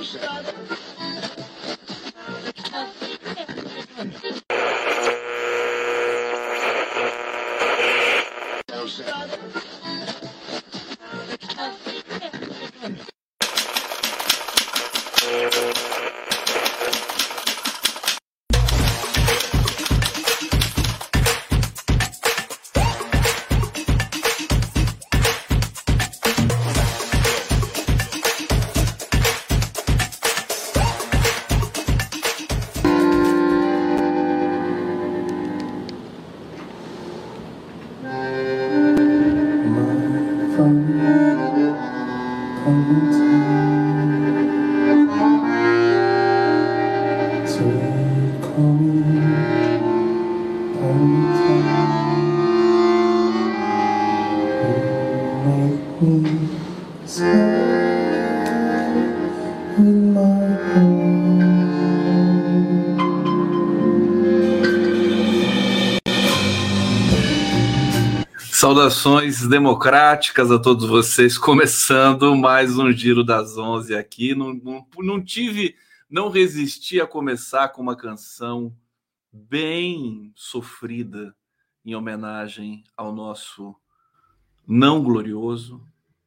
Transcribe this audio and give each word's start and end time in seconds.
no. 0.00 0.79
Saudações 68.70 69.48
democráticas 69.48 70.48
a 70.48 70.56
todos 70.56 70.88
vocês, 70.88 71.36
começando 71.36 72.36
mais 72.36 72.78
um 72.78 72.92
Giro 72.92 73.24
das 73.24 73.58
Onze 73.58 73.96
aqui. 73.96 74.32
Não, 74.32 74.54
não, 74.54 74.86
não, 74.98 75.20
tive, 75.20 75.74
não 76.08 76.28
resisti 76.28 77.00
a 77.00 77.06
começar 77.06 77.70
com 77.70 77.82
uma 77.82 77.96
canção 77.96 78.72
bem 79.32 80.30
sofrida 80.36 81.34
em 81.84 81.96
homenagem 81.96 82.84
ao 82.96 83.12
nosso 83.12 83.74
não 84.64 85.02
glorioso, 85.02 85.84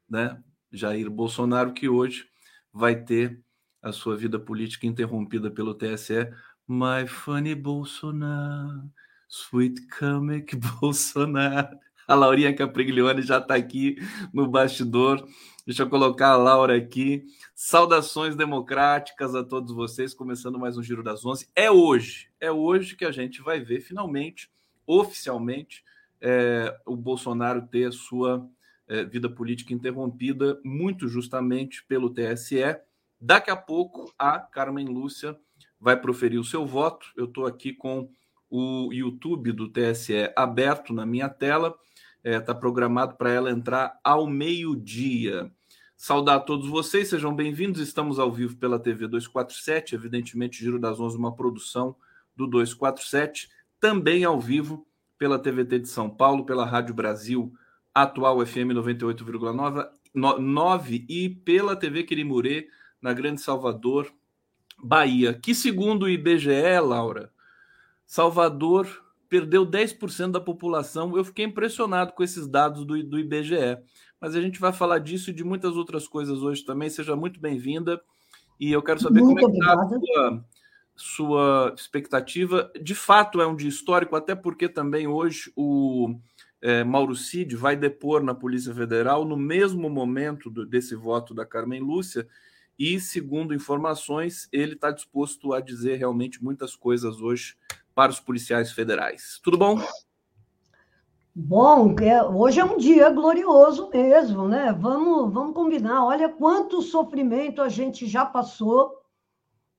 né, 0.09 0.37
Jair 0.69 1.09
Bolsonaro, 1.09 1.71
que 1.71 1.87
hoje 1.87 2.27
vai 2.73 2.93
ter 2.93 3.39
a 3.81 3.93
sua 3.93 4.17
vida 4.17 4.37
política 4.37 4.85
interrompida 4.85 5.49
pelo 5.49 5.73
TSE. 5.73 6.29
My 6.67 7.07
funny 7.07 7.55
Bolsonaro, 7.55 8.91
sweet 9.29 9.87
comic 9.87 10.57
Bolsonaro. 10.81 11.79
A 12.07 12.15
Laurinha 12.15 12.53
Capriglione 12.53 13.21
já 13.21 13.37
está 13.37 13.55
aqui 13.55 13.95
no 14.33 14.47
bastidor. 14.47 15.25
Deixa 15.65 15.83
eu 15.83 15.89
colocar 15.89 16.31
a 16.31 16.35
Laura 16.35 16.75
aqui. 16.75 17.23
Saudações 17.55 18.35
democráticas 18.35 19.33
a 19.33 19.43
todos 19.43 19.73
vocês, 19.73 20.13
começando 20.13 20.59
mais 20.59 20.77
um 20.77 20.83
Giro 20.83 21.01
das 21.01 21.25
Onze. 21.25 21.47
É 21.55 21.71
hoje, 21.71 22.29
é 22.41 22.51
hoje 22.51 22.97
que 22.97 23.05
a 23.05 23.11
gente 23.11 23.41
vai 23.41 23.61
ver 23.61 23.79
finalmente, 23.79 24.51
oficialmente, 24.85 25.81
é, 26.19 26.77
o 26.85 26.95
Bolsonaro 26.97 27.65
ter 27.67 27.85
a 27.85 27.91
sua 27.91 28.45
é, 28.85 29.05
vida 29.05 29.29
política 29.29 29.73
interrompida, 29.73 30.59
muito 30.63 31.07
justamente 31.07 31.85
pelo 31.85 32.09
TSE. 32.09 32.77
Daqui 33.19 33.49
a 33.49 33.55
pouco, 33.55 34.13
a 34.19 34.39
Carmen 34.39 34.87
Lúcia 34.87 35.37
vai 35.79 35.95
proferir 35.95 36.39
o 36.39 36.43
seu 36.43 36.65
voto. 36.65 37.07
Eu 37.15 37.25
estou 37.25 37.45
aqui 37.45 37.71
com 37.71 38.09
o 38.49 38.91
YouTube 38.91 39.53
do 39.53 39.69
TSE 39.69 40.29
aberto 40.35 40.93
na 40.93 41.05
minha 41.05 41.29
tela 41.29 41.73
está 42.23 42.37
é, 42.37 42.39
tá 42.39 42.55
programado 42.55 43.15
para 43.15 43.31
ela 43.31 43.51
entrar 43.51 43.99
ao 44.01 44.25
meio-dia. 44.25 45.51
Saudar 45.97 46.37
a 46.37 46.39
todos 46.39 46.69
vocês, 46.69 47.09
sejam 47.09 47.35
bem-vindos. 47.35 47.81
Estamos 47.81 48.17
ao 48.17 48.31
vivo 48.31 48.55
pela 48.55 48.79
TV 48.79 49.07
247, 49.07 49.93
evidentemente, 49.93 50.63
Giro 50.63 50.79
das 50.79 51.01
Onze, 51.01 51.17
uma 51.17 51.35
produção 51.35 51.97
do 52.35 52.47
247, 52.47 53.49
também 53.79 54.23
ao 54.23 54.39
vivo 54.39 54.87
pela 55.17 55.37
TVT 55.37 55.79
de 55.79 55.89
São 55.89 56.09
Paulo, 56.09 56.45
pela 56.45 56.65
Rádio 56.65 56.95
Brasil 56.95 57.53
Atual 57.93 58.43
FM 58.45 58.71
98,9 58.73 61.05
e 61.09 61.27
pela 61.29 61.75
TV 61.75 62.03
Quirimurê, 62.03 62.69
na 63.01 63.11
Grande 63.11 63.41
Salvador, 63.41 64.09
Bahia. 64.81 65.33
Que 65.33 65.53
segundo 65.53 66.03
o 66.03 66.09
IBGE, 66.09 66.79
Laura, 66.81 67.33
Salvador 68.05 69.02
perdeu 69.33 69.65
10% 69.65 70.29
da 70.29 70.39
população. 70.39 71.17
Eu 71.17 71.25
fiquei 71.25 71.43
impressionado 71.43 72.13
com 72.13 72.21
esses 72.21 72.47
dados 72.47 72.85
do, 72.85 73.03
do 73.03 73.17
IBGE. 73.17 73.79
Mas 74.21 74.35
a 74.35 74.41
gente 74.41 74.59
vai 74.59 74.71
falar 74.71 74.99
disso 74.99 75.31
e 75.31 75.33
de 75.33 75.43
muitas 75.43 75.75
outras 75.75 76.07
coisas 76.07 76.43
hoje 76.43 76.63
também. 76.63 76.87
Seja 76.87 77.15
muito 77.15 77.39
bem-vinda. 77.39 77.99
E 78.59 78.71
eu 78.71 78.83
quero 78.83 79.01
saber 79.01 79.21
muito 79.23 79.41
como 79.41 79.51
é 79.51 79.51
que 79.51 79.59
está 79.59 79.73
a 79.73 79.87
sua, 79.87 80.45
sua 80.95 81.73
expectativa. 81.75 82.71
De 82.79 82.93
fato, 82.93 83.41
é 83.41 83.47
um 83.47 83.55
dia 83.55 83.69
histórico, 83.69 84.15
até 84.15 84.35
porque 84.35 84.69
também 84.69 85.07
hoje 85.07 85.51
o 85.55 86.15
é, 86.61 86.83
Mauro 86.83 87.15
Cid 87.15 87.55
vai 87.55 87.75
depor 87.75 88.21
na 88.21 88.35
Polícia 88.35 88.71
Federal 88.71 89.25
no 89.25 89.35
mesmo 89.35 89.89
momento 89.89 90.47
do, 90.47 90.63
desse 90.63 90.93
voto 90.93 91.33
da 91.33 91.43
Carmen 91.43 91.81
Lúcia. 91.81 92.27
E, 92.77 92.99
segundo 92.99 93.51
informações, 93.51 94.47
ele 94.51 94.73
está 94.73 94.91
disposto 94.91 95.53
a 95.53 95.59
dizer 95.59 95.95
realmente 95.95 96.43
muitas 96.43 96.75
coisas 96.75 97.19
hoje 97.19 97.55
para 97.95 98.11
os 98.11 98.19
policiais 98.19 98.71
federais. 98.71 99.39
Tudo 99.43 99.57
bom? 99.57 99.79
Bom, 101.35 101.95
é, 101.99 102.23
hoje 102.23 102.59
é 102.59 102.63
um 102.63 102.77
dia 102.77 103.09
glorioso 103.09 103.89
mesmo, 103.89 104.47
né? 104.47 104.71
Vamos, 104.71 105.33
vamos 105.33 105.55
combinar. 105.55 106.05
Olha 106.05 106.29
quanto 106.29 106.81
sofrimento 106.81 107.61
a 107.61 107.69
gente 107.69 108.05
já 108.05 108.23
passou 108.23 108.93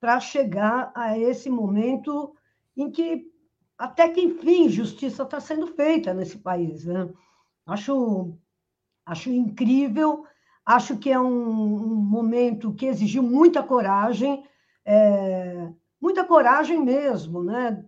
para 0.00 0.18
chegar 0.18 0.90
a 0.96 1.16
esse 1.16 1.48
momento 1.48 2.34
em 2.76 2.90
que, 2.90 3.30
até 3.78 4.08
que 4.08 4.20
enfim, 4.20 4.68
justiça 4.68 5.22
está 5.22 5.38
sendo 5.38 5.68
feita 5.68 6.12
nesse 6.12 6.38
país. 6.38 6.84
Né? 6.84 7.08
Acho, 7.64 8.36
acho 9.06 9.30
incrível, 9.30 10.26
acho 10.66 10.98
que 10.98 11.10
é 11.10 11.20
um, 11.20 11.92
um 11.92 11.94
momento 11.94 12.74
que 12.74 12.86
exigiu 12.86 13.22
muita 13.22 13.62
coragem, 13.62 14.44
é, 14.84 15.70
muita 16.00 16.24
coragem 16.24 16.84
mesmo, 16.84 17.44
né? 17.44 17.84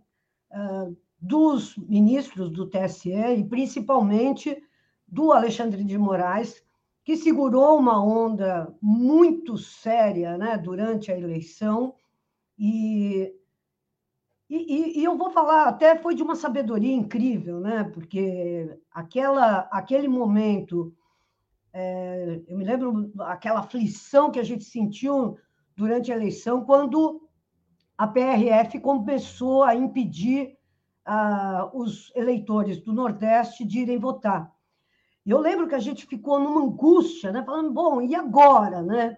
Dos 1.20 1.76
ministros 1.76 2.50
do 2.50 2.66
TSE 2.66 3.10
e 3.10 3.44
principalmente 3.44 4.62
do 5.06 5.32
Alexandre 5.32 5.84
de 5.84 5.96
Moraes, 5.98 6.64
que 7.04 7.16
segurou 7.16 7.78
uma 7.78 8.02
onda 8.02 8.74
muito 8.82 9.56
séria 9.56 10.36
né, 10.36 10.58
durante 10.58 11.12
a 11.12 11.18
eleição 11.18 11.94
e, 12.58 13.34
e, 14.48 15.00
e, 15.00 15.04
eu 15.04 15.16
vou 15.16 15.30
falar, 15.30 15.68
até 15.68 15.96
foi 15.96 16.14
de 16.14 16.22
uma 16.22 16.34
sabedoria 16.34 16.94
incrível, 16.94 17.60
né? 17.60 17.84
Porque 17.84 18.78
aquela, 18.90 19.68
aquele 19.70 20.08
momento, 20.08 20.94
é, 21.72 22.40
eu 22.46 22.56
me 22.56 22.64
lembro 22.64 23.12
aquela 23.20 23.60
aflição 23.60 24.30
que 24.30 24.38
a 24.38 24.44
gente 24.44 24.64
sentiu 24.64 25.36
durante 25.76 26.10
a 26.10 26.16
eleição, 26.16 26.64
quando 26.64 27.25
a 27.96 28.06
PRF 28.06 28.78
começou 28.80 29.62
a 29.62 29.74
impedir 29.74 30.56
uh, 31.06 31.70
os 31.78 32.12
eleitores 32.14 32.81
do 32.81 32.93
Nordeste 32.93 33.64
de 33.64 33.81
irem 33.81 33.98
votar. 33.98 34.52
Eu 35.25 35.38
lembro 35.38 35.66
que 35.66 35.75
a 35.75 35.81
gente 35.81 36.06
ficou 36.06 36.38
numa 36.38 36.62
angústia, 36.62 37.32
né, 37.32 37.43
falando, 37.43 37.72
bom, 37.72 38.00
e 38.00 38.14
agora? 38.14 38.82
Né? 38.82 39.16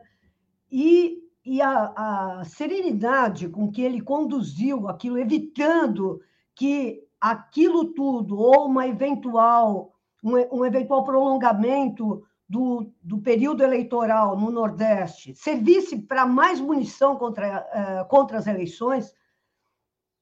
E, 0.70 1.19
e 1.44 1.60
a, 1.60 2.38
a 2.40 2.44
serenidade 2.44 3.48
com 3.48 3.70
que 3.70 3.82
ele 3.82 4.00
conduziu 4.00 4.88
aquilo, 4.88 5.19
evitando 5.19 6.20
que 6.54 7.04
aquilo 7.20 7.92
tudo, 7.92 8.38
ou 8.38 8.66
uma 8.66 8.86
eventual, 8.86 9.92
um, 10.22 10.60
um 10.60 10.64
eventual 10.64 11.04
prolongamento 11.04 12.22
do, 12.48 12.90
do 13.02 13.18
período 13.18 13.62
eleitoral 13.62 14.38
no 14.38 14.50
Nordeste 14.50 15.34
servisse 15.34 15.98
para 15.98 16.24
mais 16.24 16.58
munição 16.60 17.16
contra, 17.16 17.60
uh, 17.60 18.08
contra 18.08 18.38
as 18.38 18.46
eleições, 18.46 19.12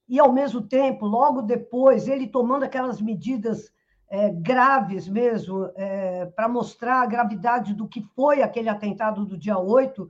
e, 0.08 0.20
ao 0.20 0.32
mesmo 0.32 0.62
tempo, 0.62 1.04
logo 1.04 1.42
depois, 1.42 2.06
ele 2.06 2.28
tomando 2.28 2.62
aquelas 2.62 3.00
medidas 3.00 3.72
é, 4.08 4.30
graves 4.30 5.08
mesmo, 5.08 5.68
é, 5.74 6.26
para 6.26 6.48
mostrar 6.48 7.02
a 7.02 7.06
gravidade 7.06 7.74
do 7.74 7.88
que 7.88 8.00
foi 8.14 8.40
aquele 8.40 8.68
atentado 8.68 9.24
do 9.24 9.36
dia 9.36 9.58
8, 9.58 10.08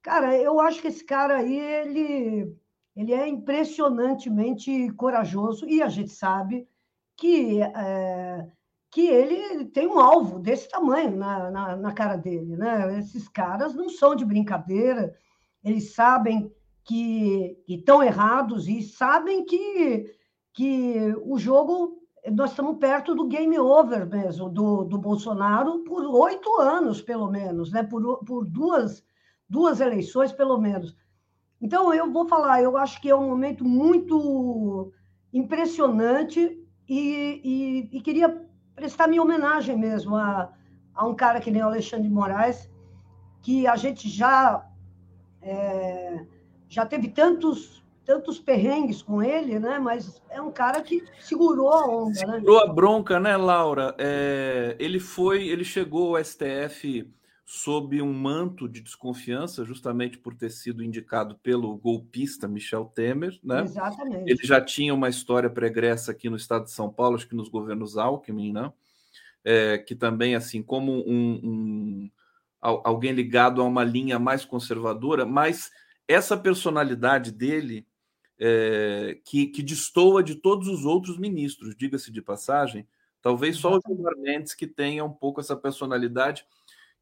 cara, 0.00 0.34
eu 0.36 0.60
acho 0.60 0.80
que 0.80 0.88
esse 0.88 1.04
cara 1.04 1.36
aí, 1.36 1.58
ele, 1.58 2.56
ele 2.96 3.12
é 3.12 3.28
impressionantemente 3.28 4.90
corajoso, 4.92 5.66
e 5.68 5.82
a 5.82 5.88
gente 5.88 6.10
sabe 6.10 6.66
que 7.14 7.60
é, 7.60 8.46
que 8.94 9.08
ele 9.08 9.64
tem 9.64 9.88
um 9.88 9.98
alvo 9.98 10.38
desse 10.38 10.68
tamanho 10.68 11.16
na, 11.16 11.50
na, 11.50 11.76
na, 11.76 11.92
cara 11.92 12.14
dele. 12.14 12.56
Né? 12.56 12.96
Esses 13.00 13.28
caras 13.28 13.74
não 13.74 13.88
são 13.88 14.14
de 14.14 14.24
brincadeira, 14.24 15.12
eles 15.64 15.94
sabem 15.94 16.48
que 16.84 17.58
estão 17.66 18.04
errados 18.04 18.68
e 18.68 18.82
sabem 18.82 19.44
que, 19.44 20.14
que 20.52 21.12
o 21.24 21.36
jogo, 21.40 22.04
nós 22.36 22.50
estamos 22.50 22.78
perto 22.78 23.16
do 23.16 23.26
game 23.26 23.58
over 23.58 24.08
mesmo, 24.08 24.48
do, 24.48 24.84
do 24.84 24.96
Bolsonaro, 24.96 25.80
por 25.80 26.04
oito 26.04 26.60
anos, 26.60 27.02
pelo 27.02 27.28
menos, 27.28 27.72
né? 27.72 27.82
por, 27.82 28.18
por 28.18 28.44
duas, 28.46 29.02
duas 29.48 29.80
eleições, 29.80 30.30
pelo 30.30 30.56
menos. 30.56 30.96
Então, 31.60 31.92
eu 31.92 32.12
vou 32.12 32.28
falar, 32.28 32.62
eu 32.62 32.76
acho 32.76 33.00
que 33.02 33.10
é 33.10 33.16
um 33.16 33.28
momento 33.28 33.64
muito 33.64 34.92
impressionante 35.32 36.60
e, 36.88 37.40
e, 37.90 37.96
e 37.96 38.00
queria 38.00 38.43
prestar 38.74 39.06
minha 39.08 39.22
homenagem 39.22 39.76
mesmo 39.76 40.16
a, 40.16 40.52
a 40.94 41.06
um 41.06 41.14
cara 41.14 41.40
que 41.40 41.50
nem 41.50 41.62
o 41.62 41.66
Alexandre 41.66 42.08
de 42.08 42.14
Moraes, 42.14 42.70
que 43.42 43.66
a 43.66 43.76
gente 43.76 44.08
já 44.08 44.64
é, 45.42 46.24
já 46.68 46.86
teve 46.86 47.08
tantos 47.08 47.84
tantos 48.04 48.38
perrengues 48.38 49.00
com 49.00 49.22
ele, 49.22 49.58
né? 49.58 49.78
Mas 49.78 50.22
é 50.28 50.40
um 50.40 50.52
cara 50.52 50.82
que 50.82 51.02
segurou 51.18 51.72
a 51.72 51.86
onda, 51.86 52.26
né? 52.26 52.34
Segurou 52.34 52.60
a 52.60 52.66
bronca, 52.66 53.18
né, 53.18 53.36
Laura? 53.36 53.94
É, 53.98 54.76
ele 54.78 55.00
foi, 55.00 55.48
ele 55.48 55.64
chegou 55.64 56.14
ao 56.14 56.22
STF 56.22 57.10
sob 57.44 58.00
um 58.00 58.12
manto 58.12 58.66
de 58.66 58.80
desconfiança, 58.80 59.64
justamente 59.64 60.16
por 60.16 60.34
ter 60.34 60.50
sido 60.50 60.82
indicado 60.82 61.36
pelo 61.42 61.76
golpista 61.76 62.48
Michel 62.48 62.86
Temer, 62.86 63.38
né? 63.44 63.62
Exatamente. 63.62 64.30
Ele 64.30 64.40
já 64.42 64.60
tinha 64.60 64.94
uma 64.94 65.10
história 65.10 65.50
pregressa 65.50 66.12
aqui 66.12 66.30
no 66.30 66.36
estado 66.36 66.64
de 66.64 66.70
São 66.70 66.90
Paulo, 66.90 67.16
acho 67.16 67.28
que 67.28 67.34
nos 67.34 67.50
governos 67.50 67.98
Alckmin, 67.98 68.52
né? 68.52 68.72
É, 69.44 69.76
que 69.76 69.94
também, 69.94 70.34
assim, 70.34 70.62
como 70.62 71.06
um, 71.06 71.40
um, 71.44 72.10
alguém 72.62 73.12
ligado 73.12 73.60
a 73.60 73.64
uma 73.64 73.84
linha 73.84 74.18
mais 74.18 74.42
conservadora, 74.46 75.26
mas 75.26 75.70
essa 76.08 76.34
personalidade 76.34 77.30
dele, 77.30 77.86
é, 78.38 79.18
que, 79.22 79.48
que 79.48 79.62
destoa 79.62 80.22
de 80.22 80.36
todos 80.36 80.66
os 80.66 80.86
outros 80.86 81.18
ministros, 81.18 81.76
diga-se 81.76 82.10
de 82.10 82.22
passagem, 82.22 82.88
talvez 83.20 83.58
só 83.58 83.76
o 83.76 83.80
Gilmar 83.86 84.16
Mendes 84.16 84.54
que 84.54 84.66
tenha 84.66 85.04
um 85.04 85.12
pouco 85.12 85.42
essa 85.42 85.54
personalidade 85.54 86.46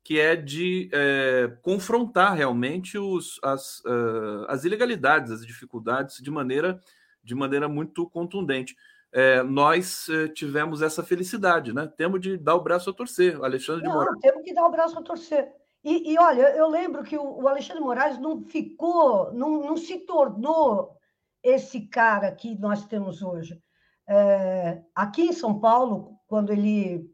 que 0.05 0.19
é 0.19 0.35
de 0.35 0.91
é, 0.93 1.57
confrontar 1.63 2.35
realmente 2.35 2.99
os, 2.99 3.39
as, 3.43 3.79
uh, 3.81 4.45
as 4.49 4.65
ilegalidades, 4.65 5.31
as 5.31 5.47
dificuldades 5.47 6.17
de 6.21 6.31
maneira, 6.31 6.81
de 7.23 7.35
maneira 7.35 7.69
muito 7.69 8.09
contundente. 8.11 8.77
É, 9.13 9.43
nós 9.43 10.09
é, 10.09 10.29
tivemos 10.29 10.81
essa 10.81 11.05
felicidade, 11.05 11.73
né? 11.73 11.87
Temos 11.97 12.21
de 12.21 12.37
dar 12.37 12.57
o 12.57 12.63
braço 12.63 12.91
a 12.91 12.95
torcer, 12.95 13.39
Alexandre 13.45 13.85
não, 13.85 13.91
de 13.91 13.97
Moraes. 13.97 14.21
Temos 14.21 14.43
que 14.43 14.55
dar 14.55 14.67
o 14.67 14.71
braço 14.71 14.99
a 14.99 15.03
torcer. 15.03 15.53
E, 15.85 16.13
e 16.13 16.19
olha, 16.19 16.57
eu 16.57 16.69
lembro 16.69 17.03
que 17.03 17.17
o, 17.17 17.43
o, 17.43 17.49
Alexandre 17.49 17.83
Moraes 17.83 18.19
não 18.19 18.43
ficou, 18.45 19.33
não, 19.33 19.61
não 19.61 19.77
se 19.77 19.99
tornou 19.99 20.97
esse 21.43 21.83
cara 21.89 22.33
que 22.33 22.59
nós 22.59 22.87
temos 22.87 23.21
hoje. 23.21 23.61
É, 24.09 24.83
aqui 24.95 25.23
em 25.23 25.33
São 25.33 25.61
Paulo, 25.61 26.17
quando 26.27 26.51
ele, 26.51 27.05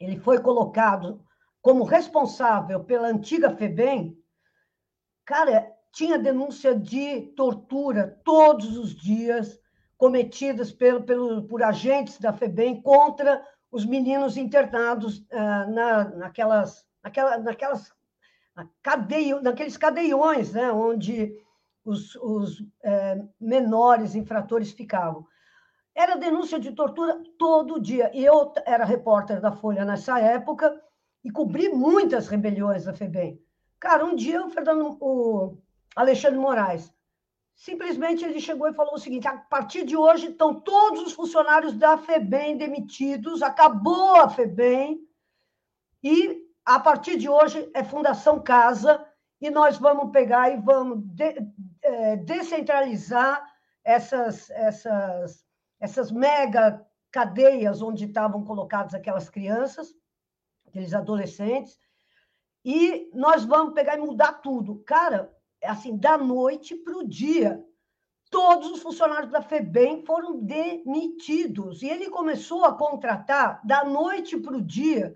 ele 0.00 0.18
foi 0.18 0.40
colocado 0.40 1.22
como 1.66 1.82
responsável 1.82 2.84
pela 2.84 3.08
antiga 3.08 3.50
FEBEM, 3.50 4.16
cara, 5.24 5.68
tinha 5.92 6.16
denúncia 6.16 6.72
de 6.72 7.22
tortura 7.34 8.20
todos 8.22 8.76
os 8.76 8.94
dias 8.94 9.58
cometidas 9.98 10.70
pelo, 10.70 11.02
pelo, 11.02 11.42
por 11.48 11.64
agentes 11.64 12.20
da 12.20 12.32
FEBEM 12.32 12.80
contra 12.82 13.44
os 13.68 13.84
meninos 13.84 14.36
internados 14.36 15.18
uh, 15.32 15.68
na, 15.74 16.04
naquelas, 16.04 16.86
naquela, 17.02 17.36
naquelas 17.38 17.92
cadeio, 18.80 19.42
naqueles 19.42 19.76
cadeiões, 19.76 20.52
né, 20.52 20.70
onde 20.70 21.36
os, 21.84 22.14
os 22.14 22.64
é, 22.84 23.20
menores 23.40 24.14
infratores 24.14 24.70
ficavam. 24.70 25.26
Era 25.96 26.14
denúncia 26.14 26.60
de 26.60 26.70
tortura 26.70 27.20
todo 27.36 27.80
dia. 27.80 28.08
E 28.14 28.24
eu 28.24 28.52
era 28.64 28.84
repórter 28.84 29.40
da 29.40 29.50
Folha 29.50 29.84
nessa 29.84 30.20
época, 30.20 30.80
e 31.26 31.30
cobri 31.32 31.68
muitas 31.68 32.28
rebeliões 32.28 32.84
da 32.84 32.94
FEBEM. 32.94 33.42
Cara, 33.80 34.04
um 34.04 34.14
dia 34.14 34.46
o 34.46 34.48
Fernando, 34.48 34.96
o 35.00 35.58
Alexandre 35.96 36.38
Moraes, 36.38 36.94
simplesmente 37.52 38.24
ele 38.24 38.38
chegou 38.38 38.68
e 38.68 38.74
falou 38.74 38.94
o 38.94 38.98
seguinte: 38.98 39.26
a 39.26 39.36
partir 39.36 39.84
de 39.84 39.96
hoje 39.96 40.28
estão 40.28 40.60
todos 40.60 41.02
os 41.02 41.12
funcionários 41.12 41.74
da 41.74 41.98
FEBEM 41.98 42.56
demitidos, 42.56 43.42
acabou 43.42 44.14
a 44.20 44.28
FEBEM, 44.28 45.00
e 46.00 46.46
a 46.64 46.78
partir 46.78 47.18
de 47.18 47.28
hoje 47.28 47.68
é 47.74 47.82
Fundação 47.82 48.40
Casa, 48.40 49.04
e 49.40 49.50
nós 49.50 49.78
vamos 49.78 50.12
pegar 50.12 50.50
e 50.50 50.58
vamos 50.58 51.02
de, 51.06 51.44
é, 51.82 52.16
descentralizar 52.18 53.44
essas, 53.82 54.48
essas, 54.50 55.44
essas 55.80 56.12
mega 56.12 56.86
cadeias 57.10 57.82
onde 57.82 58.04
estavam 58.04 58.44
colocadas 58.44 58.94
aquelas 58.94 59.28
crianças 59.28 59.92
aqueles 60.76 60.92
adolescentes, 60.92 61.78
e 62.64 63.10
nós 63.14 63.44
vamos 63.44 63.72
pegar 63.74 63.96
e 63.96 64.00
mudar 64.00 64.34
tudo. 64.34 64.82
Cara, 64.84 65.32
é 65.60 65.68
assim, 65.68 65.96
da 65.96 66.18
noite 66.18 66.74
para 66.74 66.98
o 66.98 67.08
dia, 67.08 67.64
todos 68.30 68.70
os 68.70 68.82
funcionários 68.82 69.30
da 69.30 69.40
FEBEM 69.40 70.04
foram 70.04 70.38
demitidos. 70.40 71.82
E 71.82 71.88
ele 71.88 72.10
começou 72.10 72.64
a 72.64 72.74
contratar, 72.74 73.64
da 73.64 73.84
noite 73.84 74.36
para 74.36 74.56
o 74.56 74.60
dia, 74.60 75.14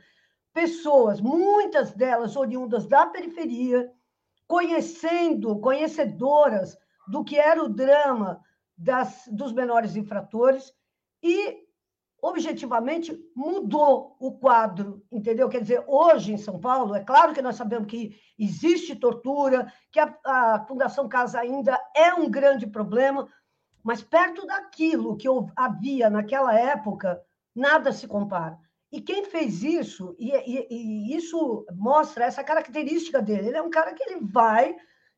pessoas, 0.53 1.21
muitas 1.21 1.93
delas 1.93 2.37
oriundas 2.37 2.87
da 2.87 3.06
periferia, 3.06 3.93
conhecendo, 4.47 5.59
conhecedoras 5.61 6.79
do 7.06 7.23
que 7.23 7.37
era 7.37 7.63
o 7.63 7.69
drama 7.69 8.43
das, 8.77 9.29
dos 9.31 9.53
menores 9.53 9.97
infratores, 9.97 10.73
e 11.23 11.69
objetivamente 12.22 13.19
mudou 13.34 14.17
o 14.19 14.32
quadro, 14.32 15.02
entendeu? 15.11 15.49
Quer 15.49 15.62
dizer, 15.62 15.84
hoje 15.87 16.32
em 16.32 16.38
São 16.38 16.58
Paulo, 16.58 16.94
é 16.94 17.02
claro 17.02 17.32
que 17.32 17.43
nós 17.43 17.56
sabemos 17.56 17.88
que 17.88 18.17
existe 18.38 18.96
tortura, 18.96 19.72
que 19.90 19.99
a, 20.00 20.14
a 20.25 20.64
Fundação 20.67 21.08
Casa 21.08 21.40
ainda 21.40 21.78
é 21.94 22.14
um 22.14 22.31
grande 22.31 22.67
problema, 22.67 23.28
mas 23.82 24.02
perto 24.02 24.46
daquilo 24.46 25.17
que 25.17 25.28
havia 25.56 26.11
naquela 26.11 26.55
época, 26.55 27.20
nada 27.55 27.93
se 27.93 28.06
compara. 28.06 28.58
E 28.93 29.00
quem 29.00 29.24
fez 29.24 29.62
isso, 29.62 30.15
e, 30.19 30.31
e, 30.31 30.67
e 30.70 31.17
isso 31.17 31.65
mostra 31.72 32.24
essa 32.24 32.43
característica 32.43 33.22
dele, 33.22 33.48
ele 33.48 33.56
é 33.56 33.62
um 33.62 33.70
cara 33.70 33.94
que 33.94 34.03
ele 34.03 34.20
vai 34.20 34.74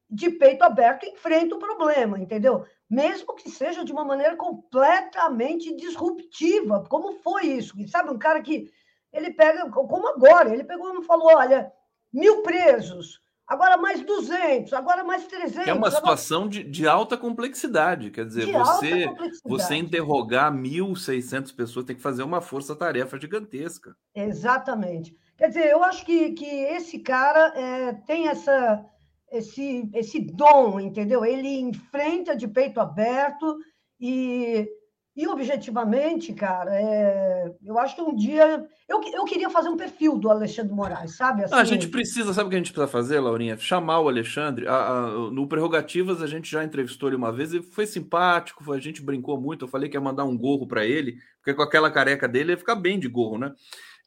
de 0.08 0.28
peito 0.28 0.62
aberto 0.62 1.04
e 1.04 1.10
enfrenta 1.10 1.54
o 1.54 1.58
problema, 1.58 2.20
entendeu? 2.20 2.66
Mesmo 2.92 3.34
que 3.34 3.48
seja 3.48 3.82
de 3.86 3.90
uma 3.90 4.04
maneira 4.04 4.36
completamente 4.36 5.74
disruptiva, 5.74 6.84
como 6.90 7.14
foi 7.22 7.46
isso? 7.46 7.74
Sabe, 7.88 8.10
um 8.10 8.18
cara 8.18 8.42
que 8.42 8.70
ele 9.10 9.32
pega, 9.32 9.70
como 9.70 10.08
agora, 10.08 10.52
ele 10.52 10.62
pegou 10.62 11.00
e 11.00 11.04
falou: 11.04 11.34
olha, 11.34 11.72
mil 12.12 12.42
presos, 12.42 13.22
agora 13.46 13.78
mais 13.78 14.02
200, 14.02 14.74
agora 14.74 15.02
mais 15.02 15.26
300. 15.26 15.68
É 15.68 15.72
uma 15.72 15.90
situação 15.90 16.46
de, 16.46 16.62
de 16.62 16.86
alta 16.86 17.16
complexidade, 17.16 18.10
quer 18.10 18.26
dizer, 18.26 18.44
de 18.44 18.52
você, 18.52 19.06
você 19.42 19.74
interrogar 19.74 20.52
1.600 20.52 21.56
pessoas 21.56 21.86
tem 21.86 21.96
que 21.96 22.02
fazer 22.02 22.22
uma 22.22 22.42
força-tarefa 22.42 23.18
gigantesca. 23.18 23.96
Exatamente. 24.14 25.16
Quer 25.38 25.48
dizer, 25.48 25.70
eu 25.70 25.82
acho 25.82 26.04
que, 26.04 26.32
que 26.32 26.44
esse 26.44 26.98
cara 26.98 27.54
é, 27.56 27.94
tem 28.06 28.28
essa 28.28 28.84
esse, 29.32 29.88
esse 29.94 30.20
dom, 30.20 30.78
entendeu? 30.78 31.24
Ele 31.24 31.60
enfrenta 31.60 32.36
de 32.36 32.46
peito 32.46 32.78
aberto 32.78 33.56
e, 33.98 34.68
e 35.16 35.26
objetivamente, 35.26 36.32
cara, 36.34 36.70
é, 36.74 37.50
eu 37.64 37.78
acho 37.78 37.94
que 37.94 38.02
um 38.02 38.14
dia. 38.14 38.66
Eu, 38.88 39.00
eu 39.14 39.24
queria 39.24 39.48
fazer 39.48 39.70
um 39.70 39.76
perfil 39.76 40.18
do 40.18 40.30
Alexandre 40.30 40.74
Moraes, 40.74 41.16
sabe? 41.16 41.44
Assim, 41.44 41.54
a 41.54 41.64
gente 41.64 41.88
precisa, 41.88 42.34
sabe 42.34 42.46
o 42.46 42.50
que 42.50 42.56
a 42.56 42.58
gente 42.58 42.72
precisa 42.72 42.90
fazer, 42.90 43.20
Laurinha? 43.20 43.56
Chamar 43.56 44.00
o 44.00 44.08
Alexandre. 44.08 44.68
A, 44.68 44.74
a, 44.74 45.06
no 45.30 45.48
Prerrogativas 45.48 46.20
a 46.20 46.26
gente 46.26 46.50
já 46.50 46.62
entrevistou 46.62 47.08
ele 47.08 47.16
uma 47.16 47.32
vez 47.32 47.54
e 47.54 47.62
foi 47.62 47.86
simpático, 47.86 48.70
a 48.70 48.78
gente 48.78 49.02
brincou 49.02 49.40
muito. 49.40 49.64
Eu 49.64 49.68
falei 49.68 49.88
que 49.88 49.96
ia 49.96 50.00
mandar 50.00 50.24
um 50.24 50.36
gorro 50.36 50.66
para 50.66 50.84
ele, 50.84 51.16
porque 51.38 51.54
com 51.54 51.62
aquela 51.62 51.90
careca 51.90 52.28
dele 52.28 52.52
ia 52.52 52.58
ficar 52.58 52.74
bem 52.74 52.98
de 52.98 53.08
gorro, 53.08 53.38
né? 53.38 53.54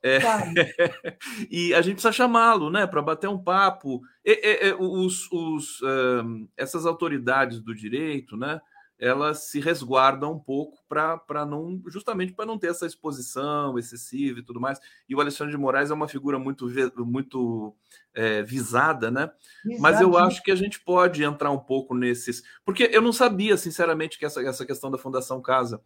É, 0.08 0.20
e 1.50 1.74
a 1.74 1.82
gente 1.82 1.94
precisa 1.94 2.12
chamá-lo, 2.12 2.70
né, 2.70 2.86
para 2.86 3.02
bater 3.02 3.28
um 3.28 3.42
papo. 3.42 4.04
E, 4.24 4.68
e, 4.68 4.74
os, 4.74 5.32
os, 5.32 5.82
um, 5.82 6.48
essas 6.56 6.86
autoridades 6.86 7.60
do 7.60 7.74
direito, 7.74 8.38
né, 8.38 8.62
elas 9.00 9.48
se 9.48 9.60
resguardam 9.60 10.34
um 10.34 10.40
pouco 10.40 10.78
para 10.88 11.44
não, 11.44 11.82
justamente 11.88 12.34
para 12.34 12.46
não 12.46 12.60
ter 12.60 12.68
essa 12.68 12.86
exposição 12.86 13.80
excessiva 13.80 14.40
e 14.40 14.44
tudo 14.44 14.62
mais. 14.62 14.80
E 15.10 15.16
o 15.16 15.20
Alexandre 15.20 15.52
de 15.52 15.60
Moraes 15.60 15.90
é 15.90 15.96
uma 15.96 16.08
figura 16.08 16.38
muito, 16.38 16.68
muito 17.00 17.76
é, 18.14 18.44
visada, 18.44 19.10
né? 19.10 19.32
Mas 19.80 20.00
eu 20.00 20.16
acho 20.16 20.44
que 20.44 20.52
a 20.52 20.56
gente 20.56 20.80
pode 20.80 21.24
entrar 21.24 21.50
um 21.50 21.58
pouco 21.60 21.96
nesses, 21.96 22.44
porque 22.64 22.92
eu 22.94 23.02
não 23.02 23.12
sabia, 23.12 23.58
sinceramente, 23.58 24.20
que 24.20 24.26
essa, 24.26 24.40
essa 24.48 24.68
questão 24.68 24.92
da 24.92 25.00
Fundação 25.00 25.42
Casa, 25.42 25.82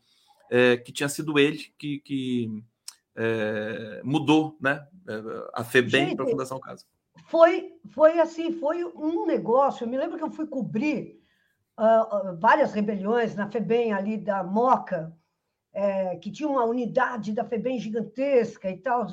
é, 0.51 0.75
que 0.75 0.91
tinha 0.91 1.07
sido 1.07 1.39
ele 1.39 1.71
que, 1.77 1.99
que 1.99 2.63
é, 3.15 4.01
mudou 4.03 4.57
né, 4.61 4.85
a 5.53 5.63
FEBEM 5.63 6.15
para 6.15 6.25
a 6.25 6.29
Fundação 6.29 6.59
Casa. 6.59 6.85
foi, 7.25 7.73
foi 7.91 8.19
assim, 8.19 8.53
foi 8.53 8.83
um 8.83 9.25
negócio. 9.25 9.83
Eu 9.83 9.89
me 9.89 9.97
lembro 9.97 10.17
que 10.17 10.23
eu 10.23 10.31
fui 10.31 10.47
cobrir 10.47 11.19
uh, 11.77 12.37
várias 12.39 12.73
rebeliões 12.73 13.35
na 13.35 13.49
FEBEM 13.49 13.93
ali 13.93 14.17
da 14.17 14.43
Moca, 14.43 15.15
é, 15.73 16.15
que 16.17 16.31
tinha 16.31 16.49
uma 16.49 16.65
unidade 16.65 17.31
da 17.33 17.45
FEBEM 17.45 17.79
gigantesca 17.79 18.69
e 18.69 18.77
tal. 18.77 19.07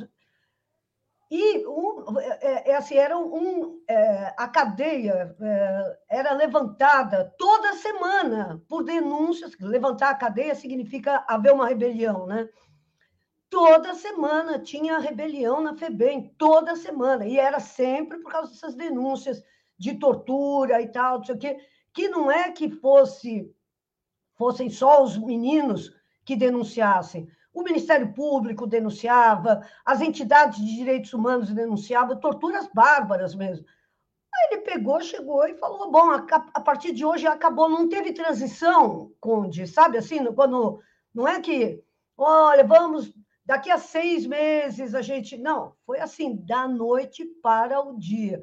E 1.30 1.66
um, 1.66 2.18
é, 2.20 2.70
é, 2.70 2.76
assim, 2.76 2.96
era 2.96 3.18
um, 3.18 3.82
é, 3.88 4.34
a 4.36 4.46
cadeia 4.46 5.36
é, 5.40 5.98
era 6.08 6.32
levantada 6.34 7.34
toda 7.36 7.74
semana 7.74 8.62
por 8.68 8.84
denúncias. 8.84 9.52
Levantar 9.60 10.10
a 10.10 10.14
cadeia 10.14 10.54
significa 10.54 11.24
haver 11.26 11.52
uma 11.52 11.66
rebelião, 11.66 12.26
né? 12.26 12.48
Toda 13.58 13.94
semana 13.94 14.58
tinha 14.58 14.98
rebelião 14.98 15.62
na 15.62 15.74
FEBEM, 15.74 16.34
toda 16.36 16.76
semana. 16.76 17.26
E 17.26 17.38
era 17.38 17.58
sempre 17.58 18.18
por 18.18 18.30
causa 18.30 18.52
dessas 18.52 18.74
denúncias 18.74 19.42
de 19.78 19.94
tortura 19.94 20.82
e 20.82 20.88
tal, 20.88 21.16
não 21.16 21.24
sei 21.24 21.34
o 21.34 21.38
quê, 21.38 21.58
que 21.90 22.06
não 22.06 22.30
é 22.30 22.52
que 22.52 22.68
fosse 22.68 23.50
fossem 24.34 24.68
só 24.68 25.02
os 25.02 25.16
meninos 25.16 25.90
que 26.22 26.36
denunciassem. 26.36 27.30
O 27.50 27.62
Ministério 27.62 28.12
Público 28.12 28.66
denunciava, 28.66 29.66
as 29.86 30.02
entidades 30.02 30.58
de 30.58 30.76
direitos 30.76 31.14
humanos 31.14 31.50
denunciavam, 31.50 32.20
torturas 32.20 32.68
bárbaras 32.74 33.34
mesmo. 33.34 33.64
Aí 34.34 34.48
ele 34.52 34.60
pegou, 34.60 35.00
chegou 35.00 35.48
e 35.48 35.54
falou: 35.54 35.90
bom, 35.90 36.10
a, 36.10 36.60
partir 36.60 36.92
de 36.92 37.06
hoje 37.06 37.26
acabou, 37.26 37.70
não 37.70 37.88
teve 37.88 38.12
transição, 38.12 39.12
Conde, 39.18 39.66
sabe 39.66 39.96
assim, 39.96 40.22
quando 40.34 40.78
não 41.14 41.26
é 41.26 41.40
que, 41.40 41.82
olha, 42.18 42.62
vamos, 42.62 43.14
daqui 43.46 43.70
a 43.70 43.78
seis 43.78 44.26
meses 44.26 44.94
a 44.94 45.00
gente. 45.00 45.38
Não, 45.38 45.74
foi 45.86 46.00
assim, 46.00 46.36
da 46.36 46.66
noite 46.66 47.24
para 47.42 47.80
o 47.80 47.96
dia. 47.96 48.42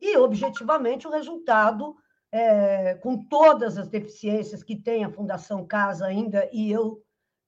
E, 0.00 0.16
objetivamente, 0.16 1.06
o 1.06 1.10
resultado, 1.10 1.94
é, 2.32 2.94
com 2.96 3.16
todas 3.24 3.78
as 3.78 3.88
deficiências 3.88 4.62
que 4.62 4.76
tem 4.76 5.04
a 5.04 5.12
Fundação 5.12 5.64
Casa 5.64 6.06
ainda, 6.06 6.48
e 6.52 6.70
eu 6.70 7.02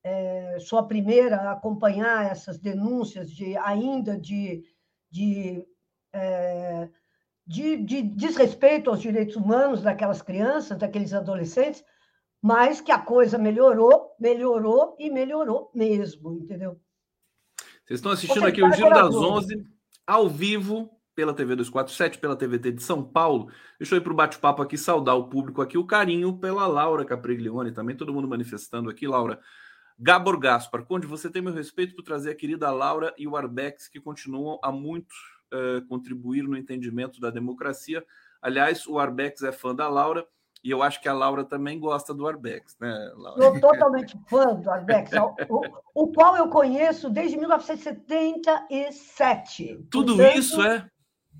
é, 0.05 0.59
sou 0.61 0.79
a 0.79 0.87
primeira 0.87 1.37
a 1.37 1.53
acompanhar 1.53 2.31
essas 2.31 2.59
denúncias 2.59 3.31
de 3.31 3.57
ainda 3.57 4.19
de, 4.19 4.65
de, 5.11 5.67
é, 6.13 6.89
de, 7.47 7.77
de 7.79 8.03
desrespeito 8.03 8.91
aos 8.91 9.01
direitos 9.01 9.37
humanos 9.37 9.83
daquelas 9.83 10.21
crianças, 10.21 10.79
daqueles 10.79 11.15
adolescentes, 11.15 11.85
mas 12.41 12.81
que 12.81 12.91
a 12.91 12.99
coisa 12.99 13.39
melhorou, 13.39 14.15
melhorou 14.19 14.97
e 14.99 15.09
melhorou 15.09 15.71
mesmo, 15.73 16.35
entendeu? 16.35 16.79
Vocês 17.85 17.99
estão 17.99 18.13
assistindo 18.13 18.47
aqui 18.47 18.63
o 18.63 18.73
Giro 18.73 18.91
das 18.91 19.15
Onze, 19.15 19.67
ao 20.07 20.29
vivo, 20.29 20.91
pela 21.15 21.35
TV 21.35 21.57
247, 21.57 22.19
pela 22.19 22.37
TVT 22.37 22.73
de 22.73 22.83
São 22.83 23.03
Paulo. 23.03 23.51
Deixa 23.79 23.95
eu 23.95 23.99
ir 23.99 24.03
para 24.03 24.13
o 24.13 24.17
bate-papo 24.17 24.63
aqui, 24.63 24.79
saudar 24.79 25.17
o 25.17 25.29
público 25.29 25.61
aqui, 25.61 25.77
o 25.77 25.85
carinho 25.85 26.39
pela 26.39 26.67
Laura 26.67 27.05
Capriglione, 27.05 27.73
também 27.73 27.97
todo 27.97 28.13
mundo 28.13 28.29
manifestando 28.29 28.89
aqui. 28.89 29.07
Laura, 29.07 29.41
Gabor 29.99 30.39
Gaspar, 30.39 30.85
Conde, 30.85 31.07
você 31.07 31.29
tem 31.29 31.43
meu 31.43 31.53
respeito 31.53 31.95
por 31.95 32.03
trazer 32.03 32.31
a 32.31 32.35
querida 32.35 32.71
Laura 32.71 33.13
e 33.19 33.27
o 33.27 33.37
Arbex, 33.37 33.89
que 33.89 34.01
continuam 34.01 34.61
a 34.63 34.71
muito 34.71 35.13
uh, 35.53 35.85
contribuir 35.89 36.45
no 36.45 36.57
entendimento 36.57 37.21
da 37.21 37.31
democracia. 37.31 38.05
Aliás, 38.41 38.87
o 38.87 38.99
Arbex 38.99 39.43
é 39.43 39.53
fã 39.53 39.75
da 39.75 39.89
Laura 39.89 40.27
e 40.65 40.71
eu 40.71 40.83
acho 40.83 41.01
que 41.01 41.09
a 41.09 41.13
Laura 41.13 41.45
também 41.45 41.81
gosta 41.81 42.15
do 42.15 42.27
Arbex, 42.27 42.77
né, 42.81 43.13
Laura? 43.17 43.43
Sou 43.43 43.61
totalmente 43.61 44.19
fã 44.29 44.55
do 44.55 44.71
Arbex, 44.71 45.11
o, 45.49 45.63
o, 45.95 46.13
qual 46.13 46.37
eu 46.37 46.49
conheço 46.49 47.11
desde 47.11 47.37
1977. 47.37 49.87
Tudo 49.91 50.17
Portanto, 50.17 50.39
isso 50.39 50.63
é? 50.63 50.89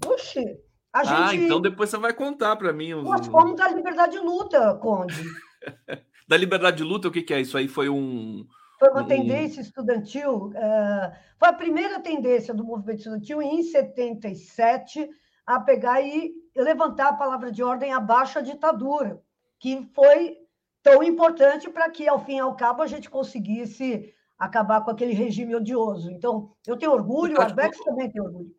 Puxe, 0.01 0.59
a 0.93 1.05
gente... 1.05 1.17
Ah, 1.17 1.33
então 1.35 1.61
depois 1.61 1.89
você 1.89 1.99
vai 1.99 2.13
contar 2.13 2.57
para 2.57 2.73
mim. 2.73 2.95
Os... 2.95 3.05
Nós 3.05 3.29
fomos 3.29 3.55
da 3.57 3.69
liberdade 3.69 4.11
de 4.13 4.19
luta, 4.19 4.75
Conde. 4.75 5.23
Da 6.29 6.37
liberdade 6.37 6.77
de 6.79 6.85
luta, 6.85 7.09
o 7.09 7.11
que, 7.11 7.21
que 7.21 7.35
é 7.35 7.41
isso 7.41 7.59
aí? 7.59 7.67
Foi 7.69 7.91
um. 7.91 8.47
Foi 8.79 8.89
uma 8.91 9.03
um... 9.03 9.07
tendência 9.07 9.61
estudantil. 9.61 10.47
Uh, 10.47 11.13
foi 11.39 11.49
a 11.49 11.53
primeira 11.53 12.01
tendência 12.01 12.55
do 12.55 12.65
movimento 12.65 12.99
estudantil 12.99 13.43
em 13.43 13.63
77 13.63 15.11
a 15.47 15.61
pegar 15.61 16.01
e 16.01 16.33
levantar 16.61 17.09
a 17.09 17.15
palavra 17.15 17.51
de 17.51 17.63
ordem 17.63 17.93
abaixo 17.93 18.39
a 18.39 18.43
ditadura, 18.43 19.23
que 19.59 19.89
foi 19.95 20.39
tão 20.83 21.03
importante 21.03 21.71
para 21.71 21.89
que, 21.91 22.09
ao 22.09 22.25
fim 22.25 22.37
e 22.37 22.41
ao 22.41 22.57
cabo, 22.57 22.83
a 22.83 22.87
gente 22.87 23.09
conseguisse 23.09 24.13
acabar 24.39 24.81
com 24.81 24.91
aquele 24.91 25.13
regime 25.13 25.55
odioso. 25.55 26.11
Então, 26.11 26.51
eu 26.67 26.77
tenho 26.77 26.93
orgulho, 26.93 27.39
o 27.39 27.41
Arbex 27.41 27.79
também 27.79 28.11
tem 28.11 28.21
orgulho. 28.21 28.55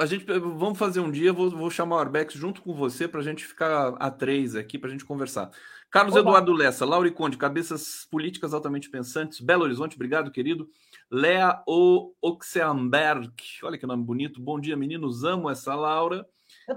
A 0.00 0.06
gente 0.06 0.24
vamos 0.24 0.78
fazer 0.78 1.00
um 1.00 1.10
dia, 1.10 1.32
vou, 1.32 1.50
vou 1.50 1.68
chamar 1.70 1.96
o 1.96 1.98
Arbex 1.98 2.34
junto 2.34 2.62
com 2.62 2.72
você 2.72 3.08
para 3.08 3.18
a 3.18 3.22
gente 3.22 3.44
ficar 3.44 3.96
a 3.98 4.08
três 4.08 4.54
aqui 4.54 4.78
para 4.78 4.88
a 4.88 4.92
gente 4.92 5.04
conversar. 5.04 5.50
Carlos 5.90 6.14
Oba. 6.14 6.20
Eduardo 6.20 6.52
Lessa, 6.52 6.84
Laura 6.84 7.10
Conde, 7.10 7.36
cabeças 7.36 8.06
políticas 8.08 8.54
altamente 8.54 8.88
pensantes, 8.88 9.40
Belo 9.40 9.64
Horizonte, 9.64 9.96
obrigado, 9.96 10.30
querido. 10.30 10.70
Lea 11.10 11.60
O 11.66 12.12
Oxenberg, 12.22 13.32
olha 13.64 13.76
que 13.76 13.86
nome 13.86 14.04
bonito. 14.04 14.40
Bom 14.40 14.60
dia, 14.60 14.76
meninos, 14.76 15.24
amo 15.24 15.50
essa 15.50 15.74
Laura. 15.74 16.24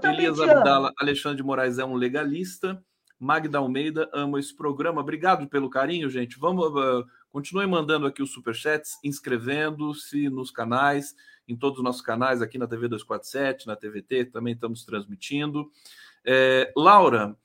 Elias 0.02 0.40
Abdala, 0.40 0.92
Alexandre 0.98 1.36
de 1.36 1.42
Moraes 1.42 1.78
é 1.78 1.84
um 1.84 1.94
legalista. 1.94 2.82
Magda 3.18 3.58
Almeida, 3.58 4.10
amo 4.12 4.38
esse 4.38 4.54
programa. 4.54 5.00
Obrigado 5.00 5.48
pelo 5.48 5.70
carinho, 5.70 6.10
gente. 6.10 6.38
Vamos, 6.38 6.66
uh, 6.66 7.06
continue 7.30 7.66
mandando 7.66 8.06
aqui 8.06 8.20
os 8.20 8.32
superchats, 8.32 8.98
inscrevendo-se 9.04 10.28
nos 10.28 10.50
canais, 10.50 11.14
em 11.46 11.56
todos 11.56 11.78
os 11.78 11.84
nossos 11.84 12.02
canais, 12.02 12.42
aqui 12.42 12.58
na 12.58 12.66
TV 12.66 12.88
247, 12.88 13.66
na 13.66 13.76
TVT, 13.76 14.24
também 14.26 14.54
estamos 14.54 14.84
transmitindo. 14.84 15.70
É, 16.24 16.72
Laura, 16.76 17.36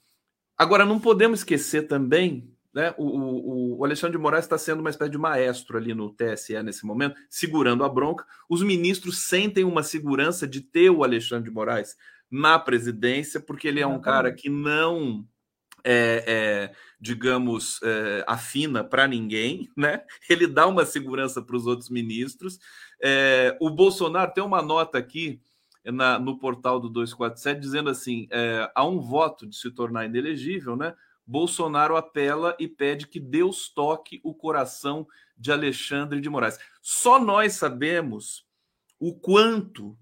Agora, 0.57 0.83
não 0.83 0.99
podemos 0.99 1.41
esquecer 1.41 1.83
também, 1.83 2.51
né? 2.73 2.91
O, 2.97 3.05
o, 3.05 3.77
o 3.77 3.85
Alexandre 3.85 4.17
de 4.17 4.21
Moraes 4.21 4.45
está 4.45 4.57
sendo 4.57 4.79
uma 4.79 4.89
espécie 4.89 5.11
de 5.11 5.17
maestro 5.17 5.77
ali 5.77 5.93
no 5.93 6.11
TSE 6.11 6.59
nesse 6.63 6.83
momento, 6.83 7.15
segurando 7.29 7.83
a 7.83 7.89
bronca. 7.89 8.25
Os 8.49 8.63
ministros 8.63 9.27
sentem 9.27 9.63
uma 9.63 9.83
segurança 9.83 10.47
de 10.47 10.61
ter 10.61 10.89
o 10.89 11.03
Alexandre 11.03 11.49
de 11.49 11.53
Moraes 11.53 11.95
na 12.29 12.59
presidência, 12.59 13.39
porque 13.39 13.67
ele 13.67 13.79
é 13.79 13.87
um 13.87 14.01
cara 14.01 14.33
que 14.33 14.49
não 14.49 15.25
é, 15.83 16.23
é, 16.27 16.75
digamos, 16.99 17.79
é, 17.81 18.23
afina 18.27 18.83
para 18.83 19.07
ninguém, 19.07 19.69
né? 19.77 20.03
Ele 20.29 20.47
dá 20.47 20.67
uma 20.67 20.85
segurança 20.85 21.41
para 21.41 21.55
os 21.55 21.65
outros 21.65 21.89
ministros. 21.89 22.59
É, 23.01 23.57
o 23.61 23.69
Bolsonaro 23.69 24.33
tem 24.33 24.43
uma 24.43 24.61
nota 24.61 24.97
aqui 24.97 25.41
na, 25.85 26.19
no 26.19 26.37
portal 26.37 26.79
do 26.79 26.89
247 26.89 27.59
dizendo 27.59 27.89
assim: 27.89 28.27
é, 28.31 28.69
há 28.75 28.85
um 28.85 28.99
voto 28.99 29.47
de 29.47 29.55
se 29.55 29.71
tornar 29.71 30.05
inelegível, 30.05 30.75
né? 30.75 30.93
Bolsonaro 31.25 31.97
apela 31.97 32.55
e 32.57 32.67
pede 32.67 33.07
que 33.07 33.19
Deus 33.19 33.69
toque 33.69 34.21
o 34.23 34.33
coração 34.33 35.05
de 35.37 35.51
Alexandre 35.51 36.21
de 36.21 36.29
Moraes. 36.29 36.57
Só 36.81 37.19
nós 37.19 37.53
sabemos 37.53 38.45
o 38.99 39.13
quanto 39.13 39.97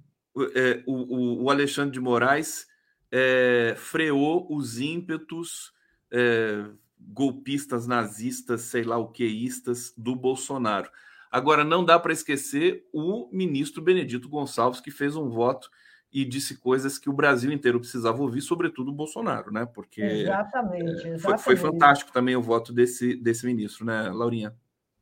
é, 0.53 0.83
o, 0.85 1.43
o, 1.43 1.49
Alexandre 1.49 1.91
de 1.91 1.99
Moraes 1.99 2.67
é, 3.11 3.73
freou 3.77 4.47
os 4.49 4.79
ímpetos 4.79 5.73
é, 6.11 6.65
golpistas, 6.99 7.87
nazistas, 7.87 8.61
sei 8.61 8.83
lá 8.83 8.97
o 8.97 9.07
queístas 9.07 9.93
do 9.97 10.15
Bolsonaro. 10.15 10.89
Agora, 11.31 11.63
não 11.63 11.83
dá 11.83 11.99
para 11.99 12.13
esquecer 12.13 12.87
o 12.93 13.29
ministro 13.31 13.81
Benedito 13.81 14.29
Gonçalves, 14.29 14.79
que 14.79 14.91
fez 14.91 15.15
um 15.15 15.29
voto 15.29 15.69
e 16.11 16.23
disse 16.23 16.57
coisas 16.57 16.97
que 16.97 17.09
o 17.09 17.13
Brasil 17.13 17.51
inteiro 17.51 17.79
precisava 17.79 18.21
ouvir, 18.21 18.39
sobretudo 18.41 18.89
o 18.89 18.93
Bolsonaro, 18.93 19.51
né? 19.51 19.65
Porque 19.65 20.01
exatamente, 20.01 21.07
exatamente. 21.07 21.21
Foi, 21.21 21.37
foi, 21.37 21.55
fantástico 21.57 22.11
também 22.13 22.37
o 22.37 22.41
voto 22.41 22.71
desse, 22.71 23.17
desse 23.17 23.45
ministro, 23.45 23.85
né, 23.85 24.09
Laurinha? 24.09 24.55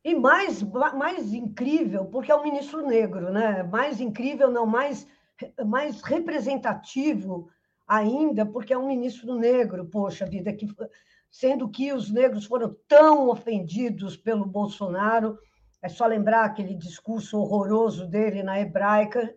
E 0.04 0.14
mais, 0.14 0.60
mais 0.62 1.32
incrível, 1.32 2.04
porque 2.06 2.32
é 2.32 2.36
um 2.36 2.42
ministro 2.42 2.84
negro, 2.84 3.32
né? 3.32 3.62
Mais 3.62 4.00
incrível, 4.00 4.50
não, 4.50 4.66
mais, 4.66 5.06
mais 5.66 6.00
representativo 6.02 7.48
ainda, 7.86 8.46
porque 8.46 8.72
é 8.72 8.78
um 8.78 8.88
ministro 8.88 9.34
negro, 9.34 9.84
poxa 9.86 10.24
vida, 10.24 10.52
que, 10.52 10.66
sendo 11.30 11.68
que 11.68 11.92
os 11.92 12.10
negros 12.10 12.46
foram 12.46 12.76
tão 12.88 13.28
ofendidos 13.28 14.16
pelo 14.16 14.46
Bolsonaro 14.46 15.38
é 15.84 15.88
só 15.88 16.06
lembrar 16.06 16.46
aquele 16.46 16.74
discurso 16.74 17.38
horroroso 17.38 18.06
dele 18.06 18.42
na 18.42 18.58
hebraica, 18.58 19.34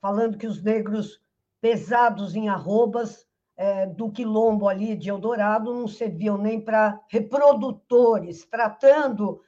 falando 0.00 0.38
que 0.38 0.46
os 0.46 0.62
negros 0.62 1.20
pesados 1.60 2.36
em 2.36 2.48
arrobas 2.48 3.26
é, 3.56 3.84
do 3.84 4.08
quilombo 4.08 4.68
ali 4.68 4.94
de 4.94 5.10
Eldorado 5.10 5.74
não 5.74 5.88
serviam 5.88 6.38
nem 6.38 6.60
para 6.60 7.00
reprodutores, 7.08 8.46
tratando 8.46 9.42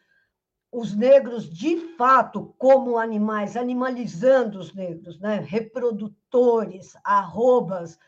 os 0.73 0.95
negros 0.95 1.53
de 1.53 1.77
fato 1.97 2.55
como 2.57 2.99
animais, 2.99 3.57
animalizando 3.57 4.59
os 4.59 4.73
negros, 4.73 5.19
né? 5.19 5.45
reprodutores, 5.45 6.93
arrobas, 7.05 7.99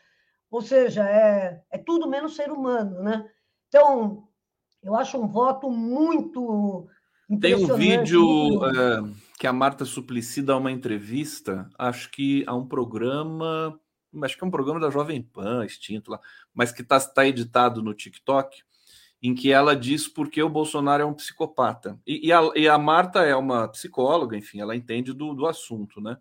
ou 0.49 0.61
seja, 0.61 1.09
é, 1.09 1.61
é 1.69 1.77
tudo 1.77 2.07
menos 2.07 2.35
ser 2.35 2.51
humano. 2.51 3.01
Né? 3.01 3.29
Então, 3.67 4.27
eu 4.81 4.95
acho 4.95 5.17
um 5.17 5.27
voto 5.27 5.69
muito 5.69 6.87
tem 7.39 7.55
um 7.55 7.75
vídeo 7.75 8.65
é, 8.65 9.01
que 9.39 9.47
a 9.47 9.53
Marta 9.53 9.85
Suplicy 9.85 10.41
dá 10.41 10.57
uma 10.57 10.71
entrevista, 10.71 11.69
acho 11.77 12.11
que 12.11 12.43
a 12.45 12.53
um 12.53 12.67
programa 12.67 13.79
acho 14.21 14.37
que 14.37 14.43
é 14.43 14.47
um 14.47 14.51
programa 14.51 14.79
da 14.79 14.91
Jovem 14.91 15.21
Pan, 15.21 15.65
extinto 15.65 16.11
lá, 16.11 16.19
mas 16.53 16.71
que 16.71 16.81
está 16.81 16.99
tá 16.99 17.25
editado 17.25 17.81
no 17.81 17.93
TikTok, 17.93 18.63
em 19.23 19.33
que 19.33 19.53
ela 19.53 19.73
diz 19.73 20.05
porque 20.05 20.43
o 20.43 20.49
Bolsonaro 20.49 21.01
é 21.01 21.05
um 21.05 21.13
psicopata. 21.13 21.97
E, 22.05 22.27
e, 22.27 22.33
a, 22.33 22.41
e 22.55 22.67
a, 22.67 22.77
Marta 22.77 23.23
é 23.23 23.33
uma 23.33 23.69
psicóloga, 23.69 24.35
enfim, 24.35 24.59
ela 24.59 24.75
entende 24.75 25.13
do, 25.13 25.33
do 25.33 25.47
assunto, 25.47 26.01
né? 26.01 26.17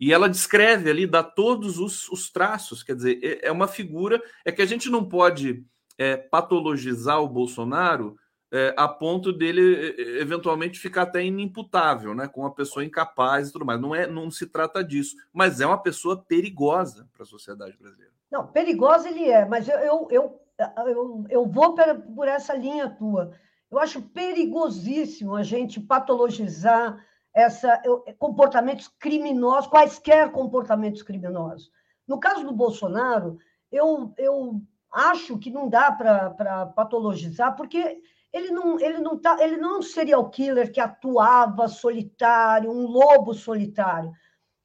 E 0.00 0.12
ela 0.12 0.28
descreve 0.28 0.90
ali, 0.90 1.06
dá 1.06 1.22
todos 1.22 1.78
os, 1.78 2.08
os 2.08 2.28
traços, 2.28 2.82
quer 2.82 2.96
dizer, 2.96 3.20
é, 3.22 3.46
é, 3.46 3.52
uma 3.52 3.68
figura. 3.68 4.20
É 4.44 4.50
que 4.50 4.60
a 4.60 4.66
gente 4.66 4.90
não 4.90 5.08
pode 5.08 5.64
é, 5.96 6.16
patologizar 6.16 7.22
o 7.22 7.28
Bolsonaro 7.28 8.16
é, 8.52 8.74
a 8.76 8.86
ponto 8.86 9.32
dele 9.32 9.74
é, 9.74 10.02
é, 10.02 10.20
eventualmente 10.20 10.78
ficar 10.78 11.02
até 11.02 11.24
inimputável, 11.24 12.14
né? 12.14 12.28
Com 12.28 12.42
uma 12.42 12.54
pessoa 12.54 12.84
incapaz 12.84 13.48
e 13.48 13.52
tudo 13.52 13.64
mais. 13.64 13.80
Não, 13.80 13.94
é, 13.94 14.06
não 14.06 14.30
se 14.30 14.46
trata 14.46 14.84
disso, 14.84 15.16
mas 15.32 15.60
é 15.60 15.66
uma 15.66 15.82
pessoa 15.82 16.22
perigosa 16.22 17.08
para 17.14 17.22
a 17.22 17.26
sociedade 17.26 17.76
brasileira. 17.78 18.12
Não, 18.30 18.46
perigosa 18.46 19.08
ele 19.08 19.24
é, 19.28 19.46
mas 19.46 19.66
eu, 19.66 19.78
eu, 19.78 20.08
eu, 20.10 20.40
eu, 20.86 21.24
eu 21.30 21.46
vou 21.46 21.74
por 22.14 22.28
essa 22.28 22.54
linha 22.54 22.90
tua. 22.90 23.32
Eu 23.70 23.78
acho 23.78 24.02
perigosíssimo 24.02 25.34
a 25.34 25.42
gente 25.42 25.80
patologizar 25.80 27.02
essa, 27.34 27.80
comportamentos 28.18 28.88
criminosos, 28.98 29.70
quaisquer 29.70 30.30
comportamentos 30.30 31.02
criminosos. 31.02 31.70
No 32.06 32.20
caso 32.20 32.44
do 32.44 32.52
Bolsonaro, 32.52 33.38
eu, 33.70 34.12
eu 34.18 34.60
acho 34.92 35.38
que 35.38 35.50
não 35.50 35.70
dá 35.70 35.90
para 35.90 36.66
patologizar, 36.66 37.56
porque 37.56 38.02
ele 38.32 38.50
não, 38.50 38.80
ele, 38.80 38.98
não 38.98 39.18
tá, 39.18 39.36
ele 39.40 39.56
não 39.56 39.76
é 39.76 39.78
um 39.78 39.82
serial 39.82 40.28
killer 40.30 40.72
que 40.72 40.80
atuava 40.80 41.68
solitário, 41.68 42.70
um 42.70 42.86
lobo 42.86 43.34
solitário. 43.34 44.10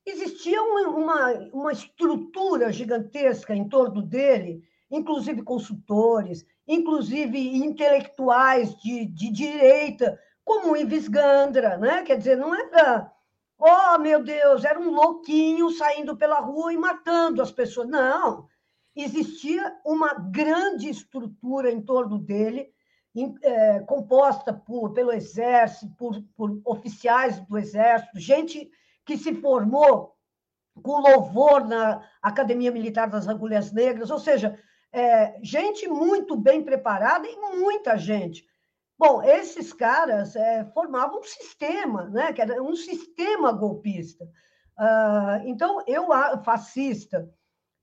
Existia 0.06 0.62
uma, 0.62 0.88
uma, 0.88 1.32
uma 1.54 1.72
estrutura 1.74 2.72
gigantesca 2.72 3.54
em 3.54 3.68
torno 3.68 4.02
dele, 4.02 4.64
inclusive 4.90 5.44
consultores, 5.44 6.46
inclusive 6.66 7.58
intelectuais 7.58 8.74
de, 8.78 9.06
de 9.06 9.30
direita, 9.30 10.18
como 10.46 10.72
o 10.72 10.78
Ives 10.78 11.10
Gandra, 11.10 11.78
né? 11.78 12.04
Quer 12.04 12.18
dizer, 12.18 12.38
não 12.38 12.56
era, 12.56 13.12
oh 13.60 14.00
meu 14.00 14.24
Deus, 14.24 14.64
era 14.64 14.80
um 14.80 14.92
louquinho 14.92 15.70
saindo 15.72 16.16
pela 16.16 16.40
rua 16.40 16.72
e 16.72 16.78
matando 16.78 17.42
as 17.42 17.52
pessoas. 17.52 17.90
Não, 17.90 18.48
existia 18.96 19.76
uma 19.86 20.14
grande 20.14 20.90
estrutura 20.90 21.70
em 21.70 21.82
torno 21.82 22.18
dele, 22.18 22.72
é, 23.42 23.80
composta 23.82 24.54
por, 24.54 24.94
pelo 24.94 25.12
exército, 25.12 25.92
por, 25.98 26.22
por 26.36 26.62
oficiais 26.66 27.40
do 27.40 27.58
exército, 27.58 28.20
gente 28.20 28.70
que 29.06 29.18
se 29.18 29.34
formou 29.36 30.16
com 30.84 31.00
louvor 31.00 31.66
na 31.66 32.04
Academia 32.22 32.72
Militar 32.72 33.10
das 33.10 33.28
Agulhas 33.28 33.72
Negras, 33.72 34.12
ou 34.12 34.20
seja, 34.20 34.58
é, 34.92 35.40
gente 35.42 35.88
muito 35.88 36.36
bem 36.36 36.64
preparada 36.64 37.28
e 37.28 37.36
muita 37.58 37.98
gente. 37.98 38.46
Bom, 38.98 39.22
esses 39.22 39.72
caras 39.74 40.36
é, 40.36 40.66
formavam 40.74 41.20
um 41.20 41.24
sistema, 41.24 42.06
né? 42.10 42.34
que 42.34 42.42
era 42.42 42.62
um 42.62 42.76
sistema 42.76 43.52
golpista. 43.52 44.26
Uh, 44.78 45.42
então, 45.46 45.84
eu, 45.88 46.08
fascista. 46.44 47.30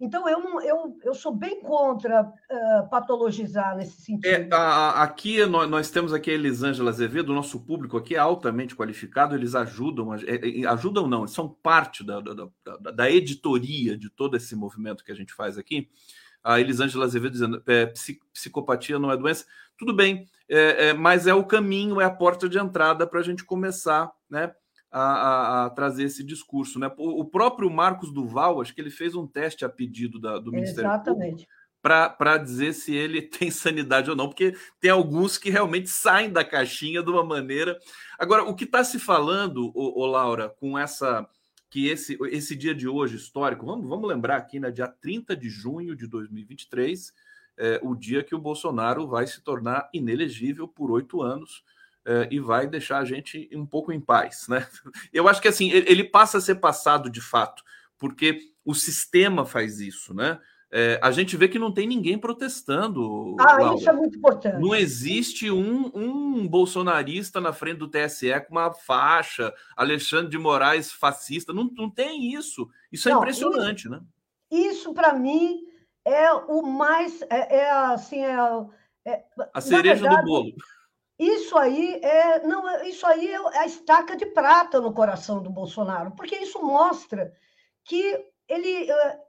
Então, 0.00 0.28
eu, 0.28 0.40
não, 0.40 0.60
eu, 0.60 0.98
eu 1.04 1.14
sou 1.14 1.32
bem 1.32 1.60
contra 1.60 2.22
uh, 2.22 2.88
patologizar 2.90 3.76
nesse 3.76 4.02
sentido. 4.02 4.26
É, 4.26 4.48
a, 4.52 5.02
aqui, 5.02 5.46
nós, 5.46 5.70
nós, 5.70 5.90
temos 5.90 6.12
aqui 6.12 6.30
a 6.30 6.34
Elisângela 6.34 6.90
Azevedo, 6.90 7.30
o 7.30 7.34
nosso 7.34 7.60
público 7.60 7.96
aqui 7.96 8.16
é 8.16 8.18
altamente 8.18 8.74
qualificado, 8.74 9.34
eles 9.34 9.54
ajudam, 9.54 10.12
é, 10.14 10.66
ajudam 10.68 11.06
não, 11.06 11.26
são 11.28 11.48
parte 11.48 12.04
da, 12.04 12.21
da, 12.21 12.34
da, 12.34 12.90
da 12.90 13.10
editoria 13.10 13.97
de 13.97 14.10
todo 14.10 14.36
esse 14.36 14.56
movimento 14.56 15.04
que 15.04 15.12
a 15.12 15.16
gente 15.16 15.32
faz 15.32 15.56
aqui. 15.56 15.88
A 16.42 16.60
Elisângela 16.60 17.06
Azevedo 17.06 17.32
dizendo, 17.32 17.62
é, 17.66 17.86
psicopatia 18.32 18.99
não 18.99 19.10
é 19.10 19.16
doença. 19.16 19.47
Tudo 19.78 19.95
bem, 19.95 20.26
é, 20.49 20.88
é, 20.88 20.92
mas 20.92 21.26
é 21.26 21.34
o 21.34 21.45
caminho, 21.45 22.00
é 22.00 22.04
a 22.04 22.10
porta 22.10 22.49
de 22.49 22.58
entrada 22.58 23.06
para 23.06 23.21
a 23.21 23.23
gente 23.23 23.45
começar 23.45 24.12
né, 24.28 24.52
a, 24.95 25.00
a, 25.00 25.65
a, 25.65 25.71
trazer 25.71 26.04
esse 26.04 26.23
discurso. 26.23 26.78
Né? 26.78 26.89
O, 26.97 27.25
próprio 27.25 27.69
Marcos 27.69 28.13
Duval, 28.13 28.61
acho 28.61 28.73
que 28.73 28.80
ele 28.80 28.91
fez 28.91 29.17
um 29.17 29.26
teste 29.26 29.65
a 29.65 29.69
pedido 29.69 30.21
da, 30.21 30.39
do 30.39 30.52
Ministério 30.52 30.89
Exatamente. 30.89 31.49
para 31.83 32.39
dizer 32.39 32.73
se 32.73 32.95
ele 32.95 33.21
tem 33.26 33.50
sanidade 33.50 34.09
ou 34.09 34.15
não, 34.15 34.28
porque 34.28 34.54
tem 34.78 34.93
alguns 34.93 35.37
que 35.37 35.50
realmente 35.50 35.91
saem 35.91 36.30
da 36.30 36.45
caixinha 36.45 37.02
de 37.02 37.11
uma 37.11 37.25
maneira. 37.25 37.76
Agora, 38.17 38.45
o 38.45 38.54
que 38.54 38.63
está 38.63 38.85
se 38.85 39.00
falando, 39.00 39.73
ô, 39.75 40.00
ô, 40.00 40.07
Laura, 40.07 40.49
com 40.49 40.78
essa 40.78 41.28
que 41.69 41.89
esse, 41.89 42.17
esse 42.30 42.54
dia 42.54 42.73
de 42.73 42.87
hoje 42.87 43.17
histórico, 43.17 43.67
vamos, 43.67 43.89
vamos 43.89 44.09
lembrar 44.09 44.37
aqui, 44.37 44.61
né, 44.61 44.71
dia 44.71 44.87
30 44.87 45.37
de 45.37 45.49
junho 45.49 45.97
de 45.97 46.07
2023, 46.07 47.13
é, 47.57 47.80
o 47.83 47.97
dia 47.97 48.23
que 48.23 48.33
o 48.33 48.39
Bolsonaro 48.39 49.09
vai 49.09 49.26
se 49.26 49.43
tornar 49.43 49.91
inelegível 49.93 50.69
por 50.69 50.93
oito 50.93 51.21
anos 51.21 51.65
é, 52.06 52.28
e 52.30 52.38
vai 52.38 52.67
deixar 52.67 52.99
a 52.99 53.04
gente 53.04 53.49
um 53.52 53.67
pouco 53.67 53.93
em 53.93 54.00
paz, 54.00 54.47
né? 54.49 54.67
Eu 55.12 55.28
acho 55.28 55.40
que 55.40 55.49
assim 55.49 55.71
ele 55.71 56.04
passa 56.04 56.38
a 56.38 56.40
ser 56.40 56.56
passado 56.56 57.10
de 57.10 57.21
fato, 57.21 57.62
porque 57.99 58.40
o 58.64 58.75
sistema 58.75 59.45
faz 59.45 59.80
isso, 59.80 60.14
né? 60.14 60.40
É, 60.76 60.99
a 61.00 61.12
gente 61.12 61.36
vê 61.36 61.47
que 61.47 61.56
não 61.56 61.71
tem 61.71 61.86
ninguém 61.86 62.19
protestando. 62.19 63.36
Ah, 63.38 63.58
Laura. 63.58 63.76
isso 63.76 63.88
é 63.88 63.93
muito 63.93 64.19
importante. 64.19 64.60
Não 64.60 64.75
existe 64.75 65.49
um, 65.49 65.88
um 65.95 66.49
bolsonarista 66.49 67.40
na 67.40 67.52
frente 67.52 67.78
do 67.78 67.86
TSE 67.86 68.40
com 68.40 68.56
uma 68.56 68.73
faixa, 68.73 69.54
Alexandre 69.76 70.30
de 70.30 70.36
Moraes 70.36 70.90
fascista. 70.90 71.52
Não, 71.52 71.71
não 71.73 71.88
tem 71.88 72.34
isso. 72.34 72.69
Isso 72.90 73.08
é 73.08 73.12
não, 73.12 73.21
impressionante, 73.21 73.82
isso, 73.82 73.90
né? 73.90 74.00
Isso, 74.50 74.93
para 74.93 75.12
mim, 75.12 75.60
é 76.04 76.32
o 76.32 76.62
mais. 76.62 77.23
É, 77.30 77.58
é 77.58 77.71
assim, 77.71 78.25
é, 78.25 78.36
é, 79.06 79.25
a 79.52 79.60
cereja 79.60 80.02
verdade, 80.02 80.23
do 80.23 80.26
bolo. 80.26 80.52
Isso 81.18 81.56
aí 81.56 82.00
é 82.02 82.44
não, 82.44 82.84
isso 82.84 83.06
aí 83.06 83.28
é 83.28 83.58
a 83.58 83.66
estaca 83.66 84.16
de 84.16 84.26
prata 84.26 84.80
no 84.80 84.92
coração 84.92 85.42
do 85.42 85.50
Bolsonaro, 85.50 86.12
porque 86.16 86.36
isso 86.36 86.60
mostra 86.60 87.32
que 87.84 88.24
ele 88.48 88.90
é, 88.90 89.20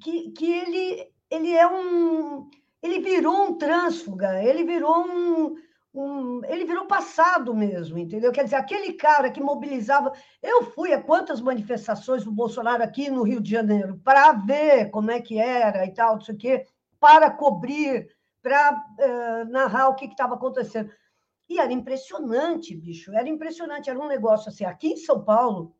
que, 0.00 0.30
que 0.30 0.50
ele 0.50 1.12
ele 1.30 1.52
é 1.52 1.66
um 1.66 2.48
ele 2.82 3.00
virou 3.00 3.44
um 3.44 3.58
trânsfuga, 3.58 4.42
ele 4.42 4.64
virou 4.64 5.06
um, 5.06 5.54
um, 5.94 6.44
ele 6.44 6.64
virou 6.64 6.86
passado 6.86 7.54
mesmo, 7.54 7.98
entendeu? 7.98 8.32
Quer 8.32 8.44
dizer, 8.44 8.56
aquele 8.56 8.94
cara 8.94 9.30
que 9.30 9.40
mobilizava. 9.40 10.12
Eu 10.42 10.64
fui 10.64 10.92
a 10.92 11.00
quantas 11.00 11.40
manifestações 11.40 12.24
do 12.24 12.32
Bolsonaro 12.32 12.82
aqui 12.82 13.08
no 13.08 13.22
Rio 13.22 13.40
de 13.40 13.50
Janeiro 13.50 14.00
para 14.02 14.32
ver 14.32 14.90
como 14.90 15.10
é 15.10 15.20
que 15.20 15.38
era 15.38 15.84
e 15.86 15.92
tal, 15.92 16.14
não 16.14 16.20
sei 16.22 16.34
o 16.34 16.38
quê, 16.38 16.66
para 16.98 17.30
cobrir, 17.30 18.08
para 18.42 18.72
uh, 18.74 19.50
narrar 19.50 19.88
o 19.88 19.94
que 19.94 20.06
estava 20.06 20.34
acontecendo. 20.34 20.90
E 21.48 21.58
era 21.58 21.72
impressionante, 21.72 22.74
bicho, 22.74 23.14
era 23.14 23.28
impressionante. 23.28 23.88
Era 23.88 23.98
um 23.98 24.08
negócio 24.08 24.48
assim. 24.48 24.64
Aqui 24.64 24.88
em 24.88 24.96
São 24.96 25.24
Paulo, 25.24 25.74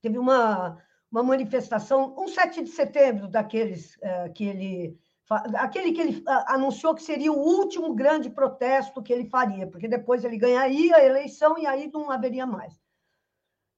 teve 0.00 0.18
uma, 0.18 0.82
uma 1.10 1.22
manifestação, 1.22 2.14
um 2.18 2.28
7 2.28 2.62
de 2.62 2.70
setembro, 2.70 3.28
daqueles 3.28 3.96
uh, 3.96 4.32
que 4.34 4.44
ele 4.44 4.98
aquele 5.30 5.92
que 5.92 6.00
ele 6.00 6.24
anunciou 6.46 6.94
que 6.94 7.02
seria 7.02 7.30
o 7.30 7.38
último 7.38 7.94
grande 7.94 8.30
protesto 8.30 9.02
que 9.02 9.12
ele 9.12 9.26
faria, 9.26 9.66
porque 9.66 9.86
depois 9.86 10.24
ele 10.24 10.38
ganharia 10.38 10.96
a 10.96 11.04
eleição 11.04 11.58
e 11.58 11.66
aí 11.66 11.90
não 11.92 12.10
haveria 12.10 12.46
mais. 12.46 12.80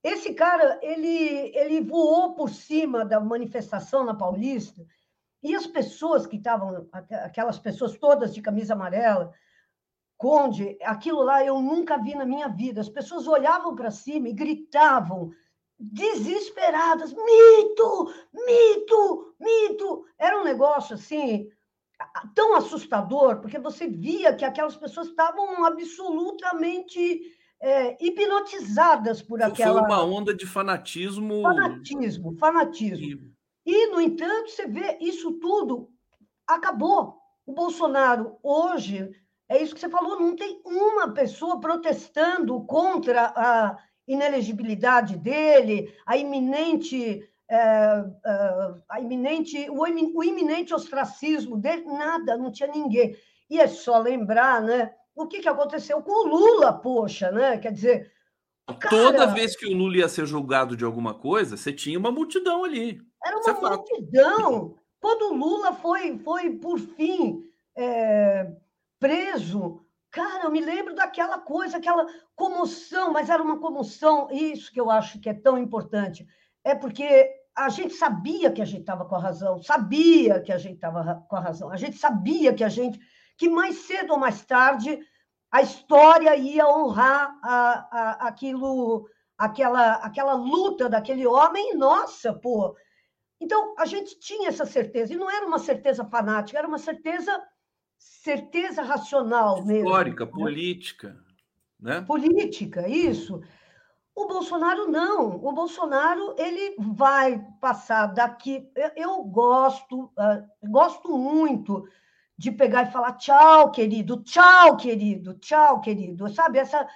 Esse 0.02 0.32
cara, 0.32 0.78
ele, 0.80 1.50
ele 1.54 1.80
voou 1.80 2.34
por 2.34 2.48
cima 2.50 3.04
da 3.04 3.20
manifestação 3.20 4.04
na 4.04 4.14
Paulista 4.14 4.86
e 5.42 5.54
as 5.54 5.66
pessoas 5.66 6.26
que 6.26 6.36
estavam, 6.36 6.88
aquelas 6.92 7.58
pessoas 7.58 7.96
todas 7.96 8.34
de 8.34 8.42
camisa 8.42 8.74
amarela, 8.74 9.32
Conde, 10.20 10.76
aquilo 10.82 11.22
lá 11.22 11.42
eu 11.42 11.62
nunca 11.62 11.96
vi 11.96 12.14
na 12.14 12.26
minha 12.26 12.46
vida. 12.46 12.82
As 12.82 12.90
pessoas 12.90 13.26
olhavam 13.26 13.74
para 13.74 13.90
cima 13.90 14.28
e 14.28 14.34
gritavam 14.34 15.30
desesperadas: 15.78 17.14
mito, 17.14 18.12
mito, 18.34 19.34
mito. 19.40 20.04
Era 20.18 20.38
um 20.38 20.44
negócio 20.44 20.94
assim 20.94 21.48
tão 22.34 22.54
assustador, 22.54 23.40
porque 23.40 23.58
você 23.58 23.88
via 23.88 24.34
que 24.34 24.44
aquelas 24.44 24.76
pessoas 24.76 25.08
estavam 25.08 25.64
absolutamente 25.64 27.22
é, 27.58 27.96
hipnotizadas 28.04 29.22
por 29.22 29.42
aquela. 29.42 29.80
Foi 29.80 29.88
uma 29.88 30.04
onda 30.04 30.34
de 30.34 30.46
fanatismo. 30.46 31.40
Fanatismo, 31.40 32.36
fanatismo. 32.36 33.06
E, 33.06 33.29
no 33.86 34.00
entanto, 34.00 34.50
você 34.50 34.66
vê 34.66 34.98
isso 35.00 35.32
tudo 35.32 35.90
acabou. 36.46 37.20
O 37.46 37.52
Bolsonaro 37.52 38.38
hoje, 38.42 39.10
é 39.48 39.60
isso 39.60 39.74
que 39.74 39.80
você 39.80 39.88
falou, 39.88 40.20
não 40.20 40.36
tem 40.36 40.60
uma 40.64 41.12
pessoa 41.12 41.60
protestando 41.60 42.60
contra 42.64 43.32
a 43.36 43.78
inelegibilidade 44.06 45.16
dele, 45.16 45.92
a 46.06 46.16
iminente, 46.16 47.22
é, 47.48 47.56
é, 47.56 48.74
a 48.88 49.00
iminente 49.00 49.68
o, 49.70 49.82
o 49.82 50.24
iminente 50.24 50.74
ostracismo 50.74 51.56
dele, 51.56 51.84
nada, 51.84 52.36
não 52.36 52.50
tinha 52.50 52.68
ninguém. 52.68 53.16
E 53.48 53.60
é 53.60 53.66
só 53.66 53.98
lembrar, 53.98 54.62
né? 54.62 54.94
O 55.14 55.26
que, 55.26 55.40
que 55.40 55.48
aconteceu 55.48 56.00
com 56.02 56.12
o 56.12 56.28
Lula, 56.28 56.72
poxa, 56.72 57.30
né? 57.30 57.58
Quer 57.58 57.72
dizer. 57.72 58.19
Cara... 58.74 58.96
Toda 58.96 59.26
vez 59.26 59.56
que 59.56 59.66
o 59.66 59.76
Lula 59.76 59.98
ia 59.98 60.08
ser 60.08 60.26
julgado 60.26 60.76
de 60.76 60.84
alguma 60.84 61.14
coisa, 61.14 61.56
você 61.56 61.72
tinha 61.72 61.98
uma 61.98 62.10
multidão 62.10 62.64
ali. 62.64 63.00
Era 63.24 63.38
uma 63.38 63.50
é 63.50 63.76
multidão. 63.76 64.74
Quando 65.00 65.30
o 65.30 65.34
Lula 65.34 65.72
foi, 65.72 66.18
foi 66.18 66.50
por 66.50 66.78
fim, 66.78 67.42
é, 67.76 68.50
preso, 68.98 69.80
cara, 70.10 70.44
eu 70.44 70.50
me 70.50 70.60
lembro 70.60 70.94
daquela 70.94 71.38
coisa, 71.38 71.78
aquela 71.78 72.06
comoção, 72.34 73.12
mas 73.12 73.30
era 73.30 73.42
uma 73.42 73.58
comoção, 73.58 74.28
isso 74.30 74.72
que 74.72 74.80
eu 74.80 74.90
acho 74.90 75.18
que 75.20 75.28
é 75.28 75.34
tão 75.34 75.56
importante. 75.56 76.26
É 76.62 76.74
porque 76.74 77.30
a 77.56 77.68
gente 77.68 77.94
sabia 77.94 78.50
que 78.50 78.62
a 78.62 78.64
gente 78.64 78.80
estava 78.80 79.04
com 79.04 79.14
a 79.14 79.20
razão, 79.20 79.62
sabia 79.62 80.40
que 80.40 80.52
a 80.52 80.58
gente 80.58 80.74
estava 80.74 81.24
com 81.28 81.36
a 81.36 81.40
razão, 81.40 81.70
a 81.70 81.76
gente 81.76 81.96
sabia 81.96 82.54
que 82.54 82.64
a 82.64 82.68
gente, 82.68 83.00
que 83.36 83.48
mais 83.48 83.76
cedo 83.86 84.12
ou 84.12 84.18
mais 84.18 84.44
tarde, 84.44 84.98
a 85.50 85.62
história 85.62 86.36
ia 86.36 86.66
honrar 86.68 87.38
a, 87.42 87.88
a, 87.90 88.28
aquilo, 88.28 89.08
aquela, 89.36 89.94
aquela 89.94 90.34
luta 90.34 90.88
daquele 90.88 91.26
homem, 91.26 91.74
nossa, 91.76 92.32
pô. 92.32 92.76
Então, 93.40 93.74
a 93.78 93.84
gente 93.84 94.18
tinha 94.20 94.48
essa 94.48 94.66
certeza, 94.66 95.12
e 95.12 95.16
não 95.16 95.30
era 95.30 95.46
uma 95.46 95.58
certeza 95.58 96.04
fanática, 96.04 96.58
era 96.58 96.68
uma 96.68 96.78
certeza 96.78 97.42
certeza 98.00 98.82
racional 98.82 99.64
mesmo. 99.64 99.88
Histórica, 99.88 100.24
né? 100.24 100.30
política. 100.30 101.24
Né? 101.78 102.00
Política, 102.02 102.88
isso. 102.88 103.40
O 104.14 104.26
Bolsonaro 104.26 104.90
não. 104.90 105.36
O 105.36 105.52
Bolsonaro 105.52 106.34
ele 106.38 106.74
vai 106.78 107.42
passar 107.60 108.06
daqui. 108.06 108.68
Eu 108.96 109.22
gosto, 109.24 110.04
uh, 110.04 110.68
gosto 110.68 111.16
muito 111.16 111.86
de 112.40 112.50
pegar 112.50 112.88
e 112.88 112.90
falar 112.90 113.18
tchau, 113.18 113.70
querido, 113.70 114.22
tchau, 114.22 114.74
querido, 114.78 115.34
tchau, 115.34 115.78
querido. 115.78 116.26
Sabe, 116.30 116.58
essa, 116.58 116.88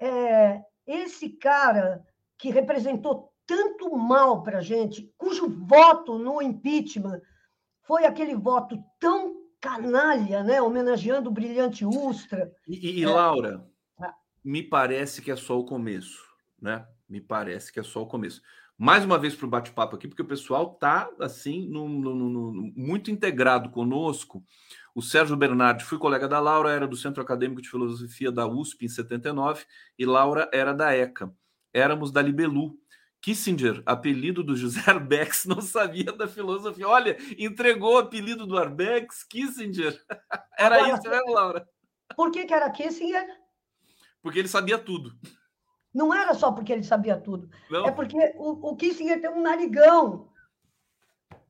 é, 0.00 0.62
esse 0.86 1.28
cara 1.28 2.02
que 2.38 2.48
representou 2.48 3.30
tanto 3.46 3.94
mal 3.94 4.42
para 4.42 4.60
a 4.60 4.62
gente, 4.62 5.12
cujo 5.18 5.50
voto 5.50 6.18
no 6.18 6.40
impeachment 6.40 7.20
foi 7.82 8.06
aquele 8.06 8.34
voto 8.34 8.82
tão 8.98 9.36
canalha, 9.60 10.42
né? 10.42 10.62
homenageando 10.62 11.28
o 11.28 11.32
brilhante 11.32 11.84
Ustra. 11.84 12.50
E, 12.66 13.00
e, 13.00 13.04
Laura, 13.04 13.68
é. 14.02 14.08
me 14.42 14.62
parece 14.62 15.20
que 15.20 15.30
é 15.30 15.36
só 15.36 15.60
o 15.60 15.66
começo, 15.66 16.24
né? 16.58 16.88
Me 17.06 17.20
parece 17.20 17.70
que 17.70 17.80
é 17.80 17.82
só 17.82 18.00
o 18.00 18.06
começo. 18.06 18.40
Mais 18.78 19.06
uma 19.06 19.18
vez 19.18 19.34
para 19.34 19.46
o 19.46 19.50
bate-papo 19.50 19.96
aqui, 19.96 20.06
porque 20.06 20.20
o 20.20 20.26
pessoal 20.26 20.72
está 20.74 21.10
assim 21.18 21.66
no, 21.66 21.88
no, 21.88 22.14
no, 22.14 22.52
muito 22.76 23.10
integrado 23.10 23.70
conosco. 23.70 24.44
O 24.96 25.02
Sérgio 25.02 25.36
Bernardi, 25.36 25.84
fui 25.84 25.98
colega 25.98 26.26
da 26.26 26.40
Laura, 26.40 26.70
era 26.70 26.88
do 26.88 26.96
Centro 26.96 27.22
Acadêmico 27.22 27.60
de 27.60 27.68
Filosofia 27.68 28.32
da 28.32 28.46
USP 28.46 28.86
em 28.86 28.88
79, 28.88 29.66
e 29.98 30.06
Laura 30.06 30.48
era 30.50 30.72
da 30.72 30.96
ECA. 30.96 31.30
Éramos 31.70 32.10
da 32.10 32.22
Libelu. 32.22 32.74
Kissinger, 33.20 33.82
apelido 33.84 34.42
do 34.42 34.56
José 34.56 34.80
Arbex, 34.88 35.44
não 35.44 35.60
sabia 35.60 36.10
da 36.12 36.26
filosofia. 36.26 36.88
Olha, 36.88 37.14
entregou 37.36 37.96
o 37.96 37.98
apelido 37.98 38.46
do 38.46 38.56
Arbex, 38.56 39.22
Kissinger. 39.24 40.02
Era 40.58 40.76
Agora, 40.76 40.94
isso, 40.94 41.10
né, 41.10 41.20
Laura? 41.26 41.68
Por 42.16 42.30
que, 42.30 42.46
que 42.46 42.54
era 42.54 42.70
Kissinger? 42.70 43.26
Porque 44.22 44.38
ele 44.38 44.48
sabia 44.48 44.78
tudo. 44.78 45.12
Não 45.92 46.14
era 46.14 46.32
só 46.32 46.50
porque 46.50 46.72
ele 46.72 46.82
sabia 46.82 47.20
tudo. 47.20 47.50
Não. 47.70 47.84
É 47.84 47.90
porque 47.90 48.16
o, 48.36 48.70
o, 48.70 48.76
Kissinger 48.76 49.20
tem 49.20 49.28
um 49.28 49.42
narigão. 49.42 50.30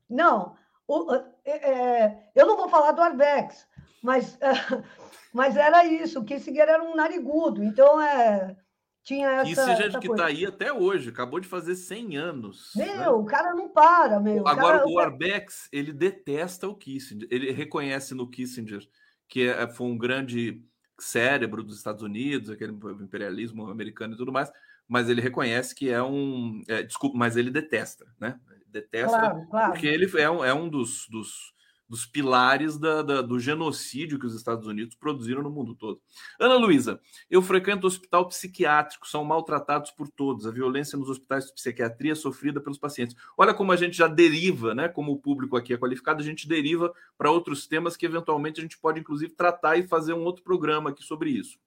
Não, 0.09 0.57
o, 0.85 1.36
é, 1.49 1.69
é 1.69 2.29
eu 2.35 2.45
não 2.45 2.57
vou 2.57 2.69
falar 2.69 2.91
do 2.91 3.01
Arbex, 3.01 3.67
mas, 4.01 4.37
mas 5.33 5.55
era 5.55 5.85
isso. 5.85 6.19
O 6.19 6.25
Kissinger 6.25 6.67
era 6.67 6.83
um 6.83 6.95
narigudo. 6.95 7.63
Então, 7.63 8.01
é, 8.01 8.55
tinha 9.03 9.29
essa. 9.29 9.49
Isso 9.49 9.81
gente 9.81 9.99
que 9.99 10.11
está 10.11 10.25
aí 10.25 10.45
até 10.45 10.73
hoje, 10.73 11.09
acabou 11.09 11.39
de 11.39 11.47
fazer 11.47 11.75
100 11.75 12.17
anos. 12.17 12.71
Meu, 12.75 12.85
né? 12.85 13.09
o 13.09 13.25
cara 13.25 13.53
não 13.53 13.69
para, 13.69 14.19
meu. 14.19 14.47
Agora, 14.47 14.79
cara... 14.79 14.89
o 14.89 14.99
Arbex, 14.99 15.69
ele 15.71 15.93
detesta 15.93 16.67
o 16.67 16.75
Kissinger. 16.75 17.27
Ele 17.31 17.51
reconhece 17.51 18.13
no 18.13 18.29
Kissinger 18.29 18.87
que 19.27 19.47
é, 19.47 19.67
foi 19.67 19.87
um 19.87 19.97
grande 19.97 20.63
cérebro 20.99 21.63
dos 21.63 21.77
Estados 21.77 22.01
Unidos, 22.01 22.49
aquele 22.49 22.71
imperialismo 22.71 23.69
americano 23.69 24.13
e 24.13 24.17
tudo 24.17 24.31
mais, 24.31 24.51
mas 24.87 25.09
ele 25.09 25.21
reconhece 25.21 25.75
que 25.75 25.89
é 25.89 26.01
um. 26.01 26.61
É, 26.67 26.81
desculpa, 26.81 27.17
mas 27.17 27.35
ele 27.35 27.51
detesta, 27.51 28.05
né? 28.19 28.39
Detesta, 28.67 29.17
claro, 29.17 29.47
claro. 29.49 29.71
porque 29.71 29.87
ele 29.87 30.09
é 30.19 30.29
um, 30.29 30.43
é 30.43 30.53
um 30.53 30.67
dos, 30.69 31.07
dos 31.09 31.53
dos 31.87 32.05
pilares 32.05 32.77
da, 32.77 33.01
da, 33.01 33.21
do 33.21 33.39
genocídio 33.39 34.19
que 34.19 34.25
os 34.25 34.35
Estados 34.35 34.67
Unidos 34.67 34.95
produziram 34.95 35.41
no 35.41 35.49
mundo 35.49 35.73
todo. 35.73 36.01
Ana 36.39 36.55
Luísa, 36.55 36.99
eu 37.29 37.41
frequento 37.41 37.87
hospital 37.87 38.27
psiquiátrico, 38.27 39.07
são 39.07 39.23
maltratados 39.23 39.91
por 39.91 40.09
todos. 40.09 40.45
A 40.45 40.51
violência 40.51 40.97
nos 40.97 41.09
hospitais 41.09 41.45
de 41.45 41.53
psiquiatria 41.53 42.11
é 42.11 42.15
sofrida 42.15 42.59
pelos 42.59 42.77
pacientes. 42.77 43.15
Olha 43.37 43.53
como 43.53 43.71
a 43.71 43.75
gente 43.75 43.95
já 43.95 44.07
deriva, 44.07 44.75
né? 44.75 44.89
Como 44.89 45.13
o 45.13 45.17
público 45.17 45.55
aqui 45.55 45.73
é 45.73 45.77
qualificado, 45.77 46.21
a 46.21 46.25
gente 46.25 46.47
deriva 46.47 46.93
para 47.17 47.31
outros 47.31 47.67
temas 47.67 47.95
que 47.95 48.05
eventualmente 48.05 48.59
a 48.59 48.63
gente 48.63 48.77
pode, 48.77 48.99
inclusive, 48.99 49.33
tratar 49.33 49.77
e 49.77 49.87
fazer 49.87 50.13
um 50.13 50.23
outro 50.23 50.43
programa 50.43 50.89
aqui 50.89 51.03
sobre 51.03 51.29
isso. 51.29 51.57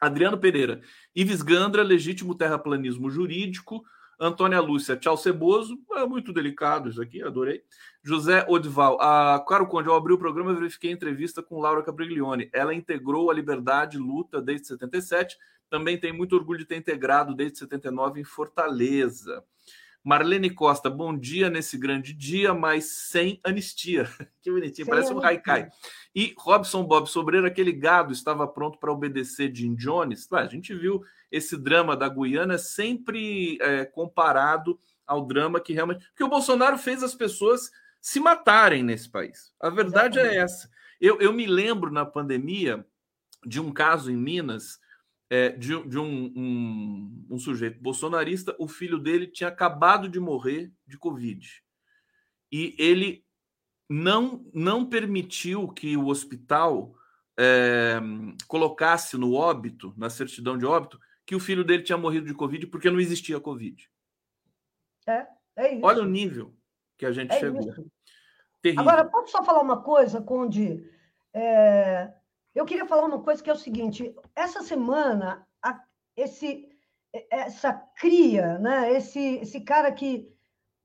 Adriano 0.00 0.36
Pereira, 0.36 0.82
Ives 1.14 1.40
Gandra, 1.40 1.82
legítimo 1.82 2.34
terraplanismo 2.34 3.08
jurídico. 3.08 3.84
Antônia 4.26 4.58
Lúcia, 4.58 4.96
tchau 4.96 5.18
Ceboso. 5.18 5.78
É 5.92 6.06
muito 6.06 6.32
delicado 6.32 6.88
isso 6.88 7.02
aqui, 7.02 7.22
adorei. 7.22 7.62
José 8.02 8.46
Odival, 8.48 8.98
a 8.98 9.44
Caro 9.46 9.66
Conde, 9.66 9.90
ao 9.90 9.96
abrir 9.96 10.14
o 10.14 10.18
programa, 10.18 10.50
eu 10.50 10.56
verifiquei 10.56 10.90
a 10.90 10.94
entrevista 10.94 11.42
com 11.42 11.60
Laura 11.60 11.82
Capriglione. 11.82 12.48
Ela 12.50 12.72
integrou 12.72 13.30
a 13.30 13.34
Liberdade 13.34 13.98
Luta 13.98 14.40
desde 14.40 14.68
77, 14.68 15.36
também 15.68 16.00
tem 16.00 16.10
muito 16.10 16.34
orgulho 16.34 16.58
de 16.58 16.64
ter 16.64 16.76
integrado 16.76 17.34
desde 17.34 17.58
79 17.58 18.20
em 18.20 18.24
Fortaleza. 18.24 19.44
Marlene 20.04 20.50
Costa, 20.50 20.90
bom 20.90 21.16
dia 21.16 21.48
nesse 21.48 21.78
grande 21.78 22.12
dia, 22.12 22.52
mas 22.52 22.84
sem 22.84 23.40
anistia. 23.42 24.04
que 24.42 24.52
bonitinho, 24.52 24.84
sem 24.84 24.84
parece 24.84 25.14
um 25.14 25.24
haikai. 25.24 25.70
E 26.14 26.34
Robson 26.36 26.84
Bob 26.84 27.08
Sobreiro, 27.08 27.46
aquele 27.46 27.72
gado 27.72 28.12
estava 28.12 28.46
pronto 28.46 28.78
para 28.78 28.92
obedecer 28.92 29.50
Jim 29.54 29.74
Jones. 29.74 30.30
A 30.30 30.46
gente 30.46 30.74
viu 30.74 31.02
esse 31.32 31.56
drama 31.56 31.96
da 31.96 32.06
Guiana 32.06 32.58
sempre 32.58 33.56
é, 33.62 33.86
comparado 33.86 34.78
ao 35.06 35.26
drama 35.26 35.58
que 35.58 35.72
realmente. 35.72 36.04
Porque 36.08 36.22
o 36.22 36.28
Bolsonaro 36.28 36.76
fez 36.76 37.02
as 37.02 37.14
pessoas 37.14 37.70
se 37.98 38.20
matarem 38.20 38.82
nesse 38.82 39.08
país. 39.08 39.54
A 39.58 39.70
verdade 39.70 40.18
é 40.18 40.26
é 40.26 40.36
essa. 40.36 40.68
Eu, 41.00 41.18
eu 41.18 41.32
me 41.32 41.46
lembro 41.46 41.90
na 41.90 42.04
pandemia 42.04 42.86
de 43.46 43.58
um 43.58 43.72
caso 43.72 44.10
em 44.10 44.16
Minas 44.16 44.78
é, 45.30 45.50
de, 45.50 45.82
de 45.88 45.98
um, 45.98 46.32
um, 46.36 47.26
um, 47.30 47.38
sujeito 47.38 47.80
bolsonarista, 47.80 48.54
o 48.58 48.68
filho 48.68 48.98
dele 48.98 49.26
tinha 49.26 49.48
acabado 49.48 50.08
de 50.08 50.20
morrer 50.20 50.72
de 50.86 50.98
Covid. 50.98 51.62
E 52.52 52.74
ele 52.78 53.24
não, 53.88 54.44
não 54.52 54.88
permitiu 54.88 55.68
que 55.68 55.96
o 55.96 56.06
hospital 56.06 56.94
é, 57.38 58.00
colocasse 58.46 59.16
no 59.16 59.34
óbito, 59.34 59.94
na 59.96 60.08
certidão 60.08 60.56
de 60.56 60.64
óbito, 60.64 60.98
que 61.26 61.34
o 61.34 61.40
filho 61.40 61.64
dele 61.64 61.82
tinha 61.82 61.98
morrido 61.98 62.26
de 62.26 62.34
Covid 62.34 62.66
porque 62.66 62.90
não 62.90 63.00
existia 63.00 63.40
Covid. 63.40 63.90
É, 65.06 65.26
é 65.56 65.74
isso. 65.74 65.84
Olha 65.84 66.02
o 66.02 66.06
nível 66.06 66.54
que 66.96 67.06
a 67.06 67.12
gente 67.12 67.32
é 67.32 67.40
chegou. 67.40 67.74
Agora, 68.76 69.04
posso 69.04 69.30
só 69.30 69.44
falar 69.44 69.60
uma 69.60 69.82
coisa, 69.82 70.22
Conde? 70.22 70.88
É, 71.32 72.12
eu 72.54 72.64
queria 72.64 72.86
falar 72.86 73.06
uma 73.06 73.22
coisa 73.22 73.42
que 73.42 73.50
é 73.50 73.52
o 73.52 73.58
seguinte: 73.58 74.14
essa 74.34 74.62
semana, 74.62 75.46
a, 75.62 75.82
esse, 76.16 76.68
essa 77.30 77.72
cria, 77.72 78.58
né? 78.58 78.92
esse, 78.92 79.36
esse 79.36 79.60
cara 79.60 79.90
que 79.90 80.32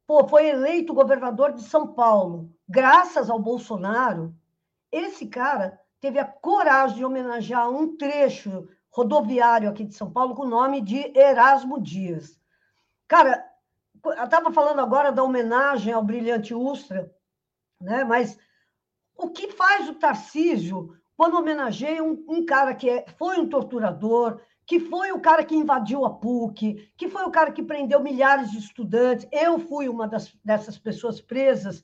pô, 0.08 0.28
foi 0.28 0.48
eleito 0.48 0.94
governador 0.94 1.54
de 1.54 1.62
São 1.62 1.94
Paulo, 1.94 2.52
graças 2.68 3.30
ao 3.30 3.40
Bolsonaro, 3.40 4.36
esse 4.92 5.28
cara 5.28 5.80
teve 6.02 6.18
a 6.18 6.26
coragem 6.26 6.98
de 6.98 7.06
homenagear 7.06 7.70
um 7.70 7.96
trecho 7.96 8.68
rodoviário 8.92 9.70
aqui 9.70 9.84
de 9.84 9.94
São 9.94 10.12
Paulo 10.12 10.34
com 10.34 10.44
o 10.44 10.50
nome 10.50 10.82
de 10.82 11.16
Erasmo 11.16 11.80
Dias. 11.80 12.40
Cara, 13.08 13.46
eu 14.04 14.24
estava 14.24 14.52
falando 14.52 14.80
agora 14.80 15.12
da 15.12 15.24
homenagem 15.24 15.94
ao 15.94 16.04
brilhante 16.04 16.56
Ustra, 16.56 17.14
né? 17.80 18.04
mas 18.04 18.38
o 19.16 19.30
que 19.30 19.52
faz 19.52 19.90
o 19.90 19.96
Tarcísio 19.96 20.99
quando 21.20 21.36
homenageia 21.38 22.02
um, 22.02 22.24
um 22.30 22.46
cara 22.46 22.74
que 22.74 22.90
é, 22.90 23.06
foi 23.18 23.38
um 23.38 23.50
torturador, 23.50 24.40
que 24.66 24.80
foi 24.80 25.12
o 25.12 25.20
cara 25.20 25.44
que 25.44 25.54
invadiu 25.54 26.06
a 26.06 26.10
PUC, 26.10 26.90
que 26.96 27.10
foi 27.10 27.24
o 27.24 27.30
cara 27.30 27.52
que 27.52 27.62
prendeu 27.62 28.02
milhares 28.02 28.50
de 28.52 28.58
estudantes. 28.58 29.28
Eu 29.30 29.60
fui 29.60 29.90
uma 29.90 30.08
das, 30.08 30.34
dessas 30.46 30.78
pessoas 30.78 31.20
presas 31.20 31.84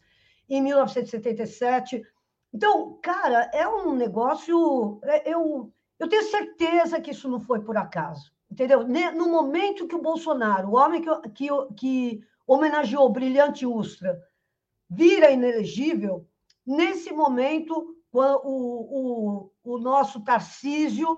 em 0.49 0.61
1977. 0.61 2.01
Então, 2.53 2.97
cara, 3.01 3.51
é 3.53 3.67
um 3.67 3.93
negócio. 3.93 5.01
É, 5.03 5.29
eu, 5.29 5.69
eu 5.99 6.07
tenho 6.07 6.23
certeza 6.23 7.01
que 7.01 7.11
isso 7.11 7.27
não 7.27 7.41
foi 7.41 7.59
por 7.59 7.75
acaso. 7.75 8.31
Entendeu? 8.49 8.87
No 8.87 9.29
momento 9.29 9.85
que 9.85 9.95
o 9.95 10.01
Bolsonaro, 10.01 10.69
o 10.69 10.77
homem 10.77 11.01
que, 11.01 11.29
que, 11.31 11.47
que 11.75 12.23
homenageou 12.47 13.05
o 13.05 13.11
brilhante 13.11 13.65
Ustra, 13.65 14.17
vira 14.89 15.29
inelegível, 15.29 16.25
nesse 16.65 17.11
momento 17.11 17.94
o, 18.19 19.51
o, 19.63 19.73
o 19.75 19.77
nosso 19.77 20.23
Tarcísio 20.23 21.17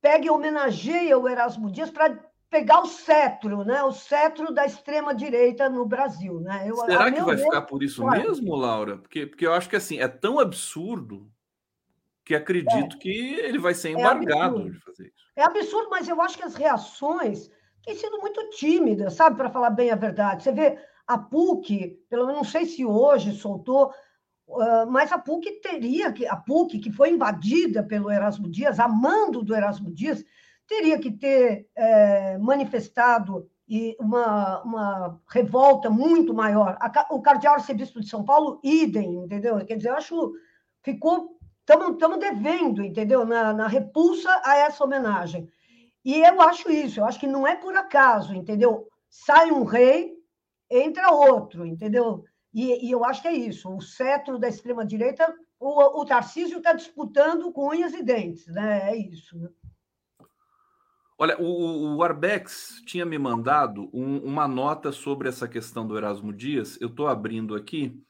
pega 0.00 0.26
e 0.26 0.30
homenageia 0.30 1.18
o 1.18 1.28
Erasmo 1.28 1.70
Dias 1.70 1.90
para 1.90 2.18
pegar 2.50 2.80
o 2.80 2.86
cetro, 2.86 3.64
né? 3.64 3.82
O 3.82 3.90
cetro 3.90 4.52
da 4.52 4.64
extrema 4.64 5.14
direita 5.14 5.68
no 5.68 5.84
Brasil, 5.84 6.40
né? 6.40 6.64
Eu, 6.66 6.76
Será 6.76 7.10
que 7.10 7.20
vai 7.20 7.36
ficar 7.36 7.62
por 7.62 7.82
isso 7.82 8.02
claro. 8.02 8.22
mesmo, 8.22 8.54
Laura? 8.54 8.98
Porque, 8.98 9.26
porque 9.26 9.46
eu 9.46 9.52
acho 9.52 9.68
que 9.68 9.76
assim 9.76 9.98
é 9.98 10.06
tão 10.06 10.38
absurdo 10.38 11.28
que 12.24 12.34
acredito 12.34 12.96
é. 12.96 12.98
que 12.98 13.34
ele 13.40 13.58
vai 13.58 13.74
ser 13.74 13.88
é 13.88 13.92
embargado 13.92 14.60
é 14.60 14.70
de 14.70 14.78
fazer 14.80 15.06
isso. 15.06 15.24
É 15.36 15.42
absurdo, 15.42 15.90
mas 15.90 16.08
eu 16.08 16.20
acho 16.22 16.38
que 16.38 16.44
as 16.44 16.54
reações 16.54 17.50
têm 17.82 17.96
sido 17.96 18.18
muito 18.18 18.48
tímidas, 18.50 19.14
sabe, 19.14 19.36
para 19.36 19.50
falar 19.50 19.70
bem 19.70 19.90
a 19.90 19.96
verdade. 19.96 20.44
Você 20.44 20.52
vê 20.52 20.78
a 21.06 21.18
PUC, 21.18 21.98
pelo 22.08 22.26
menos 22.26 22.42
não 22.42 22.48
sei 22.48 22.64
se 22.66 22.84
hoje 22.84 23.32
soltou, 23.32 23.92
mas 24.88 25.10
a 25.10 25.18
PUC 25.18 25.60
teria 25.60 26.12
que, 26.12 26.26
a 26.26 26.36
PUC 26.36 26.78
que 26.78 26.92
foi 26.92 27.10
invadida 27.10 27.82
pelo 27.82 28.10
Erasmo 28.10 28.48
Dias, 28.48 28.78
a 28.78 28.86
mando 28.86 29.42
do 29.42 29.54
Erasmo 29.54 29.92
Dias, 29.92 30.24
teria 30.66 30.98
que 30.98 31.10
ter 31.10 31.68
é, 31.74 32.38
manifestado 32.38 33.48
uma, 33.98 34.62
uma 34.62 35.20
revolta 35.28 35.88
muito 35.88 36.34
maior. 36.34 36.78
O 37.10 37.22
cardeal 37.22 37.54
arcebispo 37.54 38.00
de 38.00 38.08
São 38.08 38.24
Paulo, 38.24 38.60
idem, 38.62 39.16
entendeu? 39.16 39.64
Quer 39.64 39.76
dizer, 39.76 39.88
eu 39.88 39.96
acho 39.96 40.32
ficou 40.82 41.34
estamos 41.66 42.18
devendo, 42.18 42.84
entendeu? 42.84 43.24
Na, 43.24 43.52
na 43.52 43.66
repulsa 43.66 44.28
a 44.44 44.58
essa 44.58 44.84
homenagem. 44.84 45.48
E 46.04 46.20
eu 46.20 46.40
acho 46.42 46.70
isso, 46.70 47.00
eu 47.00 47.06
acho 47.06 47.18
que 47.18 47.26
não 47.26 47.46
é 47.46 47.56
por 47.56 47.74
acaso, 47.74 48.34
entendeu? 48.34 48.86
Sai 49.08 49.50
um 49.50 49.64
rei, 49.64 50.12
entra 50.70 51.10
outro, 51.10 51.64
entendeu? 51.64 52.24
E, 52.54 52.86
e 52.86 52.90
eu 52.92 53.04
acho 53.04 53.20
que 53.20 53.28
é 53.28 53.32
isso. 53.32 53.68
O 53.74 53.80
cetro 53.80 54.38
da 54.38 54.48
extrema-direita, 54.48 55.34
o, 55.58 56.00
o 56.00 56.04
Tarcísio 56.04 56.58
está 56.58 56.72
disputando 56.72 57.50
com 57.52 57.70
unhas 57.70 57.92
e 57.92 58.02
dentes, 58.02 58.46
né? 58.46 58.92
É 58.92 58.96
isso. 58.96 59.36
Né? 59.36 59.48
Olha, 61.18 61.36
o, 61.40 61.96
o 61.96 62.02
Arbex 62.02 62.80
tinha 62.86 63.04
me 63.04 63.18
mandado 63.18 63.90
um, 63.92 64.18
uma 64.18 64.46
nota 64.46 64.92
sobre 64.92 65.28
essa 65.28 65.48
questão 65.48 65.86
do 65.86 65.96
Erasmo 65.96 66.32
Dias. 66.32 66.80
Eu 66.80 66.88
estou 66.88 67.08
abrindo 67.08 67.56
aqui 67.56 68.00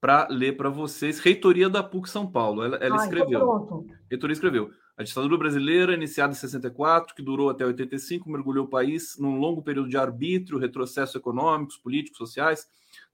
para 0.00 0.28
ler 0.28 0.56
para 0.56 0.68
vocês. 0.68 1.18
Reitoria 1.18 1.68
da 1.68 1.82
PUC 1.82 2.08
São 2.08 2.30
Paulo. 2.30 2.62
Ela, 2.62 2.76
ela 2.76 3.00
ah, 3.00 3.04
escreveu. 3.04 3.86
Reitoria 4.08 4.34
escreveu. 4.34 4.70
A 4.96 5.02
ditadura 5.02 5.38
brasileira, 5.38 5.94
iniciada 5.94 6.32
em 6.32 6.36
64, 6.36 7.14
que 7.14 7.22
durou 7.22 7.48
até 7.48 7.64
85, 7.64 8.28
mergulhou 8.28 8.66
o 8.66 8.70
país 8.70 9.16
num 9.18 9.38
longo 9.38 9.62
período 9.62 9.88
de 9.88 9.96
arbítrio, 9.96 10.58
retrocesso 10.58 11.16
econômicos, 11.16 11.78
políticos, 11.78 12.18
sociais. 12.18 12.68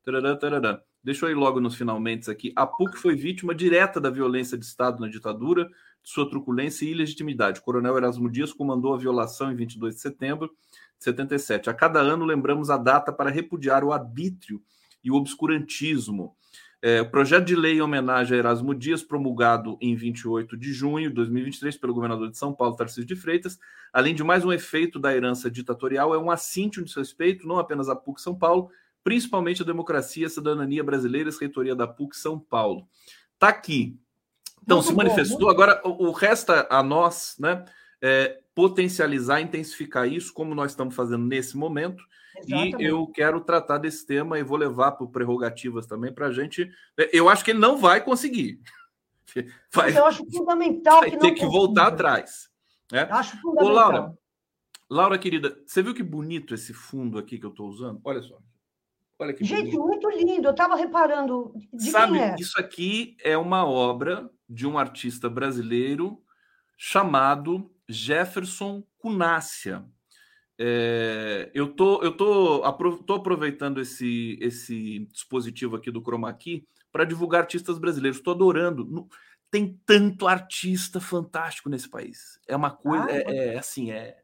Tarará, 0.07 0.37
tarará. 0.37 0.83
Deixa 1.03 1.27
eu 1.27 1.31
ir 1.31 1.35
logo 1.35 1.59
nos 1.59 1.75
finalmente 1.75 2.31
aqui. 2.31 2.53
A 2.55 2.65
PUC 2.65 2.97
foi 2.97 3.17
vítima 3.17 3.53
direta 3.53 4.01
da 4.01 4.09
violência 4.09 4.57
de 4.57 4.65
Estado 4.65 5.01
na 5.01 5.09
ditadura, 5.09 5.65
de 5.65 6.09
sua 6.09 6.31
truculência 6.31 6.85
e 6.85 6.93
ilegitimidade. 6.93 7.59
O 7.59 7.63
coronel 7.65 7.97
Erasmo 7.97 8.31
Dias 8.31 8.53
comandou 8.53 8.95
a 8.95 8.99
violação 8.99 9.51
em 9.51 9.57
22 9.57 9.97
de 9.97 10.01
setembro 10.01 10.47
de 10.97 11.05
77. 11.05 11.69
A 11.71 11.75
cada 11.75 11.99
ano 11.99 12.25
lembramos 12.25 12.71
a 12.71 12.77
data 12.77 13.13
para 13.13 13.31
repudiar 13.31 13.83
o 13.83 13.93
arbítrio 13.93 14.63
e 15.03 15.11
o 15.11 15.17
obscurantismo 15.17 16.37
é, 16.83 17.01
o 17.01 17.11
projeto 17.11 17.47
de 17.47 17.57
lei 17.57 17.79
em 17.79 17.81
homenagem 17.81 18.37
a 18.37 18.39
Erasmo 18.39 18.75
Dias, 18.75 19.03
promulgado 19.03 19.79
em 19.81 19.97
28 19.97 20.57
de 20.57 20.73
junho 20.73 21.09
de 21.09 21.17
2023 21.17 21.77
pelo 21.79 21.95
governador 21.95 22.31
de 22.31 22.37
São 22.37 22.55
Paulo, 22.55 22.77
Tarcísio 22.77 23.05
de 23.05 23.17
Freitas, 23.17 23.59
além 23.93 24.15
de 24.15 24.23
mais 24.23 24.45
um 24.45 24.53
efeito 24.53 24.99
da 24.99 25.13
herança 25.13 25.51
ditatorial, 25.51 26.15
é 26.15 26.19
um 26.19 26.31
assíntio 26.31 26.85
de 26.85 26.95
respeito 26.95 27.49
não 27.49 27.59
apenas 27.59 27.89
à 27.89 27.97
PUC 27.97 28.21
São 28.21 28.39
Paulo, 28.39 28.71
principalmente 29.07 29.63
a 29.63 29.65
democracia 29.65 30.27
a 30.27 30.31
cidadania 30.31 30.83
brasileiras, 30.83 31.39
reitoria 31.39 31.77
da 31.77 31.87
PUC 31.87 32.17
São 32.17 32.41
Paulo. 32.41 32.89
Está 33.35 33.47
aqui. 33.47 33.97
Então, 34.65 34.79
muito 34.79 34.89
se 34.89 34.95
manifestou. 34.97 35.47
Bom, 35.47 35.49
Agora, 35.49 35.81
o, 35.85 36.09
o 36.09 36.11
resta 36.11 36.67
a 36.69 36.83
nós, 36.83 37.37
né? 37.39 37.65
É, 38.03 38.41
potencializar, 38.53 39.41
intensificar 39.41 40.09
isso, 40.09 40.35
como 40.35 40.57
nós 40.57 40.73
estamos 40.73 40.93
fazendo 40.93 41.25
nesse 41.25 41.57
momento, 41.57 42.03
Exatamente. 42.37 42.83
E 42.83 42.85
eu 42.85 43.07
quero 43.07 43.41
tratar 43.43 43.79
desse 43.79 44.05
tema 44.05 44.41
e 44.41 44.43
vou 44.43 44.59
levar 44.59 44.91
para 44.93 45.07
prerrogativas 45.07 45.87
também 45.87 46.13
para 46.13 46.27
a 46.27 46.33
gente. 46.33 46.69
Eu 47.13 47.29
acho 47.29 47.45
que 47.45 47.53
ele 47.53 47.61
não 47.61 47.77
vai 47.77 48.03
conseguir. 48.03 48.61
Vai, 49.73 49.97
eu 49.97 50.07
acho 50.07 50.25
fundamental 50.31 51.01
vai 51.01 51.11
que 51.11 51.19
ter 51.19 51.33
que 51.33 51.41
consiga. 51.41 51.51
voltar 51.51 51.87
atrás. 51.89 52.49
Né? 52.91 53.07
Acho 53.11 53.37
fundamental. 53.41 53.67
Ô, 53.67 53.75
Laura, 53.75 54.19
Laura, 54.89 55.19
querida, 55.19 55.61
você 55.67 55.83
viu 55.83 55.93
que 55.93 56.03
bonito 56.03 56.55
esse 56.55 56.73
fundo 56.73 57.19
aqui 57.19 57.39
que 57.39 57.45
eu 57.45 57.51
estou 57.51 57.69
usando? 57.69 58.01
Olha 58.03 58.23
só. 58.23 58.39
Olha 59.19 59.33
que 59.33 59.45
Gente, 59.45 59.77
bonito. 59.77 59.81
muito 59.81 60.11
lindo. 60.11 60.49
Eu 60.49 60.53
estava 60.53 60.77
reparando. 60.77 61.55
De 61.73 61.91
Sabe, 61.91 62.19
é? 62.19 62.37
isso 62.39 62.59
aqui 62.61 63.17
é 63.23 63.37
uma 63.37 63.67
obra 63.67 64.31
de 64.49 64.67
um 64.67 64.79
artista 64.79 65.29
brasileiro 65.29 66.23
chamado 66.77 67.71
Jefferson 67.89 68.85
Cunácia. 68.99 69.85
É, 70.59 71.51
eu 71.55 71.69
tô, 71.69 72.03
eu 72.03 72.13
tô, 72.13 72.63
tô 73.07 73.15
aproveitando 73.15 73.81
esse, 73.81 74.39
esse 74.41 75.01
dispositivo 75.13 75.77
aqui 75.77 75.91
do 75.91 76.01
Chroma 76.03 76.33
Key 76.33 76.67
para 76.93 77.05
divulgar 77.05 77.43
artistas 77.43 77.79
brasileiros. 77.79 78.19
Estou 78.19 78.35
adorando. 78.35 79.09
Tem 79.51 79.81
tanto 79.87 80.27
artista 80.27 81.01
fantástico 81.01 81.69
nesse 81.69 81.89
país. 81.89 82.39
É 82.47 82.57
uma 82.57 82.71
coisa, 82.71 83.07
ah, 83.07 83.13
é, 83.13 83.55
é, 83.55 83.59
assim, 83.59 83.91
é 83.91 84.17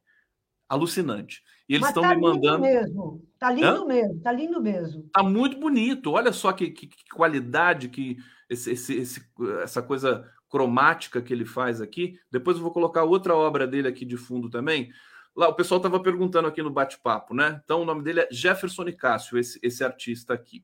alucinante. 0.68 1.42
E 1.72 1.76
eles 1.76 1.88
estão 1.88 2.02
tá 2.02 2.14
me 2.14 2.20
mandando. 2.20 2.60
Mesmo. 2.60 3.26
Tá 3.38 3.50
lindo 3.50 3.66
Hã? 3.66 3.86
mesmo, 3.86 4.20
tá 4.20 4.30
lindo 4.30 4.60
mesmo. 4.60 5.08
Tá 5.10 5.22
muito 5.22 5.58
bonito. 5.58 6.12
Olha 6.12 6.30
só 6.30 6.52
que, 6.52 6.70
que, 6.70 6.86
que 6.86 7.08
qualidade 7.14 7.88
que 7.88 8.18
esse, 8.48 8.72
esse, 8.72 8.94
esse, 8.94 9.26
essa 9.62 9.80
coisa 9.80 10.30
cromática 10.50 11.22
que 11.22 11.32
ele 11.32 11.46
faz 11.46 11.80
aqui. 11.80 12.18
Depois 12.30 12.58
eu 12.58 12.62
vou 12.62 12.72
colocar 12.72 13.04
outra 13.04 13.34
obra 13.34 13.66
dele 13.66 13.88
aqui 13.88 14.04
de 14.04 14.18
fundo 14.18 14.50
também. 14.50 14.92
Lá, 15.34 15.48
o 15.48 15.54
pessoal 15.54 15.78
estava 15.78 15.98
perguntando 15.98 16.46
aqui 16.46 16.62
no 16.62 16.70
bate-papo, 16.70 17.32
né? 17.32 17.62
Então, 17.64 17.80
o 17.80 17.86
nome 17.86 18.02
dele 18.02 18.20
é 18.20 18.28
Jefferson 18.30 18.82
Nicásio, 18.82 19.38
esse, 19.38 19.58
esse 19.62 19.82
artista 19.82 20.34
aqui. 20.34 20.62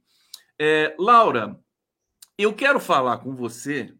É, 0.58 0.94
Laura, 0.98 1.58
eu 2.36 2.52
quero 2.52 2.78
falar 2.78 3.16
com 3.16 3.34
você. 3.34 3.94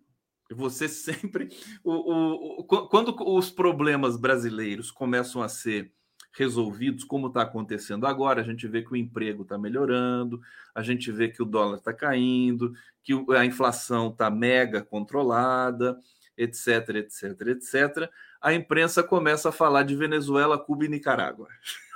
Você 0.51 0.87
sempre. 0.92 1.49
O, 1.83 1.92
o, 1.92 2.61
o, 2.61 2.64
quando 2.64 3.16
os 3.35 3.51
problemas 3.51 4.18
brasileiros 4.18 4.90
começam 4.90 5.40
a 5.40 5.49
ser 5.49 5.90
resolvidos, 6.33 7.05
como 7.05 7.29
está 7.29 7.43
acontecendo 7.43 8.07
agora, 8.07 8.41
a 8.41 8.45
gente 8.45 8.67
vê 8.69 8.83
que 8.83 8.93
o 8.93 8.97
emprego 8.97 9.43
está 9.43 9.59
melhorando, 9.59 10.41
a 10.75 10.83
gente 10.83 11.11
vê 11.11 11.29
que 11.29 11.43
o 11.43 11.47
dólar 11.47 11.79
está 11.79 11.93
caindo, 11.93 12.73
que 13.03 13.12
a 13.37 13.45
inflação 13.45 14.09
está 14.09 14.31
mega 14.31 14.83
controlada, 14.83 15.99
etc, 16.37 16.91
etc, 16.97 17.49
etc 17.49 18.11
a 18.41 18.55
imprensa 18.55 19.03
começa 19.03 19.49
a 19.49 19.53
falar 19.53 19.83
de 19.83 19.97
Venezuela, 19.97 20.59
Cuba 20.59 20.85
e 20.85 20.88
Nicarágua. 20.88 21.49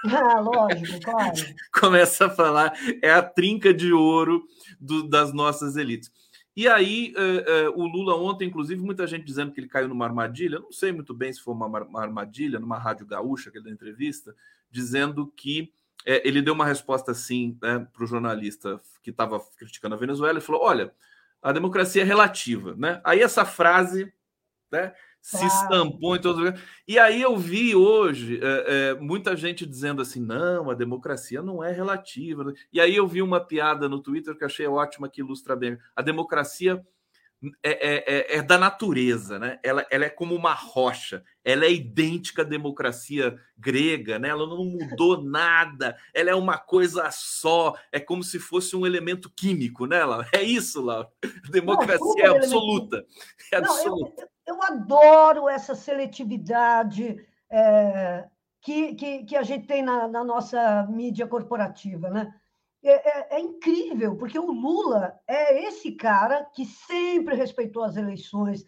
Ah, 0.05 0.41
lógico, 0.41 1.01
claro. 1.01 1.33
começa 1.73 2.27
a 2.27 2.31
falar, 2.31 2.73
é 3.01 3.13
a 3.13 3.23
trinca 3.23 3.73
de 3.73 3.93
ouro 3.93 4.43
do, 4.81 5.09
das 5.09 5.33
nossas 5.33 5.77
elites. 5.77 6.11
E 6.55 6.69
aí, 6.69 7.15
uh, 7.17 7.71
uh, 7.71 7.81
o 7.81 7.87
Lula 7.87 8.15
ontem, 8.15 8.47
inclusive, 8.47 8.83
muita 8.83 9.07
gente 9.07 9.25
dizendo 9.25 9.53
que 9.53 9.61
ele 9.61 9.69
caiu 9.69 9.89
numa 9.89 10.05
armadilha, 10.05 10.59
não 10.59 10.71
sei 10.71 10.93
muito 10.93 11.15
bem 11.15 11.33
se 11.33 11.41
foi 11.41 11.55
uma, 11.55 11.67
uma 11.67 12.03
armadilha, 12.03 12.61
numa 12.61 12.79
rádio 12.79 13.07
gaúcha, 13.07 13.51
deu 13.51 13.73
entrevista, 13.73 14.35
dizendo 14.71 15.33
que 15.35 15.73
uh, 16.03 16.21
ele 16.25 16.43
deu 16.43 16.53
uma 16.53 16.67
resposta 16.67 17.13
assim 17.13 17.59
né, 17.63 17.87
para 17.93 18.05
o 18.05 18.07
jornalista 18.07 18.81
que 19.03 19.11
estava 19.11 19.41
criticando 19.57 19.95
a 19.95 19.99
Venezuela, 19.99 20.39
e 20.39 20.43
falou: 20.43 20.63
olha, 20.63 20.95
a 21.41 21.53
democracia 21.53 22.03
é 22.03 22.05
relativa. 22.05 22.75
Né? 22.77 23.01
Aí 23.03 23.21
essa 23.21 23.45
frase 23.45 24.13
né, 24.71 24.95
se 25.23 25.47
estampou 25.47 26.17
em 26.17 26.21
todos 26.21 26.39
os 26.39 26.45
lugares. 26.45 26.69
E 26.87 26.99
aí 26.99 27.23
eu 27.23 27.37
vi 27.37 27.77
hoje 27.77 28.41
é, 28.43 28.65
é, 28.67 28.95
muita 28.95 29.37
gente 29.37 29.65
dizendo 29.65 30.03
assim: 30.03 30.21
não, 30.21 30.69
a 30.69 30.75
democracia 30.75 31.41
não 31.41 31.63
é 31.63 31.71
relativa. 31.71 32.53
E 32.73 32.81
aí 32.81 32.97
eu 32.97 33.07
vi 33.07 33.23
uma 33.23 33.41
piada 33.41 33.89
no 33.89 34.03
Twitter 34.03 34.37
que 34.37 34.45
achei 34.45 34.67
ótima, 34.67 35.09
que 35.09 35.21
ilustra 35.21 35.55
bem. 35.55 35.79
A 35.95 36.03
democracia 36.03 36.85
é, 37.63 37.71
é, 37.71 38.05
é, 38.07 38.37
é, 38.39 38.43
da 38.43 38.57
natureza, 38.57 39.39
né? 39.39 39.59
Ela, 39.65 39.85
ela 39.91 40.05
é 40.05 40.09
como 40.09 40.35
uma 40.35 40.55
rocha, 40.55 41.25
ela 41.45 41.65
é 41.65 41.73
idêntica 41.73 42.43
à 42.43 42.45
democracia 42.45 43.37
grega, 43.59 44.17
né? 44.19 44.29
Ela 44.29 44.47
não 44.47 44.65
mudou 44.65 45.23
nada, 45.25 45.97
ela 46.15 46.31
é 46.31 46.35
uma 46.35 46.57
coisa 46.57 47.11
só, 47.11 47.75
é 47.91 47.99
como 47.99 48.23
se 48.23 48.39
fosse 48.39 48.77
um 48.77 48.87
elemento 48.87 49.29
químico, 49.29 49.87
né, 49.87 50.05
Laura? 50.05 50.29
É 50.33 50.43
isso, 50.43 50.81
Laura. 50.81 51.09
A 51.25 51.51
democracia 51.51 51.99
não, 51.99 52.35
é 52.35 52.39
absoluta. 52.39 53.05
É 53.53 53.57
absoluta. 53.57 54.23
Eu, 54.23 54.32
eu, 54.47 54.63
adoro 54.63 55.49
essa 55.49 55.75
seletividade 55.75 57.17
é, 57.51 58.29
que, 58.61 58.95
que, 58.95 59.25
que, 59.25 59.37
a 59.37 59.43
gente 59.43 59.67
tem 59.67 59.83
na, 59.83 60.09
na 60.09 60.25
nossa 60.25 60.87
mídia 60.87 61.27
corporativa, 61.27 62.09
né? 62.11 62.35
É, 62.85 62.91
é, 62.91 63.37
é, 63.37 63.41
incrível, 63.41 64.17
porque 64.17 64.39
o 64.39 64.51
Lula 64.51 65.17
é 65.27 65.67
esse 65.67 65.93
cara 65.93 66.45
que 66.53 66.65
sempre 66.65 67.37
respeitou 67.37 67.85
as 67.85 67.97
eleições, 67.97 68.65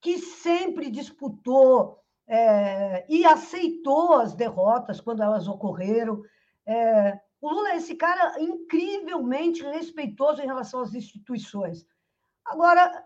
que 0.00 0.18
sempre 0.18 0.88
disputou 0.88 1.98
é, 2.28 3.04
e 3.08 3.24
aceitou 3.24 4.14
as 4.14 4.34
derrotas 4.34 5.00
quando 5.00 5.22
elas 5.22 5.48
ocorreram. 5.48 6.22
É, 6.64 7.18
o 7.40 7.50
Lula 7.50 7.70
é 7.70 7.76
esse 7.76 7.96
cara 7.96 8.40
incrivelmente 8.40 9.64
respeitoso 9.64 10.40
em 10.40 10.46
relação 10.46 10.80
às 10.80 10.94
instituições. 10.94 11.84
Agora, 12.44 13.04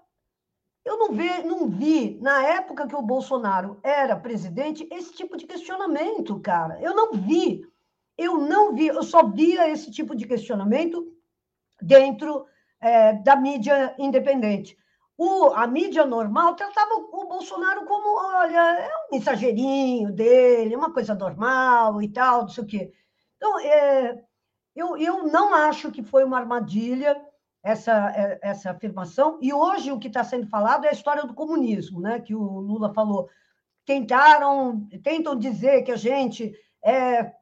Eu 0.84 0.96
não 0.96 1.12
vi, 1.12 1.42
não 1.44 1.68
vi, 1.68 2.18
na 2.20 2.42
época 2.42 2.86
que 2.86 2.96
o 2.96 3.02
Bolsonaro 3.02 3.78
era 3.82 4.16
presidente, 4.16 4.88
esse 4.90 5.12
tipo 5.12 5.36
de 5.36 5.46
questionamento, 5.46 6.40
cara. 6.40 6.80
Eu 6.80 6.94
não 6.94 7.12
vi. 7.12 7.62
Eu 8.16 8.38
não 8.38 8.74
vi, 8.74 8.88
eu 8.88 9.02
só 9.02 9.26
via 9.26 9.68
esse 9.68 9.90
tipo 9.90 10.14
de 10.14 10.26
questionamento 10.26 11.06
dentro 11.80 12.46
é, 12.80 13.14
da 13.14 13.36
mídia 13.36 13.94
independente. 13.98 14.76
O, 15.16 15.52
a 15.52 15.66
mídia 15.66 16.06
normal 16.06 16.54
tratava 16.54 16.94
o 16.94 17.28
Bolsonaro 17.28 17.84
como, 17.84 18.18
olha, 18.18 18.78
é 18.78 18.88
um 18.88 19.12
mensageirinho 19.12 20.10
dele, 20.10 20.76
uma 20.76 20.92
coisa 20.92 21.14
normal 21.14 22.00
e 22.00 22.08
tal, 22.08 22.42
não 22.42 22.48
sei 22.48 22.64
o 22.64 22.66
quê. 22.66 22.92
Então, 23.36 23.58
é, 23.60 24.24
eu, 24.74 24.96
eu 24.96 25.24
não 25.24 25.52
acho 25.52 25.90
que 25.90 26.02
foi 26.02 26.24
uma 26.24 26.38
armadilha 26.38 27.20
essa, 27.62 28.12
é, 28.16 28.38
essa 28.42 28.70
afirmação, 28.70 29.38
e 29.40 29.52
hoje 29.52 29.92
o 29.92 29.98
que 29.98 30.08
está 30.08 30.24
sendo 30.24 30.46
falado 30.46 30.84
é 30.84 30.88
a 30.88 30.92
história 30.92 31.24
do 31.24 31.34
comunismo, 31.34 32.00
né, 32.00 32.20
que 32.20 32.34
o 32.34 32.42
Lula 32.42 32.92
falou. 32.92 33.28
Tentaram, 33.84 34.86
tentam 35.02 35.36
dizer 35.36 35.82
que 35.82 35.92
a 35.92 35.96
gente 35.96 36.54
é 36.84 37.32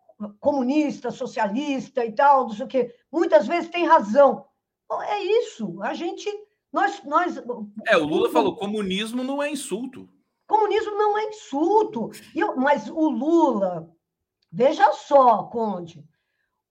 comunista, 0.40 1.10
socialista 1.10 2.04
e 2.04 2.12
tal, 2.12 2.48
não 2.48 2.54
sei 2.54 2.64
o 2.64 2.68
quê. 2.68 2.94
Muitas 3.12 3.46
vezes 3.46 3.70
tem 3.70 3.86
razão. 3.86 4.44
É 5.08 5.18
isso, 5.22 5.80
a 5.82 5.94
gente. 5.94 6.28
Nós, 6.72 7.02
nós, 7.04 7.36
é, 7.86 7.96
o 7.96 8.04
Lula 8.04 8.30
falou: 8.30 8.56
comunismo 8.56 9.22
não 9.22 9.42
é 9.42 9.50
insulto. 9.50 10.08
Comunismo 10.46 10.92
não 10.92 11.18
é 11.18 11.24
insulto. 11.24 12.10
Eu, 12.34 12.56
mas 12.56 12.88
o 12.88 13.08
Lula, 13.10 13.94
veja 14.50 14.90
só, 14.92 15.44
Conde, 15.44 16.04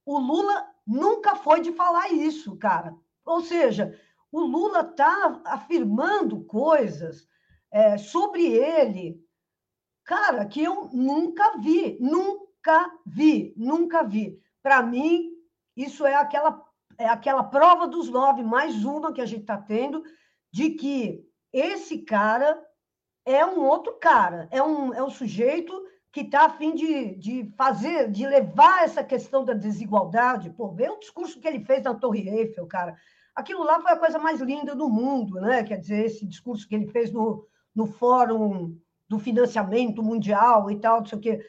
o 0.06 0.18
Lula 0.18 0.66
nunca 0.86 1.36
foi 1.36 1.62
de 1.62 1.72
falar 1.72 2.12
isso, 2.12 2.56
cara. 2.58 2.96
Ou 3.28 3.42
seja, 3.42 3.94
o 4.32 4.40
Lula 4.42 4.82
está 4.82 5.42
afirmando 5.46 6.44
coisas 6.46 7.28
é, 7.72 7.98
sobre 7.98 8.46
ele, 8.46 9.22
cara, 10.04 10.46
que 10.46 10.64
eu 10.64 10.90
nunca 10.94 11.58
vi, 11.58 11.98
nunca 12.00 12.90
vi, 13.06 13.54
nunca 13.58 14.04
vi. 14.04 14.42
Para 14.64 14.82
mim, 14.82 15.32
isso 15.76 16.06
é 16.06 16.16
aquela, 16.16 16.64
é 16.98 17.06
aquela 17.06 17.44
prova 17.44 17.88
dos 17.88 18.10
nove, 18.10 18.42
mais 18.44 18.86
uma 18.86 19.12
que 19.12 19.22
a 19.22 19.26
gente 19.26 19.42
está 19.42 19.58
tendo, 19.58 20.04
de 20.52 20.72
que 20.72 21.28
esse 21.52 22.00
cara 22.00 22.66
é 23.26 23.46
um 23.46 23.60
outro 23.66 23.98
cara, 24.00 24.48
é 24.52 24.64
um, 24.64 24.94
é 24.94 25.04
um 25.04 25.10
sujeito 25.10 25.86
que 26.12 26.22
está 26.22 26.46
a 26.46 26.50
fim 26.50 26.74
de, 26.74 27.16
de 27.16 27.54
fazer, 27.58 28.10
de 28.10 28.26
levar 28.26 28.84
essa 28.84 29.04
questão 29.04 29.44
da 29.44 29.54
desigualdade. 29.54 30.50
Pô, 30.50 30.70
vê 30.70 30.90
o 30.90 31.00
discurso 31.00 31.40
que 31.40 31.48
ele 31.48 31.64
fez 31.64 31.84
na 31.84 31.94
Torre 31.94 32.28
Eiffel, 32.28 32.66
cara. 32.66 32.98
Aquilo 33.38 33.64
lá 33.64 33.80
foi 33.80 33.92
a 33.92 33.98
coisa 33.98 34.18
mais 34.18 34.42
linda 34.42 34.76
do 34.76 34.90
mundo, 34.90 35.40
né? 35.40 35.64
Quer 35.64 35.78
dizer, 35.78 36.04
esse 36.04 36.26
discurso 36.26 36.68
que 36.68 36.74
ele 36.74 36.88
fez 36.88 37.12
no, 37.12 37.46
no 37.76 37.86
Fórum 37.86 38.76
do 39.08 39.20
Financiamento 39.20 40.02
Mundial 40.02 40.72
e 40.72 40.80
tal, 40.80 41.02
não 41.02 41.06
sei 41.06 41.18
o 41.20 41.22
quê. 41.22 41.46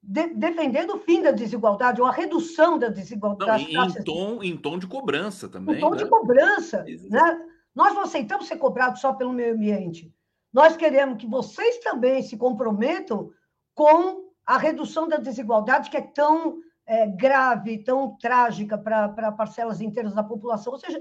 De, 0.00 0.28
defendendo 0.28 0.94
o 0.94 1.00
fim 1.00 1.20
da 1.20 1.32
desigualdade, 1.32 2.00
ou 2.00 2.06
a 2.06 2.12
redução 2.12 2.78
da 2.78 2.88
desigualdade. 2.88 3.72
Não, 3.72 3.84
em, 3.84 4.04
tom, 4.04 4.42
em 4.44 4.56
tom 4.56 4.78
de 4.78 4.86
cobrança 4.86 5.48
também. 5.48 5.74
Em 5.76 5.80
tom 5.80 5.90
né? 5.90 5.96
de 5.96 6.08
cobrança. 6.08 6.84
Né? 6.84 7.40
Nós 7.74 7.92
não 7.94 8.02
aceitamos 8.02 8.46
ser 8.46 8.56
cobrados 8.56 9.00
só 9.00 9.12
pelo 9.12 9.32
meio 9.32 9.54
ambiente. 9.54 10.14
Nós 10.52 10.76
queremos 10.76 11.18
que 11.18 11.26
vocês 11.26 11.78
também 11.78 12.22
se 12.22 12.36
comprometam 12.36 13.32
com 13.74 14.30
a 14.46 14.56
redução 14.56 15.08
da 15.08 15.16
desigualdade, 15.16 15.90
que 15.90 15.96
é 15.96 16.00
tão 16.00 16.58
é, 16.86 17.08
grave, 17.08 17.82
tão 17.82 18.16
trágica 18.18 18.78
para 18.78 19.32
parcelas 19.32 19.80
inteiras 19.80 20.14
da 20.14 20.22
população. 20.22 20.74
Ou 20.74 20.78
seja, 20.78 21.00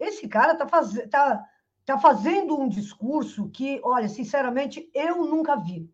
esse 0.00 0.26
cara 0.26 0.54
está 0.54 0.66
faz, 0.66 0.92
tá, 1.10 1.44
tá 1.84 1.98
fazendo 1.98 2.58
um 2.58 2.68
discurso 2.68 3.50
que, 3.50 3.80
olha, 3.84 4.08
sinceramente, 4.08 4.90
eu 4.94 5.24
nunca 5.26 5.54
vi. 5.56 5.88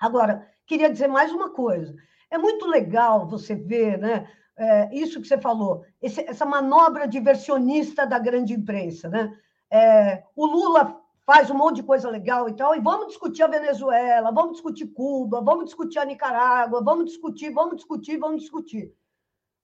Agora, 0.00 0.50
queria 0.66 0.90
dizer 0.90 1.06
mais 1.06 1.30
uma 1.30 1.50
coisa. 1.50 1.94
É 2.30 2.38
muito 2.38 2.66
legal 2.66 3.28
você 3.28 3.54
ver, 3.54 3.98
né? 3.98 4.26
É, 4.56 4.94
isso 4.94 5.20
que 5.20 5.28
você 5.28 5.38
falou, 5.38 5.84
esse, 6.00 6.20
essa 6.22 6.44
manobra 6.44 7.06
diversionista 7.06 8.06
da 8.06 8.18
grande 8.18 8.52
imprensa, 8.52 9.08
né? 9.08 9.36
É, 9.70 10.24
o 10.36 10.46
Lula 10.46 11.00
faz 11.24 11.50
um 11.50 11.56
monte 11.56 11.76
de 11.76 11.82
coisa 11.82 12.08
legal 12.10 12.48
e 12.48 12.54
tal, 12.54 12.74
e 12.74 12.80
vamos 12.80 13.08
discutir 13.08 13.42
a 13.42 13.46
Venezuela, 13.46 14.30
vamos 14.30 14.52
discutir 14.52 14.86
Cuba, 14.88 15.40
vamos 15.40 15.66
discutir 15.66 15.98
a 15.98 16.04
Nicarágua, 16.04 16.82
vamos 16.82 17.06
discutir, 17.06 17.50
vamos 17.50 17.76
discutir, 17.76 18.18
vamos 18.18 18.42
discutir. 18.42 18.94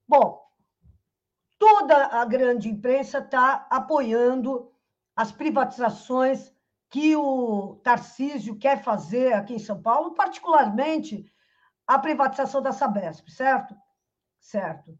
Bom, 0.07 0.41
toda 1.59 2.07
a 2.07 2.25
grande 2.25 2.69
imprensa 2.69 3.19
está 3.19 3.67
apoiando 3.69 4.71
as 5.15 5.31
privatizações 5.31 6.51
que 6.89 7.15
o 7.15 7.75
Tarcísio 7.83 8.57
quer 8.57 8.81
fazer 8.81 9.33
aqui 9.33 9.53
em 9.53 9.59
São 9.59 9.79
Paulo, 9.79 10.15
particularmente 10.15 11.31
a 11.85 11.99
privatização 11.99 12.61
da 12.61 12.71
Sabesp, 12.71 13.29
certo? 13.29 13.75
Certo. 14.39 14.97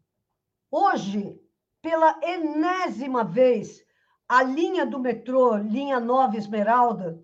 Hoje, 0.70 1.40
pela 1.82 2.20
enésima 2.22 3.24
vez, 3.24 3.82
a 4.28 4.42
linha 4.42 4.84
do 4.84 5.00
metrô, 5.00 5.56
linha 5.56 5.98
Nova 5.98 6.36
Esmeralda, 6.36 7.20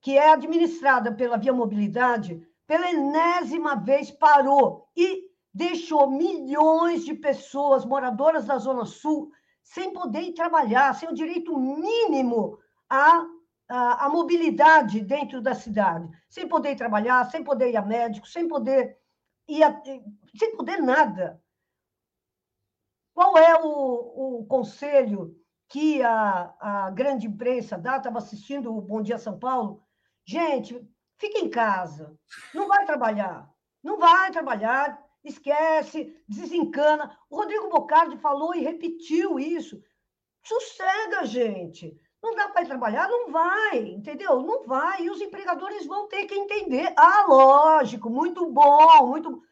que 0.00 0.16
é 0.16 0.30
administrada 0.32 1.12
pela 1.12 1.36
Via 1.36 1.52
Mobilidade, 1.52 2.42
pela 2.66 2.90
enésima 2.90 3.76
vez 3.76 4.10
parou 4.10 4.88
e 4.96 5.27
deixou 5.58 6.08
milhões 6.08 7.04
de 7.04 7.12
pessoas 7.14 7.84
moradoras 7.84 8.46
da 8.46 8.58
Zona 8.58 8.84
Sul 8.84 9.32
sem 9.60 9.92
poder 9.92 10.32
trabalhar, 10.32 10.94
sem 10.94 11.08
o 11.08 11.14
direito 11.14 11.58
mínimo 11.58 12.60
à, 12.88 13.26
à, 13.68 14.06
à, 14.06 14.08
mobilidade 14.08 15.00
dentro 15.00 15.42
da 15.42 15.56
cidade, 15.56 16.08
sem 16.30 16.46
poder 16.48 16.76
trabalhar, 16.76 17.28
sem 17.28 17.42
poder 17.42 17.70
ir 17.70 17.76
a 17.76 17.82
médico, 17.82 18.28
sem 18.28 18.46
poder 18.46 18.96
ir 19.48 19.64
a, 19.64 19.82
sem 20.38 20.56
poder 20.56 20.80
nada. 20.80 21.42
Qual 23.12 23.36
é 23.36 23.60
o, 23.60 24.38
o 24.38 24.46
conselho 24.46 25.36
que 25.68 26.00
a, 26.04 26.54
a 26.60 26.90
grande 26.90 27.26
imprensa 27.26 27.76
dá? 27.76 27.96
Estava 27.96 28.18
assistindo 28.18 28.72
o 28.72 28.80
Bom 28.80 29.02
Dia 29.02 29.18
São 29.18 29.36
Paulo. 29.36 29.82
Gente, 30.24 30.88
fica 31.18 31.40
em 31.40 31.50
casa, 31.50 32.16
não 32.54 32.68
vai 32.68 32.86
trabalhar, 32.86 33.50
não 33.82 33.98
vai 33.98 34.30
trabalhar, 34.30 35.07
esquece, 35.28 36.16
desencana. 36.26 37.16
O 37.30 37.36
Rodrigo 37.36 37.68
Bocardi 37.68 38.16
falou 38.16 38.54
e 38.54 38.62
repetiu 38.62 39.38
isso. 39.38 39.82
Sossega, 40.42 41.26
gente. 41.26 41.98
Não 42.22 42.34
dá 42.34 42.48
para 42.48 42.62
ir 42.62 42.66
trabalhar? 42.66 43.08
Não 43.08 43.30
vai, 43.30 43.78
entendeu? 43.78 44.42
Não 44.42 44.64
vai. 44.66 45.02
E 45.02 45.10
os 45.10 45.20
empregadores 45.20 45.86
vão 45.86 46.08
ter 46.08 46.26
que 46.26 46.34
entender. 46.34 46.92
Ah, 46.96 47.26
lógico, 47.28 48.10
muito 48.10 48.50
bom, 48.50 49.06
muito. 49.06 49.42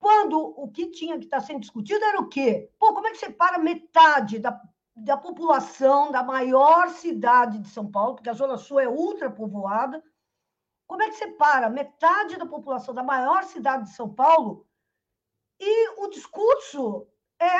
Quando 0.00 0.38
o 0.38 0.70
que 0.70 0.90
tinha 0.90 1.18
que 1.18 1.24
estar 1.24 1.40
sendo 1.40 1.60
discutido 1.60 2.04
era 2.04 2.20
o 2.20 2.28
quê? 2.28 2.70
Pô, 2.78 2.92
como 2.92 3.06
é 3.06 3.10
que 3.10 3.18
você 3.18 3.30
para 3.30 3.58
metade 3.58 4.38
da, 4.38 4.60
da 4.94 5.16
população 5.16 6.10
da 6.10 6.22
maior 6.22 6.90
cidade 6.90 7.58
de 7.58 7.68
São 7.68 7.90
Paulo, 7.90 8.16
porque 8.16 8.28
a 8.28 8.34
Zona 8.34 8.58
Sul 8.58 8.80
é 8.80 8.88
ultrapovoada, 8.88 10.02
como 10.86 11.02
é 11.02 11.08
que 11.08 11.14
você 11.14 11.28
para 11.28 11.70
metade 11.70 12.36
da 12.36 12.44
população 12.44 12.92
da 12.92 13.02
maior 13.02 13.44
cidade 13.44 13.84
de 13.84 13.94
São 13.94 14.12
Paulo 14.12 14.63
e 15.60 15.88
o 16.00 16.08
discurso 16.08 17.06
é, 17.40 17.58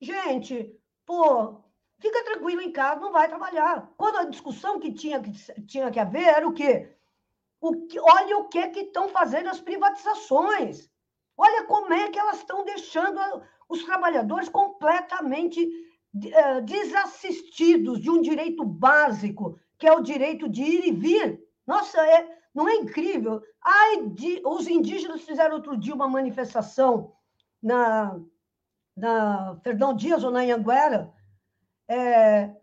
gente, 0.00 0.74
pô, 1.06 1.60
fica 1.98 2.24
tranquilo 2.24 2.60
em 2.60 2.72
casa, 2.72 3.00
não 3.00 3.12
vai 3.12 3.28
trabalhar. 3.28 3.92
Quando 3.96 4.18
a 4.18 4.24
discussão 4.24 4.78
que 4.78 4.92
tinha 4.92 5.20
que, 5.20 5.32
tinha 5.62 5.90
que 5.90 6.00
haver 6.00 6.24
era 6.24 6.46
o 6.46 6.52
quê? 6.52 6.94
O 7.60 7.86
que, 7.86 7.98
olha 7.98 8.38
o 8.38 8.48
que 8.48 8.68
que 8.68 8.80
estão 8.80 9.08
fazendo 9.08 9.48
as 9.48 9.60
privatizações. 9.60 10.90
Olha 11.36 11.64
como 11.64 11.92
é 11.92 12.10
que 12.10 12.18
elas 12.18 12.38
estão 12.38 12.64
deixando 12.64 13.18
os 13.68 13.82
trabalhadores 13.84 14.48
completamente 14.48 15.64
uh, 15.64 16.60
desassistidos 16.62 18.00
de 18.00 18.10
um 18.10 18.20
direito 18.20 18.64
básico, 18.64 19.58
que 19.78 19.86
é 19.86 19.92
o 19.92 20.02
direito 20.02 20.48
de 20.48 20.62
ir 20.62 20.88
e 20.88 20.92
vir. 20.92 21.42
Nossa, 21.66 22.00
é, 22.06 22.38
não 22.54 22.68
é 22.68 22.74
incrível? 22.76 23.42
Ai, 23.60 24.08
de, 24.08 24.42
os 24.44 24.68
indígenas 24.68 25.22
fizeram 25.22 25.56
outro 25.56 25.76
dia 25.76 25.94
uma 25.94 26.06
manifestação 26.06 27.12
na, 27.64 28.20
na 28.94 29.58
Fernão 29.64 29.96
Dias 29.96 30.22
ou 30.22 30.30
na 30.30 30.40
Anhanguera, 30.40 31.10
é, 31.88 32.54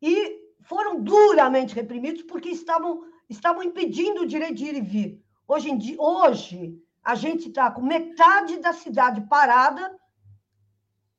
e 0.00 0.38
foram 0.62 1.02
duramente 1.02 1.74
reprimidos 1.74 2.22
porque 2.22 2.48
estavam, 2.48 3.04
estavam 3.28 3.62
impedindo 3.62 4.22
o 4.22 4.26
direito 4.26 4.54
de 4.54 4.64
ir 4.64 4.76
e 4.76 4.80
vir. 4.80 5.24
Hoje, 5.46 5.70
em 5.70 5.76
dia, 5.76 5.96
hoje 6.00 6.82
a 7.04 7.14
gente 7.14 7.48
está 7.48 7.70
com 7.70 7.82
metade 7.82 8.58
da 8.58 8.72
cidade 8.72 9.20
parada 9.28 9.94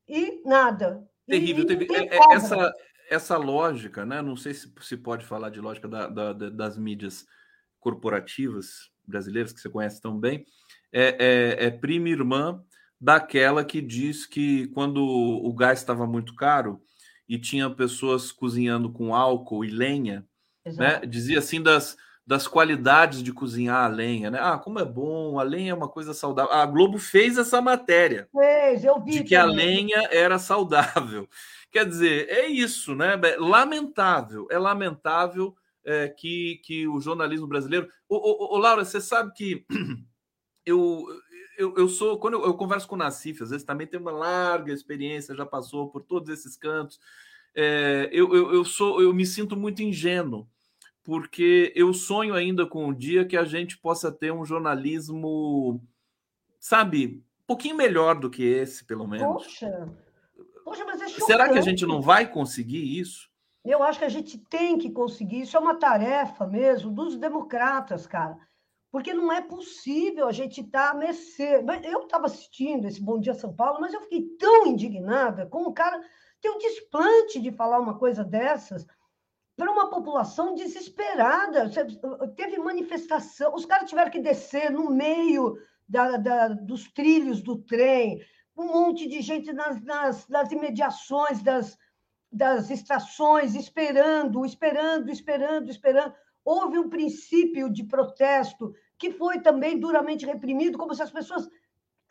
e 0.08 0.42
nada. 0.44 1.08
Terrível. 1.28 1.66
E, 1.70 1.84
e 1.84 1.96
é, 1.96 2.16
é, 2.16 2.34
essa, 2.34 2.74
essa 3.10 3.38
lógica, 3.38 4.06
né? 4.06 4.22
não 4.22 4.36
sei 4.36 4.54
se 4.56 4.72
se 4.82 4.98
pode 4.98 5.26
falar 5.26 5.52
de 5.52 5.62
lógica 5.62 5.88
da, 5.88 6.08
da, 6.08 6.34
das 6.34 6.78
mídias 6.78 7.26
corporativas 7.80 8.92
brasileiras, 9.06 9.54
que 9.54 9.60
você 9.60 9.70
conhece 9.70 10.02
tão 10.02 10.20
bem, 10.20 10.46
é, 10.92 11.58
é, 11.60 11.66
é 11.66 11.72
prima 11.72 12.10
irmã 12.10 12.64
daquela 13.00 13.64
que 13.64 13.82
diz 13.82 14.26
que 14.26 14.68
quando 14.68 15.04
o 15.04 15.54
gás 15.54 15.80
estava 15.80 16.06
muito 16.06 16.36
caro 16.36 16.82
e 17.28 17.38
tinha 17.38 17.70
pessoas 17.70 18.32
cozinhando 18.32 18.92
com 18.92 19.16
álcool 19.16 19.64
e 19.64 19.70
lenha, 19.70 20.26
né? 20.66 21.00
Dizia 21.06 21.40
assim 21.40 21.62
das, 21.62 21.96
das 22.26 22.48
qualidades 22.48 23.24
de 23.24 23.32
cozinhar 23.32 23.86
a 23.86 23.88
lenha, 23.88 24.30
né? 24.30 24.40
Ah, 24.42 24.58
como 24.58 24.80
é 24.80 24.86
bom, 24.86 25.40
a 25.40 25.44
lenha 25.44 25.72
é 25.72 25.76
uma 25.76 25.88
coisa 25.88 26.14
saudável. 26.14 26.52
A 26.52 26.66
Globo 26.66 26.98
fez 26.98 27.38
essa 27.38 27.62
matéria. 27.62 28.28
Fez, 28.32 28.84
eu 28.84 29.02
vi. 29.02 29.12
De 29.12 29.24
que 29.24 29.36
também. 29.36 29.40
a 29.40 29.46
lenha 29.46 30.10
era 30.12 30.38
saudável. 30.38 31.28
Quer 31.72 31.86
dizer, 31.86 32.28
é 32.30 32.48
isso, 32.48 32.96
né? 32.96 33.20
Lamentável, 33.38 34.48
é 34.50 34.58
lamentável 34.58 35.56
é, 35.86 36.08
que, 36.08 36.62
que 36.64 36.88
o 36.88 37.00
jornalismo 37.00 37.48
brasileiro. 37.48 37.88
Ô, 38.08 38.16
ô, 38.16 38.56
ô, 38.56 38.58
Laura, 38.58 38.84
você 38.84 39.00
sabe 39.00 39.34
que 39.34 39.66
eu, 40.66 41.06
eu, 41.60 41.76
eu 41.76 41.90
sou. 41.90 42.18
Quando 42.18 42.36
eu, 42.36 42.46
eu 42.46 42.54
converso 42.54 42.88
com 42.88 42.96
o 42.96 42.98
Nassif, 42.98 43.44
às 43.44 43.50
vezes 43.50 43.66
também 43.66 43.86
tem 43.86 44.00
uma 44.00 44.12
larga 44.12 44.74
experiência, 44.74 45.36
já 45.36 45.46
passou 45.46 45.90
por 45.90 46.02
todos 46.02 46.30
esses 46.30 46.56
cantos. 46.56 47.00
É, 47.54 48.10
eu, 48.12 48.34
eu, 48.34 48.54
eu 48.54 48.66
sou, 48.66 49.02
eu 49.02 49.14
me 49.14 49.26
sinto 49.26 49.58
muito 49.58 49.84
ingênuo, 49.84 50.48
porque 51.04 51.74
eu 51.76 51.94
sonho 51.94 52.34
ainda 52.34 52.66
com 52.66 52.88
o 52.88 52.96
dia 52.96 53.26
que 53.26 53.36
a 53.36 53.44
gente 53.44 53.78
possa 53.78 54.12
ter 54.12 54.32
um 54.32 54.46
jornalismo, 54.46 55.84
sabe, 56.60 57.24
um 57.44 57.46
pouquinho 57.46 57.76
melhor 57.76 58.18
do 58.20 58.30
que 58.30 58.44
esse, 58.44 58.86
pelo 58.86 59.06
menos. 59.06 59.44
Poxa, 59.44 59.90
Poxa 60.64 60.86
mas 60.86 61.02
é 61.02 61.08
Será 61.08 61.50
que 61.50 61.58
a 61.58 61.62
gente 61.62 61.86
não 61.86 62.02
vai 62.02 62.32
conseguir 62.32 63.00
isso? 63.00 63.28
Eu 63.66 63.84
acho 63.84 64.00
que 64.00 64.06
a 64.06 64.10
gente 64.10 64.38
tem 64.38 64.78
que 64.78 64.90
conseguir. 64.90 65.42
Isso 65.42 65.58
é 65.58 65.60
uma 65.60 65.76
tarefa 65.76 66.48
mesmo 66.48 66.92
dos 66.92 67.18
democratas, 67.18 68.08
cara. 68.08 68.38
Porque 68.92 69.14
não 69.14 69.32
é 69.32 69.42
possível 69.42 70.28
a 70.28 70.32
gente 70.32 70.62
estar 70.62 70.88
tá 70.88 70.92
a 70.92 70.96
mercê. 70.96 71.64
Eu 71.84 72.04
estava 72.04 72.26
assistindo 72.26 72.88
esse 72.88 73.02
Bom 73.02 73.20
Dia 73.20 73.34
São 73.36 73.54
Paulo, 73.54 73.80
mas 73.80 73.94
eu 73.94 74.02
fiquei 74.02 74.24
tão 74.38 74.66
indignada 74.66 75.46
com 75.46 75.64
o 75.64 75.74
cara 75.74 76.02
ter 76.42 76.50
o 76.50 76.58
desplante 76.58 77.40
de 77.40 77.52
falar 77.52 77.80
uma 77.80 77.98
coisa 77.98 78.24
dessas 78.24 78.86
para 79.56 79.72
uma 79.72 79.90
população 79.90 80.56
desesperada. 80.56 81.70
Teve 82.36 82.58
manifestação, 82.58 83.54
os 83.54 83.66
caras 83.66 83.90
tiveram 83.90 84.10
que 84.10 84.20
descer 84.20 84.72
no 84.72 84.90
meio 84.90 85.58
da, 85.88 86.18
da, 86.18 86.48
dos 86.48 86.90
trilhos 86.92 87.42
do 87.42 87.58
trem, 87.58 88.22
um 88.56 88.68
monte 88.68 89.08
de 89.08 89.22
gente 89.22 89.52
nas, 89.52 89.82
nas, 89.82 90.28
nas 90.28 90.52
imediações 90.52 91.42
das, 91.42 91.78
das 92.32 92.70
estações, 92.70 93.56
esperando, 93.56 94.46
esperando, 94.46 95.10
esperando, 95.10 95.70
esperando. 95.70 96.14
Houve 96.44 96.78
um 96.78 96.90
princípio 96.90 97.70
de 97.70 97.84
protesto 97.84 98.74
que 98.98 99.12
foi 99.12 99.40
também 99.40 99.80
duramente 99.80 100.26
reprimido, 100.26 100.78
como 100.78 100.94
se 100.94 101.02
as 101.02 101.12
pessoas. 101.12 101.48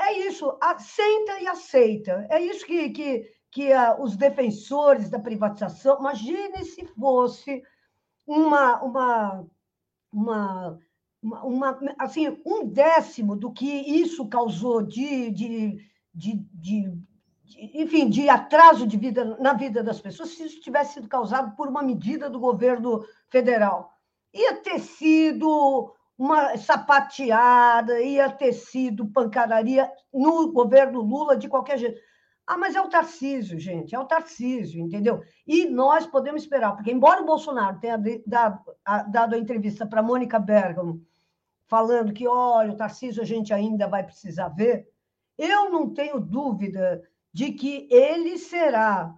É 0.01 0.13
isso, 0.27 0.57
aceita 0.61 1.41
e 1.41 1.47
aceita. 1.47 2.27
É 2.31 2.41
isso 2.41 2.65
que, 2.65 2.91
que, 2.91 3.31
que 3.51 3.73
uh, 3.73 4.01
os 4.01 4.17
defensores 4.17 5.11
da 5.11 5.19
privatização. 5.19 5.99
Imagine 5.99 6.65
se 6.65 6.87
fosse 6.87 7.63
uma, 8.27 8.83
uma, 8.83 9.47
uma, 10.13 10.79
uma, 11.23 11.81
assim, 11.99 12.41
um 12.45 12.67
décimo 12.67 13.35
do 13.37 13.53
que 13.53 13.67
isso 13.67 14.29
causou 14.29 14.83
de, 14.83 15.31
de, 15.31 15.79
de, 16.15 16.47
de 16.53 16.99
enfim, 17.57 18.09
de 18.09 18.29
atraso 18.29 18.87
de 18.87 18.97
vida 18.97 19.37
na 19.41 19.53
vida 19.53 19.83
das 19.83 20.01
pessoas, 20.01 20.31
se 20.31 20.45
isso 20.45 20.61
tivesse 20.61 20.95
sido 20.95 21.09
causado 21.09 21.57
por 21.57 21.69
uma 21.69 21.83
medida 21.83 22.29
do 22.29 22.39
governo 22.39 23.05
federal. 23.29 23.98
Ia 24.39 24.55
ter 24.55 24.79
sido 24.79 25.93
uma 26.17 26.57
sapateada, 26.57 28.01
ia 28.01 28.31
ter 28.31 28.53
sido 28.53 29.11
pancadaria 29.11 29.91
no 30.13 30.53
governo 30.53 31.01
Lula 31.01 31.37
de 31.37 31.49
qualquer 31.49 31.79
jeito. 31.79 32.01
Ah, 32.47 32.57
mas 32.57 32.75
é 32.75 32.81
o 32.81 32.89
Tarcísio, 32.89 33.59
gente, 33.59 33.95
é 33.95 33.99
o 33.99 34.07
Tarcísio, 34.07 34.81
entendeu? 34.81 35.23
E 35.47 35.67
nós 35.67 36.07
podemos 36.07 36.43
esperar, 36.43 36.75
porque 36.75 36.91
embora 36.91 37.21
o 37.21 37.27
Bolsonaro 37.27 37.79
tenha 37.79 38.01
dado 38.27 39.35
a 39.35 39.39
entrevista 39.39 39.87
para 39.87 40.03
Mônica 40.03 40.39
Bergamo, 40.39 41.03
falando 41.67 42.13
que, 42.13 42.27
olha, 42.27 42.73
o 42.73 42.77
Tarcísio 42.77 43.23
a 43.23 43.27
gente 43.27 43.53
ainda 43.53 43.87
vai 43.87 44.03
precisar 44.03 44.49
ver, 44.49 44.89
eu 45.37 45.71
não 45.71 45.93
tenho 45.93 46.19
dúvida 46.19 47.03
de 47.33 47.53
que 47.53 47.87
ele 47.91 48.39
será 48.39 49.15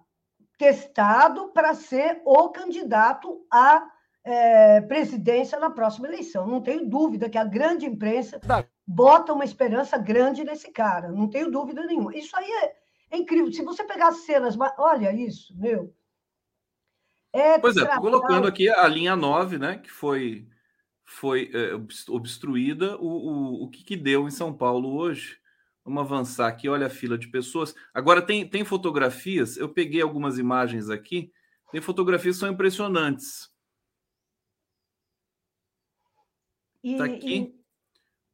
testado 0.57 1.53
para 1.53 1.73
ser 1.73 2.21
o 2.25 2.49
candidato 2.49 3.45
à 3.49 3.87
é, 4.23 4.81
presidência 4.81 5.59
na 5.59 5.69
próxima 5.69 6.07
eleição. 6.07 6.47
Não 6.47 6.61
tenho 6.61 6.89
dúvida 6.89 7.29
que 7.29 7.37
a 7.37 7.43
grande 7.43 7.85
imprensa 7.85 8.39
tá. 8.39 8.65
bota 8.85 9.33
uma 9.33 9.43
esperança 9.43 9.97
grande 9.97 10.43
nesse 10.43 10.71
cara, 10.71 11.11
não 11.11 11.29
tenho 11.29 11.51
dúvida 11.51 11.85
nenhuma. 11.85 12.15
Isso 12.15 12.35
aí 12.35 12.49
é, 12.49 12.75
é 13.11 13.17
incrível. 13.17 13.51
Se 13.51 13.63
você 13.63 13.83
pegar 13.83 14.09
as 14.09 14.25
cenas, 14.25 14.55
olha 14.77 15.13
isso, 15.13 15.55
meu. 15.57 15.93
É 17.33 17.57
pois 17.59 17.77
é, 17.77 17.85
colocando 17.97 18.47
aqui 18.47 18.69
a 18.69 18.85
linha 18.87 19.15
9, 19.15 19.57
né, 19.57 19.77
que 19.77 19.89
foi, 19.89 20.47
foi 21.05 21.49
é, 21.53 21.71
obstruída, 22.09 22.97
o, 22.97 23.07
o, 23.07 23.63
o 23.63 23.69
que, 23.69 23.85
que 23.85 23.95
deu 23.95 24.27
em 24.27 24.31
São 24.31 24.53
Paulo 24.53 24.93
hoje 24.93 25.41
Vamos 25.83 26.03
avançar 26.03 26.47
aqui, 26.47 26.69
olha 26.69 26.87
a 26.87 26.91
fila 26.91 27.17
de 27.17 27.27
pessoas. 27.27 27.73
Agora 27.93 28.21
tem, 28.21 28.47
tem 28.47 28.63
fotografias, 28.63 29.57
eu 29.57 29.67
peguei 29.67 30.01
algumas 30.01 30.37
imagens 30.37 30.89
aqui, 30.89 31.31
tem 31.71 31.81
fotografias 31.81 32.35
que 32.35 32.39
são 32.39 32.51
impressionantes. 32.51 33.49
Está 36.83 37.05
aqui. 37.05 37.35
E... 37.35 37.61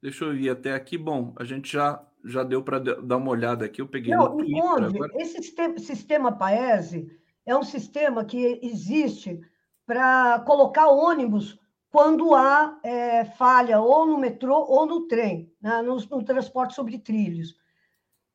Deixa 0.02 0.24
eu 0.24 0.36
ir 0.36 0.50
até 0.50 0.74
aqui. 0.74 0.96
Bom, 0.96 1.34
a 1.36 1.44
gente 1.44 1.72
já, 1.72 2.04
já 2.24 2.42
deu 2.42 2.62
para 2.62 2.78
dar 2.78 3.16
uma 3.16 3.30
olhada 3.30 3.64
aqui. 3.64 3.80
Eu 3.80 3.88
peguei 3.88 4.14
Não, 4.14 4.28
no 4.30 4.36
Twitter, 4.36 4.84
agora... 4.84 5.12
Esse 5.16 5.42
sistema, 5.42 5.78
sistema 5.78 6.32
Paese 6.32 7.10
é 7.44 7.56
um 7.56 7.62
sistema 7.62 8.24
que 8.24 8.60
existe 8.62 9.40
para 9.86 10.40
colocar 10.40 10.88
ônibus 10.88 11.58
quando 11.90 12.34
há 12.34 12.78
é, 12.84 13.24
falha 13.24 13.80
ou 13.80 14.06
no 14.06 14.18
metrô 14.18 14.54
ou 14.54 14.86
no 14.86 15.08
trem, 15.08 15.50
né, 15.60 15.80
no, 15.82 15.96
no, 15.96 16.22
transporte 16.22 16.74
sobre 16.74 16.98
trilhos. 16.98 17.56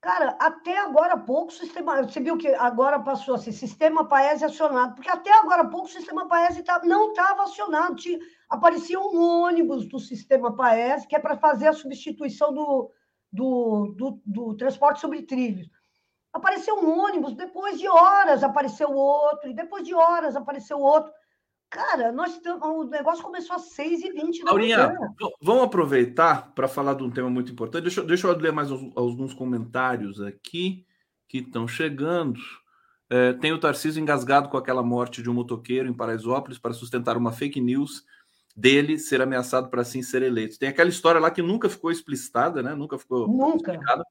Cara, 0.03 0.35
até 0.37 0.77
agora 0.79 1.13
há 1.13 1.17
pouco 1.17 1.47
o 1.47 1.55
sistema. 1.55 2.03
Você 2.03 2.19
viu 2.19 2.37
que 2.37 2.49
agora 2.55 2.99
passou 2.99 3.35
assim, 3.35 3.53
sistema 3.53 4.05
Paese 4.05 4.43
acionado, 4.43 4.95
porque 4.95 5.09
até 5.09 5.31
agora 5.31 5.61
há 5.61 5.69
pouco 5.69 5.87
o 5.87 5.91
sistema 5.91 6.27
Paese 6.27 6.61
tá, 6.61 6.81
não 6.83 7.11
estava 7.11 7.43
acionado. 7.43 7.95
Tinha, 7.95 8.19
aparecia 8.49 8.99
um 8.99 9.17
ônibus 9.45 9.87
do 9.87 9.97
sistema 9.99 10.53
Paese, 10.57 11.07
que 11.07 11.15
é 11.15 11.19
para 11.19 11.37
fazer 11.37 11.69
a 11.69 11.73
substituição 11.73 12.53
do, 12.53 12.91
do, 13.31 13.95
do, 13.95 14.21
do 14.25 14.57
transporte 14.57 14.99
sobre 14.99 15.21
trilhos. 15.21 15.69
Apareceu 16.33 16.75
um 16.75 16.99
ônibus, 16.99 17.33
depois 17.33 17.79
de 17.79 17.87
horas 17.87 18.43
apareceu 18.43 18.91
outro, 18.91 19.49
e 19.49 19.53
depois 19.53 19.85
de 19.85 19.95
horas 19.95 20.35
apareceu 20.35 20.81
outro. 20.81 21.13
Cara, 21.73 22.11
nós 22.11 22.39
o 22.61 22.83
negócio 22.83 23.23
começou 23.23 23.55
às 23.55 23.75
6h20 23.75 24.43
da 24.43 24.51
Laurinha, 24.51 24.89
manhã. 24.89 25.09
vamos 25.41 25.63
aproveitar 25.63 26.53
para 26.53 26.67
falar 26.67 26.93
de 26.93 27.01
um 27.01 27.09
tema 27.09 27.31
muito 27.31 27.51
importante. 27.51 27.85
Deixa, 27.85 28.03
deixa 28.03 28.27
eu 28.27 28.37
ler 28.37 28.51
mais 28.51 28.69
alguns 28.95 29.33
comentários 29.33 30.21
aqui 30.21 30.85
que 31.27 31.39
estão 31.39 31.67
chegando. 31.67 32.39
É, 33.09 33.33
tem 33.33 33.51
o 33.51 33.59
Tarcísio 33.59 33.99
engasgado 33.99 34.49
com 34.49 34.57
aquela 34.57 34.83
morte 34.83 35.23
de 35.23 35.31
um 35.31 35.33
motoqueiro 35.33 35.89
em 35.89 35.93
Paraisópolis 35.93 36.59
para 36.59 36.73
sustentar 36.73 37.17
uma 37.17 37.31
fake 37.31 37.59
news 37.59 38.05
dele 38.55 38.99
ser 38.99 39.19
ameaçado 39.19 39.67
para 39.69 39.81
assim 39.81 40.03
ser 40.03 40.21
eleito. 40.21 40.59
Tem 40.59 40.69
aquela 40.69 40.91
história 40.91 41.19
lá 41.19 41.31
que 41.31 41.41
nunca 41.41 41.67
ficou 41.69 41.89
explicitada, 41.89 42.61
né? 42.61 42.75
Nunca 42.75 42.99
ficou 42.99 43.27
nunca. 43.27 43.71
explicada. 43.71 44.03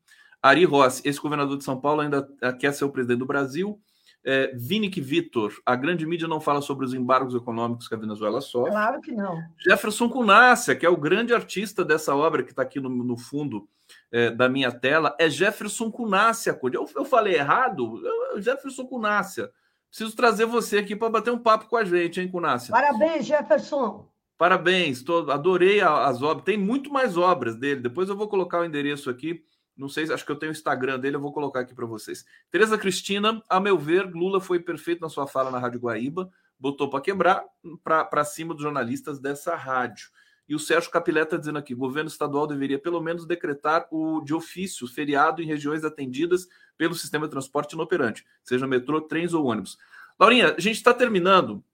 Ari 0.42 0.64
Rossi, 0.64 1.00
esse 1.04 1.20
governador 1.20 1.56
de 1.56 1.62
São 1.62 1.80
Paulo 1.80 2.00
ainda 2.00 2.28
quer 2.58 2.72
ser 2.72 2.84
o 2.84 2.90
presidente 2.90 3.20
do 3.20 3.26
Brasil 3.26 3.80
é, 4.24 4.52
Vinic 4.54 5.00
Vitor, 5.00 5.52
a 5.66 5.74
grande 5.74 6.06
mídia 6.06 6.28
não 6.28 6.40
fala 6.40 6.62
sobre 6.62 6.86
os 6.86 6.94
embargos 6.94 7.34
econômicos 7.34 7.88
que 7.88 7.94
a 7.94 7.98
Venezuela 7.98 8.40
sofre. 8.40 8.70
Claro 8.70 9.00
que 9.00 9.12
não. 9.12 9.42
Jefferson 9.58 10.08
Cunácia, 10.08 10.76
que 10.76 10.86
é 10.86 10.88
o 10.88 10.96
grande 10.96 11.34
artista 11.34 11.84
dessa 11.84 12.14
obra 12.14 12.42
que 12.42 12.50
está 12.50 12.62
aqui 12.62 12.78
no, 12.78 12.88
no 12.88 13.16
fundo 13.16 13.68
é, 14.10 14.30
da 14.30 14.48
minha 14.48 14.70
tela, 14.70 15.16
é 15.18 15.28
Jefferson 15.28 15.90
Cunácia. 15.90 16.58
Eu, 16.72 16.88
eu 16.94 17.04
falei 17.04 17.34
errado? 17.34 18.00
Eu, 18.04 18.40
Jefferson 18.40 18.86
Cunácia. 18.86 19.50
Preciso 19.88 20.16
trazer 20.16 20.46
você 20.46 20.78
aqui 20.78 20.96
para 20.96 21.10
bater 21.10 21.30
um 21.30 21.38
papo 21.38 21.66
com 21.66 21.76
a 21.76 21.84
gente, 21.84 22.20
hein, 22.20 22.28
Cunácia? 22.28 22.72
Parabéns, 22.72 23.26
Jefferson. 23.26 24.08
Parabéns, 24.38 25.02
tô, 25.02 25.30
adorei 25.30 25.80
as 25.80 26.22
obras. 26.22 26.44
Tem 26.44 26.56
muito 26.56 26.92
mais 26.92 27.16
obras 27.16 27.56
dele. 27.56 27.80
Depois 27.80 28.08
eu 28.08 28.16
vou 28.16 28.26
colocar 28.26 28.60
o 28.60 28.64
endereço 28.64 29.10
aqui 29.10 29.44
não 29.76 29.88
sei, 29.88 30.10
acho 30.12 30.24
que 30.24 30.30
eu 30.30 30.36
tenho 30.36 30.52
o 30.52 30.54
Instagram 30.54 30.98
dele, 30.98 31.16
eu 31.16 31.20
vou 31.20 31.32
colocar 31.32 31.60
aqui 31.60 31.74
para 31.74 31.86
vocês. 31.86 32.24
Tereza 32.50 32.76
Cristina, 32.76 33.42
a 33.48 33.58
meu 33.58 33.78
ver, 33.78 34.04
Lula 34.04 34.40
foi 34.40 34.60
perfeito 34.60 35.00
na 35.00 35.08
sua 35.08 35.26
fala 35.26 35.50
na 35.50 35.58
Rádio 35.58 35.80
Guaíba, 35.80 36.30
botou 36.58 36.88
para 36.88 37.00
quebrar 37.00 37.44
para 37.82 38.24
cima 38.24 38.54
dos 38.54 38.62
jornalistas 38.62 39.18
dessa 39.18 39.56
rádio. 39.56 40.10
E 40.48 40.54
o 40.54 40.58
Sérgio 40.58 40.90
Capilé 40.90 41.22
está 41.22 41.36
dizendo 41.36 41.58
aqui: 41.58 41.74
governo 41.74 42.08
estadual 42.08 42.46
deveria 42.46 42.78
pelo 42.78 43.00
menos 43.00 43.26
decretar 43.26 43.86
o 43.90 44.20
de 44.20 44.34
ofício 44.34 44.86
feriado 44.86 45.42
em 45.42 45.46
regiões 45.46 45.84
atendidas 45.84 46.46
pelo 46.76 46.94
sistema 46.94 47.26
de 47.26 47.30
transporte 47.30 47.72
inoperante, 47.72 48.24
seja 48.42 48.66
metrô, 48.66 49.00
trens 49.00 49.32
ou 49.34 49.46
ônibus. 49.46 49.78
Laurinha, 50.18 50.54
a 50.56 50.60
gente 50.60 50.76
está 50.76 50.92
terminando. 50.92 51.64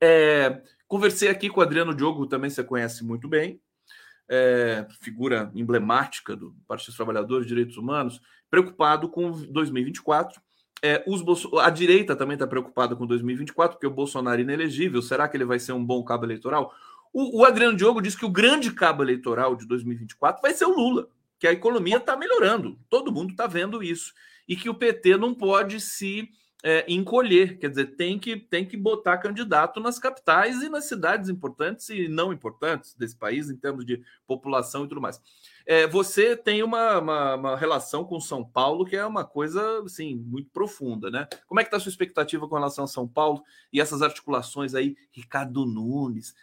É, 0.00 0.62
conversei 0.86 1.28
aqui 1.28 1.50
com 1.50 1.60
o 1.60 1.62
Adriano 1.62 1.94
Diogo, 1.94 2.26
também 2.26 2.50
você 2.50 2.62
conhece 2.62 3.04
muito 3.04 3.28
bem, 3.28 3.60
é, 4.28 4.86
figura 5.00 5.50
emblemática 5.54 6.36
do 6.36 6.54
Partido 6.66 6.88
dos 6.88 6.96
Trabalhadores 6.96 7.46
e 7.46 7.48
Direitos 7.48 7.76
Humanos, 7.76 8.20
preocupado 8.50 9.08
com 9.08 9.30
2024. 9.30 10.40
é, 10.82 11.04
Bolso... 11.04 11.58
a 11.58 11.70
direita 11.70 12.14
também 12.14 12.34
está 12.34 12.46
preocupada 12.46 12.94
com 12.94 13.06
2024, 13.06 13.76
porque 13.76 13.86
o 13.86 13.90
Bolsonaro 13.90 14.40
é 14.40 14.42
inelegível. 14.42 15.00
Será 15.00 15.28
que 15.28 15.36
ele 15.36 15.44
vai 15.44 15.58
ser 15.58 15.72
um 15.72 15.84
bom 15.84 16.02
cabo 16.04 16.24
eleitoral? 16.24 16.72
O, 17.12 17.40
o 17.40 17.44
Adriano 17.44 17.76
Diogo 17.76 18.02
diz 18.02 18.14
que 18.14 18.24
o 18.24 18.30
grande 18.30 18.72
cabo 18.72 19.02
eleitoral 19.02 19.56
de 19.56 19.66
2024 19.66 20.42
vai 20.42 20.52
ser 20.52 20.66
o 20.66 20.76
Lula, 20.76 21.08
que 21.38 21.46
a 21.46 21.52
economia 21.52 21.96
está 21.96 22.16
melhorando. 22.16 22.78
Todo 22.88 23.12
mundo 23.12 23.30
está 23.30 23.46
vendo 23.46 23.82
isso. 23.82 24.12
E 24.46 24.56
que 24.56 24.68
o 24.68 24.74
PT 24.74 25.16
não 25.16 25.34
pode 25.34 25.80
se 25.80 26.28
é, 26.64 26.84
encolher, 26.88 27.58
quer 27.58 27.70
dizer, 27.70 27.96
tem 27.96 28.18
que, 28.18 28.36
tem 28.36 28.66
que 28.66 28.76
botar 28.76 29.18
candidato 29.18 29.78
nas 29.78 29.98
capitais 29.98 30.60
e 30.62 30.68
nas 30.68 30.84
cidades 30.84 31.28
importantes 31.28 31.88
e 31.88 32.08
não 32.08 32.32
importantes 32.32 32.94
desse 32.94 33.16
país, 33.16 33.48
em 33.48 33.56
termos 33.56 33.86
de 33.86 34.02
população 34.26 34.84
e 34.84 34.88
tudo 34.88 35.00
mais. 35.00 35.20
É, 35.70 35.86
você 35.86 36.34
tem 36.34 36.62
uma, 36.62 36.98
uma, 36.98 37.34
uma, 37.34 37.56
relação 37.56 38.02
com 38.02 38.18
São 38.18 38.42
Paulo 38.42 38.86
que 38.86 38.96
é 38.96 39.04
uma 39.04 39.22
coisa 39.22 39.82
assim, 39.84 40.16
muito 40.16 40.48
profunda, 40.50 41.10
né? 41.10 41.28
Como 41.46 41.60
é 41.60 41.62
que 41.62 41.66
está 41.68 41.76
a 41.76 41.80
sua 41.80 41.90
expectativa 41.90 42.48
com 42.48 42.54
relação 42.54 42.84
a 42.84 42.88
São 42.88 43.06
Paulo 43.06 43.42
e 43.70 43.78
essas 43.78 44.00
articulações 44.00 44.74
aí, 44.74 44.96
Ricardo 45.10 45.66
Nunes, 45.66 46.34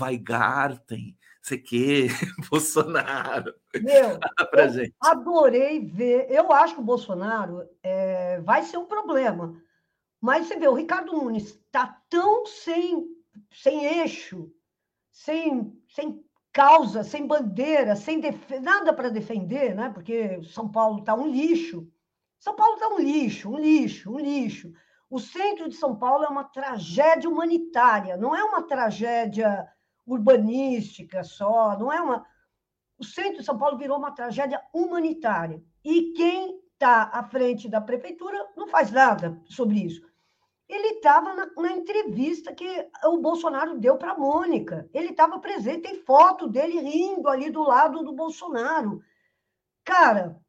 Weigarten, 0.00 1.14
sei 1.42 1.58
que, 1.58 2.06
Bolsonaro. 2.50 3.54
Meu, 3.82 4.18
pra 4.50 4.68
gente. 4.68 4.94
adorei 4.98 5.84
ver. 5.84 6.30
Eu 6.30 6.50
acho 6.50 6.76
que 6.76 6.80
o 6.80 6.84
Bolsonaro 6.84 7.68
é, 7.82 8.40
vai 8.40 8.62
ser 8.62 8.78
um 8.78 8.86
problema. 8.86 9.54
Mas 10.18 10.46
você 10.46 10.58
vê, 10.58 10.66
o 10.66 10.74
Ricardo 10.74 11.12
Nunes 11.12 11.48
está 11.48 12.00
tão 12.08 12.46
sem, 12.46 13.04
sem 13.52 13.84
eixo, 14.00 14.50
sem, 15.10 15.78
sem 15.86 16.24
causa, 16.54 17.02
sem 17.02 17.26
bandeira, 17.26 17.96
sem 17.96 18.22
nada 18.62 18.92
para 18.92 19.10
defender, 19.10 19.74
né? 19.74 19.90
porque 19.90 20.40
São 20.44 20.70
Paulo 20.70 21.00
está 21.00 21.12
um 21.12 21.26
lixo. 21.26 21.86
São 22.38 22.54
Paulo 22.54 22.74
está 22.74 22.88
um 22.88 22.98
lixo, 23.00 23.50
um 23.50 23.58
lixo, 23.58 24.12
um 24.12 24.20
lixo. 24.20 24.72
O 25.10 25.18
centro 25.18 25.68
de 25.68 25.74
São 25.74 25.96
Paulo 25.96 26.24
é 26.24 26.28
uma 26.28 26.44
tragédia 26.44 27.28
humanitária, 27.28 28.16
não 28.16 28.34
é 28.36 28.44
uma 28.44 28.62
tragédia 28.62 29.66
urbanística 30.06 31.24
só, 31.24 31.76
não 31.76 31.92
é 31.92 32.00
uma. 32.00 32.24
O 32.96 33.04
centro 33.04 33.38
de 33.38 33.44
São 33.44 33.58
Paulo 33.58 33.76
virou 33.76 33.98
uma 33.98 34.12
tragédia 34.12 34.62
humanitária. 34.72 35.60
E 35.84 36.12
quem 36.12 36.60
está 36.74 37.10
à 37.12 37.24
frente 37.24 37.68
da 37.68 37.80
prefeitura 37.80 38.38
não 38.56 38.68
faz 38.68 38.92
nada 38.92 39.40
sobre 39.46 39.78
isso. 39.84 40.06
Ele 40.68 40.94
estava 40.94 41.34
na, 41.34 41.46
na, 41.56 41.72
entrevista 41.72 42.54
que 42.54 42.88
o 43.04 43.18
Bolsonaro 43.18 43.78
deu 43.78 43.98
para 43.98 44.12
a 44.12 44.18
Mônica. 44.18 44.88
Ele 44.94 45.10
estava 45.10 45.38
presente, 45.38 45.82
tem 45.82 46.02
foto 46.02 46.48
dele 46.48 46.80
rindo 46.80 47.28
ali 47.28 47.50
do 47.50 47.62
lado 47.62 48.02
do 48.02 48.14
Bolsonaro. 48.14 49.02
Cara, 49.84 50.40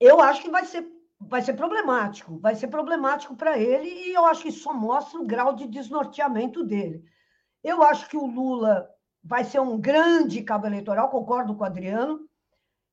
eu 0.00 0.20
acho 0.20 0.42
que 0.42 0.50
vai 0.50 0.64
ser, 0.64 0.86
vai 1.20 1.42
ser 1.42 1.52
problemático. 1.52 2.38
Vai 2.38 2.54
ser 2.54 2.68
problemático 2.68 3.36
para 3.36 3.58
ele 3.58 3.88
e 3.88 4.14
eu 4.14 4.24
acho 4.24 4.42
que 4.42 4.52
só 4.52 4.72
mostra 4.72 5.20
o 5.20 5.26
grau 5.26 5.54
de 5.54 5.66
desnorteamento 5.66 6.64
dele. 6.64 7.04
Eu 7.62 7.82
acho 7.82 8.08
que 8.08 8.16
o 8.16 8.26
Lula 8.26 8.88
vai 9.22 9.44
ser 9.44 9.60
um 9.60 9.78
grande 9.78 10.42
cabo 10.42 10.66
eleitoral, 10.66 11.10
concordo 11.10 11.54
com 11.54 11.62
o 11.62 11.66
Adriano. 11.66 12.28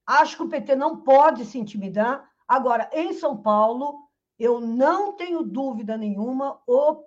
Acho 0.05 0.37
que 0.37 0.43
o 0.43 0.49
PT 0.49 0.75
não 0.75 1.03
pode 1.03 1.45
se 1.45 1.57
intimidar. 1.57 2.29
Agora, 2.47 2.89
em 2.91 3.13
São 3.13 3.41
Paulo, 3.41 4.10
eu 4.41 4.59
não 4.59 5.15
tenho 5.15 5.43
dúvida 5.43 5.95
nenhuma, 5.95 6.59
o 6.65 7.03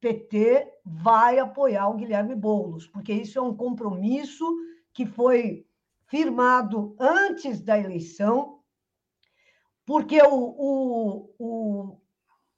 PT 0.00 0.68
vai 0.84 1.38
apoiar 1.38 1.88
o 1.88 1.94
Guilherme 1.94 2.34
Boulos, 2.34 2.88
porque 2.88 3.12
isso 3.12 3.38
é 3.38 3.42
um 3.42 3.54
compromisso 3.54 4.44
que 4.92 5.06
foi 5.06 5.64
firmado 6.06 6.96
antes 6.98 7.60
da 7.60 7.78
eleição, 7.78 8.58
porque 9.86 10.20
o, 10.22 11.28
o, 11.38 11.98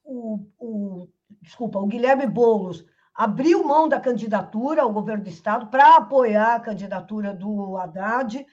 o, 0.04 0.46
o, 0.58 1.08
desculpa, 1.42 1.78
o 1.78 1.86
Guilherme 1.86 2.26
Boulos 2.26 2.84
abriu 3.14 3.62
mão 3.62 3.88
da 3.88 4.00
candidatura 4.00 4.82
ao 4.82 4.92
governo 4.92 5.24
do 5.24 5.30
Estado 5.30 5.66
para 5.66 5.96
apoiar 5.96 6.56
a 6.56 6.60
candidatura 6.60 7.34
do 7.34 7.76
Haddad. 7.76 8.44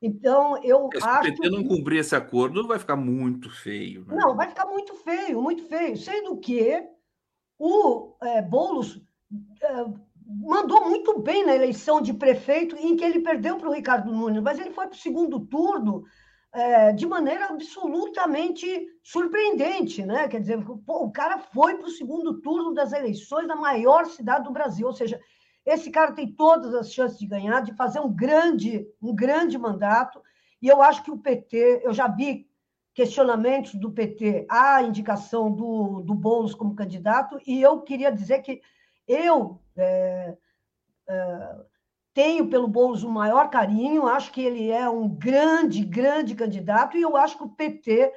Então, 0.00 0.62
eu 0.62 0.88
Se 0.92 1.02
acho. 1.02 1.24
Se 1.24 1.30
o 1.30 1.34
PT 1.36 1.50
não 1.50 1.64
cumprir 1.64 2.00
esse 2.00 2.14
acordo, 2.14 2.66
vai 2.66 2.78
ficar 2.78 2.96
muito 2.96 3.50
feio. 3.50 4.04
Né? 4.06 4.16
Não, 4.16 4.36
vai 4.36 4.48
ficar 4.48 4.66
muito 4.66 4.94
feio, 4.94 5.40
muito 5.40 5.64
feio. 5.64 5.96
Sendo 5.96 6.36
que 6.38 6.82
o 7.58 8.14
é, 8.22 8.42
Boulos 8.42 9.00
é, 9.62 9.84
mandou 10.26 10.88
muito 10.88 11.18
bem 11.20 11.44
na 11.46 11.54
eleição 11.54 12.00
de 12.00 12.12
prefeito, 12.12 12.76
em 12.76 12.96
que 12.96 13.04
ele 13.04 13.20
perdeu 13.20 13.56
para 13.56 13.68
o 13.68 13.72
Ricardo 13.72 14.12
Nunes, 14.12 14.42
mas 14.42 14.58
ele 14.58 14.70
foi 14.70 14.86
para 14.86 14.94
o 14.96 15.00
segundo 15.00 15.40
turno 15.40 16.04
é, 16.52 16.92
de 16.92 17.06
maneira 17.06 17.46
absolutamente 17.46 18.66
surpreendente, 19.02 20.04
né? 20.04 20.26
Quer 20.28 20.40
dizer, 20.40 20.64
pô, 20.86 21.04
o 21.04 21.12
cara 21.12 21.38
foi 21.38 21.76
para 21.76 21.86
o 21.86 21.90
segundo 21.90 22.40
turno 22.40 22.72
das 22.72 22.92
eleições 22.92 23.46
da 23.46 23.54
maior 23.54 24.06
cidade 24.06 24.44
do 24.44 24.52
Brasil, 24.52 24.86
ou 24.86 24.92
seja, 24.92 25.20
esse 25.66 25.90
cara 25.90 26.12
tem 26.12 26.30
todas 26.30 26.72
as 26.74 26.92
chances 26.92 27.18
de 27.18 27.26
ganhar, 27.26 27.60
de 27.60 27.74
fazer 27.74 27.98
um 27.98 28.10
grande, 28.10 28.86
um 29.02 29.12
grande 29.14 29.58
mandato. 29.58 30.22
E 30.62 30.68
eu 30.68 30.80
acho 30.80 31.02
que 31.02 31.10
o 31.10 31.18
PT, 31.18 31.82
eu 31.84 31.92
já 31.92 32.06
vi 32.06 32.48
questionamentos 32.94 33.74
do 33.74 33.90
PT 33.90 34.46
à 34.48 34.80
indicação 34.80 35.52
do, 35.52 36.00
do 36.00 36.14
Boulos 36.14 36.54
como 36.54 36.74
candidato, 36.74 37.38
e 37.46 37.60
eu 37.60 37.82
queria 37.82 38.10
dizer 38.10 38.40
que 38.40 38.62
eu 39.06 39.60
é, 39.76 40.36
é, 41.08 41.56
tenho 42.14 42.48
pelo 42.48 42.66
Boulos 42.66 43.02
o 43.02 43.10
maior 43.10 43.50
carinho, 43.50 44.06
acho 44.06 44.32
que 44.32 44.40
ele 44.40 44.70
é 44.70 44.88
um 44.88 45.08
grande, 45.08 45.84
grande 45.84 46.34
candidato, 46.34 46.96
e 46.96 47.02
eu 47.02 47.16
acho 47.16 47.36
que 47.36 47.44
o 47.44 47.50
PT 47.50 48.10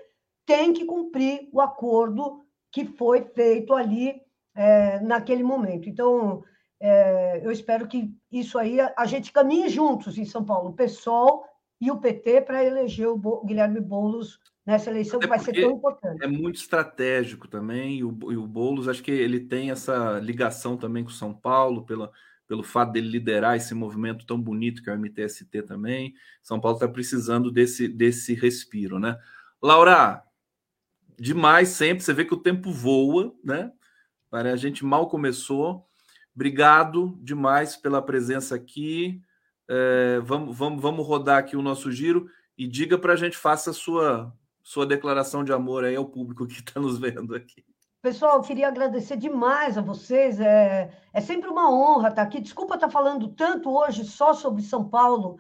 tem 0.46 0.72
que 0.72 0.86
cumprir 0.86 1.50
o 1.52 1.60
acordo 1.60 2.46
que 2.72 2.86
foi 2.86 3.22
feito 3.22 3.74
ali 3.74 4.22
é, 4.56 5.00
naquele 5.02 5.44
momento. 5.44 5.90
Então, 5.90 6.44
é, 6.80 7.46
eu 7.46 7.52
espero 7.52 7.88
que 7.88 8.14
isso 8.32 8.58
aí 8.58 8.80
a, 8.80 8.94
a, 8.98 9.06
gente 9.06 9.32
caminhe 9.32 9.70
juntos 9.70 10.18
em 10.18 10.26
São 10.26 10.44
Paulo, 10.44 10.70
o 10.70 10.74
PSOL 10.74 11.44
e 11.82 11.92
o 11.92 11.98
PT, 11.98 12.42
para 12.42 12.64
eleger 12.64 13.08
o 13.08 13.18
Bo, 13.18 13.44
Guilherme 13.46 13.80
Boulos 13.80 14.40
nessa 14.66 14.90
eleição, 14.90 15.20
que 15.20 15.28
vai 15.28 15.40
ser 15.40 15.54
tão 15.54 15.72
importante. 15.72 16.24
É 16.24 16.28
muito 16.28 16.56
estratégico 16.58 17.48
também, 17.48 17.98
e 17.98 18.04
o, 18.04 18.18
e 18.32 18.38
o 18.38 18.48
Boulos, 18.48 18.88
acho 18.88 19.04
que 19.04 19.12
ele 19.12 19.40
tem 19.40 19.72
essa 19.72 20.20
ligação 20.20 20.78
também 20.78 21.04
com 21.04 21.10
São 21.10 21.34
Paulo, 21.34 21.86
pela 21.86 22.12
pelo 22.50 22.64
fato 22.64 22.94
dele 22.94 23.08
liderar 23.08 23.56
esse 23.56 23.76
movimento 23.76 24.26
tão 24.26 24.42
bonito 24.42 24.82
que 24.82 24.90
é 24.90 24.94
o 24.94 24.98
MTST 24.98 25.62
também. 25.68 26.16
São 26.42 26.60
Paulo 26.60 26.78
está 26.78 26.88
precisando 26.88 27.52
desse, 27.52 27.88
desse 27.88 28.34
respiro, 28.34 28.98
né? 28.98 29.16
Laura, 29.62 30.24
demais 31.16 31.70
sempre. 31.70 32.04
Você 32.04 32.12
vê 32.12 32.26
que 32.26 32.34
o 32.34 32.42
tempo 32.42 32.72
voa, 32.72 33.32
né? 33.44 33.72
A 34.32 34.56
gente 34.56 34.84
mal 34.84 35.08
começou. 35.08 35.88
Obrigado 36.40 37.20
demais 37.22 37.76
pela 37.76 38.02
presença 38.02 38.56
aqui. 38.56 39.22
É, 39.70 40.22
vamos, 40.24 40.58
vamos, 40.58 40.82
vamos 40.82 41.06
rodar 41.06 41.38
aqui 41.38 41.58
o 41.58 41.62
nosso 41.62 41.92
giro 41.92 42.30
e 42.58 42.66
diga 42.66 42.98
para 42.98 43.12
a 43.12 43.16
gente, 43.18 43.36
faça 43.36 43.72
a 43.72 43.74
sua, 43.74 44.34
sua 44.64 44.86
declaração 44.86 45.44
de 45.44 45.52
amor 45.52 45.84
aí 45.84 45.98
ao 45.98 46.06
público 46.06 46.48
que 46.48 46.54
está 46.54 46.80
nos 46.80 46.98
vendo 46.98 47.36
aqui. 47.36 47.66
Pessoal, 48.02 48.38
eu 48.38 48.42
queria 48.42 48.70
agradecer 48.70 49.18
demais 49.18 49.78
a 49.78 49.82
vocês. 49.82 50.40
É, 50.40 50.90
é 51.12 51.20
sempre 51.20 51.50
uma 51.50 51.70
honra 51.70 52.08
estar 52.08 52.22
aqui. 52.22 52.40
Desculpa 52.40 52.76
estar 52.76 52.90
falando 52.90 53.28
tanto 53.28 53.70
hoje 53.70 54.06
só 54.06 54.34
sobre 54.34 54.62
São 54.62 54.88
Paulo, 54.88 55.40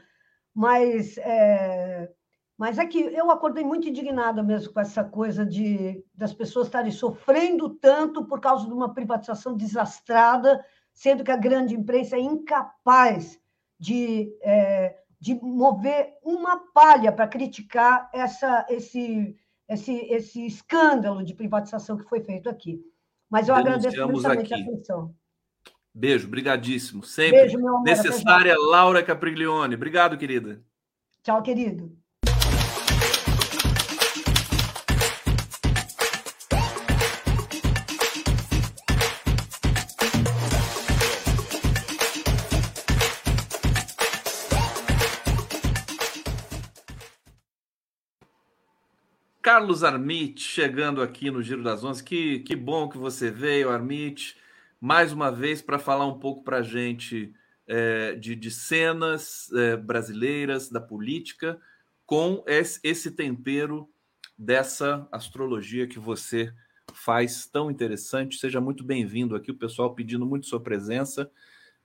mas 0.53 1.17
é, 1.19 2.11
mas 2.57 2.77
é 2.77 2.85
que 2.85 2.99
eu 2.99 3.31
acordei 3.31 3.63
muito 3.63 3.87
indignada 3.87 4.43
mesmo 4.43 4.73
com 4.73 4.81
essa 4.81 5.01
coisa 5.01 5.45
de 5.45 6.03
das 6.13 6.33
pessoas 6.33 6.67
estarem 6.67 6.91
sofrendo 6.91 7.69
tanto 7.69 8.25
por 8.25 8.41
causa 8.41 8.65
de 8.65 8.73
uma 8.73 8.93
privatização 8.93 9.55
desastrada, 9.55 10.61
sendo 10.99 11.23
que 11.23 11.31
a 11.31 11.37
grande 11.37 11.73
imprensa 11.73 12.17
é 12.17 12.19
incapaz 12.19 13.39
de, 13.79 14.35
é, 14.41 14.97
de 15.17 15.33
mover 15.35 16.17
uma 16.21 16.57
palha 16.73 17.09
para 17.09 17.25
criticar 17.25 18.09
essa, 18.13 18.65
esse 18.67 19.33
esse, 19.69 19.93
esse 20.11 20.45
escândalo 20.45 21.23
de 21.23 21.33
privatização 21.33 21.95
que 21.95 22.09
foi 22.09 22.21
feito 22.21 22.49
aqui. 22.49 22.83
Mas 23.29 23.47
eu 23.47 23.55
agradeço 23.55 24.07
muito 24.07 24.27
a 24.27 24.33
atenção. 24.33 25.15
Beijo, 25.93 26.27
brigadíssimo. 26.27 27.03
Sempre 27.03 27.41
Beijo, 27.41 27.59
meu 27.59 27.69
amor, 27.69 27.83
necessária 27.83 28.55
Laura 28.57 29.01
Capriglione. 29.01 29.75
Obrigado, 29.75 30.17
querida. 30.17 30.61
Tchau, 31.21 31.41
querido. 31.41 31.95
Carlos 49.59 49.83
Armit 49.83 50.41
chegando 50.41 51.01
aqui 51.01 51.29
no 51.29 51.43
Giro 51.43 51.61
das 51.61 51.83
Onze. 51.83 52.01
Que, 52.01 52.39
que 52.39 52.55
bom 52.55 52.87
que 52.87 52.97
você 52.97 53.29
veio, 53.29 53.69
Armit, 53.69 54.37
mais 54.79 55.11
uma 55.11 55.29
vez 55.29 55.61
para 55.61 55.77
falar 55.77 56.05
um 56.05 56.17
pouco 56.17 56.45
para 56.45 56.59
a 56.59 56.63
gente 56.63 57.33
é, 57.67 58.15
de, 58.15 58.37
de, 58.37 58.51
cenas 58.51 59.51
é, 59.51 59.75
brasileiras, 59.75 60.69
da 60.69 60.79
política, 60.79 61.59
com 62.05 62.41
esse, 62.47 62.79
esse 62.85 63.11
tempero 63.11 63.89
dessa 64.37 65.05
astrologia 65.11 65.85
que 65.87 65.99
você 65.99 66.53
faz 66.93 67.45
tão 67.45 67.69
interessante. 67.69 68.37
Seja 68.37 68.61
muito 68.61 68.81
bem-vindo 68.81 69.35
aqui, 69.35 69.51
o 69.51 69.57
pessoal 69.57 69.93
pedindo 69.93 70.25
muito 70.25 70.47
sua 70.47 70.61
presença. 70.61 71.29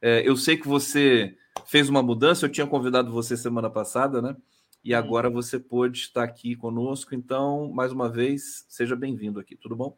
É, 0.01 0.23
eu 0.25 0.37
sei 0.37 0.57
que 0.57 0.69
você 0.69 1.37
fez 1.67 1.89
uma 1.89 2.05
mudança, 2.05 2.47
eu 2.47 2.53
tinha 2.53 2.69
convidado 2.69 3.11
você 3.11 3.37
semana 3.37 3.69
passada, 3.69 4.23
né? 4.23 4.37
E 4.85 4.93
agora 4.93 5.31
você 5.31 5.59
pôde 5.59 5.99
estar 5.99 6.23
aqui 6.23 6.55
conosco. 6.55 7.15
Então, 7.15 7.71
mais 7.73 7.91
uma 7.91 8.07
vez, 8.07 8.67
seja 8.69 8.95
bem-vindo 8.95 9.41
aqui, 9.41 9.57
tudo 9.57 9.75
bom? 9.75 9.97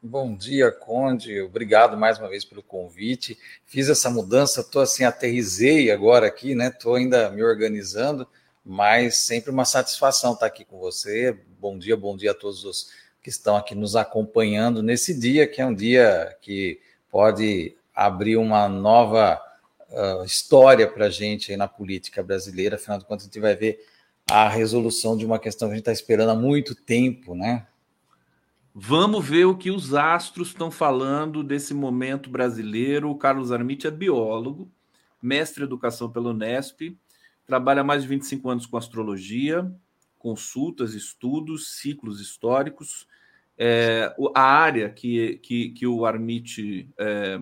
Bom 0.00 0.36
dia, 0.36 0.70
Conde. 0.70 1.40
Obrigado 1.40 1.96
mais 1.96 2.20
uma 2.20 2.28
vez 2.28 2.44
pelo 2.44 2.62
convite. 2.62 3.36
Fiz 3.66 3.88
essa 3.88 4.08
mudança, 4.08 4.60
estou 4.60 4.80
assim, 4.80 5.02
aterrisei 5.02 5.90
agora 5.90 6.28
aqui, 6.28 6.54
né? 6.54 6.68
Estou 6.68 6.94
ainda 6.94 7.28
me 7.30 7.42
organizando, 7.42 8.28
mas 8.64 9.16
sempre 9.16 9.50
uma 9.50 9.64
satisfação 9.64 10.34
estar 10.34 10.46
aqui 10.46 10.64
com 10.64 10.78
você. 10.78 11.36
Bom 11.58 11.76
dia, 11.76 11.96
bom 11.96 12.16
dia 12.16 12.30
a 12.30 12.34
todos 12.34 12.64
os 12.64 12.92
que 13.20 13.30
estão 13.30 13.56
aqui 13.56 13.74
nos 13.74 13.96
acompanhando 13.96 14.84
nesse 14.84 15.18
dia, 15.18 15.48
que 15.48 15.60
é 15.60 15.66
um 15.66 15.74
dia 15.74 16.38
que 16.40 16.80
pode 17.10 17.76
abrir 17.92 18.36
uma 18.36 18.68
nova 18.68 19.42
uh, 19.90 20.24
história 20.24 20.86
para 20.86 21.06
a 21.06 21.10
gente 21.10 21.50
aí 21.50 21.56
na 21.56 21.66
política 21.66 22.22
brasileira. 22.22 22.76
Afinal 22.76 23.00
de 23.00 23.04
contas, 23.04 23.24
a 23.24 23.26
gente 23.26 23.40
vai 23.40 23.56
ver 23.56 23.84
a 24.30 24.48
resolução 24.48 25.16
de 25.16 25.24
uma 25.24 25.38
questão 25.38 25.68
que 25.68 25.72
a 25.72 25.76
gente 25.76 25.82
está 25.82 25.92
esperando 25.92 26.30
há 26.30 26.34
muito 26.34 26.74
tempo, 26.74 27.34
né? 27.34 27.66
Vamos 28.74 29.26
ver 29.26 29.46
o 29.46 29.56
que 29.56 29.70
os 29.70 29.94
astros 29.94 30.48
estão 30.48 30.70
falando 30.70 31.42
desse 31.42 31.74
momento 31.74 32.30
brasileiro. 32.30 33.10
O 33.10 33.16
Carlos 33.16 33.50
Armite 33.50 33.86
é 33.86 33.90
biólogo, 33.90 34.70
mestre 35.20 35.62
em 35.62 35.66
educação 35.66 36.10
pelo 36.10 36.30
Unesp, 36.30 36.96
trabalha 37.46 37.80
há 37.80 37.84
mais 37.84 38.02
de 38.02 38.08
25 38.08 38.48
anos 38.50 38.66
com 38.66 38.76
astrologia, 38.76 39.68
consultas, 40.18 40.94
estudos, 40.94 41.78
ciclos 41.78 42.20
históricos. 42.20 43.06
É, 43.56 44.14
a 44.34 44.42
área 44.42 44.90
que, 44.90 45.38
que, 45.38 45.70
que 45.70 45.86
o 45.86 46.06
Armite 46.06 46.88
é, 46.96 47.40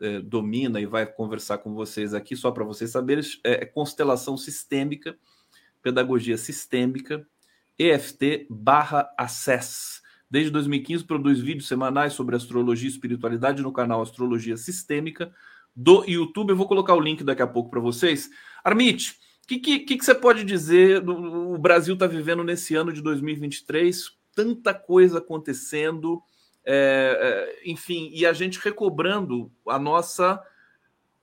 é, 0.00 0.20
domina 0.20 0.80
e 0.80 0.86
vai 0.86 1.06
conversar 1.06 1.58
com 1.58 1.72
vocês 1.72 2.12
aqui, 2.12 2.36
só 2.36 2.50
para 2.50 2.64
vocês 2.64 2.90
saberem, 2.90 3.24
é 3.42 3.64
constelação 3.64 4.36
sistêmica, 4.36 5.16
pedagogia 5.84 6.36
sistêmica, 6.36 7.24
EFT 7.78 8.48
barra 8.50 9.08
Access 9.16 10.02
Desde 10.34 10.50
2015 10.50 11.04
produz 11.04 11.38
vídeos 11.38 11.68
semanais 11.68 12.12
sobre 12.12 12.34
astrologia 12.34 12.88
e 12.88 12.90
espiritualidade 12.90 13.62
no 13.62 13.72
canal 13.72 14.02
Astrologia 14.02 14.56
Sistêmica 14.56 15.32
do 15.76 16.04
YouTube. 16.04 16.50
Eu 16.50 16.56
vou 16.56 16.66
colocar 16.66 16.92
o 16.94 17.00
link 17.00 17.22
daqui 17.22 17.40
a 17.40 17.46
pouco 17.46 17.70
para 17.70 17.78
vocês. 17.78 18.28
Armite, 18.64 19.12
o 19.44 19.46
que, 19.46 19.60
que, 19.60 19.78
que, 19.80 20.04
você 20.04 20.12
pode 20.12 20.42
dizer? 20.42 21.00
Do, 21.00 21.52
o 21.52 21.56
Brasil 21.56 21.94
está 21.94 22.08
vivendo 22.08 22.42
nesse 22.42 22.74
ano 22.74 22.92
de 22.92 23.00
2023, 23.00 24.10
tanta 24.34 24.74
coisa 24.74 25.18
acontecendo, 25.18 26.20
é, 26.66 27.54
é, 27.64 27.70
enfim, 27.70 28.10
e 28.12 28.26
a 28.26 28.32
gente 28.32 28.58
recobrando 28.58 29.52
a 29.68 29.78
nossa, 29.78 30.42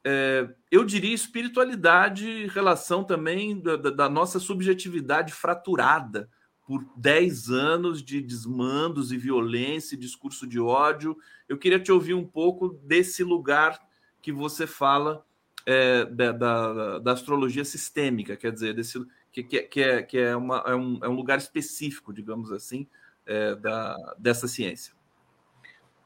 é, 0.04 0.50
eu 0.72 0.84
diria, 0.84 1.14
espiritualidade, 1.14 2.48
relação 2.48 3.04
também 3.04 3.60
da, 3.60 3.76
da 3.76 4.10
nossa 4.10 4.40
subjetividade 4.40 5.34
fraturada 5.34 6.30
por 6.66 6.86
10 6.96 7.50
anos 7.50 8.02
de 8.02 8.22
desmandos 8.22 9.12
e 9.12 9.18
violência, 9.18 9.96
e 9.96 10.00
discurso 10.00 10.48
de 10.48 10.60
ódio. 10.60 11.18
Eu 11.48 11.58
queria 11.58 11.80
te 11.80 11.92
ouvir 11.92 12.14
um 12.14 12.26
pouco 12.26 12.70
desse 12.70 13.24
lugar 13.24 13.80
que 14.22 14.32
você 14.32 14.66
fala 14.66 15.26
é, 15.66 16.06
da, 16.06 16.32
da, 16.32 17.00
da, 17.00 17.12
astrologia 17.12 17.66
sistêmica, 17.66 18.36
quer 18.36 18.52
dizer, 18.52 18.74
desse, 18.74 19.04
que, 19.32 19.44
que, 19.44 19.62
que, 19.64 19.82
é, 19.82 20.02
que 20.02 20.18
é, 20.18 20.36
uma, 20.36 20.64
é, 20.66 20.76
um, 20.76 21.00
é 21.04 21.10
um 21.10 21.14
lugar 21.14 21.38
específico, 21.38 22.14
digamos 22.14 22.52
assim, 22.52 22.88
é, 23.26 23.56
da, 23.56 23.96
dessa 24.18 24.48
ciência. 24.48 24.94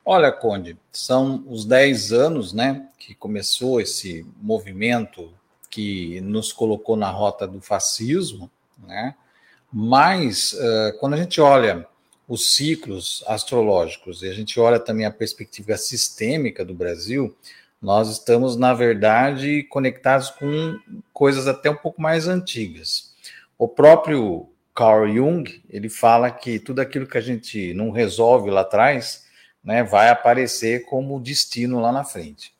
Olha, 0.07 0.31
Conde, 0.31 0.77
são 0.91 1.43
os 1.47 1.65
10 1.65 2.13
anos 2.13 2.53
né, 2.53 2.87
que 2.99 3.15
começou 3.15 3.81
esse 3.81 4.23
movimento 4.39 5.33
que 5.67 6.21
nos 6.21 6.53
colocou 6.53 6.95
na 6.95 7.09
rota 7.09 7.47
do 7.47 7.59
fascismo, 7.59 8.49
né? 8.77 9.15
Mas, 9.73 10.53
uh, 10.53 10.97
quando 10.99 11.15
a 11.15 11.17
gente 11.17 11.41
olha 11.41 11.87
os 12.27 12.55
ciclos 12.55 13.23
astrológicos 13.27 14.21
e 14.21 14.29
a 14.29 14.33
gente 14.33 14.59
olha 14.59 14.79
também 14.79 15.05
a 15.05 15.11
perspectiva 15.11 15.75
sistêmica 15.75 16.63
do 16.63 16.73
Brasil, 16.73 17.35
nós 17.81 18.09
estamos, 18.09 18.55
na 18.55 18.73
verdade, 18.73 19.63
conectados 19.63 20.29
com 20.29 20.79
coisas 21.11 21.47
até 21.47 21.69
um 21.69 21.75
pouco 21.75 22.01
mais 22.01 22.27
antigas. 22.27 23.13
O 23.57 23.67
próprio 23.67 24.47
Carl 24.73 25.07
Jung, 25.11 25.63
ele 25.69 25.89
fala 25.89 26.29
que 26.29 26.59
tudo 26.59 26.79
aquilo 26.79 27.07
que 27.07 27.17
a 27.17 27.21
gente 27.21 27.73
não 27.73 27.89
resolve 27.89 28.49
lá 28.49 28.61
atrás, 28.61 29.24
né, 29.65 29.83
vai 29.83 30.09
aparecer 30.09 30.85
como 30.85 31.19
destino 31.19 31.81
lá 31.81 31.91
na 31.91 32.03
frente. 32.03 32.53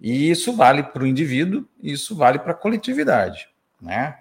E 0.00 0.30
isso 0.30 0.52
vale 0.52 0.84
para 0.84 1.02
o 1.02 1.06
indivíduo, 1.06 1.66
isso 1.82 2.14
vale 2.14 2.38
para 2.38 2.52
a 2.52 2.54
coletividade, 2.54 3.48
né? 3.82 4.16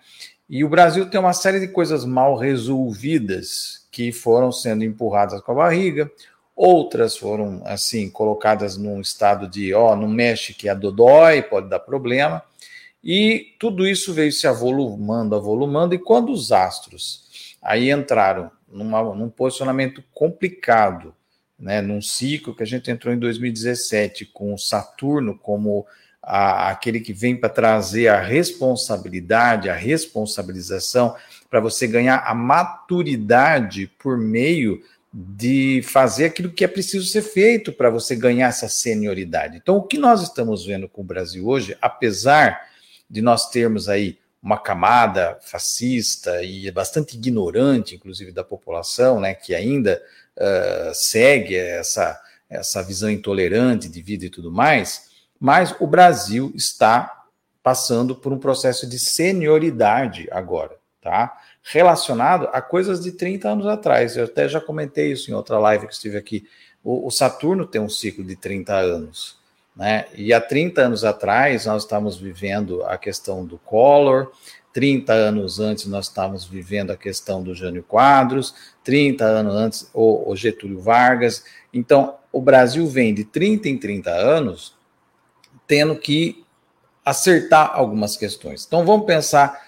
E 0.49 0.63
o 0.63 0.69
Brasil 0.69 1.07
tem 1.09 1.19
uma 1.19 1.33
série 1.33 1.59
de 1.59 1.67
coisas 1.67 2.03
mal 2.03 2.35
resolvidas 2.35 3.85
que 3.91 4.11
foram 4.11 4.51
sendo 4.51 4.83
empurradas 4.83 5.41
com 5.41 5.51
a 5.51 5.55
barriga, 5.55 6.09
outras 6.55 7.15
foram 7.15 7.61
assim 7.65 8.09
colocadas 8.09 8.77
num 8.77 8.99
estado 8.99 9.47
de 9.47 9.73
ó, 9.73 9.95
não 9.95 10.07
mexe 10.07 10.53
que 10.53 10.67
é 10.67 10.73
dodói, 10.73 11.43
pode 11.43 11.69
dar 11.69 11.79
problema. 11.79 12.41
E 13.03 13.53
tudo 13.59 13.87
isso 13.87 14.13
veio 14.13 14.31
se 14.31 14.47
avolumando, 14.47 15.35
avolumando, 15.35 15.93
e 15.93 15.99
quando 15.99 16.31
os 16.31 16.51
astros 16.51 17.55
aí 17.61 17.91
entraram 17.91 18.49
numa, 18.67 19.03
num 19.13 19.29
posicionamento 19.29 20.03
complicado, 20.13 21.13
né, 21.59 21.81
num 21.81 22.01
ciclo 22.01 22.55
que 22.55 22.63
a 22.63 22.67
gente 22.67 22.91
entrou 22.91 23.13
em 23.13 23.19
2017 23.19 24.25
com 24.25 24.57
Saturno 24.57 25.37
como 25.37 25.85
a, 26.21 26.69
aquele 26.69 26.99
que 26.99 27.13
vem 27.13 27.35
para 27.35 27.49
trazer 27.49 28.09
a 28.09 28.19
responsabilidade, 28.19 29.69
a 29.69 29.73
responsabilização, 29.73 31.15
para 31.49 31.59
você 31.59 31.87
ganhar 31.87 32.17
a 32.17 32.35
maturidade 32.35 33.89
por 33.97 34.17
meio 34.17 34.83
de 35.13 35.81
fazer 35.83 36.25
aquilo 36.25 36.51
que 36.51 36.63
é 36.63 36.67
preciso 36.67 37.07
ser 37.07 37.21
feito 37.21 37.71
para 37.71 37.89
você 37.89 38.15
ganhar 38.15 38.49
essa 38.49 38.67
senioridade. 38.67 39.57
Então, 39.57 39.77
o 39.77 39.83
que 39.83 39.97
nós 39.97 40.21
estamos 40.21 40.65
vendo 40.65 40.87
com 40.87 41.01
o 41.01 41.05
Brasil 41.05 41.47
hoje, 41.47 41.77
apesar 41.81 42.67
de 43.09 43.21
nós 43.21 43.49
termos 43.49 43.87
aí 43.87 44.19
uma 44.43 44.57
camada 44.57 45.39
fascista 45.41 46.43
e 46.43 46.69
bastante 46.71 47.15
ignorante, 47.15 47.95
inclusive 47.95 48.31
da 48.31 48.43
população, 48.43 49.19
né, 49.19 49.33
que 49.33 49.55
ainda 49.55 50.01
uh, 50.37 50.93
segue 50.93 51.55
essa, 51.55 52.19
essa 52.49 52.81
visão 52.83 53.09
intolerante 53.09 53.89
de 53.89 54.01
vida 54.01 54.25
e 54.25 54.29
tudo 54.29 54.51
mais, 54.51 55.09
mas 55.39 55.75
o 55.79 55.87
Brasil 55.87 56.51
está 56.55 57.25
passando 57.61 58.15
por 58.15 58.31
um 58.31 58.39
processo 58.39 58.87
de 58.87 58.97
senioridade 58.97 60.27
agora, 60.31 60.77
tá? 61.01 61.37
Relacionado 61.63 62.47
a 62.53 62.61
coisas 62.61 63.01
de 63.03 63.11
30 63.11 63.49
anos 63.49 63.65
atrás. 63.67 64.15
Eu 64.15 64.23
até 64.23 64.47
já 64.47 64.61
comentei 64.61 65.11
isso 65.11 65.29
em 65.29 65.33
outra 65.33 65.59
live 65.59 65.85
que 65.85 65.93
estive 65.93 66.17
aqui. 66.17 66.47
O, 66.81 67.07
o 67.07 67.11
Saturno 67.11 67.67
tem 67.67 67.81
um 67.81 67.89
ciclo 67.89 68.23
de 68.23 68.37
30 68.37 68.73
anos, 68.73 69.37
né? 69.75 70.05
E 70.15 70.33
há 70.33 70.39
30 70.39 70.81
anos 70.81 71.03
atrás 71.03 71.65
nós 71.65 71.83
estávamos 71.83 72.17
vivendo 72.17 72.83
a 72.85 72.97
questão 72.97 73.45
do 73.45 73.57
Collor, 73.57 74.31
30 74.77 75.11
anos 75.11 75.59
antes 75.59 75.87
nós 75.87 76.05
estávamos 76.05 76.45
vivendo 76.45 76.91
a 76.91 76.95
questão 76.95 77.41
do 77.41 77.55
Jânio 77.55 77.81
Quadros, 77.81 78.53
30 78.83 79.25
anos 79.25 79.55
antes 79.55 79.89
o, 79.91 80.29
o 80.29 80.35
Getúlio 80.35 80.79
Vargas. 80.79 81.43
Então, 81.73 82.13
o 82.31 82.39
Brasil 82.39 82.85
vem 82.85 83.11
de 83.11 83.23
30 83.23 83.69
em 83.69 83.75
30 83.75 84.11
anos 84.11 84.75
tendo 85.65 85.95
que 85.95 86.45
acertar 87.03 87.71
algumas 87.73 88.15
questões. 88.15 88.65
Então 88.67 88.85
vamos 88.85 89.07
pensar, 89.07 89.59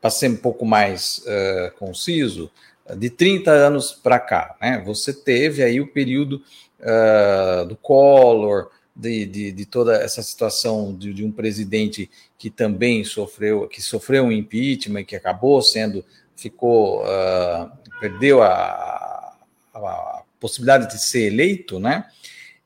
para 0.00 0.08
ser 0.08 0.30
um 0.30 0.36
pouco 0.36 0.64
mais 0.64 1.24
uh, 1.26 1.76
conciso, 1.76 2.48
de 2.96 3.10
30 3.10 3.50
anos 3.50 3.90
para 3.90 4.20
cá. 4.20 4.54
Né? 4.62 4.80
Você 4.86 5.12
teve 5.12 5.64
aí 5.64 5.80
o 5.80 5.92
período 5.92 6.40
uh, 6.78 7.66
do 7.66 7.74
Collor, 7.74 8.70
de, 8.94 9.26
de, 9.26 9.50
de, 9.50 9.66
toda 9.66 9.96
essa 9.96 10.22
situação 10.22 10.96
de, 10.96 11.12
de, 11.12 11.24
um 11.24 11.32
presidente 11.32 12.08
que 12.44 12.50
também 12.50 13.02
sofreu, 13.04 13.66
que 13.66 13.80
sofreu 13.80 14.24
um 14.24 14.30
impeachment, 14.30 15.04
que 15.04 15.16
acabou 15.16 15.62
sendo, 15.62 16.04
ficou, 16.36 17.02
uh, 17.02 17.70
perdeu 17.98 18.42
a, 18.42 19.34
a, 19.72 20.22
possibilidade 20.38 20.92
de 20.92 21.02
ser 21.02 21.32
eleito, 21.32 21.80
né? 21.80 22.04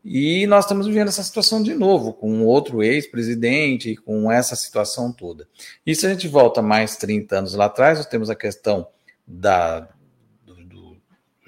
E 0.05 0.49
nós 0.49 0.65
estamos 0.65 0.89
vivendo 0.89 1.07
essa 1.07 1.23
situação 1.23 1.63
de 1.63 1.75
novo, 1.75 2.13
com 2.13 2.45
outro 2.45 2.83
ex-presidente, 2.83 3.95
com 3.95 4.33
essa 4.33 4.57
situação 4.57 5.13
toda. 5.13 5.47
E 5.87 5.95
se 5.95 6.05
a 6.09 6.11
gente 6.11 6.27
volta 6.27 6.61
mais 6.61 6.97
30 6.97 7.39
anos 7.39 7.55
lá 7.55 7.67
atrás, 7.67 7.99
nós 7.99 8.07
temos 8.09 8.29
a 8.29 8.35
questão 8.35 8.89
da, 9.25 9.89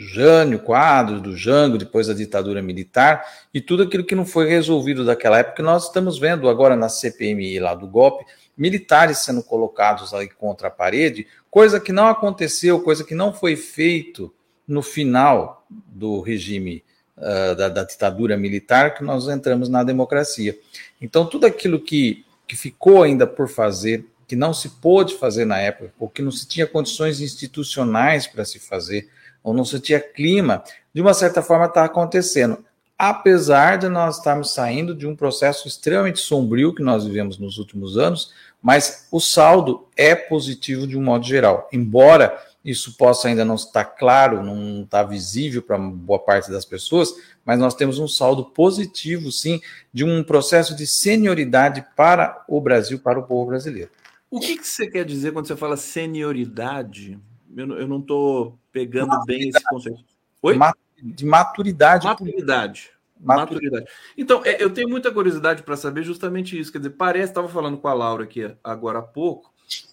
Jânio 0.02 0.58
Quadros, 0.60 1.20
do 1.20 1.36
Jango, 1.36 1.76
depois 1.76 2.06
da 2.06 2.14
ditadura 2.14 2.62
militar, 2.62 3.22
e 3.52 3.60
tudo 3.60 3.82
aquilo 3.82 4.02
que 4.02 4.14
não 4.14 4.24
foi 4.24 4.48
resolvido 4.48 5.04
daquela 5.04 5.38
época, 5.38 5.62
nós 5.62 5.88
estamos 5.88 6.18
vendo 6.18 6.48
agora 6.48 6.74
na 6.74 6.88
CPMI 6.88 7.58
lá 7.58 7.74
do 7.74 7.86
golpe, 7.86 8.24
militares 8.56 9.18
sendo 9.18 9.42
colocados 9.42 10.14
aí 10.14 10.26
contra 10.26 10.68
a 10.68 10.70
parede, 10.70 11.26
coisa 11.50 11.78
que 11.78 11.92
não 11.92 12.06
aconteceu, 12.06 12.80
coisa 12.80 13.04
que 13.04 13.14
não 13.14 13.30
foi 13.30 13.56
feito 13.56 14.32
no 14.66 14.80
final 14.80 15.66
do 15.68 16.22
regime 16.22 16.82
uh, 17.18 17.54
da, 17.54 17.68
da, 17.68 17.84
ditadura 17.84 18.38
militar 18.38 18.94
que 18.94 19.04
nós 19.04 19.28
entramos 19.28 19.68
na 19.68 19.84
democracia. 19.84 20.58
Então, 20.98 21.26
tudo 21.26 21.44
aquilo 21.44 21.78
que, 21.78 22.24
que 22.48 22.56
ficou 22.56 23.02
ainda 23.02 23.26
por 23.26 23.50
fazer, 23.50 24.06
que 24.26 24.34
não 24.34 24.54
se 24.54 24.70
pôde 24.70 25.16
fazer 25.16 25.44
na 25.44 25.58
época, 25.58 25.92
ou 25.98 26.08
que 26.08 26.22
não 26.22 26.30
se 26.30 26.48
tinha 26.48 26.66
condições 26.66 27.20
institucionais 27.20 28.26
para 28.26 28.46
se 28.46 28.58
fazer, 28.58 29.10
ou 29.42 29.54
não 29.54 29.64
se 29.64 29.80
tinha 29.80 30.00
clima, 30.00 30.62
de 30.92 31.00
uma 31.00 31.14
certa 31.14 31.42
forma 31.42 31.66
está 31.66 31.84
acontecendo. 31.84 32.64
Apesar 32.98 33.78
de 33.78 33.88
nós 33.88 34.18
estarmos 34.18 34.52
saindo 34.52 34.94
de 34.94 35.06
um 35.06 35.16
processo 35.16 35.66
extremamente 35.66 36.20
sombrio 36.20 36.74
que 36.74 36.82
nós 36.82 37.04
vivemos 37.04 37.38
nos 37.38 37.56
últimos 37.56 37.96
anos, 37.96 38.32
mas 38.60 39.06
o 39.10 39.18
saldo 39.18 39.88
é 39.96 40.14
positivo 40.14 40.86
de 40.86 40.98
um 40.98 41.02
modo 41.02 41.24
geral. 41.24 41.68
Embora 41.72 42.38
isso 42.64 42.96
possa 42.98 43.28
ainda 43.28 43.44
não 43.44 43.54
estar 43.54 43.84
claro, 43.84 44.42
não 44.42 44.82
está 44.82 45.02
visível 45.02 45.62
para 45.62 45.78
boa 45.78 46.18
parte 46.18 46.50
das 46.50 46.64
pessoas, 46.66 47.14
mas 47.44 47.58
nós 47.58 47.74
temos 47.74 47.98
um 47.98 48.06
saldo 48.06 48.44
positivo, 48.44 49.32
sim, 49.32 49.60
de 49.92 50.04
um 50.04 50.22
processo 50.22 50.76
de 50.76 50.86
senioridade 50.86 51.84
para 51.96 52.44
o 52.46 52.60
Brasil, 52.60 52.98
para 52.98 53.18
o 53.18 53.22
povo 53.22 53.46
brasileiro. 53.46 53.90
O 54.30 54.38
que, 54.38 54.58
que 54.58 54.66
você 54.66 54.86
quer 54.86 55.04
dizer 55.04 55.32
quando 55.32 55.46
você 55.46 55.56
fala 55.56 55.76
senioridade? 55.76 57.18
Eu, 57.56 57.88
não 57.88 57.98
estou 57.98 58.58
pegando 58.72 59.08
maturidade. 59.08 59.38
bem 59.38 59.48
esse 59.48 59.64
conceito. 59.64 60.04
Oi? 60.42 60.58
De 61.02 61.24
maturidade. 61.24 62.06
Maturidade. 62.06 62.90
Maturidade. 63.20 63.86
Então, 64.16 64.42
é, 64.44 64.62
eu 64.62 64.70
tenho 64.70 64.88
muita 64.88 65.12
curiosidade 65.12 65.62
para 65.62 65.76
saber 65.76 66.02
justamente 66.02 66.58
isso. 66.58 66.72
Quer 66.72 66.78
dizer, 66.78 66.90
parece, 66.90 67.30
estava 67.30 67.48
falando 67.48 67.76
com 67.78 67.88
a 67.88 67.94
Laura 67.94 68.24
aqui 68.24 68.54
agora 68.64 69.00
há 69.00 69.02
pouco, 69.02 69.52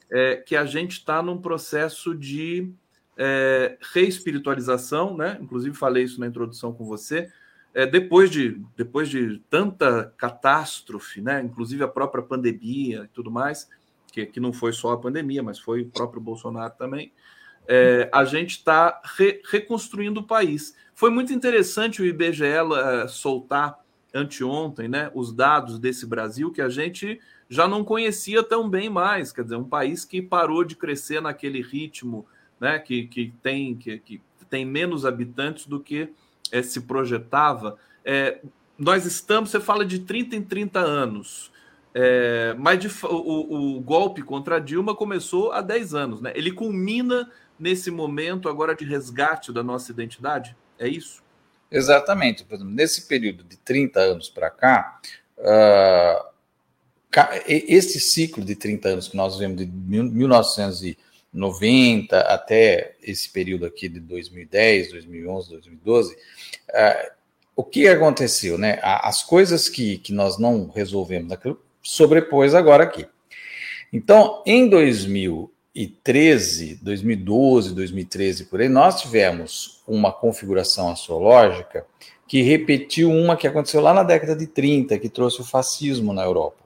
é, 0.10 0.38
que 0.38 0.56
a 0.56 0.66
gente 0.66 0.94
está 0.94 1.22
num 1.22 1.38
processo 1.38 2.16
de 2.16 2.72
é, 3.18 3.78
reespiritualização, 3.94 5.16
né? 5.16 5.38
Inclusive 5.42 5.76
falei 5.76 6.04
isso 6.04 6.20
na 6.20 6.28
introdução 6.28 6.72
com 6.72 6.86
você. 6.86 7.30
É, 7.74 7.86
depois, 7.86 8.32
de, 8.32 8.62
depois 8.76 9.10
de 9.10 9.42
tanta 9.50 10.14
catástrofe, 10.18 11.22
né? 11.22 11.42
Inclusive 11.42 11.84
a 11.84 11.88
própria 11.88 12.24
pandemia 12.24 13.04
e 13.04 13.08
tudo 13.10 13.30
mais, 13.30 13.70
que, 14.12 14.26
que 14.26 14.40
não 14.40 14.54
foi 14.54 14.72
só 14.72 14.94
a 14.94 14.98
pandemia, 14.98 15.44
mas 15.44 15.60
foi 15.60 15.82
o 15.82 15.90
próprio 15.90 16.22
Bolsonaro 16.22 16.74
também. 16.78 17.12
É, 17.68 18.10
a 18.14 18.24
gente 18.24 18.52
está 18.52 19.02
re, 19.18 19.42
reconstruindo 19.50 20.22
o 20.22 20.24
país. 20.24 20.76
Foi 20.96 21.10
muito 21.10 21.34
interessante 21.34 22.02
o 22.02 22.06
IBGE 22.06 22.44
uh, 22.44 23.10
soltar 23.10 23.80
anteontem 24.14 24.88
né, 24.88 25.12
os 25.14 25.34
dados 25.34 25.78
desse 25.78 26.06
Brasil 26.06 26.52
que 26.52 26.62
a 26.62 26.70
gente 26.70 27.20
já 27.50 27.68
não 27.68 27.84
conhecia 27.84 28.42
tão 28.42 28.70
bem 28.70 28.90
mais. 28.90 29.32
Quer 29.32 29.44
dizer, 29.44 29.56
um 29.56 29.64
país 29.64 30.04
que 30.04 30.22
parou 30.22 30.64
de 30.64 30.76
crescer 30.76 31.22
naquele 31.22 31.62
ritmo, 31.62 32.26
né, 32.60 32.80
que, 32.80 33.06
que, 33.08 33.34
tem, 33.42 33.76
que, 33.76 34.00
que 34.00 34.22
tem 34.50 34.66
menos 34.66 35.06
habitantes 35.06 35.68
do 35.68 35.80
que 35.80 36.10
é, 36.52 36.62
se 36.62 36.82
projetava. 36.82 37.78
É, 38.04 38.40
nós 38.78 39.06
estamos, 39.06 39.50
você 39.50 39.60
fala 39.60 39.86
de 39.86 40.00
30 40.00 40.36
em 40.36 40.42
30 40.42 40.80
anos. 40.80 41.52
É, 41.94 42.56
mas 42.60 42.80
de, 42.80 42.88
o, 43.06 43.78
o, 43.78 43.82
golpe 43.82 44.22
contra 44.22 44.60
Dilma 44.60 44.94
começou 44.94 45.52
há 45.52 45.62
10 45.62 45.96
anos, 45.96 46.22
né? 46.22 46.32
Ele 46.36 46.52
culmina 46.52 47.28
nesse 47.60 47.92
momento 47.92 48.50
agora 48.50 48.76
de 48.76 48.86
resgate 48.86 49.52
da 49.52 49.64
nossa 49.64 49.92
identidade? 49.92 50.56
É 50.80 50.88
isso? 50.88 51.22
Exatamente. 51.72 52.46
Nesse 52.60 53.08
período 53.08 53.44
de 53.44 53.58
30 53.58 54.00
anos 54.00 54.30
para 54.30 54.50
cá, 54.50 55.02
uh, 55.38 56.26
esse 57.48 58.00
ciclo 58.00 58.46
de 58.46 58.56
30 58.56 58.90
anos 58.90 59.08
que 59.08 59.18
nós 59.18 59.38
vemos 59.38 59.58
de 59.58 59.66
1990 59.66 62.20
até 62.22 62.96
esse 63.02 63.30
período 63.30 63.66
aqui 63.66 63.90
de 63.90 64.00
2010, 64.00 64.92
2011, 64.92 65.50
2012, 65.50 66.16
uh, 66.16 66.20
o 67.56 67.64
que 67.64 67.88
aconteceu? 67.88 68.56
Né? 68.58 68.80
As 68.82 69.24
coisas 69.24 69.68
que, 69.68 69.98
que 69.98 70.14
nós 70.14 70.38
não 70.38 70.70
resolvemos 70.70 71.30
naquilo 71.30 71.60
sobrepôs 71.82 72.54
agora 72.54 72.84
aqui. 72.84 73.08
Então, 73.92 74.44
em 74.46 74.70
2013, 75.78 76.80
2012, 76.82 77.76
2013, 77.76 78.46
por 78.46 78.60
aí, 78.60 78.68
nós 78.68 79.02
tivemos 79.02 79.84
uma 79.88 80.12
configuração 80.12 80.90
astrológica 80.90 81.86
que 82.28 82.42
repetiu 82.42 83.12
uma 83.12 83.38
que 83.38 83.48
aconteceu 83.48 83.80
lá 83.80 83.94
na 83.94 84.04
década 84.04 84.36
de 84.36 84.48
30, 84.48 84.98
que 84.98 85.08
trouxe 85.08 85.40
o 85.42 85.46
fascismo 85.46 86.12
na 86.14 86.24
Europa. 86.24 86.66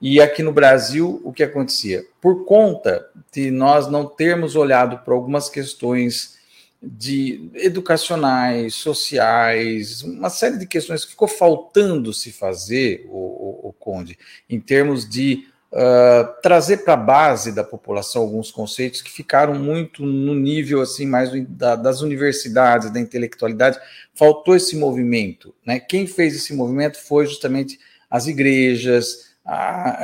E 0.00 0.20
aqui 0.20 0.42
no 0.42 0.52
Brasil, 0.52 1.20
o 1.24 1.32
que 1.32 1.42
acontecia? 1.42 2.04
Por 2.20 2.44
conta 2.44 3.08
de 3.32 3.50
nós 3.50 3.88
não 3.88 4.06
termos 4.06 4.54
olhado 4.54 4.98
para 4.98 5.14
algumas 5.14 5.48
questões 5.48 6.36
de 6.82 7.50
educacionais, 7.54 8.74
sociais, 8.74 10.02
uma 10.02 10.28
série 10.28 10.58
de 10.58 10.66
questões 10.66 11.04
que 11.04 11.12
ficou 11.12 11.26
faltando 11.26 12.12
se 12.12 12.30
fazer, 12.30 13.06
o, 13.08 13.16
o, 13.16 13.68
o 13.70 13.72
Conde, 13.72 14.18
em 14.48 14.60
termos 14.60 15.08
de 15.08 15.46
uh, 15.76 16.40
trazer 16.40 16.78
para 16.78 16.94
a 16.94 16.96
base 16.96 17.52
da 17.52 17.62
população 17.62 18.22
alguns 18.22 18.50
conceitos 18.50 19.02
que 19.02 19.10
ficaram 19.10 19.54
muito 19.54 20.04
no 20.04 20.34
nível 20.34 20.80
assim 20.80 21.06
mais 21.06 21.30
da, 21.48 21.76
das 21.76 22.00
universidades, 22.00 22.90
da 22.90 22.98
intelectualidade. 22.98 23.78
Faltou 24.14 24.56
esse 24.56 24.76
movimento. 24.76 25.54
Né? 25.64 25.78
Quem 25.78 26.06
fez 26.06 26.34
esse 26.34 26.54
movimento 26.54 26.98
foi 26.98 27.26
justamente 27.26 27.78
as 28.10 28.26
igrejas, 28.26 29.26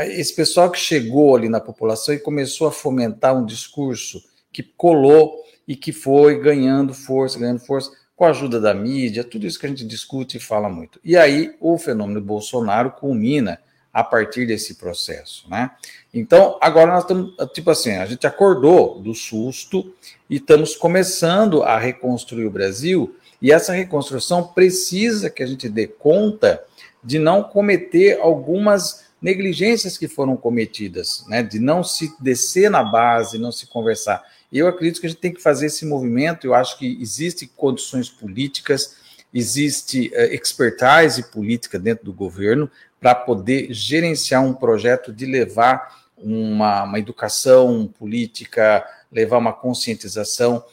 esse 0.08 0.34
pessoal 0.34 0.70
que 0.70 0.78
chegou 0.78 1.34
ali 1.34 1.48
na 1.48 1.60
população 1.60 2.14
e 2.14 2.18
começou 2.18 2.68
a 2.68 2.72
fomentar 2.72 3.36
um 3.36 3.46
discurso 3.46 4.22
que 4.52 4.62
colou 4.62 5.42
e 5.66 5.74
que 5.74 5.92
foi 5.92 6.38
ganhando 6.40 6.92
força, 6.92 7.38
ganhando 7.38 7.60
força 7.60 7.90
com 8.14 8.24
a 8.24 8.30
ajuda 8.30 8.60
da 8.60 8.74
mídia, 8.74 9.24
tudo 9.24 9.46
isso 9.46 9.58
que 9.58 9.66
a 9.66 9.68
gente 9.68 9.86
discute 9.86 10.36
e 10.36 10.40
fala 10.40 10.68
muito. 10.68 11.00
E 11.02 11.16
aí 11.16 11.56
o 11.60 11.78
fenômeno 11.78 12.20
Bolsonaro 12.20 12.90
culmina 12.90 13.58
a 13.93 14.03
partir 14.03 14.47
desse 14.47 14.76
processo, 14.76 15.49
né? 15.51 15.70
Então, 16.14 16.59
agora 16.61 16.93
nós 16.93 17.03
estamos, 17.03 17.34
tipo 17.53 17.70
assim, 17.70 17.93
a 17.93 18.07
gente 18.07 18.26
acordou 18.26 19.01
do 19.01 19.14
susto 19.14 19.93
e 20.30 20.36
estamos 20.36 20.74
começando 20.74 21.62
a 21.62 21.78
reconstruir 21.78 22.47
o 22.47 22.51
Brasil, 22.51 23.14
e 23.40 23.51
essa 23.51 23.72
reconstrução 23.72 24.45
precisa 24.45 25.28
que 25.28 25.43
a 25.43 25.47
gente 25.47 25.68
dê 25.68 25.86
conta 25.86 26.62
de 27.03 27.18
não 27.18 27.43
cometer 27.43 28.18
algumas 28.20 29.05
negligências 29.20 29.99
que 29.99 30.09
foram 30.09 30.36
cometidas, 30.36 31.24
né, 31.28 31.43
de 31.43 31.59
não 31.59 31.84
se 31.84 32.12
descer 32.20 32.70
na 32.70 32.82
base, 32.82 33.38
não 33.38 33.53
se 33.53 33.66
conversar. 33.66 34.22
Eu 34.53 34.66
acredito 34.68 35.01
que 35.01 35.07
a 35.07 35.11
gente 35.11 35.20
tem 35.20 35.32
que 35.32 35.43
fazer 35.43 35.66
esse 35.66 35.84
movimento, 35.84 36.47
eu 36.47 36.55
acho 36.55 36.78
que 36.78 36.99
existem 37.01 37.49
condições 37.57 38.09
políticas, 38.09 38.97
existe 39.32 40.12
uh, 40.14 40.34
expertise 40.34 41.22
política 41.30 41.78
dentro 41.78 42.05
do 42.05 42.12
governo 42.12 42.70
para 43.03 43.16
poder 43.16 43.74
gerenciar 43.74 44.44
um 44.44 44.55
projeto 44.55 45.12
de 45.12 45.26
levar 45.26 46.07
uma, 46.16 46.84
uma 46.84 47.00
educação 47.00 47.92
política, 47.98 48.86
levar 49.11 49.38
uma 49.38 49.53
conscientização 49.53 50.64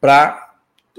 para 0.00 0.54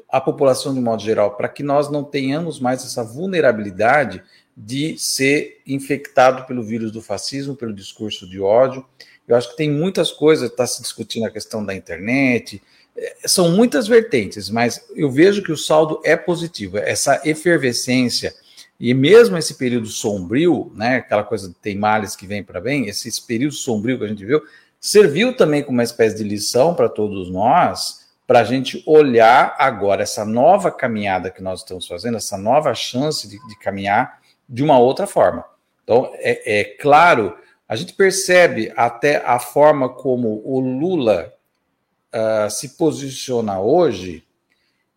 a 0.07 0.21
população 0.21 0.75
de 0.75 0.79
modo 0.79 1.01
geral, 1.01 1.35
para 1.35 1.49
que 1.49 1.63
nós 1.63 1.89
não 1.89 2.03
tenhamos 2.03 2.59
mais 2.59 2.85
essa 2.85 3.03
vulnerabilidade 3.03 4.21
de 4.55 4.95
ser 4.99 5.61
infectado 5.65 6.45
pelo 6.45 6.63
vírus 6.63 6.91
do 6.91 7.01
fascismo, 7.01 7.55
pelo 7.55 7.73
discurso 7.73 8.29
de 8.29 8.39
ódio. 8.39 8.85
Eu 9.27 9.35
acho 9.35 9.49
que 9.49 9.57
tem 9.57 9.71
muitas 9.71 10.11
coisas, 10.11 10.51
está 10.51 10.67
se 10.67 10.79
discutindo 10.83 11.25
a 11.25 11.31
questão 11.31 11.65
da 11.65 11.73
internet, 11.73 12.61
é, 12.95 13.15
são 13.25 13.51
muitas 13.51 13.87
vertentes, 13.87 14.47
mas 14.47 14.85
eu 14.95 15.09
vejo 15.09 15.41
que 15.41 15.51
o 15.51 15.57
saldo 15.57 15.99
é 16.05 16.15
positivo. 16.15 16.77
Essa 16.77 17.19
efervescência 17.25 18.35
e 18.79 18.93
mesmo 18.93 19.37
esse 19.37 19.55
período 19.55 19.87
sombrio, 19.87 20.71
né, 20.75 20.97
aquela 20.97 21.23
coisa 21.23 21.49
de 21.49 21.55
tem 21.55 21.75
males 21.75 22.15
que 22.15 22.27
vem 22.27 22.43
para 22.43 22.61
bem, 22.61 22.87
esse 22.87 23.25
período 23.25 23.55
sombrio 23.55 23.97
que 23.97 24.05
a 24.05 24.07
gente 24.07 24.25
viu, 24.25 24.41
serviu 24.79 25.35
também 25.35 25.63
como 25.63 25.77
uma 25.77 25.83
espécie 25.83 26.15
de 26.15 26.23
lição 26.23 26.75
para 26.75 26.87
todos 26.87 27.29
nós, 27.29 28.07
para 28.27 28.41
a 28.41 28.43
gente 28.43 28.83
olhar 28.85 29.55
agora 29.57 30.03
essa 30.03 30.25
nova 30.25 30.69
caminhada 30.69 31.31
que 31.31 31.41
nós 31.41 31.61
estamos 31.61 31.87
fazendo, 31.87 32.17
essa 32.17 32.37
nova 32.37 32.73
chance 32.75 33.27
de, 33.27 33.39
de 33.47 33.57
caminhar 33.57 34.19
de 34.47 34.63
uma 34.63 34.77
outra 34.77 35.07
forma. 35.07 35.45
Então, 35.83 36.11
é, 36.15 36.59
é, 36.59 36.63
claro, 36.63 37.35
a 37.67 37.75
gente 37.75 37.93
percebe 37.93 38.71
até 38.75 39.25
a 39.25 39.39
forma 39.39 39.89
como 39.89 40.41
o 40.45 40.59
Lula 40.59 41.33
uh, 42.13 42.49
se 42.51 42.77
posiciona 42.77 43.59
hoje 43.59 44.26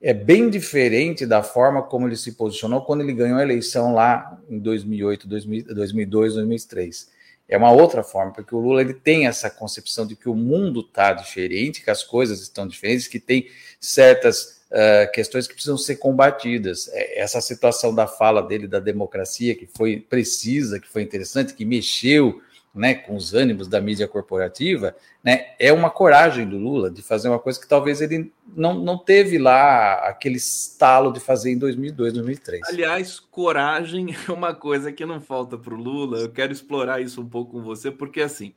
é 0.01 0.15
bem 0.15 0.49
diferente 0.49 1.27
da 1.27 1.43
forma 1.43 1.83
como 1.83 2.09
ele 2.09 2.17
se 2.17 2.33
posicionou 2.33 2.83
quando 2.83 3.03
ele 3.03 3.13
ganhou 3.13 3.39
a 3.39 3.43
eleição 3.43 3.93
lá 3.93 4.41
em 4.49 4.59
2008, 4.59 5.29
2002, 5.29 6.35
2003. 6.35 7.11
É 7.47 7.57
uma 7.57 7.73
outra 7.73 8.03
forma, 8.03 8.33
porque 8.33 8.55
o 8.55 8.61
Lula 8.61 8.81
ele 8.81 8.95
tem 8.95 9.27
essa 9.27 9.51
concepção 9.51 10.07
de 10.07 10.15
que 10.15 10.29
o 10.29 10.35
mundo 10.35 10.81
está 10.81 11.13
diferente, 11.13 11.83
que 11.83 11.91
as 11.91 12.03
coisas 12.03 12.41
estão 12.41 12.67
diferentes, 12.67 13.09
que 13.09 13.19
tem 13.19 13.49
certas 13.81 14.63
uh, 14.71 15.11
questões 15.13 15.49
que 15.49 15.55
precisam 15.55 15.77
ser 15.77 15.97
combatidas. 15.97 16.89
É, 16.93 17.21
essa 17.21 17.41
situação 17.41 17.93
da 17.95 18.07
fala 18.07 18.41
dele 18.41 18.69
da 18.69 18.79
democracia, 18.79 19.55
que 19.55 19.67
foi 19.67 19.99
precisa, 19.99 20.79
que 20.79 20.89
foi 20.89 21.03
interessante, 21.03 21.53
que 21.53 21.65
mexeu 21.65 22.41
né, 22.75 22.95
com 22.95 23.17
os 23.17 23.35
ânimos 23.35 23.67
da 23.67 23.81
mídia 23.81 24.07
corporativa, 24.07 24.95
né, 25.25 25.55
é 25.59 25.73
uma 25.73 25.91
coragem 25.91 26.49
do 26.49 26.57
Lula 26.57 26.91
de 26.91 27.03
fazer 27.03 27.29
uma 27.29 27.39
coisa 27.39 27.61
que 27.61 27.67
talvez 27.67 28.01
ele 28.01 28.33
não, 28.57 28.75
não 28.75 28.97
teve 28.97 29.39
lá 29.39 29.95
aquele 30.09 30.37
estalo 30.37 31.13
de 31.13 31.19
fazer 31.19 31.51
em 31.51 31.59
2002, 31.59 32.13
2003. 32.13 32.63
Aliás, 32.69 33.19
coragem 33.19 34.15
é 34.29 34.33
uma 34.33 34.55
coisa 34.55 34.93
que 34.93 35.05
não 35.05 35.21
falta 35.21 35.59
para 35.59 35.75
o 35.75 35.77
Lula. 35.77 36.19
Eu 36.19 36.31
quero 36.31 36.53
explorar 36.53 37.01
isso 37.01 37.21
um 37.21 37.29
pouco 37.29 37.53
com 37.53 37.63
você, 37.63 37.91
porque 37.91 38.21
assim 38.21 38.55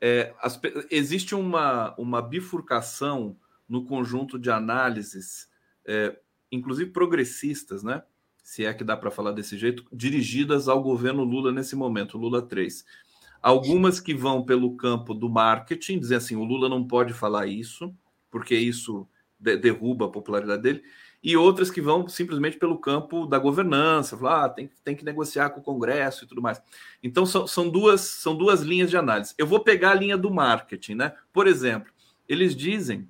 é, 0.00 0.34
as, 0.42 0.60
existe 0.90 1.34
uma, 1.34 1.94
uma 1.96 2.20
bifurcação 2.20 3.36
no 3.66 3.86
conjunto 3.86 4.38
de 4.38 4.50
análises, 4.50 5.48
é, 5.86 6.14
inclusive 6.52 6.90
progressistas, 6.90 7.82
né? 7.82 8.02
Se 8.42 8.66
é 8.66 8.74
que 8.74 8.84
dá 8.84 8.94
para 8.94 9.10
falar 9.10 9.32
desse 9.32 9.56
jeito, 9.56 9.86
dirigidas 9.90 10.68
ao 10.68 10.82
governo 10.82 11.24
Lula 11.24 11.50
nesse 11.50 11.74
momento, 11.74 12.18
Lula 12.18 12.42
3 12.42 12.84
Algumas 13.44 14.00
que 14.00 14.14
vão 14.14 14.42
pelo 14.42 14.74
campo 14.74 15.12
do 15.12 15.28
marketing, 15.28 15.98
dizem 15.98 16.16
assim: 16.16 16.34
o 16.34 16.44
Lula 16.44 16.66
não 16.66 16.82
pode 16.82 17.12
falar 17.12 17.46
isso, 17.46 17.94
porque 18.30 18.56
isso 18.56 19.06
de 19.38 19.54
derruba 19.58 20.06
a 20.06 20.08
popularidade 20.08 20.62
dele, 20.62 20.82
e 21.22 21.36
outras 21.36 21.70
que 21.70 21.82
vão 21.82 22.08
simplesmente 22.08 22.56
pelo 22.56 22.78
campo 22.78 23.26
da 23.26 23.38
governança, 23.38 24.16
falar, 24.16 24.46
ah, 24.46 24.48
tem, 24.48 24.70
tem 24.82 24.96
que 24.96 25.04
negociar 25.04 25.50
com 25.50 25.60
o 25.60 25.62
Congresso 25.62 26.24
e 26.24 26.26
tudo 26.26 26.40
mais. 26.40 26.62
Então, 27.02 27.26
são, 27.26 27.46
são, 27.46 27.68
duas, 27.68 28.00
são 28.00 28.34
duas 28.34 28.62
linhas 28.62 28.88
de 28.88 28.96
análise. 28.96 29.34
Eu 29.36 29.46
vou 29.46 29.60
pegar 29.60 29.90
a 29.90 29.94
linha 29.94 30.16
do 30.16 30.30
marketing, 30.30 30.94
né? 30.94 31.12
Por 31.30 31.46
exemplo, 31.46 31.92
eles 32.26 32.56
dizem 32.56 33.06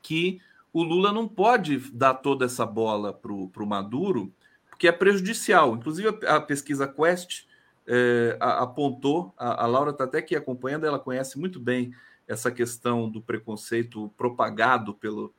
que 0.00 0.40
o 0.72 0.84
Lula 0.84 1.12
não 1.12 1.26
pode 1.26 1.78
dar 1.92 2.14
toda 2.14 2.44
essa 2.44 2.64
bola 2.64 3.12
para 3.12 3.32
o 3.32 3.66
Maduro, 3.66 4.32
porque 4.70 4.86
é 4.86 4.92
prejudicial. 4.92 5.74
Inclusive, 5.74 6.16
a, 6.28 6.36
a 6.36 6.40
pesquisa 6.40 6.86
Quest 6.86 7.48
é, 7.88 8.36
apontou, 8.38 9.32
a, 9.36 9.64
a 9.64 9.66
Laura 9.66 9.90
está 9.90 10.04
até 10.04 10.18
aqui 10.18 10.36
acompanhando, 10.36 10.84
ela 10.84 10.98
conhece 10.98 11.38
muito 11.38 11.58
bem 11.58 11.92
essa 12.28 12.50
questão 12.50 13.08
do 13.08 13.22
preconceito 13.22 14.12
propagado 14.14 14.92
pelo, 14.92 15.30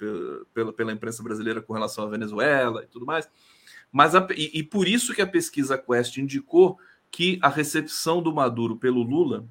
pelo, 0.52 0.74
pela 0.74 0.91
imprensa 0.91 1.22
brasileira 1.22 1.62
com 1.62 1.72
relação 1.72 2.04
à 2.04 2.10
Venezuela 2.10 2.84
e 2.84 2.88
tudo 2.88 3.06
mais. 3.06 3.30
Mas 3.91 4.16
a, 4.16 4.28
e, 4.36 4.60
e, 4.60 4.64
por 4.64 4.88
isso 4.88 5.14
que 5.14 5.22
a 5.22 5.28
pesquisa 5.28 5.78
Quest 5.78 6.18
indicou 6.18 6.80
que 7.12 7.38
a 7.43 7.50
recepção 7.50 8.22
do 8.22 8.34
Maduro 8.34 8.76
pelo 8.76 9.04
Lula 9.04 9.47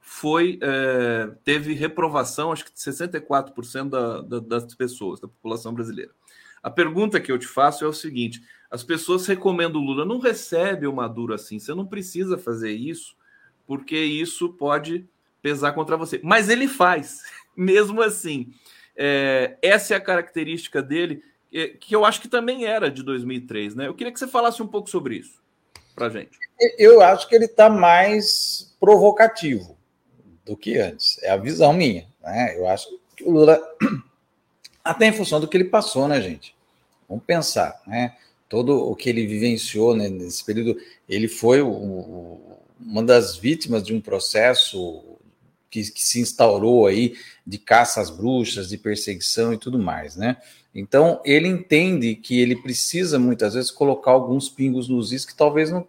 foi 0.00 0.58
é, 0.62 1.30
teve 1.44 1.74
reprovação, 1.74 2.52
acho 2.52 2.64
que 2.64 2.72
de 2.72 2.78
64% 2.78 3.88
da, 3.88 4.20
da, 4.22 4.38
das 4.38 4.74
pessoas, 4.74 5.20
da 5.20 5.26
população 5.26 5.74
brasileira. 5.74 6.12
A 6.62 6.70
pergunta 6.70 7.20
que 7.20 7.30
eu 7.30 7.38
te 7.38 7.46
faço 7.46 7.84
é 7.84 7.88
o 7.88 7.92
seguinte: 7.92 8.40
as 8.70 8.82
pessoas 8.82 9.26
recomendam 9.26 9.80
o 9.80 9.84
Lula, 9.84 10.04
não 10.04 10.18
recebe 10.18 10.86
o 10.86 10.92
Maduro 10.92 11.34
assim, 11.34 11.58
você 11.58 11.74
não 11.74 11.86
precisa 11.86 12.36
fazer 12.36 12.72
isso, 12.72 13.16
porque 13.66 13.96
isso 13.96 14.50
pode 14.50 15.06
pesar 15.40 15.72
contra 15.72 15.96
você. 15.96 16.20
Mas 16.22 16.48
ele 16.48 16.68
faz, 16.68 17.22
mesmo 17.56 18.02
assim. 18.02 18.52
É, 18.96 19.56
essa 19.62 19.94
é 19.94 19.96
a 19.96 20.00
característica 20.00 20.82
dele, 20.82 21.22
que 21.80 21.94
eu 21.94 22.04
acho 22.04 22.20
que 22.20 22.28
também 22.28 22.64
era 22.64 22.90
de 22.90 23.02
2003, 23.02 23.74
né? 23.74 23.86
Eu 23.86 23.94
queria 23.94 24.12
que 24.12 24.18
você 24.18 24.26
falasse 24.26 24.62
um 24.62 24.66
pouco 24.66 24.90
sobre 24.90 25.16
isso 25.16 25.40
para 25.94 26.08
gente. 26.08 26.38
Eu 26.78 27.00
acho 27.00 27.28
que 27.28 27.34
ele 27.34 27.46
está 27.46 27.68
mais 27.68 28.74
provocativo 28.78 29.76
do 30.44 30.56
que 30.56 30.78
antes. 30.78 31.20
É 31.22 31.30
a 31.30 31.36
visão 31.36 31.72
minha. 31.72 32.06
Né? 32.22 32.56
Eu 32.56 32.68
acho 32.68 32.88
que 33.16 33.24
o 33.24 33.30
Lula, 33.30 33.60
até 34.82 35.06
em 35.06 35.12
função 35.12 35.40
do 35.40 35.48
que 35.48 35.56
ele 35.56 35.64
passou, 35.64 36.06
né, 36.06 36.20
gente? 36.20 36.54
Vamos 37.08 37.24
pensar, 37.24 37.80
né? 37.86 38.16
Todo 38.48 38.76
o 38.76 38.96
que 38.96 39.08
ele 39.08 39.26
vivenciou 39.26 39.94
né, 39.94 40.08
nesse 40.08 40.44
período, 40.44 40.78
ele 41.08 41.28
foi 41.28 41.60
o, 41.60 42.40
uma 42.80 43.02
das 43.02 43.36
vítimas 43.36 43.82
de 43.82 43.94
um 43.94 44.00
processo 44.00 45.02
que, 45.70 45.82
que, 45.90 46.02
se 46.02 46.20
instaurou 46.20 46.86
aí 46.86 47.14
de 47.46 47.58
caça 47.58 48.00
às 48.00 48.10
bruxas, 48.10 48.68
de 48.68 48.78
perseguição 48.78 49.52
e 49.52 49.58
tudo 49.58 49.78
mais, 49.78 50.16
né? 50.16 50.38
Então 50.74 51.20
ele 51.24 51.48
entende 51.48 52.14
que 52.14 52.40
ele 52.40 52.56
precisa 52.56 53.18
muitas 53.18 53.54
vezes 53.54 53.70
colocar 53.70 54.12
alguns 54.12 54.48
pingos 54.48 54.88
nos 54.88 55.12
is 55.12 55.24
que 55.24 55.34
talvez 55.34 55.70
não 55.70 55.86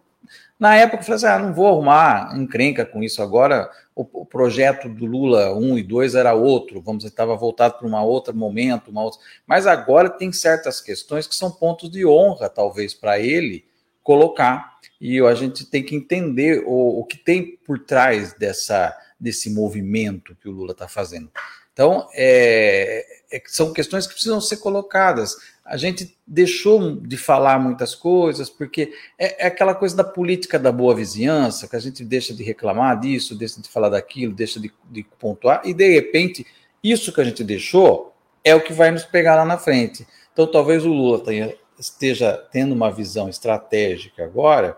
na 0.59 0.75
época, 0.75 0.97
eu 1.01 1.03
falei 1.03 1.15
assim: 1.15 1.25
ah, 1.27 1.39
não 1.39 1.53
vou 1.53 1.67
arrumar 1.67 2.37
encrenca 2.37 2.85
com 2.85 3.01
isso 3.01 3.23
agora. 3.23 3.71
O, 3.95 4.21
o, 4.21 4.25
projeto 4.25 4.89
do 4.89 5.05
Lula 5.05 5.53
1 5.55 5.77
e 5.77 5.83
2 5.83 6.15
era 6.15 6.33
outro, 6.33 6.81
vamos 6.81 6.99
dizer, 6.99 7.09
estava 7.11 7.35
voltado 7.35 7.77
para 7.77 7.87
um 7.87 7.95
outro 7.95 8.35
momento, 8.35 8.91
uma 8.91 9.03
outra. 9.03 9.19
Mas 9.47 9.65
agora 9.65 10.09
tem 10.09 10.31
certas 10.31 10.81
questões 10.81 11.27
que 11.27 11.35
são 11.35 11.51
pontos 11.51 11.89
de 11.89 12.05
honra, 12.05 12.49
talvez, 12.49 12.93
para 12.93 13.19
ele 13.19 13.65
colocar. 14.03 14.77
E 14.99 15.19
a 15.21 15.33
gente 15.33 15.65
tem 15.65 15.83
que 15.83 15.95
entender 15.95 16.63
o, 16.65 16.99
o 16.99 17.05
que 17.05 17.17
tem 17.17 17.57
por 17.65 17.79
trás 17.79 18.33
dessa, 18.33 18.95
desse 19.19 19.49
movimento 19.49 20.35
que 20.35 20.49
o 20.49 20.51
Lula 20.51 20.71
está 20.73 20.87
fazendo. 20.87 21.29
Então, 21.71 22.09
é, 22.13 23.05
é, 23.31 23.41
são 23.45 23.71
questões 23.71 24.05
que 24.05 24.13
precisam 24.13 24.41
ser 24.41 24.57
colocadas 24.57 25.37
a 25.69 25.77
gente 25.77 26.17
deixou 26.25 26.95
de 26.95 27.15
falar 27.15 27.59
muitas 27.59 27.93
coisas, 27.93 28.49
porque 28.49 28.91
é, 29.19 29.45
é, 29.45 29.47
aquela 29.47 29.75
coisa 29.75 29.95
da 29.95 30.03
política 30.03 30.57
da 30.57 30.71
boa 30.71 30.95
vizinhança, 30.95 31.67
que 31.67 31.75
a 31.75 31.79
gente 31.79 32.03
deixa 32.03 32.33
de 32.33 32.43
reclamar 32.43 32.99
disso, 32.99 33.37
deixa 33.37 33.61
de 33.61 33.69
falar 33.69 33.89
daquilo, 33.89 34.33
deixa 34.33 34.59
de, 34.59 34.73
de 34.89 35.03
pontuar, 35.19 35.61
e 35.63 35.71
de 35.71 35.87
repente, 35.87 36.43
isso 36.83 37.13
que 37.13 37.21
a 37.21 37.23
gente 37.23 37.43
deixou 37.43 38.15
é 38.43 38.55
o 38.55 38.63
que 38.63 38.73
vai 38.73 38.89
nos 38.89 39.03
pegar 39.03 39.35
lá 39.35 39.45
na 39.45 39.59
frente. 39.59 40.07
Então, 40.33 40.47
talvez 40.47 40.83
o 40.83 40.89
Lula 40.89 41.23
tenha, 41.23 41.53
esteja 41.77 42.35
tendo 42.51 42.73
uma 42.73 42.91
visão 42.91 43.29
estratégica 43.29 44.23
agora, 44.23 44.75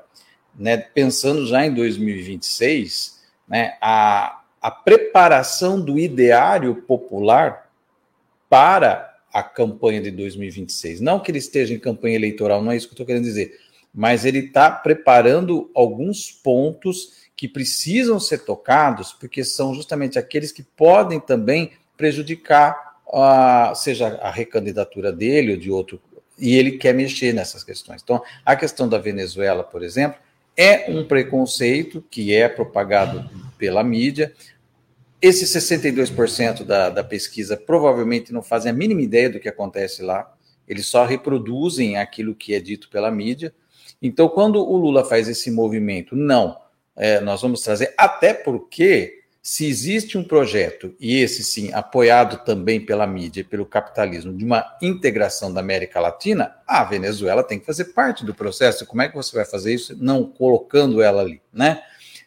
né, 0.53 0.75
pensando 0.75 1.47
já 1.47 1.65
em 1.65 1.73
2026, 1.73 3.21
né, 3.47 3.77
a, 3.79 4.41
a 4.61 4.69
preparação 4.69 5.79
do 5.79 5.97
ideário 5.97 6.81
popular 6.81 7.71
para 8.49 9.10
a 9.33 9.43
campanha 9.43 10.01
de 10.01 10.11
2026. 10.11 11.01
Não 11.01 11.19
que 11.19 11.31
ele 11.31 11.37
esteja 11.37 11.73
em 11.73 11.79
campanha 11.79 12.15
eleitoral, 12.15 12.61
não 12.61 12.71
é 12.71 12.77
isso 12.77 12.87
que 12.87 12.91
eu 12.91 12.95
estou 12.95 13.05
querendo 13.05 13.23
dizer, 13.23 13.57
mas 13.93 14.25
ele 14.25 14.39
está 14.39 14.71
preparando 14.71 15.69
alguns 15.73 16.31
pontos 16.31 17.21
que 17.35 17.47
precisam 17.47 18.19
ser 18.19 18.45
tocados, 18.45 19.13
porque 19.13 19.43
são 19.43 19.73
justamente 19.73 20.19
aqueles 20.19 20.51
que 20.51 20.63
podem 20.63 21.19
também 21.19 21.71
prejudicar, 21.97 22.99
a, 23.11 23.73
seja 23.75 24.07
a 24.21 24.29
recandidatura 24.29 25.11
dele 25.11 25.53
ou 25.53 25.57
de 25.57 25.71
outro, 25.71 25.99
e 26.37 26.55
ele 26.55 26.77
quer 26.77 26.93
mexer 26.93 27.33
nessas 27.33 27.63
questões. 27.63 28.01
Então, 28.03 28.21
a 28.45 28.55
questão 28.55 28.87
da 28.87 28.97
Venezuela, 28.97 29.63
por 29.63 29.83
exemplo, 29.83 30.19
é 30.55 30.89
um 30.89 31.05
preconceito 31.05 32.03
que 32.09 32.33
é 32.33 32.47
propagado 32.47 33.29
pela 33.57 33.83
mídia, 33.83 34.33
esses 35.21 35.49
62% 35.53 36.63
da, 36.63 36.89
da 36.89 37.03
pesquisa 37.03 37.55
provavelmente 37.55 38.33
não 38.33 38.41
fazem 38.41 38.71
a 38.71 38.73
mínima 38.73 39.01
ideia 39.01 39.29
do 39.29 39.39
que 39.39 39.47
acontece 39.47 40.01
lá, 40.01 40.33
eles 40.67 40.87
só 40.87 41.05
reproduzem 41.05 41.97
aquilo 41.97 42.33
que 42.33 42.53
é 42.53 42.59
dito 42.59 42.89
pela 42.89 43.11
mídia. 43.11 43.53
Então, 44.01 44.27
quando 44.27 44.57
o 44.57 44.77
Lula 44.77 45.05
faz 45.05 45.27
esse 45.27 45.51
movimento, 45.51 46.15
não, 46.15 46.57
é, 46.95 47.19
nós 47.19 47.41
vamos 47.41 47.61
trazer, 47.61 47.93
até 47.97 48.33
porque 48.33 49.21
se 49.43 49.67
existe 49.67 50.17
um 50.17 50.23
projeto, 50.23 50.95
e 50.99 51.17
esse 51.19 51.43
sim, 51.43 51.73
apoiado 51.73 52.43
também 52.45 52.79
pela 52.79 53.07
mídia 53.07 53.41
e 53.41 53.43
pelo 53.43 53.65
capitalismo, 53.65 54.33
de 54.33 54.45
uma 54.45 54.77
integração 54.81 55.51
da 55.51 55.59
América 55.59 55.99
Latina, 55.99 56.55
a 56.67 56.83
Venezuela 56.83 57.43
tem 57.43 57.59
que 57.59 57.65
fazer 57.65 57.85
parte 57.85 58.23
do 58.23 58.35
processo. 58.35 58.85
Como 58.85 59.01
é 59.01 59.09
que 59.09 59.15
você 59.15 59.35
vai 59.35 59.45
fazer 59.45 59.73
isso 59.73 59.97
não 59.99 60.25
colocando 60.25 61.01
ela 61.01 61.21
ali, 61.21 61.41
né? 61.51 61.81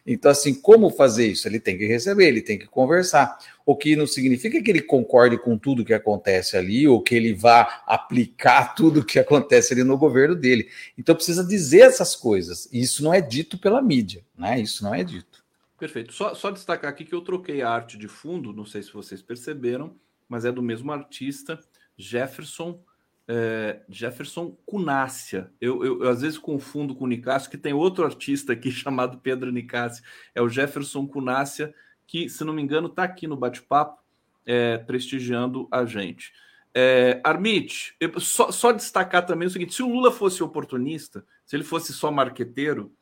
Então, 0.05 0.29
assim, 0.29 0.53
como 0.53 0.91
fazer 0.91 1.27
isso? 1.27 1.47
Ele 1.47 1.59
tem 1.59 1.77
que 1.77 1.87
receber, 1.87 2.27
ele 2.27 2.41
tem 2.41 2.59
que 2.59 2.67
conversar. 2.67 3.39
O 3.65 3.75
que 3.75 3.95
não 3.95 4.05
significa 4.05 4.61
que 4.61 4.69
ele 4.69 4.81
concorde 4.81 5.37
com 5.37 5.57
tudo 5.57 5.83
que 5.83 5.93
acontece 5.93 6.55
ali, 6.55 6.87
ou 6.87 7.01
que 7.01 7.15
ele 7.15 7.33
vá 7.33 7.83
aplicar 7.87 8.75
tudo 8.77 9.03
que 9.03 9.17
acontece 9.17 9.73
ali 9.73 9.83
no 9.83 9.97
governo 9.97 10.35
dele. 10.35 10.69
Então, 10.97 11.15
precisa 11.15 11.43
dizer 11.43 11.81
essas 11.81 12.15
coisas. 12.15 12.69
E 12.71 12.81
isso 12.81 13.03
não 13.03 13.13
é 13.13 13.19
dito 13.19 13.57
pela 13.57 13.81
mídia, 13.81 14.23
né? 14.37 14.59
Isso 14.59 14.83
não 14.83 14.93
é 14.93 15.03
dito. 15.03 15.43
Perfeito. 15.77 16.13
Só, 16.13 16.35
só 16.35 16.51
destacar 16.51 16.91
aqui 16.91 17.03
que 17.03 17.13
eu 17.13 17.21
troquei 17.21 17.61
a 17.61 17.69
arte 17.69 17.97
de 17.97 18.07
fundo, 18.07 18.53
não 18.53 18.65
sei 18.65 18.83
se 18.83 18.93
vocês 18.93 19.21
perceberam, 19.21 19.95
mas 20.29 20.45
é 20.45 20.51
do 20.51 20.61
mesmo 20.61 20.91
artista, 20.91 21.59
Jefferson 21.97 22.79
é, 23.27 23.81
Jefferson 23.89 24.55
Cunácia. 24.65 25.51
Eu, 25.59 25.83
eu, 25.83 26.03
eu, 26.03 26.09
às 26.09 26.21
vezes 26.21 26.37
confundo 26.37 26.95
com 26.95 27.05
o 27.05 27.07
Nicásio, 27.07 27.49
que 27.49 27.57
tem 27.57 27.73
outro 27.73 28.05
artista 28.05 28.53
aqui 28.53 28.69
chamado 28.71 29.19
Pedro 29.19 29.51
Nicásio. 29.51 30.03
É 30.33 30.41
o 30.41 30.49
Jefferson 30.49 31.07
Cunácia, 31.07 31.73
que, 32.05 32.29
se 32.29 32.43
não 32.43 32.53
me 32.53 32.61
engano, 32.61 32.87
está 32.87 33.03
aqui 33.03 33.27
no 33.27 33.37
bate-papo, 33.37 34.01
é, 34.45 34.77
prestigiando 34.77 35.67
a 35.71 35.85
gente. 35.85 36.31
É, 36.77 37.21
Armit, 37.23 37.95
só, 38.19 38.51
só, 38.51 38.71
destacar 38.71 39.25
também 39.25 39.47
o 39.47 39.51
seguinte: 39.51 39.73
se 39.73 39.81
o 39.81 39.89
Lula 39.89 40.11
fosse 40.11 40.43
oportunista, 40.43 41.25
se 41.45 41.55
ele 41.55 41.63
fosse 41.63 41.93
só 41.93 42.11
marqueteiro, 42.11 42.93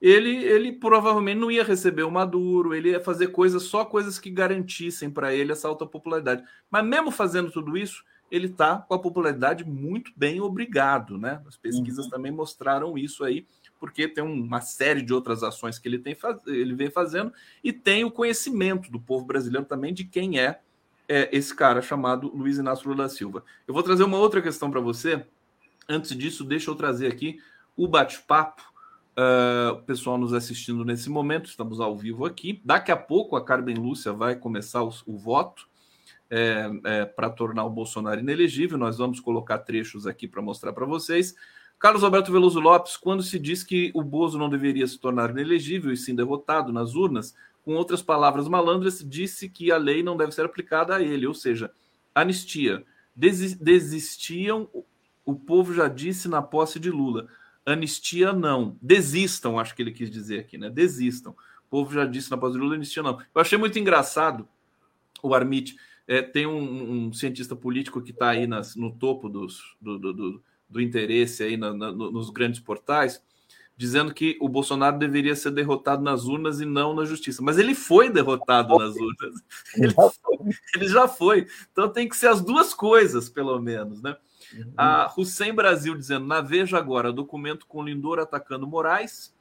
ele, 0.00 0.36
ele 0.44 0.72
provavelmente 0.72 1.38
não 1.38 1.50
ia 1.50 1.64
receber 1.64 2.04
o 2.04 2.10
Maduro, 2.10 2.72
ele 2.72 2.90
ia 2.90 3.00
fazer 3.00 3.28
coisas, 3.28 3.64
só 3.64 3.84
coisas 3.84 4.20
que 4.20 4.30
garantissem 4.30 5.10
para 5.10 5.34
ele 5.34 5.50
essa 5.50 5.66
alta 5.66 5.84
popularidade. 5.84 6.44
Mas 6.70 6.86
mesmo 6.86 7.10
fazendo 7.10 7.50
tudo 7.50 7.76
isso, 7.76 8.04
ele 8.30 8.46
está 8.46 8.78
com 8.78 8.94
a 8.94 8.98
popularidade 8.98 9.64
muito 9.64 10.12
bem 10.16 10.40
obrigado, 10.40 11.16
né? 11.16 11.42
As 11.46 11.56
pesquisas 11.56 12.06
uhum. 12.06 12.10
também 12.10 12.32
mostraram 12.32 12.96
isso 12.98 13.24
aí, 13.24 13.46
porque 13.80 14.08
tem 14.08 14.22
uma 14.22 14.60
série 14.60 15.02
de 15.02 15.14
outras 15.14 15.42
ações 15.42 15.78
que 15.78 15.88
ele, 15.88 15.98
tem, 15.98 16.16
ele 16.46 16.74
vem 16.74 16.90
fazendo 16.90 17.32
e 17.62 17.72
tem 17.72 18.04
o 18.04 18.10
conhecimento 18.10 18.90
do 18.90 19.00
povo 19.00 19.24
brasileiro 19.24 19.66
também 19.66 19.94
de 19.94 20.04
quem 20.04 20.38
é, 20.38 20.60
é 21.08 21.28
esse 21.36 21.54
cara 21.54 21.80
chamado 21.80 22.28
Luiz 22.34 22.58
Inácio 22.58 22.88
Lula 22.88 23.08
Silva. 23.08 23.42
Eu 23.66 23.72
vou 23.72 23.82
trazer 23.82 24.04
uma 24.04 24.18
outra 24.18 24.42
questão 24.42 24.70
para 24.70 24.80
você. 24.80 25.24
Antes 25.88 26.14
disso, 26.16 26.44
deixa 26.44 26.70
eu 26.70 26.74
trazer 26.74 27.06
aqui 27.06 27.40
o 27.76 27.88
bate-papo. 27.88 28.62
Uh, 29.16 29.72
o 29.72 29.82
pessoal 29.82 30.16
nos 30.16 30.32
assistindo 30.32 30.84
nesse 30.84 31.10
momento, 31.10 31.46
estamos 31.46 31.80
ao 31.80 31.96
vivo 31.96 32.24
aqui. 32.24 32.60
Daqui 32.64 32.92
a 32.92 32.96
pouco 32.96 33.34
a 33.34 33.44
Carmen 33.44 33.74
Lúcia 33.74 34.12
vai 34.12 34.36
começar 34.36 34.84
o, 34.84 34.92
o 35.06 35.16
voto 35.16 35.67
é, 36.30 36.70
é, 36.84 37.04
para 37.04 37.30
tornar 37.30 37.64
o 37.64 37.70
Bolsonaro 37.70 38.20
inelegível. 38.20 38.78
Nós 38.78 38.98
vamos 38.98 39.20
colocar 39.20 39.58
trechos 39.58 40.06
aqui 40.06 40.28
para 40.28 40.42
mostrar 40.42 40.72
para 40.72 40.86
vocês. 40.86 41.34
Carlos 41.78 42.02
Alberto 42.02 42.32
Veloso 42.32 42.58
Lopes, 42.58 42.96
quando 42.96 43.22
se 43.22 43.38
diz 43.38 43.62
que 43.62 43.92
o 43.94 44.02
Bozo 44.02 44.36
não 44.36 44.50
deveria 44.50 44.86
se 44.86 44.98
tornar 44.98 45.30
inelegível 45.30 45.92
e 45.92 45.96
sim 45.96 46.14
derrotado 46.14 46.72
nas 46.72 46.94
urnas, 46.94 47.34
com 47.64 47.74
outras 47.74 48.02
palavras 48.02 48.48
malandras, 48.48 48.98
disse 49.06 49.48
que 49.48 49.70
a 49.70 49.76
lei 49.76 50.02
não 50.02 50.16
deve 50.16 50.32
ser 50.32 50.44
aplicada 50.44 50.96
a 50.96 51.02
ele, 51.02 51.26
ou 51.26 51.34
seja, 51.34 51.70
anistia. 52.14 52.84
Desistiam, 53.14 54.68
o 55.24 55.34
povo 55.34 55.74
já 55.74 55.86
disse 55.88 56.28
na 56.28 56.40
posse 56.42 56.80
de 56.80 56.90
Lula. 56.90 57.28
Anistia 57.66 58.32
não. 58.32 58.76
Desistam, 58.80 59.58
acho 59.58 59.74
que 59.74 59.82
ele 59.82 59.92
quis 59.92 60.10
dizer 60.10 60.40
aqui, 60.40 60.56
né? 60.56 60.70
Desistam. 60.70 61.32
O 61.32 61.70
povo 61.70 61.92
já 61.92 62.06
disse 62.06 62.30
na 62.30 62.38
posse 62.38 62.54
de 62.54 62.60
Lula, 62.60 62.74
anistia 62.74 63.02
não. 63.02 63.20
Eu 63.20 63.40
achei 63.40 63.58
muito 63.58 63.78
engraçado 63.78 64.48
o 65.22 65.34
Armit 65.34 65.76
é, 66.08 66.22
tem 66.22 66.46
um, 66.46 67.08
um, 67.08 67.12
cientista 67.12 67.54
político 67.54 68.00
que 68.00 68.12
está 68.12 68.30
aí 68.30 68.46
nas, 68.46 68.74
no 68.74 68.90
topo 68.90 69.28
dos, 69.28 69.76
do, 69.78 69.98
do, 69.98 70.12
do, 70.14 70.42
do 70.66 70.80
interesse 70.80 71.42
aí 71.42 71.58
na, 71.58 71.74
na, 71.74 71.92
nos 71.92 72.30
grandes 72.30 72.60
portais, 72.60 73.22
dizendo 73.76 74.14
que 74.14 74.38
o 74.40 74.48
Bolsonaro 74.48 74.98
deveria 74.98 75.36
ser 75.36 75.50
derrotado 75.50 76.02
nas 76.02 76.24
urnas 76.24 76.60
e 76.60 76.64
não 76.64 76.94
na 76.94 77.04
justiça. 77.04 77.42
Mas 77.42 77.58
ele 77.58 77.74
foi 77.74 78.08
derrotado 78.08 78.76
nas 78.78 78.96
urnas. 78.96 79.42
Ele, 79.76 79.94
ele 80.74 80.88
já 80.88 81.06
foi. 81.06 81.46
Então 81.70 81.90
tem 81.90 82.08
que 82.08 82.16
ser 82.16 82.28
as 82.28 82.40
duas 82.40 82.72
coisas, 82.72 83.28
pelo 83.28 83.60
menos, 83.60 84.00
né? 84.00 84.16
Uhum. 84.54 84.72
A 84.78 85.12
Hussein 85.14 85.52
Brasil 85.52 85.94
dizendo: 85.94 86.26
na 86.26 86.40
Veja 86.40 86.78
agora, 86.78 87.12
documento 87.12 87.66
com 87.66 87.84
Lindor 87.84 88.18
atacando 88.18 88.66
Moraes. 88.66 89.36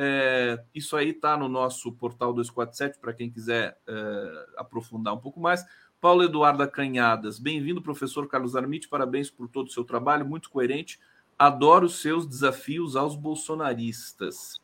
É, 0.00 0.62
isso 0.72 0.96
aí 0.96 1.10
está 1.10 1.36
no 1.36 1.48
nosso 1.48 1.90
portal 1.90 2.32
247 2.32 3.00
para 3.00 3.12
quem 3.12 3.28
quiser 3.28 3.76
é, 3.86 4.46
aprofundar 4.56 5.12
um 5.12 5.18
pouco 5.18 5.40
mais. 5.40 5.64
Paulo 6.00 6.22
Eduardo 6.22 6.66
Canhadas, 6.70 7.40
bem-vindo, 7.40 7.82
professor 7.82 8.28
Carlos 8.28 8.54
Armite, 8.54 8.88
parabéns 8.88 9.32
por 9.32 9.48
todo 9.48 9.66
o 9.66 9.70
seu 9.70 9.82
trabalho, 9.82 10.24
muito 10.24 10.48
coerente. 10.48 10.96
Adoro 11.36 11.86
os 11.86 12.00
seus 12.00 12.24
desafios 12.24 12.94
aos 12.94 13.16
bolsonaristas. 13.16 14.60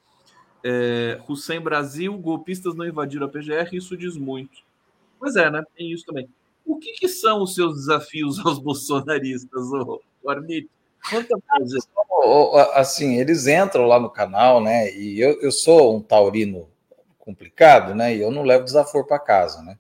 É, 0.62 1.20
Hussein 1.28 1.60
Brasil, 1.60 2.16
golpistas 2.18 2.76
não 2.76 2.86
invadiram 2.86 3.26
a 3.26 3.28
PGR, 3.28 3.68
isso 3.72 3.96
diz 3.96 4.16
muito. 4.16 4.62
Pois 5.18 5.34
é, 5.34 5.50
né? 5.50 5.64
Tem 5.76 5.90
isso 5.90 6.06
também. 6.06 6.28
O 6.64 6.78
que, 6.78 6.92
que 6.92 7.08
são 7.08 7.42
os 7.42 7.52
seus 7.56 7.74
desafios 7.78 8.38
aos 8.46 8.60
bolsonaristas, 8.60 9.72
ô, 9.72 10.00
ô 10.22 10.30
Armite? 10.30 10.70
Conta 11.10 11.36
pra 11.36 11.58
gente. 11.66 11.84
Assim, 12.74 13.16
eles 13.16 13.48
entram 13.48 13.86
lá 13.86 13.98
no 13.98 14.08
canal, 14.08 14.62
né? 14.62 14.88
E 14.94 15.20
eu, 15.20 15.40
eu 15.42 15.50
sou 15.50 15.96
um 15.96 16.00
taurino 16.00 16.68
complicado, 17.18 17.92
né? 17.92 18.14
E 18.14 18.20
eu 18.20 18.30
não 18.30 18.42
levo 18.42 18.64
desaforo 18.64 19.04
para 19.04 19.18
casa, 19.18 19.60
né? 19.62 19.76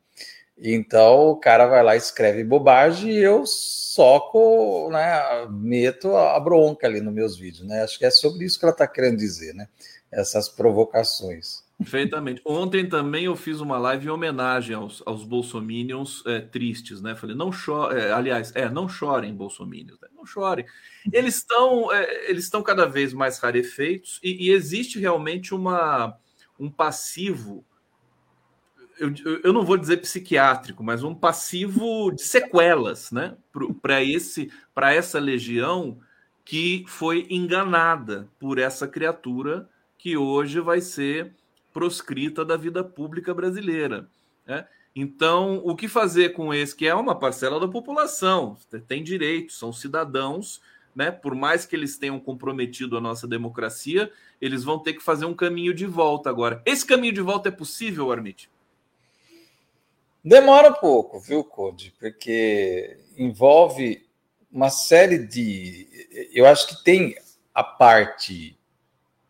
Então 0.56 1.30
o 1.30 1.36
cara 1.36 1.66
vai 1.66 1.82
lá, 1.82 1.96
escreve 1.96 2.44
bobagem 2.44 3.10
e 3.10 3.18
eu 3.18 3.44
soco, 3.46 4.88
né, 4.90 5.46
meto 5.50 6.14
a 6.14 6.38
bronca 6.38 6.86
ali 6.86 7.00
nos 7.00 7.12
meus 7.12 7.36
vídeos, 7.36 7.66
né? 7.66 7.82
Acho 7.82 7.98
que 7.98 8.04
é 8.04 8.10
sobre 8.10 8.44
isso 8.44 8.58
que 8.58 8.64
ela 8.64 8.72
está 8.72 8.86
querendo 8.86 9.16
dizer, 9.16 9.52
né? 9.54 9.68
Essas 10.12 10.48
provocações. 10.48 11.64
Perfeitamente. 11.76 12.40
Ontem 12.44 12.88
também 12.88 13.24
eu 13.24 13.34
fiz 13.34 13.60
uma 13.60 13.76
live 13.78 14.06
em 14.06 14.10
homenagem 14.10 14.76
aos, 14.76 15.02
aos 15.04 15.24
bolsominions 15.24 16.22
é, 16.24 16.40
tristes, 16.40 17.02
né? 17.02 17.16
Falei, 17.16 17.34
não 17.34 17.50
chorem, 17.50 17.98
é, 17.98 18.12
aliás, 18.12 18.52
é, 18.54 18.70
não 18.70 18.88
chorem, 18.88 19.34
bolsominions, 19.34 19.98
né? 20.00 20.08
não 20.14 20.24
chorem. 20.24 20.64
Eles 21.12 21.36
estão 21.38 21.92
é, 21.92 22.30
eles 22.30 22.44
estão 22.44 22.62
cada 22.62 22.86
vez 22.86 23.12
mais 23.12 23.38
rarefeitos 23.38 24.20
e, 24.22 24.46
e 24.46 24.50
existe 24.52 25.00
realmente 25.00 25.52
uma, 25.52 26.16
um 26.58 26.70
passivo 26.70 27.64
eu, 28.98 29.40
eu 29.42 29.52
não 29.52 29.64
vou 29.64 29.76
dizer 29.76 29.98
psiquiátrico, 29.98 30.82
mas 30.82 31.02
um 31.02 31.14
passivo 31.14 32.10
de 32.12 32.22
sequelas, 32.22 33.10
né? 33.10 33.36
Para 33.80 34.02
esse 34.02 34.50
para 34.74 34.92
essa 34.92 35.18
legião 35.18 35.98
que 36.44 36.84
foi 36.86 37.26
enganada 37.30 38.28
por 38.38 38.58
essa 38.58 38.86
criatura 38.86 39.68
que 39.96 40.16
hoje 40.16 40.60
vai 40.60 40.80
ser 40.80 41.32
proscrita 41.72 42.44
da 42.44 42.56
vida 42.56 42.84
pública 42.84 43.32
brasileira. 43.32 44.06
Né? 44.46 44.66
Então, 44.94 45.60
o 45.64 45.74
que 45.74 45.88
fazer 45.88 46.30
com 46.34 46.52
esse 46.52 46.76
que 46.76 46.86
é 46.86 46.94
uma 46.94 47.18
parcela 47.18 47.58
da 47.58 47.66
população? 47.66 48.56
Tem 48.86 49.02
direitos, 49.02 49.58
são 49.58 49.72
cidadãos, 49.72 50.60
né? 50.94 51.10
Por 51.10 51.34
mais 51.34 51.66
que 51.66 51.74
eles 51.74 51.98
tenham 51.98 52.20
comprometido 52.20 52.96
a 52.96 53.00
nossa 53.00 53.26
democracia, 53.26 54.12
eles 54.40 54.62
vão 54.62 54.78
ter 54.78 54.92
que 54.92 55.02
fazer 55.02 55.24
um 55.24 55.34
caminho 55.34 55.74
de 55.74 55.86
volta 55.86 56.30
agora. 56.30 56.62
Esse 56.64 56.86
caminho 56.86 57.12
de 57.12 57.20
volta 57.20 57.48
é 57.48 57.52
possível, 57.52 58.12
Armit? 58.12 58.48
Demora 60.24 60.70
um 60.70 60.74
pouco, 60.74 61.20
viu, 61.20 61.44
Code? 61.44 61.92
Porque 62.00 62.96
envolve 63.18 64.06
uma 64.50 64.70
série 64.70 65.18
de. 65.18 65.86
Eu 66.32 66.46
acho 66.46 66.68
que 66.68 66.82
tem 66.82 67.14
a 67.54 67.62
parte 67.62 68.56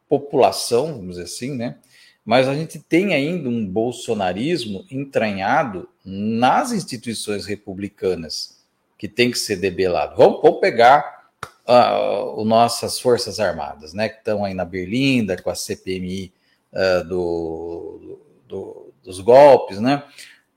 população, 0.09 0.95
vamos 0.95 1.17
dizer 1.17 1.25
assim, 1.25 1.57
né? 1.57 1.79
Mas 2.25 2.47
a 2.47 2.55
gente 2.55 2.79
tem 2.79 3.13
ainda 3.13 3.49
um 3.49 3.67
bolsonarismo 3.67 4.87
entranhado 4.91 5.89
nas 6.05 6.71
instituições 6.71 7.45
republicanas 7.45 8.65
que 8.97 9.09
tem 9.09 9.31
que 9.31 9.39
ser 9.39 9.57
debelado. 9.57 10.17
Vamos, 10.17 10.41
vamos 10.41 10.61
pegar 10.61 11.31
uh, 11.67 12.41
as 12.41 12.47
nossas 12.47 13.01
Forças 13.01 13.41
Armadas, 13.41 13.93
né? 13.93 14.09
Que 14.09 14.19
estão 14.19 14.45
aí 14.45 14.55
na 14.55 14.65
Berlinda 14.65 15.37
com 15.43 15.51
a 15.51 15.57
CPMI 15.57 16.33
uh, 16.73 16.79
ah, 16.79 17.03
do, 17.03 18.21
do, 18.47 18.93
dos 19.03 19.19
golpes, 19.19 19.81
né? 19.81 20.05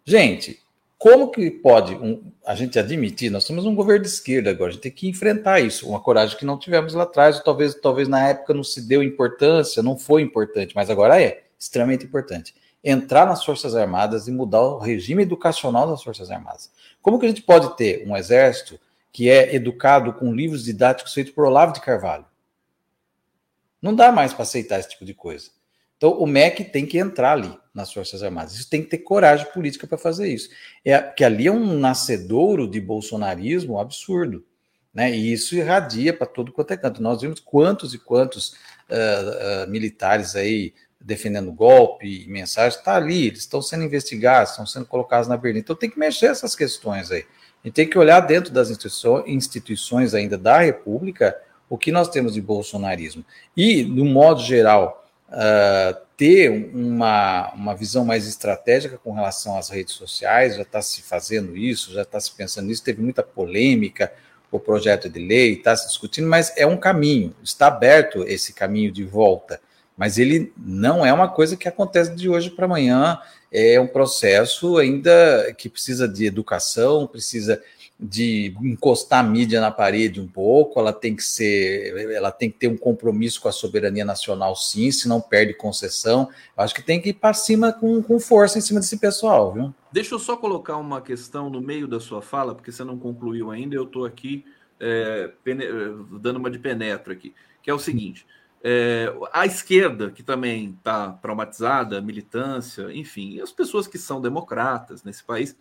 Gente, 0.10 0.64
como 0.98 1.30
que 1.30 1.52
pode 1.52 1.94
um, 1.96 2.32
a 2.46 2.56
gente 2.56 2.80
admitir? 2.80 3.30
Nós 3.30 3.44
temos 3.44 3.66
um 3.66 3.76
governo 3.76 4.04
de 4.04 4.10
esquerda 4.10 4.50
agora, 4.50 4.70
a 4.70 4.72
gente 4.72 4.84
tem 4.84 4.92
que 4.92 5.06
enfrentar 5.06 5.60
isso, 5.60 5.86
uma 5.86 6.00
coragem 6.00 6.38
que 6.38 6.46
não 6.46 6.58
tivemos 6.58 6.94
lá 6.94 7.04
atrás, 7.04 7.36
ou 7.36 7.44
talvez, 7.44 7.76
talvez 7.76 8.08
na 8.08 8.26
época 8.30 8.54
não 8.54 8.64
se 8.64 8.88
deu 8.88 9.04
importância, 9.04 9.84
não 9.84 9.98
foi 9.98 10.22
importante, 10.22 10.74
mas 10.74 10.90
agora 10.90 11.22
é 11.22 11.44
extremamente 11.60 12.06
importante. 12.06 12.56
Entrar 12.82 13.26
nas 13.26 13.44
Forças 13.44 13.76
Armadas 13.76 14.30
e 14.30 14.32
mudar 14.32 14.62
o 14.62 14.80
regime 14.80 15.24
educacional 15.24 15.90
das 15.90 16.02
Forças 16.02 16.32
Armadas. 16.32 16.72
Como 17.02 17.20
que 17.20 17.26
a 17.26 17.30
gente 17.30 17.42
pode 17.42 17.76
ter 17.76 18.08
um 18.08 18.16
exército 18.16 18.80
que 19.12 19.30
é 19.30 19.54
educado 19.54 20.14
com 20.14 20.34
livros 20.34 20.64
didáticos 20.64 21.14
feitos 21.14 21.34
por 21.34 21.44
Olavo 21.44 21.74
de 21.74 21.82
Carvalho? 21.82 22.26
Não 23.82 23.94
dá 23.94 24.10
mais 24.10 24.34
para 24.34 24.44
aceitar 24.44 24.80
esse 24.80 24.88
tipo 24.88 25.04
de 25.04 25.14
coisa. 25.14 25.50
Então, 25.98 26.12
o 26.12 26.28
MEC 26.28 26.64
tem 26.66 26.86
que 26.86 26.98
entrar 26.98 27.34
ali 27.34 27.52
nas 27.74 27.92
Forças 27.92 28.24
Armadas. 28.24 28.54
Isso 28.54 28.70
tem 28.70 28.84
que 28.84 28.90
ter 28.90 29.00
coragem 29.00 29.48
política 29.52 29.88
para 29.88 29.98
fazer 29.98 30.32
isso. 30.32 30.50
É 30.86 31.00
porque 31.00 31.24
ali 31.24 31.48
é 31.48 31.52
um 31.52 31.78
nascedouro 31.80 32.68
de 32.68 32.80
bolsonarismo 32.80 33.80
absurdo. 33.80 34.46
Né? 34.94 35.16
E 35.16 35.34
isso 35.34 35.56
irradia 35.56 36.14
para 36.14 36.28
todo 36.28 36.52
quanto 36.52 36.72
é 36.72 36.78
canto. 36.78 37.02
Nós 37.02 37.22
vimos 37.22 37.40
quantos 37.40 37.94
e 37.94 38.00
quantos 38.00 38.54
uh, 38.90 39.66
uh, 39.66 39.70
militares 39.70 40.36
aí 40.36 40.74
defendendo 41.00 41.52
golpe 41.52 42.26
e 42.26 42.28
mensagens, 42.28 42.76
está 42.76 42.96
ali, 42.96 43.28
eles 43.28 43.40
estão 43.40 43.62
sendo 43.62 43.84
investigados, 43.84 44.52
estão 44.52 44.66
sendo 44.66 44.86
colocados 44.86 45.28
na 45.28 45.38
Berlim. 45.38 45.60
Então 45.60 45.76
tem 45.76 45.90
que 45.90 46.00
mexer 46.00 46.28
essas 46.28 46.56
questões 46.56 47.12
aí. 47.12 47.26
Gente 47.64 47.74
tem 47.74 47.88
que 47.90 47.98
olhar 47.98 48.20
dentro 48.22 48.52
das 48.52 48.70
instituições 48.70 50.14
ainda 50.14 50.38
da 50.38 50.60
República 50.60 51.36
o 51.70 51.78
que 51.78 51.92
nós 51.92 52.10
temos 52.10 52.34
de 52.34 52.42
bolsonarismo. 52.42 53.26
E, 53.56 53.84
no 53.84 54.06
modo 54.06 54.42
geral, 54.42 55.07
uh, 55.30 55.98
ter 56.16 56.50
uma, 56.50 57.52
uma 57.54 57.76
visão 57.76 58.04
mais 58.04 58.28
estratégica 58.28 58.98
com 58.98 59.14
relação 59.14 59.58
às 59.58 59.70
redes 59.70 59.94
sociais, 59.94 60.56
já 60.56 60.64
está 60.64 60.82
se 60.82 61.02
fazendo 61.02 61.56
isso, 61.56 61.94
já 61.94 62.02
está 62.02 62.20
se 62.20 62.32
pensando 62.32 62.68
nisso, 62.68 62.84
teve 62.84 63.02
muita 63.02 63.22
polêmica, 63.22 64.12
o 64.52 64.60
projeto 64.60 65.10
de 65.10 65.20
lei 65.20 65.54
está 65.54 65.76
se 65.76 65.88
discutindo, 65.88 66.28
mas 66.28 66.54
é 66.56 66.66
um 66.66 66.78
caminho, 66.78 67.36
está 67.44 67.68
aberto 67.68 68.24
esse 68.24 68.54
caminho 68.54 68.92
de 68.92 69.04
volta, 69.04 69.60
mas 69.96 70.18
ele 70.18 70.54
não 70.58 71.06
é 71.06 71.12
uma 71.12 71.28
coisa 71.28 71.58
que 71.58 71.68
acontece 71.68 72.16
de 72.16 72.30
hoje 72.30 72.50
para 72.50 72.66
amanhã, 72.66 73.20
é 73.52 73.80
um 73.80 73.88
processo 73.88 74.78
ainda 74.78 75.54
que 75.58 75.70
precisa 75.70 76.08
de 76.08 76.26
educação, 76.26 77.08
precisa 77.08 77.62
de 78.00 78.56
encostar 78.62 79.26
a 79.26 79.28
mídia 79.28 79.60
na 79.60 79.72
parede 79.72 80.22
um 80.22 80.28
pouco, 80.28 80.80
ela 80.80 80.94
tem 80.94 81.16
que 81.16 81.24
ser, 81.24 82.12
ela 82.12 82.32
tem 82.32 82.50
que 82.50 82.58
ter 82.58 82.68
um 82.68 82.78
compromisso 82.78 83.42
com 83.42 83.48
a 83.48 83.52
soberania 83.52 84.06
nacional, 84.06 84.56
sim, 84.56 84.92
se 84.92 85.08
não 85.08 85.20
perde 85.20 85.56
concessão. 85.56 86.30
Eu 86.56 86.64
acho 86.64 86.76
que 86.76 86.84
tem 86.84 87.02
que 87.02 87.10
ir 87.10 87.14
para 87.14 87.34
cima 87.34 87.74
com, 87.74 88.04
com 88.04 88.20
força 88.20 88.60
em 88.60 88.62
cima 88.62 88.80
desse 88.80 88.98
pessoal, 88.98 89.52
viu? 89.52 89.74
Deixa 89.92 90.14
eu 90.14 90.20
só 90.20 90.38
colocar 90.38 90.78
uma 90.78 91.02
questão 91.02 91.50
no 91.50 91.60
meio 91.60 91.88
da 91.88 92.00
sua 92.00 92.22
fala, 92.22 92.54
porque 92.54 92.72
você 92.72 92.84
não 92.84 93.00
concluiu 93.00 93.50
ainda, 93.50 93.76
eu 93.76 93.84
estou 93.84 94.06
aqui 94.06 94.46
é, 94.80 95.32
dando 96.22 96.38
uma 96.38 96.52
de 96.52 96.60
penetra 96.60 97.14
aqui, 97.14 97.34
que 97.64 97.70
é 97.70 97.74
o 97.74 97.80
seguinte. 97.80 98.28
É, 98.64 99.14
a 99.32 99.46
esquerda, 99.46 100.12
que 100.12 100.24
também 100.24 100.76
está 100.78 101.14
traumatizada, 101.14 102.02
militância, 102.02 102.92
enfim, 102.92 103.40
as 103.40 103.52
pessoas 103.52 103.88
que 103.88 103.98
são 103.98 104.20
democratas 104.20 105.04
nesse 105.04 105.24
país, 105.24 105.56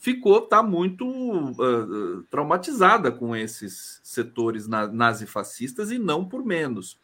ficou, 0.00 0.38
está 0.38 0.62
muito 0.62 1.06
uh, 1.06 2.22
traumatizada 2.30 3.12
com 3.12 3.36
esses 3.36 4.00
setores 4.02 4.66
na, 4.66 4.88
nazifascistas 4.88 5.90
e 5.90 5.98
não 5.98 6.24
por 6.24 6.42
menos. 6.42 6.98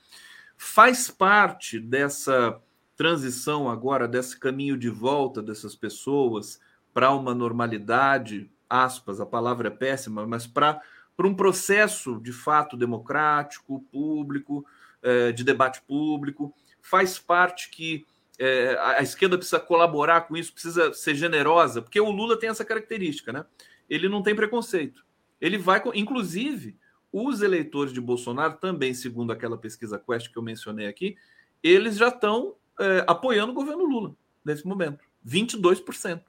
Faz 0.57 1.11
parte 1.11 1.78
dessa 1.78 2.59
transição 2.97 3.68
agora, 3.68 4.09
desse 4.09 4.40
caminho 4.40 4.78
de 4.78 4.88
volta 4.88 5.42
dessas 5.42 5.76
pessoas 5.76 6.59
para 6.94 7.12
uma 7.12 7.34
normalidade, 7.34 8.51
aspas, 8.68 9.20
a 9.20 9.26
palavra 9.26 9.68
é 9.68 9.70
péssima, 9.70 10.26
mas 10.26 10.47
para 10.47 10.80
um 11.22 11.34
processo 11.34 12.18
de 12.18 12.32
fato 12.32 12.78
democrático, 12.78 13.84
público, 13.92 14.64
uh, 15.03 15.34
de 15.34 15.44
debate 15.44 15.82
público, 15.82 16.55
faz 16.80 17.18
parte 17.18 17.68
que 17.68 18.07
é, 18.39 18.76
a 18.78 19.03
esquerda 19.03 19.39
precisa 19.39 19.59
colaborar 19.59 20.22
com 20.22 20.37
isso, 20.37 20.53
precisa 20.53 20.93
ser 20.93 21.14
generosa, 21.14 21.80
porque 21.80 22.01
o 22.01 22.11
Lula 22.11 22.39
tem 22.39 22.51
essa 22.51 22.64
característica, 22.64 23.32
né? 23.32 23.45
Ele 23.89 24.09
não 24.09 24.22
tem 24.22 24.34
preconceito. 24.34 25.05
Ele 25.41 25.57
vai, 25.57 25.82
inclusive, 25.95 26.76
os 27.12 27.41
eleitores 27.41 27.93
de 27.93 28.01
Bolsonaro 28.01 28.57
também, 28.57 28.93
segundo 28.93 29.32
aquela 29.32 29.57
pesquisa 29.57 29.99
Quest 29.99 30.30
que 30.30 30.37
eu 30.37 30.43
mencionei 30.43 30.87
aqui, 30.87 31.16
eles 31.62 31.97
já 31.97 32.09
estão 32.09 32.55
é, 32.78 33.05
apoiando 33.07 33.53
o 33.53 33.55
governo 33.55 33.84
Lula 33.84 34.14
nesse 34.45 34.66
momento. 34.66 35.05
22% 35.26 36.22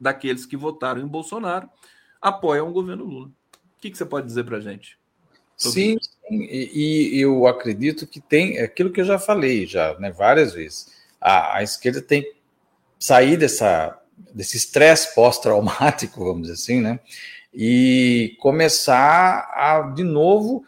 daqueles 0.00 0.44
que 0.44 0.56
votaram 0.56 1.00
em 1.00 1.06
Bolsonaro 1.06 1.68
apoiam 2.20 2.68
o 2.68 2.72
governo 2.72 3.04
Lula. 3.04 3.26
O 3.28 3.80
que, 3.80 3.90
que 3.90 3.98
você 3.98 4.04
pode 4.04 4.26
dizer 4.26 4.44
para 4.44 4.56
a 4.56 4.60
gente? 4.60 4.98
Sim, 5.56 5.96
sim, 6.00 6.42
e, 6.42 7.16
e 7.16 7.20
eu 7.20 7.46
acredito 7.46 8.06
que 8.06 8.20
tem 8.20 8.58
aquilo 8.60 8.92
que 8.92 9.00
eu 9.00 9.04
já 9.04 9.18
falei 9.18 9.66
já, 9.66 9.98
né, 9.98 10.12
várias 10.12 10.54
vezes 10.54 10.97
a, 11.28 11.58
a 11.58 11.62
esquerda 11.62 12.00
tem 12.00 12.22
que 12.22 12.34
sair 12.98 13.36
dessa, 13.36 13.98
desse 14.34 14.56
estresse 14.56 15.14
pós-traumático, 15.14 16.24
vamos 16.24 16.42
dizer 16.42 16.54
assim, 16.54 16.80
né? 16.80 16.98
E 17.52 18.36
começar 18.40 19.50
a, 19.54 19.92
de 19.94 20.04
novo, 20.04 20.64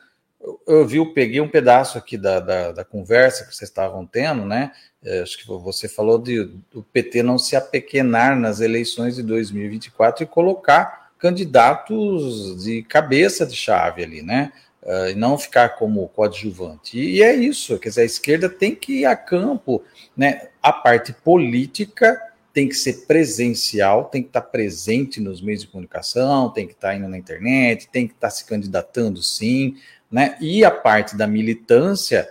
eu 0.67 0.87
vi, 0.87 0.97
eu 0.97 1.13
peguei 1.13 1.41
um 1.41 1.49
pedaço 1.49 1.97
aqui 1.99 2.17
da, 2.17 2.41
da, 2.41 2.73
da 2.73 2.85
conversa 2.85 3.45
que 3.45 3.55
vocês 3.55 3.71
estavam 3.71 4.07
tendo, 4.07 4.45
né? 4.45 4.73
É, 5.03 5.21
acho 5.21 5.39
que 5.39 5.47
você 5.47 5.89
falou 5.89 6.19
de, 6.19 6.45
do 6.71 6.83
PT 6.83 7.23
não 7.23 7.39
se 7.39 7.57
apequenar 7.57 8.39
nas 8.39 8.61
eleições 8.61 9.17
de 9.17 9.23
2024 9.23 10.25
e 10.25 10.27
colocar 10.27 11.11
candidatos 11.19 12.63
de 12.63 12.83
cabeça 12.83 13.47
de 13.47 13.57
chave 13.57 14.03
ali, 14.03 14.23
né? 14.23 14.53
Uh, 14.83 15.11
e 15.11 15.15
não 15.15 15.37
ficar 15.37 15.71
como 15.71 16.09
coadjuvante. 16.09 16.99
E, 16.99 17.17
e, 17.17 17.23
é 17.23 17.35
isso, 17.35 17.79
quer 17.79 17.91
dizer, 17.91 18.01
a 18.01 18.07
esquerda 18.07 18.49
tem 18.49 18.75
que 18.75 19.01
ir 19.01 19.05
a 19.05 19.15
campo, 19.15 19.83
né? 20.17 20.49
A 20.63 20.73
parte 20.73 21.13
política 21.13 22.19
tem 22.53 22.67
que 22.67 22.75
ser 22.75 23.07
presencial, 23.07 24.07
tem 24.07 24.23
que 24.23 24.31
estar 24.31 24.41
presente 24.41 25.21
nos 25.21 25.43
meios 25.43 25.61
de 25.61 25.69
comunicação, 25.69 26.51
tem 26.51 26.67
que 26.67 26.73
estar 26.73 26.97
indo 26.97 27.09
na 27.09 27.19
internet, 27.19 27.89
tem 27.93 28.09
que 28.09 28.15
estar 28.15 28.31
se 28.31 28.45
candidatando 28.47 29.23
sim, 29.23 29.77
né? 30.11 30.37
E 30.41 30.65
a 30.65 30.71
parte 30.71 31.15
da 31.15 31.27
militância 31.27 32.29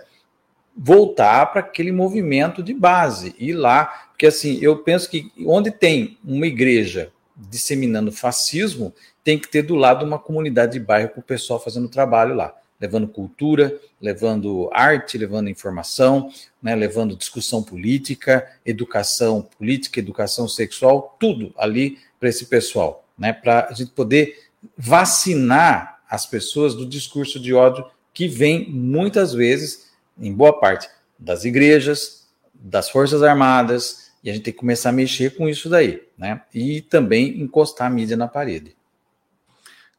voltar 0.76 1.46
para 1.46 1.60
aquele 1.60 1.92
movimento 1.92 2.62
de 2.62 2.74
base, 2.74 3.34
ir 3.38 3.52
lá, 3.52 3.84
porque 4.10 4.26
assim, 4.26 4.58
eu 4.60 4.78
penso 4.78 5.08
que 5.10 5.30
onde 5.46 5.70
tem 5.70 6.18
uma 6.24 6.46
igreja 6.46 7.12
disseminando 7.48 8.12
fascismo, 8.12 8.94
tem 9.24 9.38
que 9.38 9.48
ter 9.48 9.62
do 9.62 9.74
lado 9.74 10.04
uma 10.04 10.18
comunidade 10.18 10.74
de 10.74 10.80
bairro 10.80 11.10
com 11.10 11.20
o 11.20 11.24
pessoal 11.24 11.60
fazendo 11.60 11.88
trabalho 11.88 12.34
lá, 12.34 12.54
levando 12.80 13.08
cultura, 13.08 13.78
levando 14.00 14.70
arte, 14.72 15.18
levando 15.18 15.48
informação, 15.48 16.30
né, 16.62 16.74
levando 16.74 17.16
discussão 17.16 17.62
política, 17.62 18.48
educação 18.64 19.42
política, 19.42 20.00
educação 20.00 20.48
sexual, 20.48 21.16
tudo 21.20 21.52
ali 21.56 21.98
para 22.18 22.28
esse 22.28 22.46
pessoal, 22.46 23.04
né, 23.18 23.32
para 23.32 23.68
a 23.68 23.72
gente 23.72 23.90
poder 23.90 24.48
vacinar 24.76 26.00
as 26.08 26.26
pessoas 26.26 26.74
do 26.74 26.86
discurso 26.86 27.38
de 27.38 27.54
ódio 27.54 27.84
que 28.12 28.26
vem 28.26 28.68
muitas 28.68 29.32
vezes, 29.32 29.90
em 30.18 30.32
boa 30.32 30.58
parte, 30.58 30.88
das 31.18 31.44
igrejas, 31.44 32.26
das 32.54 32.90
forças 32.90 33.22
armadas, 33.22 34.09
e 34.22 34.30
a 34.30 34.32
gente 34.34 34.44
tem 34.44 34.52
que 34.52 34.58
começar 34.58 34.90
a 34.90 34.92
mexer 34.92 35.36
com 35.36 35.48
isso 35.48 35.68
daí, 35.68 36.02
né? 36.16 36.42
E 36.54 36.82
também 36.82 37.40
encostar 37.40 37.86
a 37.86 37.90
mídia 37.90 38.16
na 38.16 38.28
parede. 38.28 38.76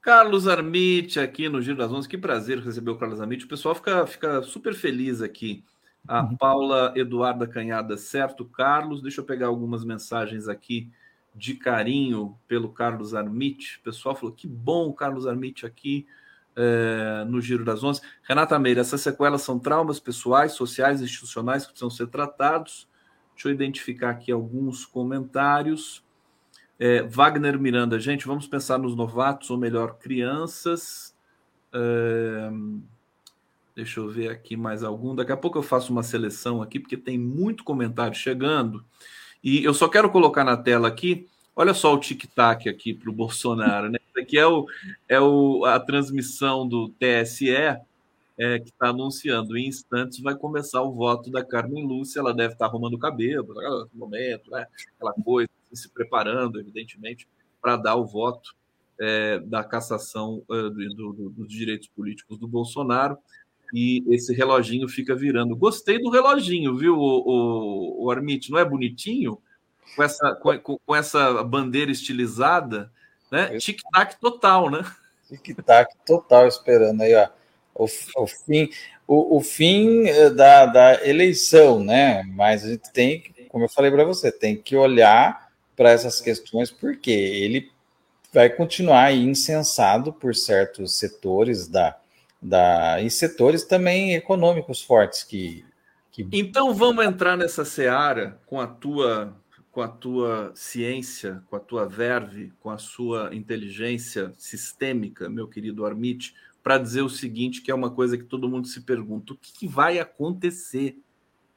Carlos 0.02 0.48
Armite 0.48 1.20
aqui 1.20 1.48
no 1.48 1.62
Giro 1.62 1.78
das 1.78 1.92
Onze. 1.92 2.10
Que 2.10 2.18
prazer 2.18 2.60
receber 2.60 2.92
o 2.92 2.98
Carlos 2.98 3.22
Armite. 3.22 3.46
O 3.46 3.48
pessoal 3.48 3.76
fica, 3.76 4.06
fica 4.08 4.42
super 4.42 4.74
feliz 4.74 5.22
aqui. 5.22 5.64
A 6.08 6.24
uhum. 6.24 6.36
Paula 6.38 6.94
Eduarda 6.96 7.46
Canhada, 7.46 7.96
certo, 7.98 8.44
Carlos? 8.46 9.02
Deixa 9.02 9.22
eu 9.22 9.26
pegar 9.26 9.48
algumas 9.48 9.86
mensagens 9.86 10.48
aqui 10.48 10.90
de 11.36 11.54
carinho 11.54 12.36
pelo 12.48 12.70
Carlos 12.70 13.14
Armite. 13.14 13.78
O 13.78 13.84
pessoal 13.84 14.16
falou 14.16 14.34
que 14.34 14.48
bom 14.48 14.88
o 14.88 14.94
Carlos 14.94 15.28
Armite 15.28 15.66
aqui 15.66 16.08
é, 16.56 17.24
no 17.26 17.40
Giro 17.40 17.64
das 17.64 17.84
Onze. 17.84 18.02
Renata 18.24 18.58
Meira, 18.58 18.82
essas 18.82 19.02
sequelas 19.02 19.44
são 19.44 19.60
traumas 19.60 20.00
pessoais, 20.00 20.54
sociais, 20.54 21.02
institucionais 21.02 21.64
que 21.64 21.72
precisam 21.72 21.92
ser 21.92 22.08
tratados. 22.08 22.90
Deixa 23.42 23.50
eu 23.50 23.54
identificar 23.56 24.12
aqui 24.12 24.32
alguns 24.32 24.86
comentários. 24.86 26.04
É, 26.78 27.02
Wagner 27.02 27.60
Miranda, 27.60 28.00
gente, 28.00 28.28
vamos 28.28 28.46
pensar 28.46 28.78
nos 28.78 28.96
novatos, 28.96 29.50
ou 29.50 29.58
melhor, 29.58 29.98
crianças. 29.98 31.16
É, 31.74 32.52
deixa 33.76 34.00
eu 34.00 34.08
ver 34.08 34.30
aqui 34.30 34.56
mais 34.56 34.84
algum. 34.84 35.16
Daqui 35.16 35.32
a 35.32 35.38
pouco 35.38 35.58
eu 35.58 35.64
faço 35.64 35.92
uma 35.92 36.04
seleção 36.04 36.62
aqui, 36.62 36.80
porque 36.80 36.96
tem 36.96 37.18
muito 37.18 37.64
comentário 37.64 38.14
chegando. 38.14 38.86
E 39.44 39.64
eu 39.64 39.74
só 39.74 39.90
quero 39.90 40.12
colocar 40.12 40.44
na 40.44 40.56
tela 40.56 40.88
aqui. 40.88 41.28
Olha 41.56 41.74
só 41.74 41.96
o 41.96 42.00
tic-tac 42.00 42.70
aqui 42.70 42.94
para 42.94 43.10
o 43.10 43.14
Bolsonaro, 43.14 43.90
né? 43.90 43.98
Isso 44.08 44.20
aqui 44.20 44.38
é, 44.38 44.46
o, 44.46 44.68
é 45.10 45.20
o, 45.20 45.66
a 45.66 45.80
transmissão 45.80 46.68
do 46.68 46.90
TSE 46.90 47.50
é, 48.42 48.58
que 48.58 48.70
está 48.70 48.88
anunciando. 48.88 49.56
Em 49.56 49.68
instantes 49.68 50.20
vai 50.20 50.36
começar 50.36 50.82
o 50.82 50.92
voto 50.92 51.30
da 51.30 51.46
Carmen 51.46 51.86
Lúcia. 51.86 52.20
Ela 52.20 52.34
deve 52.34 52.54
estar 52.54 52.66
tá 52.66 52.72
arrumando 52.72 52.96
o 52.96 53.00
cabelo, 53.00 53.54
no 53.94 54.00
momento, 54.00 54.50
né? 54.50 54.66
aquela 54.96 55.14
coisa, 55.14 55.48
se 55.72 55.88
preparando, 55.90 56.60
evidentemente, 56.60 57.28
para 57.62 57.78
dar 57.78 57.96
o 57.96 58.06
voto 58.06 58.56
é, 59.00 59.38
da 59.40 59.64
cassação 59.64 60.42
é, 60.50 60.56
do, 60.70 61.14
do, 61.14 61.30
dos 61.30 61.48
direitos 61.48 61.88
políticos 61.90 62.40
do 62.40 62.48
Bolsonaro. 62.48 63.16
E 63.76 64.04
esse 64.10 64.34
reloginho 64.34 64.90
fica 64.90 65.16
virando. 65.16 65.56
Gostei 65.56 66.00
do 66.02 66.10
reloginho, 66.10 66.76
viu, 66.76 66.98
o, 66.98 68.00
o, 68.00 68.06
o 68.06 68.12
Armite? 68.12 68.50
Não 68.50 68.58
é 68.58 68.66
bonitinho? 68.66 69.40
Com 69.96 70.02
essa, 70.02 70.36
com, 70.36 70.80
com 70.84 70.96
essa 70.96 71.44
bandeira 71.44 71.92
estilizada, 71.92 72.92
né? 73.32 73.58
Tic-tac 73.60 74.20
total, 74.20 74.70
né? 74.70 74.84
Tic-tac 75.30 75.94
total, 76.06 76.48
esperando 76.48 77.02
aí, 77.02 77.14
ó 77.14 77.30
o, 77.74 77.86
o 78.18 78.28
fim, 78.28 78.70
o, 79.08 79.38
o 79.38 79.42
fim 79.42 80.08
eh, 80.08 80.30
da, 80.30 80.66
da, 80.66 81.08
eleição, 81.08 81.84
né? 81.84 82.24
Mas 82.24 82.64
a 82.64 82.70
gente 82.70 82.92
tem, 82.92 83.24
como 83.50 83.66
eu 83.66 83.70
falei 83.70 83.92
para 83.92 84.04
você, 84.04 84.32
tem 84.32 84.56
que 84.56 84.76
olhar 84.76 85.50
para 85.76 85.92
essas 85.92 86.22
questões, 86.22 86.70
porque 86.70 87.12
ele 87.12 87.72
vai 88.34 88.50
continuar 88.50 89.14
insensado 89.14 90.14
por 90.14 90.36
certos 90.36 90.98
setores 90.98 91.68
da, 91.68 91.98
da 92.42 93.02
e 93.02 93.10
setores 93.10 93.64
também 93.64 94.16
econômicos 94.16 94.82
fortes 94.82 95.24
que, 95.24 95.66
que... 96.12 96.28
Então 96.32 96.74
vamos 96.74 97.06
entrar 97.06 97.36
nessa 97.36 97.66
seara 97.66 98.40
com 98.46 98.60
a 98.60 98.68
tua 98.68 99.36
com 99.72 99.82
a 99.82 99.88
tua 99.88 100.52
ciência, 100.54 101.42
com 101.50 101.56
a 101.56 101.60
tua 101.60 101.88
verve, 101.88 102.52
com 102.60 102.70
a 102.70 102.78
sua 102.78 103.34
inteligência 103.34 104.34
sistêmica, 104.38 105.30
meu 105.30 105.48
querido 105.48 105.86
Armite, 105.86 106.36
para 106.64 106.78
dizer 106.78 107.02
o 107.02 107.10
seguinte, 107.10 107.62
que 107.62 107.72
é 107.72 107.76
uma 107.76 107.90
coisa 107.90 108.18
que 108.18 108.24
todo 108.24 108.50
mundo 108.50 108.68
se 108.68 108.82
pergunta: 108.82 109.34
o 109.34 109.38
que 109.38 109.68
vai 109.68 110.00
acontecer 110.00 110.98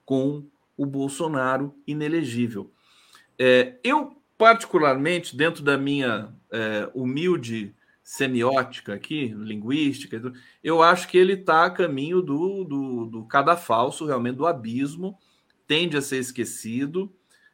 com 0.05 0.45
o 0.77 0.87
Bolsonaro 0.87 1.75
inelegível? 1.87 2.73
É, 3.39 3.79
eu, 3.83 4.17
particularmente, 4.39 5.37
dentro 5.37 5.63
da 5.63 5.77
minha 5.77 6.33
é, 6.51 6.91
humilde 6.95 7.75
semiótica 8.03 8.95
aqui, 8.95 9.35
linguística, 9.37 10.21
eu 10.63 10.83
acho 10.83 11.09
que 11.09 11.17
ele 11.17 11.33
está 11.33 11.65
a 11.65 11.71
caminho 11.71 12.21
do, 12.21 12.65
do, 12.65 13.07
do 13.07 13.25
cadafalso, 13.25 14.05
realmente 14.05 14.37
do 14.37 14.47
abismo, 14.47 15.19
tende 15.67 15.97
a 15.97 16.03
ser 16.03 16.19
esquecido, 16.19 17.11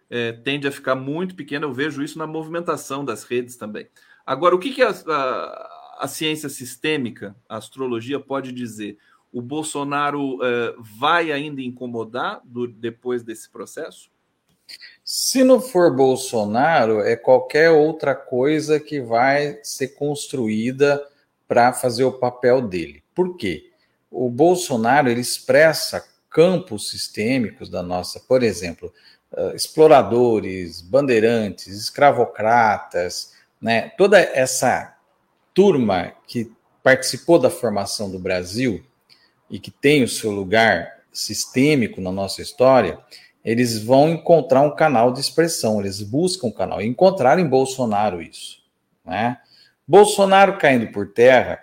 é, 0.08 0.32
tende 0.32 0.66
a 0.66 0.72
ficar 0.72 0.96
muito 0.96 1.36
pequeno. 1.36 1.66
Eu 1.66 1.72
vejo 1.72 2.02
isso 2.02 2.18
na 2.18 2.26
movimentação 2.26 3.04
das 3.04 3.22
redes 3.22 3.56
também. 3.56 3.88
Agora, 4.26 4.54
o 4.54 4.58
que, 4.58 4.72
que 4.72 4.82
a, 4.82 4.90
a, 4.90 5.69
a 6.00 6.08
ciência 6.08 6.48
sistêmica, 6.48 7.36
a 7.46 7.58
astrologia, 7.58 8.18
pode 8.18 8.52
dizer? 8.52 8.96
O 9.30 9.42
Bolsonaro 9.42 10.36
uh, 10.36 10.82
vai 10.98 11.30
ainda 11.30 11.60
incomodar 11.60 12.40
do, 12.42 12.66
depois 12.66 13.22
desse 13.22 13.50
processo? 13.50 14.10
Se 15.04 15.44
não 15.44 15.60
for 15.60 15.94
Bolsonaro, 15.94 17.00
é 17.00 17.16
qualquer 17.16 17.70
outra 17.70 18.14
coisa 18.14 18.80
que 18.80 19.00
vai 19.00 19.60
ser 19.62 19.88
construída 19.88 21.06
para 21.46 21.72
fazer 21.72 22.04
o 22.04 22.18
papel 22.18 22.62
dele. 22.62 23.02
Por 23.14 23.36
quê? 23.36 23.70
O 24.10 24.30
Bolsonaro 24.30 25.08
ele 25.08 25.20
expressa 25.20 26.08
campos 26.30 26.88
sistêmicos 26.88 27.68
da 27.68 27.82
nossa, 27.82 28.20
por 28.20 28.42
exemplo, 28.42 28.92
uh, 29.32 29.54
exploradores, 29.54 30.80
bandeirantes, 30.80 31.66
escravocratas, 31.66 33.34
né? 33.60 33.90
Toda 33.98 34.18
essa 34.18 34.96
turma 35.60 36.14
que 36.26 36.50
participou 36.82 37.38
da 37.38 37.50
formação 37.50 38.10
do 38.10 38.18
Brasil 38.18 38.82
e 39.50 39.58
que 39.58 39.70
tem 39.70 40.02
o 40.02 40.08
seu 40.08 40.30
lugar 40.30 40.90
sistêmico 41.12 42.00
na 42.00 42.10
nossa 42.10 42.40
história, 42.40 42.98
eles 43.44 43.78
vão 43.82 44.08
encontrar 44.08 44.62
um 44.62 44.74
canal 44.74 45.12
de 45.12 45.20
expressão, 45.20 45.78
eles 45.78 46.00
buscam 46.00 46.46
um 46.46 46.50
canal, 46.50 46.80
encontraram 46.80 47.42
em 47.42 47.46
Bolsonaro 47.46 48.22
isso. 48.22 48.62
Né? 49.04 49.36
Bolsonaro 49.86 50.56
caindo 50.56 50.90
por 50.92 51.12
terra, 51.12 51.62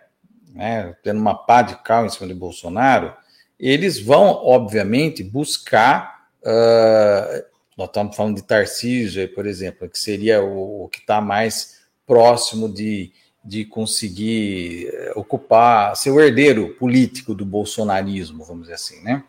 né, 0.54 0.96
tendo 1.02 1.20
uma 1.20 1.34
pá 1.34 1.64
de 1.64 1.76
cal 1.82 2.06
em 2.06 2.10
cima 2.10 2.28
de 2.28 2.36
Bolsonaro, 2.36 3.16
eles 3.60 4.00
vão, 4.00 4.28
obviamente, 4.46 5.24
buscar. 5.24 6.28
Uh, 6.44 7.44
nós 7.76 7.88
estamos 7.88 8.16
falando 8.16 8.36
de 8.36 8.44
Tarcísio, 8.44 9.28
por 9.34 9.48
exemplo, 9.48 9.90
que 9.90 9.98
seria 9.98 10.44
o, 10.44 10.84
o 10.84 10.88
que 10.88 11.00
está 11.00 11.20
mais 11.20 11.80
próximo 12.06 12.72
de, 12.72 13.12
de 13.48 13.64
conseguir 13.64 14.90
eh, 14.92 15.14
ocupar, 15.16 15.96
ser 15.96 16.12
o 16.12 16.20
herdeiro 16.20 16.76
político 16.78 17.34
do 17.34 17.46
bolsonarismo, 17.46 18.44
vamos 18.44 18.64
dizer 18.64 18.74
assim, 18.74 19.02
né? 19.02 19.24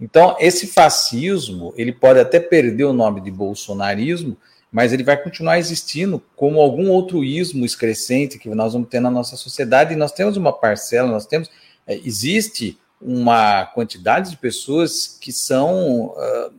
Então, 0.00 0.36
esse 0.40 0.66
fascismo, 0.66 1.72
ele 1.76 1.92
pode 1.92 2.18
até 2.18 2.40
perder 2.40 2.84
o 2.84 2.92
nome 2.92 3.20
de 3.20 3.30
bolsonarismo, 3.30 4.36
mas 4.72 4.92
ele 4.92 5.04
vai 5.04 5.16
continuar 5.16 5.60
existindo 5.60 6.20
como 6.34 6.60
algum 6.60 6.90
outro 6.90 7.22
ismo 7.22 7.64
excrescente 7.64 8.40
que 8.40 8.48
nós 8.48 8.72
vamos 8.72 8.88
ter 8.88 8.98
na 8.98 9.10
nossa 9.10 9.36
sociedade, 9.36 9.94
e 9.94 9.96
nós 9.96 10.10
temos 10.10 10.36
uma 10.36 10.52
parcela, 10.52 11.08
nós 11.08 11.26
temos, 11.26 11.48
é, 11.86 11.94
existe 11.96 12.76
uma 13.00 13.66
quantidade 13.66 14.30
de 14.30 14.36
pessoas 14.36 15.16
que 15.20 15.32
são 15.32 16.06
uh, 16.06 16.52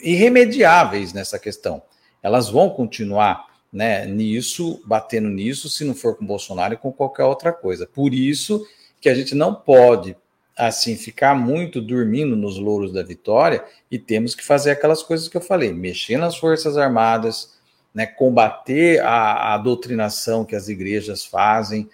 irremediáveis 0.00 1.12
nessa 1.12 1.36
questão. 1.38 1.82
Elas 2.22 2.48
vão 2.48 2.70
continuar 2.70 3.46
né, 3.72 4.06
nisso, 4.06 4.82
batendo 4.84 5.28
nisso, 5.28 5.68
se 5.68 5.84
não 5.84 5.94
for 5.94 6.16
com 6.16 6.26
Bolsonaro 6.26 6.74
e 6.74 6.78
com 6.78 6.92
qualquer 6.92 7.24
outra 7.24 7.52
coisa. 7.52 7.86
Por 7.86 8.14
isso 8.14 8.66
que 9.00 9.08
a 9.08 9.14
gente 9.14 9.34
não 9.34 9.54
pode 9.54 10.16
assim 10.56 10.96
ficar 10.96 11.36
muito 11.36 11.80
dormindo 11.80 12.34
nos 12.34 12.58
louros 12.58 12.92
da 12.92 13.02
vitória 13.02 13.64
e 13.88 13.98
temos 13.98 14.34
que 14.34 14.44
fazer 14.44 14.72
aquelas 14.72 15.02
coisas 15.02 15.28
que 15.28 15.36
eu 15.36 15.40
falei, 15.40 15.72
mexer 15.72 16.16
nas 16.16 16.36
forças 16.36 16.76
armadas, 16.76 17.56
né, 17.94 18.06
combater 18.06 19.00
a, 19.00 19.54
a 19.54 19.58
doutrinação 19.58 20.44
que 20.44 20.56
as 20.56 20.68
igrejas 20.68 21.24
fazem 21.24 21.88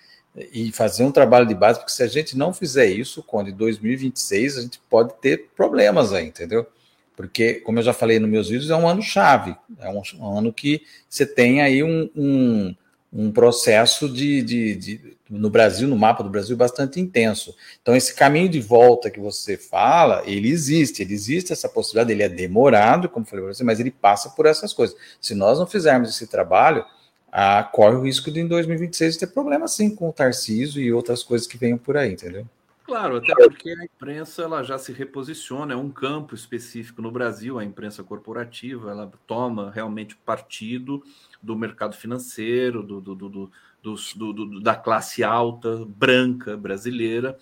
e 0.53 0.73
fazer 0.73 1.05
um 1.05 1.13
trabalho 1.13 1.47
de 1.47 1.55
base, 1.55 1.79
porque 1.79 1.93
se 1.93 2.03
a 2.03 2.09
gente 2.09 2.37
não 2.37 2.53
fizer 2.53 2.87
isso, 2.87 3.23
quando 3.23 3.51
em 3.51 3.55
2026 3.55 4.59
a 4.59 4.63
gente 4.63 4.81
pode 4.91 5.15
ter 5.21 5.51
problemas 5.55 6.13
aí, 6.13 6.27
entendeu? 6.27 6.67
Porque, 7.17 7.55
como 7.55 7.79
eu 7.79 7.83
já 7.83 7.93
falei 7.93 8.19
nos 8.19 8.31
meus 8.31 8.49
vídeos, 8.49 8.71
é 8.71 8.77
um 8.77 8.89
ano 8.89 9.03
chave, 9.03 9.57
é 9.81 9.89
um, 9.89 10.03
um 10.19 10.39
ano 10.39 10.53
que 10.53 10.83
você 11.09 11.25
tem 11.25 11.63
aí 11.63 11.83
um, 11.83 12.11
um 12.17 12.75
um 13.15 13.31
processo 13.31 14.09
de, 14.09 14.43
de, 14.43 14.75
de, 14.75 15.17
no 15.31 15.49
Brasil, 15.49 15.87
no 15.87 15.97
mapa 15.97 16.25
do 16.25 16.29
Brasil, 16.29 16.57
bastante 16.57 17.01
intenso. 17.01 17.55
Então, 17.81 17.95
esse 17.95 18.13
caminho 18.13 18.49
de 18.49 18.61
volta 18.61 19.09
que 19.09 19.21
você 19.21 19.57
fala, 19.57 20.25
ele 20.27 20.49
existe, 20.49 21.01
ele 21.01 21.15
existe 21.15 21.53
essa 21.53 21.69
possibilidade, 21.69 22.11
ele 22.11 22.25
é 22.25 22.29
demorado, 22.29 23.09
como 23.09 23.25
falei 23.25 23.45
para 23.45 23.55
você, 23.55 23.63
mas 23.63 23.79
ele 23.79 23.93
passa 23.93 24.31
por 24.31 24.47
essas 24.47 24.73
coisas. 24.73 24.97
Se 25.21 25.33
nós 25.33 25.61
não 25.61 25.67
fizermos 25.67 26.11
esse 26.11 26.27
trabalho, 26.27 26.85
ah, 27.31 27.63
corre 27.63 27.95
o 27.95 28.03
risco 28.03 28.33
de 28.33 28.41
em 28.41 28.49
2026 28.49 29.17
ter 29.17 29.29
problema 29.29 29.69
sim 29.69 29.95
com 29.95 30.09
o 30.09 30.13
Tarcísio 30.13 30.83
e 30.83 30.93
outras 30.93 31.23
coisas 31.23 31.47
que 31.47 31.57
venham 31.57 31.79
por 31.79 31.97
aí, 31.97 32.13
entendeu? 32.13 32.45
Claro, 32.95 33.17
até 33.17 33.35
porque 33.35 33.71
a 33.71 33.85
imprensa 33.85 34.43
ela 34.43 34.63
já 34.63 34.79
se 34.79 34.93
reposiciona, 34.93 35.75
é 35.75 35.77
um 35.77 35.91
campo 35.91 36.33
específico 36.33 37.03
no 37.03 37.11
Brasil, 37.11 37.59
a 37.59 37.65
imprensa 37.65 38.05
corporativa, 38.05 38.93
ela 38.93 39.11
toma 39.27 39.69
realmente 39.73 40.15
partido 40.15 41.03
do 41.43 41.57
mercado 41.57 41.97
financeiro, 41.97 42.85
do, 42.85 43.01
do, 43.01 43.17
do, 43.17 43.51
do 43.83 44.61
da 44.61 44.77
classe 44.77 45.25
alta 45.25 45.85
branca 45.89 46.57
brasileira 46.57 47.37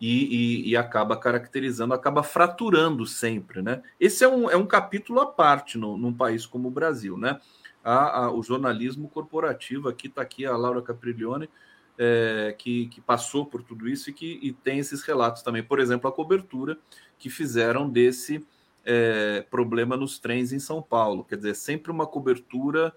e, 0.00 0.64
e, 0.64 0.70
e, 0.70 0.76
acaba 0.76 1.16
caracterizando, 1.16 1.94
acaba 1.94 2.24
fraturando 2.24 3.06
sempre, 3.06 3.62
né? 3.62 3.82
Esse 4.00 4.24
é 4.24 4.28
um, 4.28 4.50
é 4.50 4.56
um 4.56 4.66
capítulo 4.66 5.20
à 5.20 5.26
parte 5.26 5.78
no, 5.78 5.96
num 5.96 6.12
país 6.12 6.46
como 6.46 6.66
o 6.66 6.72
Brasil, 6.72 7.16
né? 7.16 7.38
A, 7.84 8.24
a, 8.24 8.32
o 8.32 8.42
jornalismo 8.42 9.08
corporativo, 9.08 9.88
aqui 9.88 10.08
está 10.08 10.22
aqui 10.22 10.44
a 10.44 10.56
Laura 10.56 10.82
Capriglione, 10.82 11.48
é, 11.98 12.54
que, 12.58 12.86
que, 12.88 13.00
passou 13.00 13.46
por 13.46 13.62
tudo 13.62 13.88
isso 13.88 14.10
e 14.10 14.12
que 14.12 14.38
e 14.42 14.52
tem 14.52 14.78
esses 14.78 15.02
relatos 15.02 15.42
também. 15.42 15.62
Por 15.62 15.80
exemplo, 15.80 16.08
a 16.08 16.12
cobertura 16.12 16.78
que 17.18 17.30
fizeram 17.30 17.88
desse 17.88 18.44
é, 18.84 19.44
problema 19.50 19.96
nos 19.96 20.18
trens 20.18 20.52
em 20.52 20.58
São 20.58 20.82
Paulo. 20.82 21.24
Quer 21.24 21.36
dizer, 21.36 21.54
sempre 21.54 21.90
uma 21.90 22.06
cobertura 22.06 22.92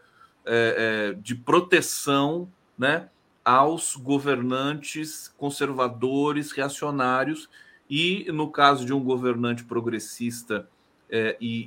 é, 0.45 1.11
é 1.11 1.13
de 1.13 1.35
proteção 1.35 2.49
né, 2.77 3.09
aos 3.43 3.95
governantes 3.95 5.33
conservadores, 5.37 6.51
reacionários, 6.51 7.49
e 7.89 8.31
no 8.31 8.51
caso 8.51 8.85
de 8.85 8.93
um 8.93 9.03
governante 9.03 9.63
progressista 9.63 10.69
é, 11.09 11.35
e, 11.41 11.63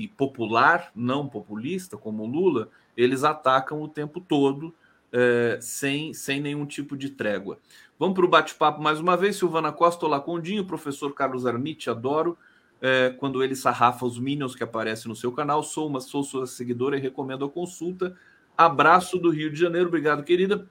e, 0.00 0.04
e 0.04 0.08
popular, 0.08 0.92
não 0.94 1.28
populista, 1.28 1.96
como 1.96 2.24
Lula, 2.24 2.68
eles 2.96 3.24
atacam 3.24 3.82
o 3.82 3.88
tempo 3.88 4.20
todo 4.20 4.72
é, 5.12 5.58
sem, 5.60 6.12
sem 6.12 6.40
nenhum 6.40 6.66
tipo 6.66 6.96
de 6.96 7.10
trégua. 7.10 7.58
Vamos 7.98 8.14
para 8.14 8.24
o 8.24 8.28
bate-papo 8.28 8.82
mais 8.82 9.00
uma 9.00 9.16
vez. 9.16 9.36
Silvana 9.36 9.72
Costa, 9.72 10.04
Olá 10.04 10.20
Condinho, 10.20 10.66
professor 10.66 11.14
Carlos 11.14 11.46
Armite, 11.46 11.88
adoro 11.88 12.36
é, 12.80 13.14
quando 13.18 13.42
ele 13.42 13.56
sarrafa 13.56 14.04
os 14.04 14.18
Minions 14.18 14.54
que 14.54 14.62
aparecem 14.62 15.08
no 15.08 15.16
seu 15.16 15.32
canal. 15.32 15.62
Sou 15.62 15.86
uma 15.88 16.00
sou 16.00 16.22
sua 16.22 16.46
seguidora 16.46 16.96
e 16.96 17.00
recomendo 17.00 17.44
a 17.44 17.48
consulta. 17.48 18.16
Abraço 18.56 19.18
do 19.18 19.30
Rio 19.30 19.50
de 19.50 19.58
Janeiro, 19.58 19.88
obrigado, 19.88 20.24
querida. 20.24 20.66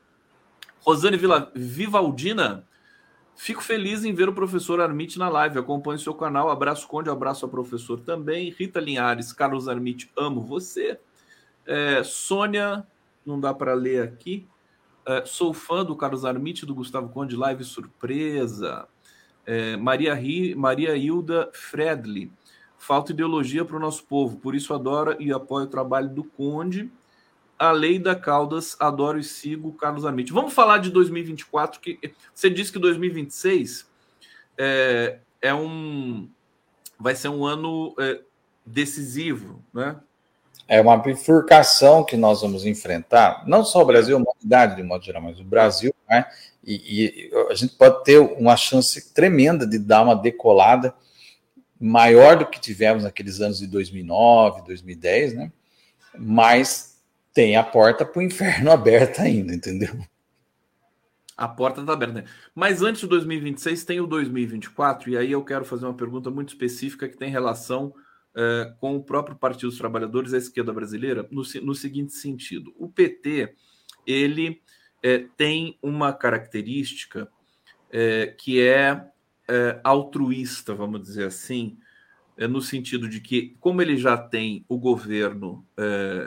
Rosane 0.82 1.18
Vila, 1.18 1.52
Vivaldina, 1.56 2.64
fico 3.36 3.64
feliz 3.64 4.06
em 4.06 4.14
ver 4.14 4.30
o 4.30 4.34
professor 4.34 4.80
Armite 4.80 5.18
na 5.18 5.30
live. 5.30 5.57
Acompanhe 5.57 5.99
seu 5.99 6.14
canal. 6.14 6.49
Abraço, 6.49 6.88
Conde, 6.88 7.10
abraço 7.10 7.45
ao 7.45 7.52
professor 7.52 7.99
também. 7.99 8.52
Rita 8.52 8.80
Linhares, 8.80 9.34
Carlos 9.34 9.68
Armite, 9.68 10.12
amo 10.16 10.41
você. 10.41 10.99
É, 11.66 12.03
Sônia 12.03 12.86
não 13.26 13.39
dá 13.39 13.53
para 13.53 13.73
ler 13.73 14.03
aqui. 14.03 14.47
É, 15.06 15.23
sou 15.26 15.53
fã 15.53 15.85
do 15.85 15.95
Carlos 15.95 16.26
Armite, 16.26 16.65
do 16.65 16.73
Gustavo 16.73 17.10
Conde, 17.10 17.35
live 17.35 17.64
surpresa. 17.64 18.88
É, 19.45 19.77
Maria, 19.77 20.14
Ri, 20.14 20.56
Maria 20.56 20.95
Hilda 20.95 21.49
Fredli. 21.53 22.31
Falta 22.77 23.11
ideologia 23.11 23.64
para 23.64 23.77
o 23.77 23.80
nosso 23.80 24.03
povo, 24.06 24.38
por 24.38 24.53
isso 24.53 24.73
adoro 24.73 25.15
e 25.19 25.31
apoio 25.31 25.65
o 25.65 25.69
trabalho 25.69 26.10
do 26.10 26.23
Conde. 26.23 26.91
A 27.57 27.72
Lei 27.72 27.97
da 27.97 28.15
Caldas, 28.15 28.76
adoro 28.80 29.18
e 29.18 29.23
sigo 29.23 29.73
Carlos 29.73 30.06
Armite. 30.06 30.34
Vamos 30.34 30.53
falar 30.53 30.80
de 30.80 30.89
2024, 30.89 31.80
que 31.80 31.99
você 32.34 32.49
disse 32.49 32.72
que 32.72 32.80
2026 32.80 33.89
é, 34.57 35.19
é 35.41 35.53
um 35.53 36.30
vai 36.99 37.15
ser 37.15 37.30
um 37.30 37.45
ano 37.45 37.95
é, 37.99 38.22
decisivo, 38.65 39.64
né? 39.73 39.99
É 40.68 40.82
uma 40.82 40.98
bifurcação 40.98 42.04
que 42.04 42.18
nós 42.18 42.42
vamos 42.42 42.66
enfrentar, 42.66 43.44
não 43.48 43.64
só 43.64 43.82
o 43.82 43.86
Brasil, 43.86 44.18
a 44.18 44.20
humanidade 44.20 44.76
de 44.76 44.84
modo 44.84 45.04
geral, 45.04 45.22
mas 45.22 45.40
o 45.40 45.44
Brasil, 45.44 45.94
né? 46.10 46.26
E, 46.64 47.30
e, 47.30 47.32
a 47.52 47.54
gente 47.54 47.76
pode 47.76 48.04
ter 48.04 48.18
uma 48.18 48.58
chance 48.58 49.14
tremenda 49.14 49.68
de 49.68 49.78
dar 49.78 50.02
uma 50.02 50.16
decolada 50.16 50.96
maior 51.80 52.38
do 52.38 52.46
que 52.48 52.60
tivemos 52.60 53.04
naqueles 53.04 53.40
anos 53.40 53.60
de 53.60 53.68
2009, 53.68 54.64
2010, 54.66 55.36
né? 55.36 55.52
Mas 56.18 57.00
tem 57.34 57.56
a 57.56 57.64
porta 57.64 58.04
para 58.04 58.20
o 58.20 58.24
inferno 58.24 58.72
aberta 58.74 59.22
ainda, 59.22 59.54
entendeu? 59.54 59.96
A 61.38 61.48
porta 61.48 61.82
está 61.82 61.94
aberta. 61.94 62.24
Mas 62.56 62.82
antes 62.82 63.02
de 63.02 63.08
2026 63.08 63.84
tem 63.84 64.00
o 64.00 64.08
2024, 64.08 65.12
e 65.12 65.18
aí 65.18 65.32
eu 65.32 65.44
quero 65.44 65.66
fazer 65.66 65.86
uma 65.86 65.94
pergunta 65.94 66.32
muito 66.32 66.50
específica 66.50 67.10
que 67.10 67.18
tem 67.18 67.30
relação 67.30 67.94
uh, 68.36 68.76
com 68.80 68.95
o 68.95 69.03
próprio 69.03 69.36
Partido 69.36 69.70
dos 69.70 69.78
Trabalhadores, 69.78 70.34
a 70.34 70.38
esquerda 70.38 70.74
brasileira, 70.74 71.28
no, 71.32 71.44
no 71.64 71.74
seguinte 71.74 72.14
sentido: 72.14 72.74
o 72.78 72.90
PT 72.90 73.56
ele 74.06 74.62
uh, 75.03 75.30
tem 75.36 75.78
uma 75.82 76.14
característica 76.14 77.24
uh, 77.24 78.36
que 78.38 78.62
é 78.62 79.10
altruísta, 79.84 80.74
vamos 80.74 81.03
dizer 81.03 81.28
assim, 81.28 81.78
no 82.49 82.60
sentido 82.64 83.07
de 83.07 83.22
que, 83.22 83.56
como 83.60 83.80
ele 83.80 83.95
já 83.95 84.18
tem 84.18 84.66
o 84.68 84.76
governo 84.76 85.64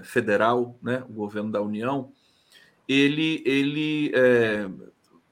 federal, 0.05 0.79
né, 0.81 1.03
o 1.09 1.13
governo 1.13 1.51
da 1.51 1.61
União, 1.61 2.13
ele, 2.89 3.43
ele 3.45 4.13
é, 4.15 4.71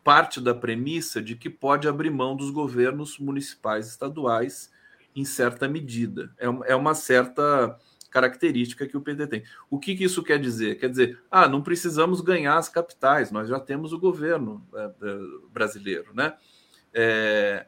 parte 0.03 0.41
da 0.41 0.53
premissa 0.53 1.23
de 1.23 1.37
que 1.37 1.49
pode 1.49 1.89
abrir 1.89 2.11
mão 2.11 2.37
dos 2.37 2.51
governos 2.51 3.21
municipais 3.21 3.87
e 3.87 3.91
estaduais 3.91 4.71
em 5.17 5.25
certa 5.25 5.67
medida. 5.67 6.31
É, 6.39 6.47
é 6.73 6.77
uma 6.77 6.95
certa 6.95 7.77
característica 8.11 8.87
que 8.87 8.97
o 8.97 9.01
PT 9.01 9.27
tem. 9.27 9.43
O 9.69 9.79
que, 9.79 9.97
que, 9.97 10.05
isso 10.05 10.23
quer 10.23 10.39
dizer? 10.39 10.79
Quer 10.79 10.91
dizer, 10.91 11.19
ah, 11.31 11.49
não 11.49 11.63
precisamos 11.63 12.21
ganhar 12.21 12.57
as 12.57 12.69
capitais, 12.69 13.31
nós 13.31 13.49
já 13.49 13.59
temos 13.59 13.93
o 13.93 13.99
governo 13.99 14.67
é, 14.75 14.85
é, 14.85 15.19
brasileiro, 15.51 16.15
né? 16.15 16.35
É, 16.95 17.67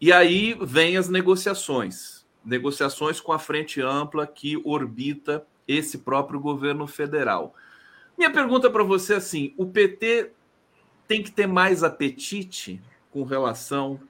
e 0.00 0.12
aí 0.12 0.56
vem 0.62 0.96
as 0.96 1.08
negociações, 1.08 2.26
negociações 2.44 3.20
com 3.20 3.32
a 3.32 3.38
frente 3.38 3.82
ampla 3.82 4.26
que 4.26 4.60
orbita 4.64 5.44
esse 5.68 5.98
próprio 5.98 6.40
governo 6.40 6.86
federal. 6.86 7.54
Minha 8.16 8.30
pergunta 8.30 8.70
para 8.70 8.82
você 8.82 9.14
é 9.14 9.16
assim: 9.16 9.54
o 9.56 9.66
PT 9.66 10.32
tem 11.06 11.22
que 11.22 11.30
ter 11.30 11.46
mais 11.46 11.82
apetite 11.82 12.80
com 13.10 13.24
relação 13.24 14.00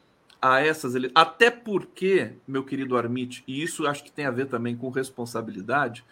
a 0.40 0.60
essas 0.60 0.94
eleições, 0.94 1.16
até 1.16 1.50
porque, 1.50 2.32
meu 2.46 2.64
querido 2.64 2.96
Armite, 2.96 3.44
e 3.46 3.62
isso 3.62 3.86
acho 3.86 4.02
que 4.02 4.12
tem 4.12 4.26
a 4.26 4.30
ver 4.30 4.46
também 4.46 4.76
com 4.76 4.88
responsabilidade, 4.88 6.04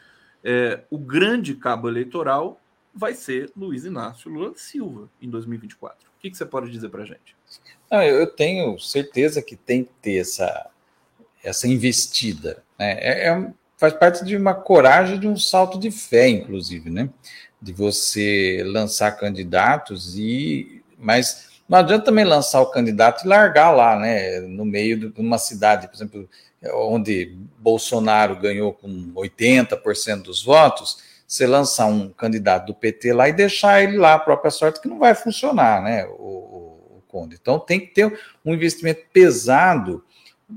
é, 0.44 0.80
o 0.90 0.98
grande 0.98 1.55
cabo 1.55 1.88
eleitoral 1.88 2.60
vai 2.94 3.14
ser 3.14 3.50
Luiz 3.56 3.84
Inácio 3.84 4.30
Lula 4.30 4.52
Silva 4.56 5.09
em 5.20 5.28
2024. 5.28 6.09
O 6.09 6.20
que, 6.20 6.30
que 6.30 6.36
você 6.36 6.46
pode 6.46 6.70
dizer 6.70 6.88
para 6.88 7.02
a 7.02 7.06
gente? 7.06 7.36
Não, 7.90 8.02
eu 8.02 8.26
tenho 8.26 8.78
certeza 8.78 9.40
que 9.40 9.56
tem 9.56 9.84
que 9.84 9.92
ter 10.02 10.16
essa, 10.16 10.68
essa 11.42 11.68
investida. 11.68 12.62
Né? 12.78 12.92
É, 13.00 13.28
é, 13.28 13.52
faz 13.76 13.94
parte 13.94 14.24
de 14.24 14.36
uma 14.36 14.55
coragem, 14.55 15.18
de 15.18 15.28
um 15.28 15.36
salto 15.36 15.78
de 15.78 15.90
fé, 15.90 16.28
inclusive, 16.28 16.90
né? 16.90 17.09
de 17.60 17.72
você 17.72 18.62
lançar 18.64 19.12
candidatos 19.12 20.16
e 20.16 20.82
mas 20.98 21.47
não 21.69 21.78
adianta 21.78 22.07
também 22.07 22.24
lançar 22.24 22.61
o 22.61 22.70
candidato 22.70 23.24
e 23.24 23.28
largar 23.28 23.70
lá, 23.70 23.99
né, 23.99 24.40
no 24.40 24.65
meio 24.65 25.11
de 25.11 25.20
uma 25.20 25.39
cidade, 25.39 25.86
por 25.86 25.95
exemplo, 25.95 26.28
onde 26.74 27.36
Bolsonaro 27.59 28.36
ganhou 28.36 28.73
com 28.73 29.12
80% 29.15 30.23
dos 30.23 30.43
votos, 30.43 30.99
você 31.27 31.47
lançar 31.47 31.86
um 31.86 32.09
candidato 32.09 32.69
do 32.69 32.74
PT 32.74 33.12
lá 33.12 33.28
e 33.28 33.35
deixar 33.35 33.82
ele 33.82 33.99
lá 33.99 34.15
a 34.15 34.19
própria 34.19 34.51
sorte, 34.51 34.81
que 34.81 34.89
não 34.89 34.99
vai 34.99 35.15
funcionar, 35.15 35.82
né, 35.82 36.07
o, 36.07 36.23
o, 36.23 36.69
Conde. 37.09 37.39
Então 37.40 37.59
tem 37.59 37.81
que 37.81 37.86
ter 37.86 38.20
um 38.45 38.53
investimento 38.53 39.01
pesado, 39.11 40.05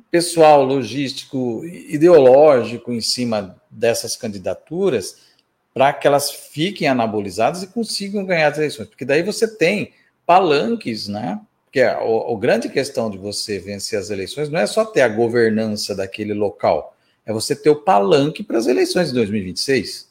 pessoal, 0.10 0.62
logístico, 0.64 1.64
ideológico 1.66 2.92
em 2.92 3.00
cima 3.00 3.56
dessas 3.70 4.18
candidaturas, 4.18 5.32
para 5.74 5.94
que 5.94 6.06
elas 6.06 6.30
fiquem 6.30 6.90
anabolizadas 6.90 7.64
e 7.64 7.68
consigam 7.68 8.26
ganhar 8.26 8.52
as 8.52 8.58
eleições, 8.58 8.90
porque 8.90 9.06
daí 9.06 9.24
você 9.24 9.48
tem 9.48 9.94
palanques, 10.32 11.10
né? 11.10 11.41
Porque 11.66 11.82
a, 11.82 11.98
a, 11.98 11.99
a 11.99 12.40
grande 12.40 12.70
questão 12.70 13.10
de 13.10 13.18
você 13.18 13.60
vencer 13.60 13.99
as 13.99 14.10
eleições 14.10 14.48
não 14.48 14.62
é 14.62 14.66
só 14.66 14.86
ter 14.86 15.02
a 15.02 15.10
governança 15.10 15.94
daquele 15.94 16.34
local, 16.34 16.95
é 17.26 17.34
você 17.34 17.53
ter 17.53 17.70
o 17.70 17.76
palanque 17.76 18.41
para 18.41 18.58
as 18.58 18.66
eleições 18.66 19.10
de 19.10 19.14
2026. 19.16 20.10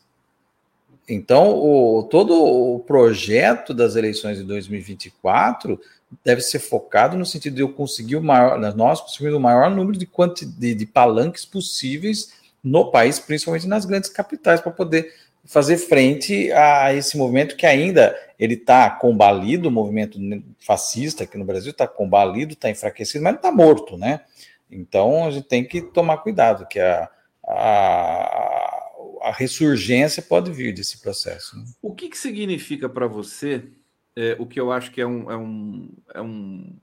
Então, 1.09 1.59
o, 1.59 2.03
todo 2.03 2.35
o 2.35 2.81
projeto 2.81 3.73
das 3.73 3.97
eleições 3.97 4.37
de 4.37 4.45
2024 4.45 5.81
deve 6.23 6.43
ser 6.43 6.59
focado 6.59 7.17
no 7.17 7.25
sentido 7.25 7.57
de 7.57 7.63
eu 7.63 7.73
conseguir 7.73 8.17
o 8.17 8.23
maior, 8.23 8.59
nós 8.77 9.01
conseguimos 9.01 9.37
o 9.37 9.41
maior 9.41 9.71
número 9.71 9.97
de, 9.97 10.05
quanti, 10.05 10.45
de, 10.45 10.75
de 10.75 10.85
palanques 10.85 11.47
possíveis 11.47 12.35
no 12.63 12.91
país, 12.91 13.19
principalmente 13.19 13.67
nas 13.67 13.87
grandes 13.87 14.11
capitais, 14.11 14.61
para 14.61 14.71
poder 14.71 15.15
fazer 15.47 15.79
frente 15.79 16.53
a 16.53 16.93
esse 16.93 17.17
movimento 17.17 17.57
que 17.57 17.65
ainda 17.65 18.15
ele 18.41 18.55
está 18.55 18.89
combalido, 18.89 19.69
o 19.69 19.71
movimento 19.71 20.19
fascista 20.59 21.25
aqui 21.25 21.37
no 21.37 21.45
Brasil 21.45 21.73
está 21.73 21.87
combalido, 21.87 22.55
está 22.55 22.71
enfraquecido, 22.71 23.23
mas 23.23 23.35
não 23.35 23.39
está 23.39 23.53
morto, 23.53 23.99
né? 23.99 24.23
Então 24.71 25.27
a 25.27 25.31
gente 25.31 25.47
tem 25.47 25.63
que 25.63 25.83
tomar 25.83 26.17
cuidado, 26.19 26.67
que 26.67 26.81
a, 26.81 27.11
a, 27.47 28.81
a 29.25 29.33
ressurgência 29.37 30.23
pode 30.23 30.51
vir 30.51 30.73
desse 30.73 31.03
processo. 31.03 31.59
Né? 31.59 31.65
O 31.83 31.95
que, 31.95 32.09
que 32.09 32.17
significa 32.17 32.89
para 32.89 33.07
você 33.07 33.69
é, 34.17 34.37
o 34.39 34.47
que 34.47 34.59
eu 34.59 34.73
acho 34.73 34.91
que 34.91 35.03
é 35.03 35.07
um, 35.07 35.31
é, 35.31 35.37
um, 35.37 35.91
é 36.15 36.23
um 36.23 36.77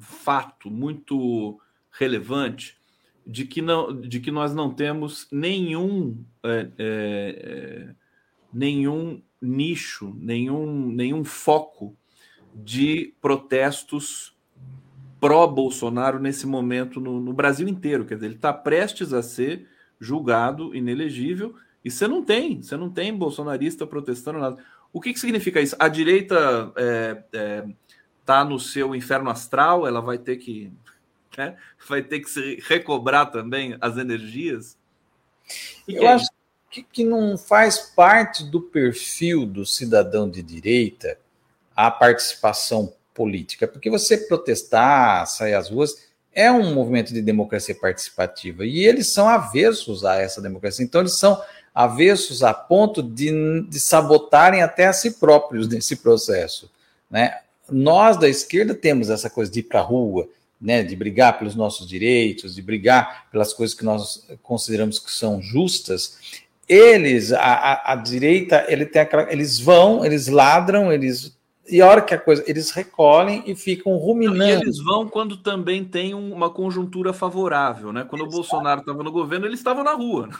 fato 0.00 0.68
muito 0.68 1.60
relevante 1.92 2.76
de 3.24 3.44
que, 3.44 3.62
não, 3.62 4.00
de 4.00 4.18
que 4.18 4.32
nós 4.32 4.52
não 4.52 4.74
temos 4.74 5.28
nenhum, 5.30 6.24
é, 6.42 6.48
é, 6.50 6.68
é, 6.78 7.94
nenhum 8.52 9.22
nicho, 9.40 10.14
nenhum, 10.18 10.88
nenhum 10.90 11.24
foco 11.24 11.96
de 12.54 13.14
protestos 13.20 14.36
pró-Bolsonaro 15.20 16.18
nesse 16.18 16.46
momento 16.46 17.00
no, 17.00 17.20
no, 17.20 17.32
Brasil 17.32 17.68
inteiro. 17.68 18.04
Quer 18.04 18.14
dizer, 18.14 18.26
ele 18.26 18.34
está 18.34 18.52
prestes 18.52 19.12
a 19.12 19.22
ser 19.22 19.68
julgado 20.00 20.74
inelegível 20.74 21.54
e 21.84 21.90
você 21.90 22.06
não 22.06 22.24
tem, 22.24 22.62
você 22.62 22.76
não 22.76 22.90
tem 22.90 23.14
bolsonarista 23.14 23.86
protestando 23.86 24.38
nada. 24.38 24.62
O 24.92 25.00
que, 25.00 25.12
que 25.12 25.20
significa 25.20 25.60
isso? 25.60 25.76
A 25.78 25.88
direita 25.88 26.34
está 26.34 26.80
é, 26.80 27.24
é, 27.32 27.66
tá 28.24 28.44
no 28.44 28.58
seu 28.58 28.94
inferno 28.94 29.30
astral, 29.30 29.86
ela 29.86 30.00
vai 30.00 30.18
ter 30.18 30.36
que 30.36 30.72
né? 31.36 31.56
vai 31.88 32.02
ter 32.02 32.20
que 32.20 32.28
se 32.28 32.58
recobrar 32.66 33.30
também 33.30 33.76
as 33.80 33.96
energias. 33.96 34.76
Eu 35.86 36.02
é 36.02 36.12
acho 36.12 36.28
que, 36.70 36.82
que 36.82 37.04
não 37.04 37.36
faz 37.36 37.78
parte 37.78 38.44
do 38.44 38.60
perfil 38.60 39.46
do 39.46 39.64
cidadão 39.64 40.28
de 40.28 40.42
direita 40.42 41.18
a 41.74 41.90
participação 41.90 42.92
política, 43.14 43.66
porque 43.66 43.90
você 43.90 44.16
protestar, 44.16 45.26
sair 45.26 45.54
às 45.54 45.70
ruas, 45.70 46.08
é 46.32 46.52
um 46.52 46.72
movimento 46.72 47.12
de 47.12 47.20
democracia 47.20 47.74
participativa 47.74 48.64
e 48.64 48.86
eles 48.86 49.08
são 49.08 49.28
avessos 49.28 50.04
a 50.04 50.16
essa 50.16 50.40
democracia. 50.40 50.84
Então, 50.84 51.00
eles 51.00 51.14
são 51.14 51.40
avessos 51.74 52.42
a 52.42 52.52
ponto 52.52 53.02
de, 53.02 53.62
de 53.68 53.80
sabotarem 53.80 54.62
até 54.62 54.86
a 54.86 54.92
si 54.92 55.12
próprios 55.12 55.68
nesse 55.68 55.96
processo. 55.96 56.70
Né? 57.10 57.38
Nós 57.68 58.16
da 58.16 58.28
esquerda 58.28 58.74
temos 58.74 59.10
essa 59.10 59.28
coisa 59.30 59.50
de 59.50 59.60
ir 59.60 59.64
para 59.64 59.80
a 59.80 59.84
rua, 59.84 60.28
né, 60.60 60.82
de 60.82 60.96
brigar 60.96 61.38
pelos 61.38 61.54
nossos 61.54 61.86
direitos, 61.86 62.54
de 62.54 62.62
brigar 62.62 63.30
pelas 63.30 63.52
coisas 63.52 63.76
que 63.76 63.84
nós 63.84 64.26
consideramos 64.42 64.98
que 64.98 65.10
são 65.10 65.40
justas, 65.40 66.18
eles, 66.68 67.32
a, 67.32 67.40
a, 67.40 67.92
a 67.92 67.96
direita, 67.96 68.64
ele 68.68 68.84
tem 68.84 69.02
aquela, 69.02 69.32
eles 69.32 69.58
vão, 69.58 70.04
eles 70.04 70.28
ladram, 70.28 70.92
eles 70.92 71.38
e 71.70 71.82
a 71.82 71.86
hora 71.86 72.00
que 72.00 72.14
a 72.14 72.18
coisa, 72.18 72.42
eles 72.46 72.70
recolhem 72.70 73.42
e 73.46 73.54
ficam 73.54 73.96
ruminando. 73.96 74.42
E 74.42 74.50
eles 74.62 74.78
vão 74.82 75.06
quando 75.06 75.36
também 75.36 75.84
tem 75.84 76.14
uma 76.14 76.48
conjuntura 76.48 77.12
favorável, 77.12 77.92
né? 77.92 78.06
Quando 78.08 78.22
Exato. 78.22 78.34
o 78.34 78.36
Bolsonaro 78.36 78.80
estava 78.80 79.02
no 79.02 79.12
governo, 79.12 79.44
eles 79.44 79.60
estavam 79.60 79.84
na 79.84 79.92
rua. 79.92 80.30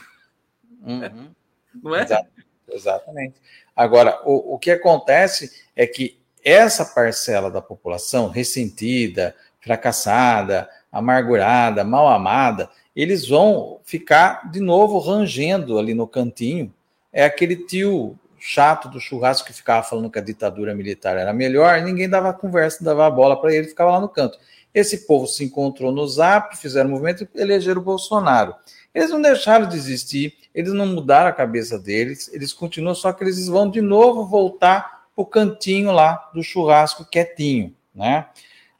Uhum. 0.81 1.29
Não 1.83 1.95
é? 1.95 2.03
Exato. 2.03 2.29
Exatamente. 2.67 3.35
Agora, 3.75 4.19
o, 4.25 4.55
o 4.55 4.59
que 4.59 4.71
acontece 4.71 5.51
é 5.75 5.85
que 5.85 6.19
essa 6.43 6.83
parcela 6.83 7.51
da 7.51 7.61
população 7.61 8.29
ressentida, 8.29 9.35
fracassada, 9.59 10.67
amargurada, 10.91 11.83
mal 11.83 12.07
amada, 12.07 12.69
eles 13.01 13.27
vão 13.27 13.79
ficar 13.83 14.49
de 14.51 14.59
novo 14.59 14.99
rangendo 14.99 15.79
ali 15.79 15.93
no 15.93 16.07
cantinho. 16.07 16.73
É 17.13 17.23
aquele 17.23 17.55
tio 17.55 18.17
chato 18.37 18.89
do 18.89 18.99
churrasco 18.99 19.47
que 19.47 19.53
ficava 19.53 19.83
falando 19.83 20.09
que 20.09 20.19
a 20.19 20.21
ditadura 20.21 20.73
militar 20.73 21.17
era 21.17 21.33
melhor, 21.33 21.81
ninguém 21.81 22.09
dava 22.09 22.33
conversa, 22.33 22.83
dava 22.83 23.09
bola 23.09 23.39
para 23.39 23.53
ele, 23.53 23.67
ficava 23.67 23.91
lá 23.91 24.01
no 24.01 24.09
canto. 24.09 24.37
Esse 24.73 25.07
povo 25.07 25.27
se 25.27 25.43
encontrou 25.43 25.91
no 25.91 26.07
Zap, 26.07 26.55
fizeram 26.57 26.89
movimento 26.89 27.27
e 27.33 27.41
elegeram 27.41 27.81
o 27.81 27.83
Bolsonaro. 27.83 28.53
Eles 28.93 29.09
não 29.09 29.21
deixaram 29.21 29.67
de 29.67 29.75
existir, 29.75 30.33
eles 30.53 30.73
não 30.73 30.85
mudaram 30.85 31.29
a 31.29 31.33
cabeça 31.33 31.77
deles, 31.79 32.29
eles 32.33 32.53
continuam, 32.53 32.95
só 32.95 33.11
que 33.13 33.23
eles 33.23 33.47
vão 33.47 33.69
de 33.69 33.81
novo 33.81 34.25
voltar 34.25 35.05
para 35.15 35.21
o 35.21 35.25
cantinho 35.25 35.91
lá 35.91 36.29
do 36.33 36.43
churrasco 36.43 37.05
quietinho, 37.05 37.73
né? 37.93 38.27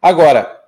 Agora, 0.02 0.59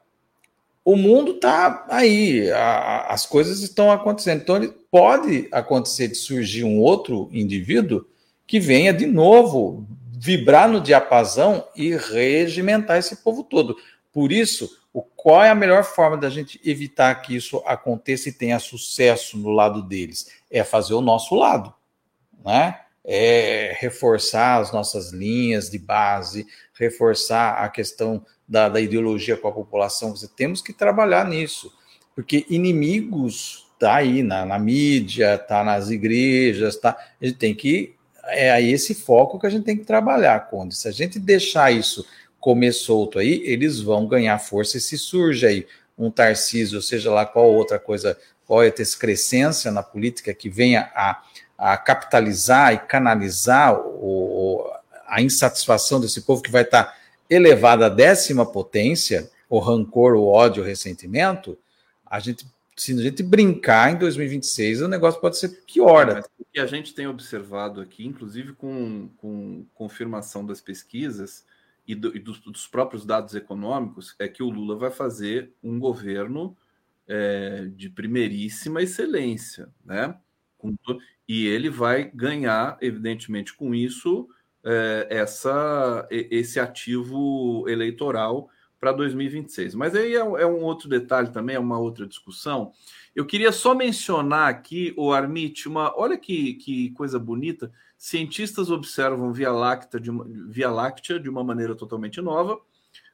o 0.83 0.95
mundo 0.95 1.33
está 1.33 1.85
aí, 1.89 2.49
a, 2.51 3.07
as 3.07 3.25
coisas 3.25 3.61
estão 3.61 3.91
acontecendo. 3.91 4.41
Então, 4.41 4.55
ele 4.55 4.73
pode 4.89 5.47
acontecer 5.51 6.07
de 6.07 6.15
surgir 6.15 6.63
um 6.63 6.79
outro 6.79 7.29
indivíduo 7.31 8.05
que 8.47 8.59
venha 8.59 8.93
de 8.93 9.05
novo 9.05 9.87
vibrar 10.13 10.67
no 10.69 10.81
diapasão 10.81 11.67
e 11.75 11.95
regimentar 11.95 12.97
esse 12.97 13.17
povo 13.17 13.43
todo. 13.43 13.75
Por 14.11 14.31
isso, 14.31 14.69
o, 14.93 15.01
qual 15.01 15.43
é 15.43 15.49
a 15.49 15.55
melhor 15.55 15.83
forma 15.83 16.17
da 16.17 16.29
gente 16.29 16.59
evitar 16.63 17.15
que 17.21 17.35
isso 17.35 17.61
aconteça 17.65 18.29
e 18.29 18.33
tenha 18.33 18.59
sucesso 18.59 19.37
no 19.37 19.49
lado 19.49 19.81
deles? 19.81 20.29
É 20.49 20.63
fazer 20.63 20.93
o 20.93 21.01
nosso 21.01 21.35
lado, 21.35 21.73
né? 22.43 22.79
É 23.03 23.75
reforçar 23.79 24.59
as 24.59 24.71
nossas 24.71 25.11
linhas 25.11 25.69
de 25.71 25.79
base, 25.79 26.45
reforçar 26.73 27.53
a 27.53 27.69
questão 27.69 28.23
da, 28.51 28.67
da 28.67 28.81
ideologia 28.81 29.37
com 29.37 29.47
a 29.47 29.51
população, 29.53 30.13
você 30.13 30.27
temos 30.27 30.61
que 30.61 30.73
trabalhar 30.73 31.25
nisso, 31.25 31.71
porque 32.13 32.45
inimigos 32.49 33.65
tá 33.79 33.95
aí 33.95 34.21
na, 34.21 34.45
na 34.45 34.59
mídia, 34.59 35.37
tá 35.37 35.63
nas 35.63 35.89
igrejas, 35.89 36.75
tá. 36.75 36.97
A 37.21 37.25
gente 37.25 37.37
tem 37.37 37.55
que 37.55 37.95
é 38.25 38.51
aí 38.51 38.71
esse 38.71 38.93
foco 38.93 39.39
que 39.39 39.47
a 39.47 39.49
gente 39.49 39.63
tem 39.63 39.77
que 39.77 39.85
trabalhar, 39.85 40.49
Conde. 40.49 40.75
Se 40.75 40.87
a 40.87 40.91
gente 40.91 41.17
deixar 41.17 41.71
isso 41.71 42.05
comer 42.41 42.73
solto 42.73 43.19
aí, 43.19 43.41
eles 43.45 43.79
vão 43.79 44.05
ganhar 44.05 44.37
força 44.37 44.77
e 44.77 44.81
se 44.81 44.97
surge 44.97 45.45
aí 45.45 45.67
um 45.97 46.11
Tarcísio, 46.11 46.81
seja 46.81 47.09
lá 47.09 47.25
qual 47.25 47.51
outra 47.51 47.79
coisa, 47.79 48.17
qual 48.45 48.61
é 48.61 48.67
excrescência 48.67 49.71
na 49.71 49.81
política 49.81 50.33
que 50.33 50.49
venha 50.49 50.91
a, 50.93 51.23
a 51.57 51.77
capitalizar 51.77 52.73
e 52.73 52.79
canalizar 52.79 53.79
o, 53.79 54.69
a 55.07 55.21
insatisfação 55.21 56.01
desse 56.01 56.21
povo 56.21 56.41
que 56.41 56.51
vai 56.51 56.63
estar 56.63 57.00
elevada 57.31 57.85
à 57.85 57.89
décima 57.89 58.45
potência, 58.45 59.31
o 59.49 59.57
rancor, 59.57 60.15
o 60.15 60.27
ódio, 60.27 60.61
o 60.61 60.65
ressentimento, 60.65 61.57
a 62.05 62.19
gente, 62.19 62.45
se 62.75 62.93
a 62.93 63.01
gente 63.01 63.23
brincar 63.23 63.93
em 63.93 63.97
2026, 63.97 64.81
o 64.81 64.87
negócio 64.89 65.21
pode 65.21 65.37
ser 65.37 65.63
pior. 65.65 66.05
Né? 66.05 66.21
o 66.37 66.45
que 66.51 66.59
a 66.59 66.65
gente 66.67 66.93
tem 66.93 67.07
observado 67.07 67.79
aqui, 67.79 68.05
inclusive 68.05 68.51
com, 68.51 69.09
com 69.17 69.65
confirmação 69.73 70.45
das 70.45 70.59
pesquisas, 70.59 71.45
e, 71.87 71.95
do, 71.95 72.15
e 72.15 72.19
dos, 72.19 72.39
dos, 72.39 72.67
próprios 72.67 73.05
dados 73.05 73.33
econômicos 73.33 74.15
é 74.19 74.27
que 74.27 74.43
o 74.43 74.49
Lula 74.49 74.75
vai 74.75 74.91
fazer 74.91 75.51
um 75.63 75.79
governo 75.79 76.55
é, 77.07 77.67
de 77.75 77.89
primeiríssima 77.89 78.83
excelência, 78.83 79.67
né? 79.83 80.15
E 81.27 81.47
ele 81.47 81.69
vai 81.69 82.11
ganhar, 82.13 82.77
evidentemente, 82.81 83.53
com 83.53 83.73
isso, 83.73 84.29
é, 84.63 85.07
essa, 85.09 86.07
esse 86.09 86.59
ativo 86.59 87.65
eleitoral 87.67 88.49
para 88.79 88.91
2026. 88.91 89.75
Mas 89.75 89.95
aí 89.95 90.15
é, 90.15 90.19
é, 90.19 90.45
um 90.45 90.63
outro 90.63 90.89
detalhe 90.89 91.29
também, 91.29 91.55
é 91.55 91.59
uma 91.59 91.79
outra 91.79 92.07
discussão. 92.07 92.71
Eu 93.15 93.25
queria 93.25 93.51
só 93.51 93.75
mencionar 93.75 94.49
aqui, 94.49 94.93
o 94.97 95.11
Armit, 95.13 95.67
uma, 95.67 95.93
olha 95.95 96.17
que, 96.17 96.55
que 96.55 96.89
coisa 96.91 97.19
bonita. 97.19 97.71
Cientistas 97.95 98.71
observam 98.71 99.31
Via 99.31 99.51
Láctea, 99.51 99.99
de 99.99 100.09
uma, 100.09 100.25
Via 100.47 100.71
Láctea 100.71 101.19
de 101.19 101.29
uma 101.29 101.43
maneira 101.43 101.75
totalmente 101.75 102.19
nova. 102.19 102.59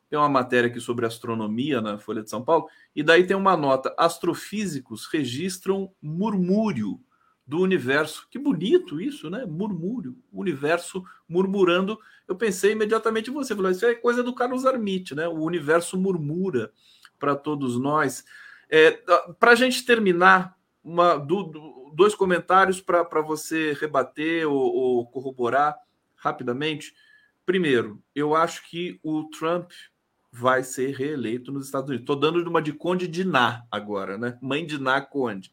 Tem 0.10 0.18
uma 0.18 0.30
matéria 0.30 0.70
aqui 0.70 0.80
sobre 0.80 1.06
astronomia 1.06 1.82
na 1.82 1.98
Folha 1.98 2.24
de 2.24 2.30
São 2.30 2.42
Paulo, 2.42 2.68
e 2.96 3.04
daí 3.04 3.28
tem 3.28 3.36
uma 3.36 3.58
nota: 3.58 3.94
astrofísicos 3.98 5.06
registram 5.06 5.92
murmúrio 6.02 6.98
do 7.48 7.62
universo. 7.62 8.28
Que 8.30 8.38
bonito 8.38 9.00
isso, 9.00 9.30
né? 9.30 9.46
Murmúrio, 9.46 10.18
universo 10.34 11.04
murmurando. 11.28 11.98
Eu 12.28 12.36
pensei 12.36 12.74
imediatamente 12.74 13.30
em 13.30 13.34
você, 13.34 13.56
falou: 13.56 13.72
isso 13.72 13.86
é 13.86 13.96
coisa 13.96 14.22
do 14.22 14.36
Carlos 14.36 14.66
Armit, 14.66 15.16
né? 15.16 15.28
O 15.28 15.40
universo 15.44 15.98
murmura 15.98 16.72
para 17.18 17.36
todos 17.36 17.80
nós. 17.80 18.26
É, 18.70 18.92
para 19.40 19.52
a 19.52 19.56
gente 19.56 19.86
terminar, 19.86 20.58
uma, 20.84 21.16
do, 21.16 21.44
do, 21.44 21.92
dois 21.94 22.14
comentários 22.14 22.82
para 22.82 23.22
você 23.22 23.74
rebater 23.74 24.46
ou, 24.48 24.56
ou, 24.56 25.08
corroborar 25.08 25.76
rapidamente. 26.16 26.94
Primeiro, 27.46 28.04
eu 28.14 28.36
acho 28.36 28.70
que 28.70 29.00
o 29.02 29.24
Trump 29.30 29.72
vai 30.32 30.64
ser 30.64 30.94
reeleito 30.96 31.52
nos 31.52 31.66
Estados 31.66 31.90
Unidos. 31.90 32.04
Estou 32.04 32.16
dando 32.18 32.46
uma 32.48 32.62
de 32.62 32.74
Conde 32.74 33.08
de 33.08 33.24
Ná 33.24 33.64
agora, 33.72 34.18
né? 34.18 34.38
Mãe 34.42 34.66
de 34.66 34.78
Ná 34.78 35.00
Conde. 35.02 35.52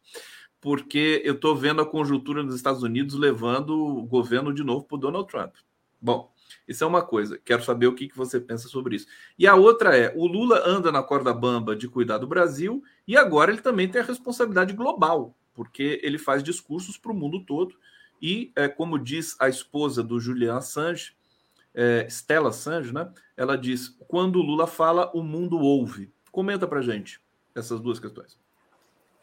Porque 0.65 1.21
eu 1.25 1.35
estou 1.35 1.55
vendo 1.55 1.83
a 1.83 1.87
conjuntura 1.87 2.43
nos 2.43 2.55
Estados 2.55 2.83
Unidos 2.83 3.15
levando 3.15 3.79
o 3.79 4.03
governo 4.03 4.51
de 4.51 4.65
novo 4.65 4.87
para 4.87 4.97
o 4.97 4.99
Donald 4.99 5.29
Trump. 5.29 5.55
Bom, 6.01 6.33
isso 6.67 6.83
é 6.83 6.87
uma 6.87 7.03
coisa. 7.03 7.39
Quero 7.45 7.63
saber 7.63 7.87
o 7.87 7.95
que, 7.95 8.09
que 8.09 8.17
você 8.17 8.41
pensa 8.41 8.67
sobre 8.67 8.97
isso. 8.97 9.07
E 9.39 9.47
a 9.47 9.55
outra 9.55 9.95
é: 9.95 10.11
o 10.17 10.27
Lula 10.27 10.63
anda 10.67 10.91
na 10.91 11.03
corda 11.03 11.35
bamba 11.35 11.77
de 11.77 11.87
cuidar 11.87 12.17
do 12.17 12.27
Brasil 12.27 12.83
e 13.07 13.15
agora 13.15 13.53
ele 13.53 13.61
também 13.61 13.89
tem 13.89 14.01
a 14.01 14.05
responsabilidade 14.05 14.73
global 14.73 15.37
porque 15.55 16.01
ele 16.03 16.19
faz 16.19 16.43
discursos 16.43 16.99
para 16.99 17.13
o 17.13 17.15
mundo 17.15 17.45
todo. 17.45 17.75
E, 18.21 18.53
é, 18.57 18.69
como 18.69 18.99
diz 18.99 19.37
a 19.41 19.49
esposa 19.49 20.03
do 20.03 20.19
Julian 20.19 20.57
Assange, 20.57 21.15
é, 21.73 22.07
Stella 22.09 22.49
Assange, 22.49 22.93
né? 22.93 23.11
Ela 23.37 23.57
diz: 23.57 23.89
quando 24.09 24.37
o 24.37 24.43
Lula 24.43 24.67
fala, 24.67 25.11
o 25.15 25.23
mundo 25.23 25.59
ouve. 25.59 26.13
Comenta 26.31 26.67
para 26.67 26.83
gente 26.83 27.21
essas 27.55 27.81
duas 27.81 28.01
questões. 28.01 28.39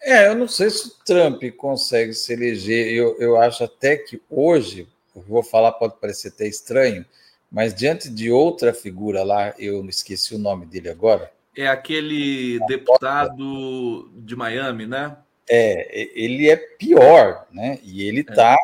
É, 0.03 0.27
eu 0.27 0.35
não 0.35 0.47
sei 0.47 0.69
se 0.69 0.87
o 0.87 0.91
Trump 1.05 1.43
consegue 1.57 2.13
se 2.13 2.33
eleger. 2.33 2.91
Eu, 2.93 3.17
eu 3.19 3.39
acho 3.39 3.63
até 3.63 3.95
que 3.95 4.21
hoje, 4.29 4.87
vou 5.15 5.43
falar, 5.43 5.73
pode 5.73 5.95
parecer 5.99 6.29
até 6.29 6.47
estranho, 6.47 7.05
mas 7.51 7.73
diante 7.73 8.09
de 8.09 8.31
outra 8.31 8.73
figura 8.73 9.23
lá, 9.23 9.53
eu 9.59 9.85
esqueci 9.87 10.33
o 10.33 10.39
nome 10.39 10.65
dele 10.65 10.89
agora. 10.89 11.31
É 11.55 11.67
aquele 11.67 12.59
deputado 12.65 14.09
de 14.15 14.35
Miami, 14.35 14.87
né? 14.87 15.17
é, 15.53 16.09
ele 16.15 16.49
é 16.49 16.55
pior, 16.55 17.45
né? 17.51 17.77
E 17.83 18.07
ele 18.07 18.21
está 18.21 18.53
é. 18.53 18.57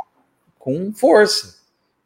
com 0.57 0.93
força, 0.93 1.57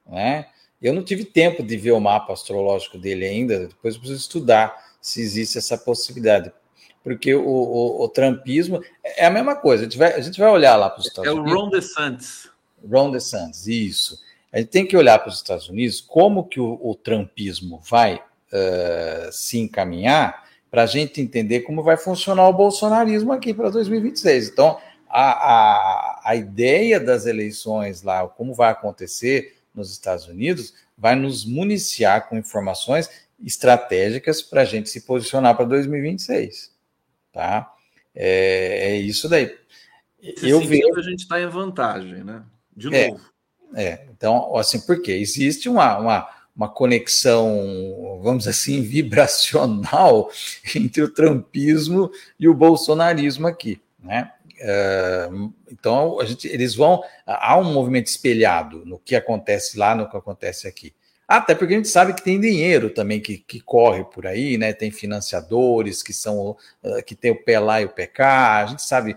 né? 0.09 0.47
Eu 0.81 0.91
não 0.91 1.03
tive 1.03 1.23
tempo 1.23 1.61
de 1.61 1.77
ver 1.77 1.91
o 1.91 1.99
mapa 1.99 2.33
astrológico 2.33 2.97
dele 2.97 3.25
ainda, 3.25 3.67
depois 3.67 3.95
preciso 3.95 4.19
estudar 4.19 4.75
se 4.99 5.21
existe 5.21 5.59
essa 5.59 5.77
possibilidade. 5.77 6.51
Porque 7.03 7.33
o, 7.33 7.43
o, 7.43 8.03
o 8.03 8.09
trumpismo 8.09 8.81
é 9.03 9.25
a 9.25 9.31
mesma 9.31 9.55
coisa, 9.55 9.83
a 9.83 9.85
gente 9.85 9.97
vai, 9.97 10.13
a 10.13 10.19
gente 10.19 10.39
vai 10.39 10.49
olhar 10.49 10.75
lá 10.75 10.89
para 10.89 10.99
os 10.99 11.07
Estados 11.07 11.29
é 11.29 11.33
Unidos. 11.33 11.51
É 11.51 11.55
o 11.55 11.59
Ron 11.59 11.69
DeSantis. 11.69 12.49
Ron 12.89 13.11
DeSantis, 13.11 13.67
isso. 13.67 14.21
A 14.51 14.59
gente 14.59 14.69
tem 14.69 14.85
que 14.85 14.97
olhar 14.97 15.17
para 15.19 15.29
os 15.29 15.37
Estados 15.37 15.69
Unidos 15.69 16.01
como 16.01 16.47
que 16.47 16.59
o, 16.59 16.79
o 16.81 16.93
trumpismo 16.93 17.81
vai 17.89 18.15
uh, 18.15 19.31
se 19.31 19.57
encaminhar 19.59 20.43
para 20.69 20.83
a 20.83 20.85
gente 20.85 21.21
entender 21.21 21.61
como 21.61 21.83
vai 21.83 21.97
funcionar 21.97 22.47
o 22.47 22.53
bolsonarismo 22.53 23.31
aqui 23.33 23.53
para 23.53 23.69
2026. 23.69 24.49
Então, 24.49 24.77
a, 25.09 25.31
a, 25.31 26.21
a 26.23 26.35
ideia 26.35 26.99
das 26.99 27.25
eleições 27.25 28.03
lá, 28.03 28.25
como 28.27 28.53
vai 28.53 28.71
acontecer 28.71 29.57
nos 29.75 29.91
Estados 29.91 30.27
Unidos, 30.27 30.73
vai 30.97 31.15
nos 31.15 31.45
municiar 31.45 32.29
com 32.29 32.37
informações 32.37 33.09
estratégicas 33.43 34.41
para 34.41 34.61
a 34.61 34.65
gente 34.65 34.89
se 34.89 35.01
posicionar 35.01 35.55
para 35.55 35.65
2026. 35.65 36.70
Tá? 37.31 37.71
É, 38.13 38.91
é 38.91 38.95
isso 38.97 39.29
daí. 39.29 39.55
Nesse 40.21 40.49
eu 40.49 40.59
vejo 40.61 40.95
a 40.95 41.01
gente 41.01 41.21
está 41.21 41.41
em 41.41 41.47
vantagem, 41.47 42.23
né? 42.23 42.43
De 42.75 42.93
é, 42.93 43.07
novo. 43.07 43.21
É, 43.75 44.05
então, 44.11 44.55
assim, 44.55 44.79
por 44.81 45.01
quê? 45.01 45.13
Existe 45.13 45.67
uma, 45.67 45.97
uma 45.97 46.29
uma 46.55 46.69
conexão, 46.69 48.19
vamos 48.21 48.47
assim, 48.47 48.81
vibracional 48.81 50.29
entre 50.75 51.01
o 51.01 51.11
trumpismo 51.11 52.11
e 52.39 52.47
o 52.47 52.53
bolsonarismo 52.53 53.47
aqui, 53.47 53.81
né? 53.99 54.31
Uh, 54.61 55.51
então 55.71 56.19
a 56.19 56.25
gente, 56.25 56.47
eles 56.47 56.75
vão 56.75 57.01
há 57.25 57.57
um 57.57 57.73
movimento 57.73 58.07
espelhado 58.07 58.85
no 58.85 58.99
que 58.99 59.15
acontece 59.15 59.75
lá, 59.75 59.95
no 59.95 60.07
que 60.07 60.15
acontece 60.15 60.67
aqui. 60.67 60.93
Até 61.31 61.55
porque 61.55 61.73
a 61.73 61.77
gente 61.77 61.87
sabe 61.87 62.13
que 62.13 62.21
tem 62.21 62.41
dinheiro 62.41 62.89
também 62.89 63.21
que, 63.21 63.37
que 63.37 63.61
corre 63.61 64.03
por 64.03 64.27
aí, 64.27 64.57
né? 64.57 64.73
Tem 64.73 64.91
financiadores 64.91 66.03
que 66.03 66.11
são 66.11 66.57
uh, 66.83 67.03
que 67.05 67.15
tem 67.15 67.31
o 67.31 67.41
pé 67.41 67.57
lá 67.57 67.81
e 67.81 67.85
o 67.85 67.89
pé 67.89 68.05
cá. 68.05 68.57
A 68.57 68.65
gente 68.65 68.81
sabe 68.81 69.15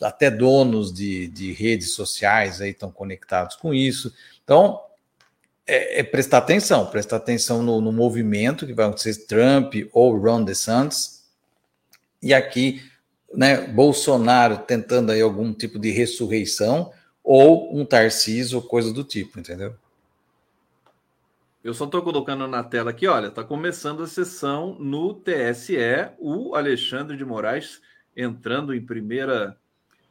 até 0.00 0.30
donos 0.30 0.94
de, 0.94 1.26
de 1.26 1.52
redes 1.52 1.90
sociais 1.90 2.60
aí 2.60 2.70
estão 2.70 2.88
conectados 2.92 3.56
com 3.56 3.74
isso. 3.74 4.14
Então 4.44 4.80
é, 5.66 5.98
é, 5.98 6.02
prestar 6.04 6.38
atenção, 6.38 6.86
prestar 6.86 7.16
atenção 7.16 7.64
no, 7.64 7.80
no, 7.80 7.90
movimento 7.90 8.64
que 8.64 8.72
vai 8.72 8.86
acontecer 8.86 9.26
Trump 9.26 9.74
ou 9.92 10.16
Ron 10.16 10.44
DeSantis. 10.44 11.24
E 12.22 12.32
aqui, 12.32 12.80
né, 13.34 13.66
Bolsonaro 13.66 14.58
tentando 14.58 15.10
aí 15.10 15.20
algum 15.20 15.52
tipo 15.52 15.80
de 15.80 15.90
ressurreição 15.90 16.92
ou 17.24 17.76
um 17.76 17.84
Tarcísio, 17.84 18.62
coisa 18.62 18.92
do 18.92 19.02
tipo, 19.02 19.40
entendeu? 19.40 19.74
Eu 21.66 21.74
só 21.74 21.84
estou 21.84 22.00
colocando 22.00 22.46
na 22.46 22.62
tela 22.62 22.90
aqui, 22.92 23.08
olha, 23.08 23.26
está 23.26 23.42
começando 23.42 24.00
a 24.00 24.06
sessão 24.06 24.76
no 24.78 25.12
TSE, 25.12 25.76
o 26.16 26.54
Alexandre 26.54 27.16
de 27.16 27.24
Moraes 27.24 27.82
entrando 28.16 28.72
em 28.72 28.80
primeira, 28.80 29.58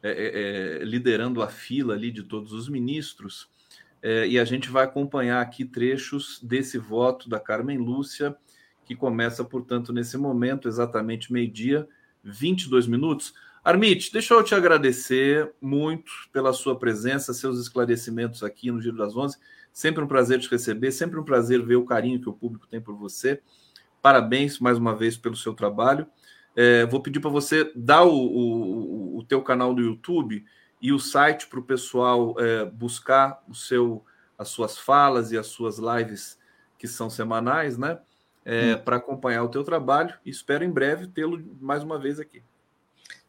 é, 0.02 0.10
é, 0.10 0.82
é 0.82 0.84
liderando 0.84 1.40
a 1.40 1.48
fila 1.48 1.94
ali 1.94 2.10
de 2.10 2.24
todos 2.24 2.52
os 2.52 2.68
ministros 2.68 3.48
é, 4.02 4.28
e 4.28 4.38
a 4.38 4.44
gente 4.44 4.68
vai 4.68 4.84
acompanhar 4.84 5.40
aqui 5.40 5.64
trechos 5.64 6.38
desse 6.42 6.76
voto 6.76 7.26
da 7.26 7.40
Carmen 7.40 7.78
Lúcia, 7.78 8.36
que 8.84 8.94
começa, 8.94 9.42
portanto, 9.42 9.94
nesse 9.94 10.18
momento, 10.18 10.68
exatamente 10.68 11.32
meio-dia, 11.32 11.88
22 12.22 12.86
minutos. 12.86 13.32
Armit, 13.64 14.12
deixa 14.12 14.34
eu 14.34 14.44
te 14.44 14.54
agradecer 14.54 15.50
muito 15.58 16.12
pela 16.30 16.52
sua 16.52 16.78
presença, 16.78 17.32
seus 17.32 17.58
esclarecimentos 17.58 18.42
aqui 18.42 18.70
no 18.70 18.78
Giro 18.78 18.98
das 18.98 19.16
Onze. 19.16 19.38
Sempre 19.76 20.02
um 20.02 20.06
prazer 20.06 20.40
te 20.40 20.50
receber, 20.50 20.90
sempre 20.90 21.20
um 21.20 21.22
prazer 21.22 21.62
ver 21.62 21.76
o 21.76 21.84
carinho 21.84 22.18
que 22.18 22.30
o 22.30 22.32
público 22.32 22.66
tem 22.66 22.80
por 22.80 22.96
você. 22.96 23.42
Parabéns 24.00 24.58
mais 24.58 24.78
uma 24.78 24.96
vez 24.96 25.18
pelo 25.18 25.36
seu 25.36 25.52
trabalho. 25.52 26.06
É, 26.56 26.86
vou 26.86 27.02
pedir 27.02 27.20
para 27.20 27.28
você 27.28 27.70
dar 27.76 28.02
o, 28.04 28.16
o, 28.16 29.18
o 29.18 29.22
teu 29.24 29.42
canal 29.42 29.74
do 29.74 29.82
YouTube 29.82 30.42
e 30.80 30.94
o 30.94 30.98
site 30.98 31.46
para 31.46 31.60
o 31.60 31.62
pessoal 31.62 32.34
é, 32.38 32.64
buscar 32.64 33.44
o 33.46 33.54
seu, 33.54 34.02
as 34.38 34.48
suas 34.48 34.78
falas 34.78 35.30
e 35.30 35.36
as 35.36 35.48
suas 35.48 35.76
lives 35.76 36.38
que 36.78 36.88
são 36.88 37.10
semanais, 37.10 37.76
né? 37.76 37.98
É, 38.46 38.76
hum. 38.76 38.78
Para 38.82 38.96
acompanhar 38.96 39.42
o 39.42 39.50
teu 39.50 39.62
trabalho. 39.62 40.14
E 40.24 40.30
espero 40.30 40.64
em 40.64 40.70
breve 40.70 41.06
tê-lo 41.06 41.38
mais 41.60 41.82
uma 41.82 41.98
vez 41.98 42.18
aqui. 42.18 42.42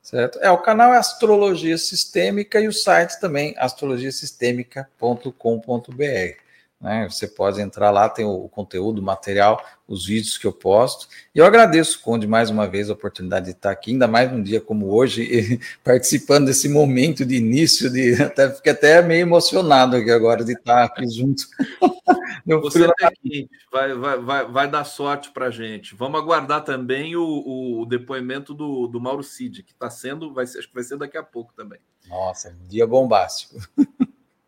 Certo. 0.08 0.40
É, 0.42 0.50
o 0.50 0.58
canal 0.58 0.94
é 0.94 0.98
Astrologia 0.98 1.78
Sistêmica 1.78 2.62
e 2.62 2.68
o 2.70 2.72
site 2.72 3.20
também 3.20 3.54
astrologiasistêmica.com.br. 3.58 6.47
Né? 6.80 7.10
Você 7.10 7.28
pode 7.28 7.60
entrar 7.60 7.90
lá, 7.90 8.08
tem 8.08 8.24
o 8.24 8.48
conteúdo, 8.50 9.00
o 9.00 9.04
material, 9.04 9.64
os 9.88 10.06
vídeos 10.06 10.38
que 10.38 10.46
eu 10.46 10.54
posto. 10.54 11.08
E 11.34 11.40
eu 11.40 11.46
agradeço, 11.46 12.02
Conde, 12.02 12.28
mais 12.28 12.52
uma 12.52 12.68
vez 12.68 12.90
a 12.90 12.94
oportunidade 12.94 13.48
de 13.48 13.52
estar 13.54 13.72
aqui, 13.72 13.92
ainda 13.92 14.08
mais 14.08 14.32
num 14.32 14.44
dia 14.44 14.62
como 14.62 14.94
hoje, 14.94 15.60
participando 15.84 16.46
desse 16.46 16.70
momento 16.70 17.26
de 17.26 17.36
início, 17.36 17.90
de 17.90 18.14
até 18.22 18.52
fiquei 18.52 18.72
até 18.72 19.02
meio 19.02 19.22
emocionado 19.22 19.96
aqui 19.96 20.12
agora 20.12 20.46
de 20.46 20.54
estar 20.54 20.84
aqui 20.84 21.08
junto. 21.10 21.44
Você 22.46 22.86
aqui, 23.02 23.50
vai, 23.70 23.94
vai, 23.94 24.20
vai, 24.20 24.46
vai 24.46 24.70
dar 24.70 24.86
sorte 24.86 25.32
para 25.32 25.50
gente. 25.50 25.94
Vamos 25.96 26.22
aguardar 26.22 26.64
também 26.64 27.14
o, 27.16 27.82
o 27.82 27.86
depoimento 27.86 28.54
do, 28.54 28.88
do 28.88 29.02
Mauro 29.02 29.24
Cid, 29.24 29.64
que 29.64 29.74
está 29.74 29.90
sendo, 29.90 30.34
vai 30.34 30.48
ser, 30.48 30.60
acho 30.60 30.68
que 30.70 30.74
vai 30.74 30.84
ser 30.84 30.98
daqui 30.98 31.18
a 31.18 31.24
pouco 31.24 31.54
também. 31.54 31.80
Nossa, 32.08 32.56
dia 32.70 32.88
bombástico. 32.88 33.60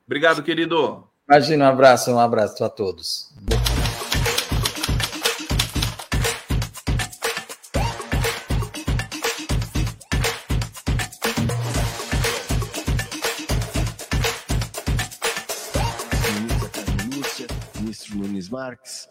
Obrigado, 0.06 0.42
querido. 0.42 1.10
Imagina, 1.30 1.66
um 1.66 1.68
abraço, 1.68 2.12
um 2.12 2.20
abraço 2.20 2.64
a 2.64 2.70
todos. 2.70 3.30
Marques, 18.50 19.08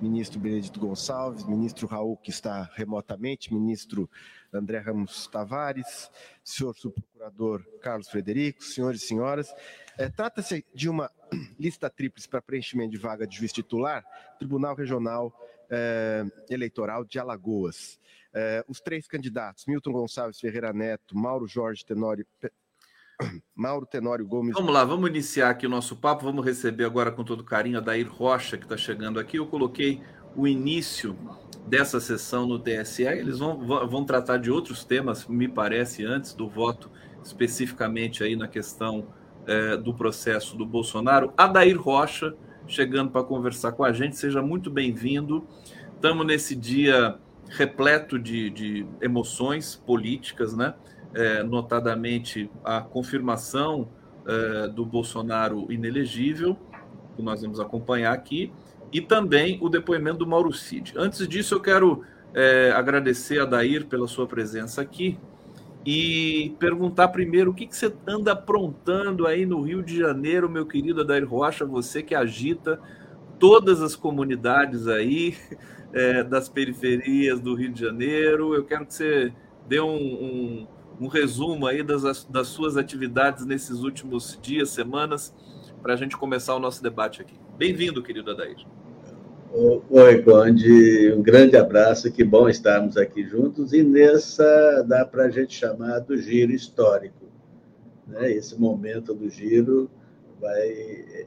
ministro 0.00 0.40
Benedito 0.40 0.80
Gonçalves, 0.80 1.44
ministro 1.44 1.86
Raul, 1.86 2.16
que 2.16 2.30
está 2.30 2.70
remotamente, 2.74 3.52
ministro 3.52 4.08
André 4.52 4.78
Ramos 4.78 5.26
Tavares, 5.28 6.10
senhor 6.42 6.74
subprocurador 6.74 7.64
Carlos 7.80 8.08
Frederico, 8.08 8.62
senhores 8.62 9.02
e 9.02 9.06
senhoras. 9.06 9.54
É, 9.98 10.08
Trata-se 10.08 10.64
de 10.74 10.88
uma 10.88 11.10
lista 11.58 11.90
tríplice 11.90 12.28
para 12.28 12.42
preenchimento 12.42 12.90
de 12.90 12.98
vaga 12.98 13.26
de 13.26 13.36
juiz 13.36 13.52
titular, 13.52 14.04
Tribunal 14.38 14.74
Regional 14.74 15.32
é, 15.70 16.24
Eleitoral 16.48 17.04
de 17.04 17.18
Alagoas. 17.18 17.98
É, 18.32 18.64
os 18.68 18.80
três 18.80 19.06
candidatos, 19.06 19.66
Milton 19.66 19.92
Gonçalves 19.92 20.38
Ferreira 20.38 20.72
Neto, 20.72 21.16
Mauro 21.16 21.46
Jorge 21.46 21.84
Tenório. 21.84 22.26
Mauro 23.54 23.86
Tenório 23.86 24.26
Gomes. 24.26 24.54
Vamos 24.54 24.72
lá, 24.72 24.84
vamos 24.84 25.08
iniciar 25.10 25.50
aqui 25.50 25.66
o 25.66 25.70
nosso 25.70 25.96
papo. 25.96 26.24
Vamos 26.24 26.44
receber 26.44 26.84
agora 26.84 27.10
com 27.10 27.24
todo 27.24 27.44
carinho 27.44 27.78
a 27.78 27.80
Dair 27.80 28.10
Rocha, 28.10 28.56
que 28.56 28.64
está 28.64 28.76
chegando 28.76 29.18
aqui. 29.20 29.36
Eu 29.38 29.46
coloquei 29.46 30.00
o 30.36 30.46
início 30.46 31.16
dessa 31.66 32.00
sessão 32.00 32.46
no 32.46 32.58
TSE. 32.58 33.04
Eles 33.04 33.38
vão, 33.38 33.66
vão 33.88 34.04
tratar 34.04 34.38
de 34.38 34.50
outros 34.50 34.84
temas, 34.84 35.26
me 35.26 35.48
parece, 35.48 36.04
antes 36.04 36.34
do 36.34 36.48
voto, 36.48 36.90
especificamente 37.22 38.24
aí 38.24 38.36
na 38.36 38.48
questão 38.48 39.08
é, 39.46 39.76
do 39.76 39.94
processo 39.94 40.56
do 40.56 40.66
Bolsonaro. 40.66 41.32
Adair 41.36 41.80
Rocha, 41.80 42.34
chegando 42.66 43.10
para 43.10 43.22
conversar 43.24 43.72
com 43.72 43.84
a 43.84 43.92
gente, 43.92 44.16
seja 44.16 44.42
muito 44.42 44.70
bem-vindo. 44.70 45.46
Estamos 45.94 46.26
nesse 46.26 46.54
dia 46.54 47.18
repleto 47.48 48.18
de, 48.18 48.48
de 48.50 48.86
emoções 49.00 49.74
políticas, 49.74 50.56
né? 50.56 50.74
É, 51.12 51.42
notadamente 51.42 52.48
a 52.64 52.80
confirmação 52.80 53.88
é, 54.26 54.68
do 54.68 54.84
Bolsonaro 54.84 55.70
inelegível, 55.72 56.56
que 57.16 57.22
nós 57.22 57.42
vamos 57.42 57.58
acompanhar 57.58 58.12
aqui, 58.12 58.52
e 58.92 59.00
também 59.00 59.58
o 59.60 59.68
depoimento 59.68 60.18
do 60.18 60.26
Mauro 60.26 60.52
Cid. 60.52 60.94
Antes 60.96 61.26
disso, 61.26 61.54
eu 61.54 61.60
quero 61.60 62.04
é, 62.34 62.72
agradecer 62.72 63.40
a 63.40 63.44
Dair 63.44 63.86
pela 63.86 64.06
sua 64.06 64.26
presença 64.26 64.82
aqui 64.82 65.18
e 65.84 66.54
perguntar 66.58 67.08
primeiro 67.08 67.50
o 67.50 67.54
que, 67.54 67.66
que 67.66 67.76
você 67.76 67.92
anda 68.06 68.32
aprontando 68.32 69.26
aí 69.26 69.46
no 69.46 69.62
Rio 69.62 69.82
de 69.82 69.96
Janeiro, 69.96 70.48
meu 70.48 70.66
querido 70.66 71.00
Adair 71.00 71.26
Rocha, 71.26 71.64
você 71.64 72.02
que 72.02 72.14
agita 72.14 72.78
todas 73.38 73.80
as 73.80 73.96
comunidades 73.96 74.86
aí 74.86 75.36
é, 75.92 76.22
das 76.22 76.48
periferias 76.48 77.40
do 77.40 77.54
Rio 77.54 77.72
de 77.72 77.80
Janeiro. 77.80 78.54
Eu 78.54 78.64
quero 78.64 78.84
que 78.84 78.94
você 78.94 79.32
dê 79.66 79.80
um, 79.80 79.96
um, 79.96 80.66
um 81.00 81.08
resumo 81.08 81.66
aí 81.66 81.82
das, 81.82 82.24
das 82.24 82.48
suas 82.48 82.76
atividades 82.76 83.46
nesses 83.46 83.82
últimos 83.82 84.38
dias, 84.42 84.68
semanas, 84.68 85.34
para 85.82 85.94
a 85.94 85.96
gente 85.96 86.14
começar 86.16 86.54
o 86.54 86.58
nosso 86.58 86.82
debate 86.82 87.22
aqui. 87.22 87.34
Bem-vindo, 87.56 88.02
querido 88.02 88.30
Adair. 88.30 88.58
Oi, 89.88 90.22
Conde, 90.22 91.12
um 91.16 91.22
grande 91.22 91.56
abraço, 91.56 92.12
que 92.12 92.22
bom 92.22 92.48
estarmos 92.48 92.98
aqui 92.98 93.26
juntos 93.26 93.72
e 93.72 93.82
nessa 93.82 94.84
dá 94.86 95.04
para 95.04 95.24
a 95.24 95.30
gente 95.30 95.54
chamar 95.54 96.00
do 96.00 96.16
giro 96.18 96.52
histórico. 96.52 97.26
Né? 98.06 98.32
Esse 98.32 98.60
momento 98.60 99.14
do 99.14 99.28
giro 99.28 99.90
vai 100.38 100.68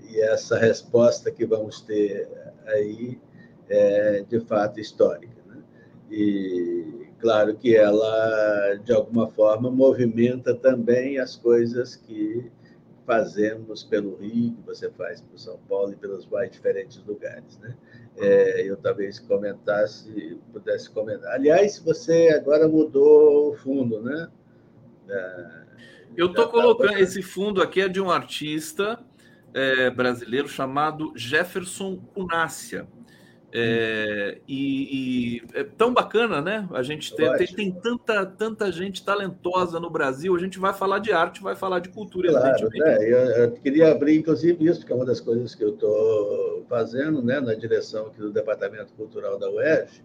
e 0.10 0.22
essa 0.22 0.58
resposta 0.58 1.32
que 1.32 1.46
vamos 1.46 1.82
ter 1.82 2.30
aí 2.68 3.20
é 3.68 4.24
de 4.30 4.40
fato 4.40 4.80
histórica. 4.80 5.36
Né? 5.48 5.58
E 6.12 7.03
claro 7.24 7.56
que 7.56 7.76
ela, 7.76 8.76
de 8.84 8.94
alguma 8.94 9.30
forma, 9.30 9.72
movimenta 9.72 10.54
também 10.54 11.18
as 11.18 11.36
coisas 11.36 11.96
que 11.96 12.52
fazemos 13.06 13.84
pelo 13.84 14.16
Rio, 14.18 14.54
que 14.54 14.62
você 14.66 14.92
faz 14.92 15.22
por 15.22 15.40
São 15.40 15.58
Paulo 15.70 15.94
e 15.94 15.96
pelos 15.96 16.28
mais 16.28 16.52
diferentes 16.52 17.04
lugares. 17.06 17.58
Né? 17.60 17.76
é, 18.18 18.62
eu 18.68 18.78
talvez 18.78 19.20
comentasse, 19.20 20.38
pudesse 20.52 20.90
comentar. 20.90 21.34
Aliás, 21.34 21.80
você 21.80 22.30
agora 22.30 22.68
mudou 22.68 23.52
o 23.52 23.54
fundo, 23.56 24.02
né? 24.02 24.28
Da, 25.08 25.64
eu 26.16 26.28
estou 26.28 26.48
colocando 26.48 26.98
esse 27.00 27.24
fundo 27.24 27.62
aqui 27.62 27.82
é 27.82 27.90
de 27.90 28.00
um 28.00 28.12
artista 28.12 29.00
é, 29.54 29.90
brasileiro 29.90 30.48
chamado 30.48 31.12
Jefferson 31.16 31.98
Cunácia. 32.14 32.88
É, 33.56 34.40
e, 34.48 35.38
e, 35.38 35.44
é 35.54 35.64
tão 35.64 35.94
bacana, 35.94 36.42
né? 36.42 36.68
A 36.74 36.82
gente 36.82 37.16
tem, 37.16 37.32
tem, 37.38 37.48
tem, 37.48 37.72
tanta, 37.72 38.26
tanta 38.26 38.72
gente 38.72 39.06
talentosa 39.06 39.80
no 39.80 39.92
Brasil. 39.92 40.36
A 40.36 40.40
gente 40.40 40.58
vai 40.58 40.74
falar 40.74 40.98
de 40.98 41.12
arte, 41.12 41.40
vai 41.40 41.56
falar 41.56 41.80
de 41.80 41.90
cultura. 41.90 42.32
Claro, 42.32 42.68
né? 42.74 42.98
eu, 42.98 43.18
eu, 43.20 43.52
queria 43.52 43.92
abrir, 43.92 44.18
inclusive, 44.18 44.66
isso, 44.66 44.84
que 44.84 44.92
é 44.92 44.96
uma 44.96 45.06
das 45.06 45.20
coisas 45.20 45.54
que 45.54 45.64
eu 45.64 45.76
estou 45.76 46.66
fazendo, 46.68 47.22
né, 47.22 47.40
na 47.40 47.54
direção 47.54 48.08
aqui 48.08 48.20
do 48.20 48.32
Departamento 48.32 48.92
Cultural 48.94 49.38
da 49.38 49.48
UERJ. 49.52 50.02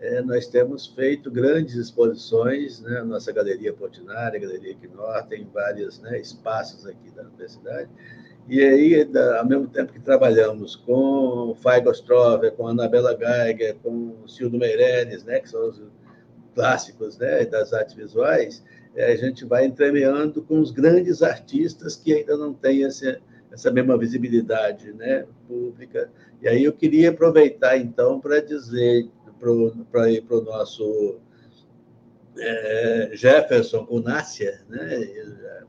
É, 0.00 0.22
nós 0.22 0.46
temos 0.46 0.86
feito 0.86 1.30
grandes 1.30 1.74
exposições, 1.74 2.80
né? 2.80 3.02
Nossa 3.02 3.30
Galeria 3.30 3.74
Portinari, 3.74 4.38
Galeria 4.38 4.70
Equinor, 4.70 5.22
tem 5.26 5.46
vários 5.52 6.00
né, 6.00 6.18
espaços 6.18 6.86
aqui 6.86 7.10
da 7.10 7.24
universidade 7.24 7.90
e 8.48 8.62
aí, 8.64 9.08
ao 9.38 9.46
mesmo 9.46 9.68
tempo 9.68 9.92
que 9.92 10.00
trabalhamos 10.00 10.74
com 10.74 11.54
Faigo 11.62 11.90
Strover, 11.92 12.52
com 12.52 12.66
Anabela 12.66 13.16
Geiger, 13.16 13.76
com 13.82 14.26
Cildo 14.26 14.58
Meireles, 14.58 15.24
né, 15.24 15.40
que 15.40 15.48
são 15.48 15.68
os 15.68 15.82
clássicos 16.54 17.16
né, 17.18 17.44
das 17.44 17.72
artes 17.72 17.94
visuais, 17.94 18.64
é, 18.96 19.12
a 19.12 19.16
gente 19.16 19.44
vai 19.44 19.64
entremeando 19.64 20.42
com 20.42 20.58
os 20.60 20.70
grandes 20.70 21.22
artistas 21.22 21.94
que 21.96 22.12
ainda 22.12 22.36
não 22.36 22.52
têm 22.52 22.84
essa, 22.84 23.20
essa 23.52 23.70
mesma 23.70 23.96
visibilidade 23.96 24.92
né, 24.94 25.26
pública. 25.46 26.10
E 26.42 26.48
aí 26.48 26.64
eu 26.64 26.72
queria 26.72 27.10
aproveitar, 27.10 27.76
então, 27.76 28.20
para 28.20 28.40
dizer 28.40 29.08
para 29.90 30.10
ir 30.10 30.20
para 30.22 30.36
o 30.36 30.42
nosso 30.42 31.18
é, 32.38 33.10
Jefferson 33.14 33.86
Unácia, 33.88 34.60
né, 34.68 34.88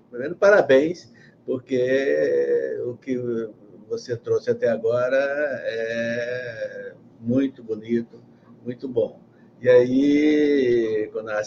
primeiro, 0.10 0.36
parabéns 0.36 1.12
porque 1.46 2.80
o 2.86 2.96
que 2.96 3.50
você 3.88 4.16
trouxe 4.16 4.50
até 4.50 4.70
agora 4.70 5.18
é 5.18 6.94
muito 7.20 7.64
bonito, 7.64 8.22
muito 8.64 8.88
bom. 8.88 9.20
E 9.62 9.70
aí, 9.70 11.10
quando 11.12 11.30
a 11.30 11.42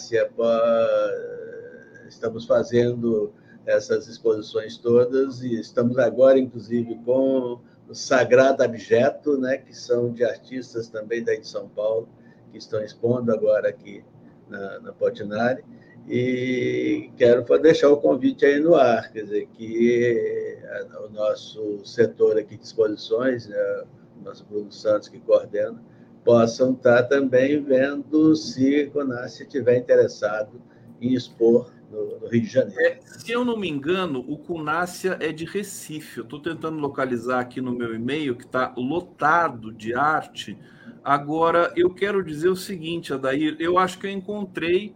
estamos 2.07 2.45
fazendo 2.45 3.33
essas 3.65 4.07
exposições 4.07 4.77
todas 4.77 5.41
e 5.41 5.59
estamos 5.59 5.97
agora, 5.97 6.39
inclusive, 6.39 6.95
com 7.03 7.59
o 7.89 7.93
Sagrado 7.93 8.63
Abjeto, 8.63 9.37
né, 9.37 9.57
que 9.57 9.75
são 9.75 10.11
de 10.13 10.23
artistas 10.23 10.87
também 10.87 11.23
daí 11.23 11.39
de 11.39 11.47
São 11.47 11.67
Paulo, 11.67 12.07
que 12.51 12.57
estão 12.57 12.81
expondo 12.81 13.33
agora 13.33 13.69
aqui 13.69 14.03
na, 14.47 14.79
na 14.79 14.93
Portinari. 14.93 15.63
E 16.07 17.09
quero 17.17 17.43
deixar 17.59 17.89
o 17.89 17.97
convite 17.97 18.45
aí 18.45 18.59
no 18.59 18.75
ar, 18.75 19.11
quer 19.11 19.23
dizer, 19.23 19.47
que 19.53 20.59
o 21.03 21.09
nosso 21.09 21.83
setor 21.83 22.37
aqui 22.37 22.57
de 22.57 22.63
exposições, 22.63 23.47
né, 23.47 23.83
o 24.19 24.23
nosso 24.23 24.45
Bruno 24.45 24.71
Santos 24.71 25.09
que 25.09 25.19
coordena, 25.19 25.81
possam 26.23 26.73
estar 26.73 27.03
também 27.03 27.63
vendo 27.63 28.35
se 28.35 28.81
a 28.81 28.89
Conasce 28.89 29.43
estiver 29.43 29.77
interessado 29.77 30.61
em 31.01 31.13
expor 31.13 31.71
no, 31.91 32.27
Rio 32.27 32.41
de 32.41 32.47
Janeiro. 32.47 32.81
É, 32.81 32.99
se 33.01 33.31
eu 33.31 33.45
não 33.45 33.57
me 33.57 33.69
engano, 33.69 34.25
o 34.27 34.37
Cunácia 34.37 35.17
é 35.19 35.31
de 35.31 35.45
Recife. 35.45 36.21
Estou 36.21 36.39
tentando 36.39 36.77
localizar 36.77 37.39
aqui 37.39 37.61
no 37.61 37.71
meu 37.71 37.93
e-mail, 37.93 38.35
que 38.35 38.45
está 38.45 38.73
lotado 38.75 39.71
de 39.71 39.93
arte. 39.93 40.57
Agora, 41.03 41.71
eu 41.75 41.93
quero 41.93 42.23
dizer 42.23 42.49
o 42.49 42.55
seguinte, 42.55 43.13
Adair, 43.13 43.55
eu 43.59 43.77
acho 43.77 43.99
que 43.99 44.07
eu 44.07 44.11
encontrei 44.11 44.95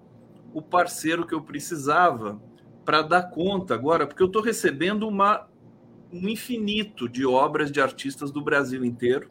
o 0.54 0.62
parceiro 0.62 1.26
que 1.26 1.34
eu 1.34 1.42
precisava 1.42 2.42
para 2.86 3.02
dar 3.02 3.24
conta 3.24 3.74
agora, 3.74 4.08
porque 4.08 4.24
eu 4.24 4.28
estou 4.28 4.42
recebendo 4.42 5.08
uma 5.08 5.48
um 6.12 6.28
infinito 6.28 7.08
de 7.08 7.24
obras 7.24 7.72
de 7.72 7.80
artistas 7.80 8.32
do 8.32 8.42
Brasil 8.42 8.84
inteiro 8.84 9.30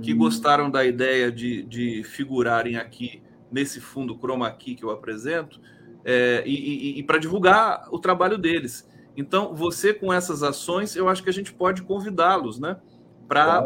que 0.00 0.14
hum. 0.14 0.18
gostaram 0.18 0.70
da 0.70 0.84
ideia 0.84 1.30
de, 1.30 1.62
de 1.64 2.04
figurarem 2.04 2.76
aqui 2.76 3.22
nesse 3.50 3.80
fundo 3.80 4.16
chroma 4.16 4.50
key 4.50 4.74
que 4.74 4.84
eu 4.84 4.90
apresento 4.90 5.60
é, 6.04 6.42
e, 6.46 6.54
e, 6.54 6.98
e 6.98 7.02
para 7.02 7.18
divulgar 7.18 7.88
o 7.90 7.98
trabalho 7.98 8.36
deles. 8.36 8.88
Então, 9.16 9.54
você 9.54 9.94
com 9.94 10.12
essas 10.12 10.42
ações, 10.42 10.96
eu 10.96 11.08
acho 11.08 11.22
que 11.22 11.30
a 11.30 11.32
gente 11.32 11.52
pode 11.52 11.82
convidá-los, 11.82 12.58
né? 12.58 12.76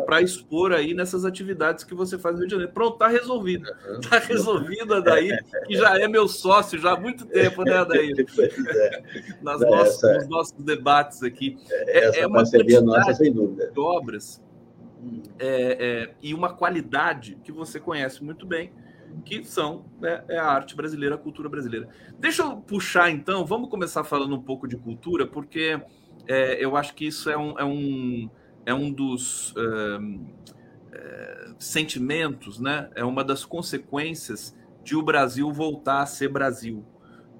Para 0.04 0.22
expor 0.22 0.72
aí 0.72 0.94
nessas 0.94 1.24
atividades 1.24 1.84
que 1.84 1.94
você 1.94 2.18
faz 2.18 2.34
no 2.34 2.40
Rio 2.40 2.48
de 2.48 2.52
Janeiro. 2.52 2.72
Pronto, 2.72 2.94
está 2.94 3.08
resolvida. 3.08 3.78
Está 4.00 4.18
resolvida 4.18 5.02
daí, 5.02 5.36
que 5.66 5.76
já 5.76 5.98
é 5.98 6.08
meu 6.08 6.26
sócio 6.26 6.78
já 6.78 6.92
há 6.92 7.00
muito 7.00 7.26
tempo, 7.26 7.62
né, 7.64 7.84
daí? 7.84 8.14
É. 8.68 9.02
Nas 9.42 9.60
nossos, 9.60 10.02
essa, 10.02 10.14
nos 10.14 10.28
nossos 10.28 10.64
debates 10.64 11.22
aqui. 11.22 11.58
É, 11.70 12.04
essa 12.06 12.18
é 12.20 12.26
uma 12.26 12.38
parceria 12.38 12.80
nossa, 12.80 13.14
sem 13.14 13.32
dúvida. 13.32 13.70
De 13.70 13.80
obras 13.80 14.40
é, 15.38 16.06
é, 16.08 16.14
e 16.22 16.34
uma 16.34 16.52
qualidade 16.52 17.38
que 17.44 17.52
você 17.52 17.78
conhece 17.78 18.22
muito 18.22 18.46
bem, 18.46 18.72
que 19.24 19.44
são 19.44 19.84
né, 20.00 20.22
é 20.28 20.38
a 20.38 20.46
arte 20.46 20.76
brasileira, 20.76 21.14
a 21.14 21.18
cultura 21.18 21.48
brasileira. 21.48 21.88
Deixa 22.18 22.42
eu 22.42 22.56
puxar 22.56 23.10
então, 23.10 23.44
vamos 23.44 23.70
começar 23.70 24.04
falando 24.04 24.34
um 24.34 24.42
pouco 24.42 24.66
de 24.66 24.76
cultura, 24.76 25.26
porque 25.26 25.80
é, 26.26 26.62
eu 26.62 26.76
acho 26.76 26.94
que 26.94 27.06
isso 27.06 27.30
é 27.30 27.36
um, 27.36 27.58
é 27.58 27.64
um, 27.64 28.28
é 28.68 28.74
um 28.74 28.92
dos 28.92 29.54
é, 30.92 31.50
sentimentos, 31.58 32.60
né? 32.60 32.90
é 32.94 33.02
uma 33.02 33.24
das 33.24 33.42
consequências 33.42 34.54
de 34.84 34.94
o 34.94 35.02
Brasil 35.02 35.50
voltar 35.50 36.02
a 36.02 36.06
ser 36.06 36.28
Brasil. 36.28 36.84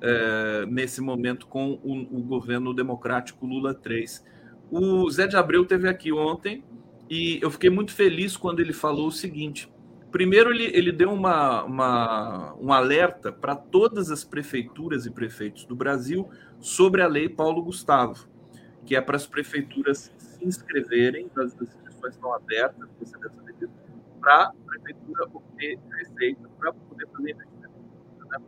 É, 0.01 0.65
nesse 0.67 1.01
momento 1.01 1.47
com 1.47 1.73
o, 1.83 2.19
o 2.19 2.23
governo 2.23 2.73
democrático 2.73 3.45
Lula 3.45 3.75
3. 3.75 4.25
O 4.71 5.11
Zé 5.11 5.27
de 5.27 5.37
Abreu 5.37 5.67
teve 5.67 5.89
aqui 5.89 6.13
ontem 6.13 6.63
e 7.11 7.41
eu 7.43 7.51
fiquei 7.51 7.69
muito 7.69 7.93
feliz 7.93 8.37
quando 8.37 8.61
ele 8.61 8.73
falou 8.73 9.09
o 9.09 9.13
seguinte: 9.13 9.69
primeiro, 10.13 10.51
ele, 10.51 10.67
ele 10.67 10.93
deu 10.93 11.13
uma, 11.13 11.65
uma 11.65 12.55
um 12.61 12.73
alerta 12.73 13.33
para 13.33 13.57
todas 13.57 14.13
as 14.13 14.23
prefeituras 14.23 15.05
e 15.05 15.11
prefeitos 15.11 15.65
do 15.65 15.75
Brasil 15.75 16.29
sobre 16.61 17.03
a 17.03 17.09
lei 17.09 17.29
Paulo 17.29 17.61
Gustavo, 17.61 18.29
que 18.87 18.95
é 18.95 19.01
para 19.01 19.17
as 19.17 19.27
prefeituras 19.27 20.13
se 20.39 20.47
inscreverem, 20.47 21.31
as 21.37 21.55
inscrições 21.61 22.15
estão 22.15 22.33
abertas, 22.35 22.89
você 23.01 23.17
deve 23.19 23.35
saber 23.35 23.53
disso, 23.55 23.73
para 24.21 24.45
a 24.45 24.53
prefeitura 24.67 25.25
obter 25.33 25.79
receita 25.99 26.49
para 26.59 26.73
poder 26.73 27.07
fazer 27.09 27.31
investimento. 27.31 27.75
Né? 28.31 28.39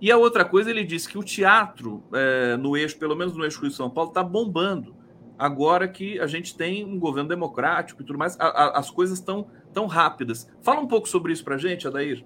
E 0.00 0.10
a 0.10 0.16
outra 0.16 0.44
coisa, 0.44 0.70
ele 0.70 0.84
disse 0.84 1.08
que 1.08 1.18
o 1.18 1.22
teatro, 1.22 2.02
é, 2.12 2.56
no 2.56 2.76
eixo, 2.76 2.98
pelo 2.98 3.14
menos 3.14 3.36
no 3.36 3.44
eixo 3.44 3.60
Rio 3.60 3.70
de 3.70 3.76
São 3.76 3.90
Paulo, 3.90 4.10
está 4.10 4.22
bombando 4.22 4.94
agora 5.38 5.88
que 5.88 6.18
a 6.20 6.26
gente 6.26 6.56
tem 6.56 6.84
um 6.84 6.98
governo 6.98 7.28
democrático 7.28 8.02
e 8.02 8.04
tudo 8.04 8.18
mais, 8.18 8.38
a, 8.38 8.46
a, 8.46 8.78
as 8.78 8.90
coisas 8.90 9.18
estão 9.18 9.46
tão 9.72 9.86
rápidas. 9.86 10.48
Fala 10.62 10.80
um 10.80 10.86
pouco 10.86 11.08
sobre 11.08 11.32
isso 11.32 11.44
para 11.44 11.56
a 11.56 11.58
gente, 11.58 11.86
Adair. 11.86 12.24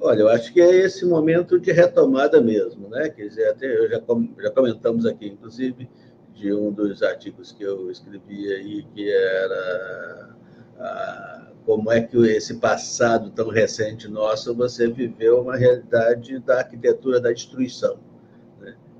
Olha, 0.00 0.20
eu 0.20 0.28
acho 0.28 0.52
que 0.52 0.60
é 0.60 0.84
esse 0.84 1.06
momento 1.06 1.58
de 1.58 1.72
retomada 1.72 2.40
mesmo, 2.40 2.88
né? 2.88 3.08
Quer 3.08 3.28
dizer, 3.28 3.48
até 3.48 3.88
já, 3.88 4.02
já 4.42 4.50
comentamos 4.50 5.06
aqui, 5.06 5.26
inclusive, 5.26 5.88
de 6.36 6.52
um 6.52 6.70
dos 6.70 7.02
artigos 7.02 7.50
que 7.50 7.64
eu 7.64 7.90
escrevi 7.90 8.52
aí, 8.52 8.82
que 8.94 9.10
era 9.10 10.36
a, 10.78 11.46
como 11.64 11.90
é 11.90 12.00
que 12.00 12.16
esse 12.28 12.54
passado 12.54 13.30
tão 13.30 13.48
recente 13.48 14.06
nosso 14.06 14.54
você 14.54 14.86
viveu 14.86 15.40
uma 15.40 15.56
realidade 15.56 16.38
da 16.40 16.58
arquitetura 16.58 17.20
da 17.20 17.32
destruição. 17.32 17.98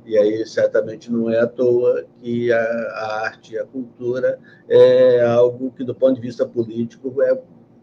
E 0.04 0.16
aí, 0.16 0.46
certamente, 0.46 1.10
não 1.10 1.28
é 1.28 1.40
à 1.40 1.46
toa 1.48 2.06
que 2.22 2.52
a, 2.52 2.58
a 2.58 3.22
arte 3.24 3.54
e 3.54 3.58
a 3.58 3.66
cultura 3.66 4.38
é 4.68 5.20
algo 5.24 5.72
que, 5.72 5.84
do 5.84 5.94
ponto 5.94 6.14
de 6.14 6.20
vista 6.20 6.46
político, 6.46 7.20
é 7.22 7.36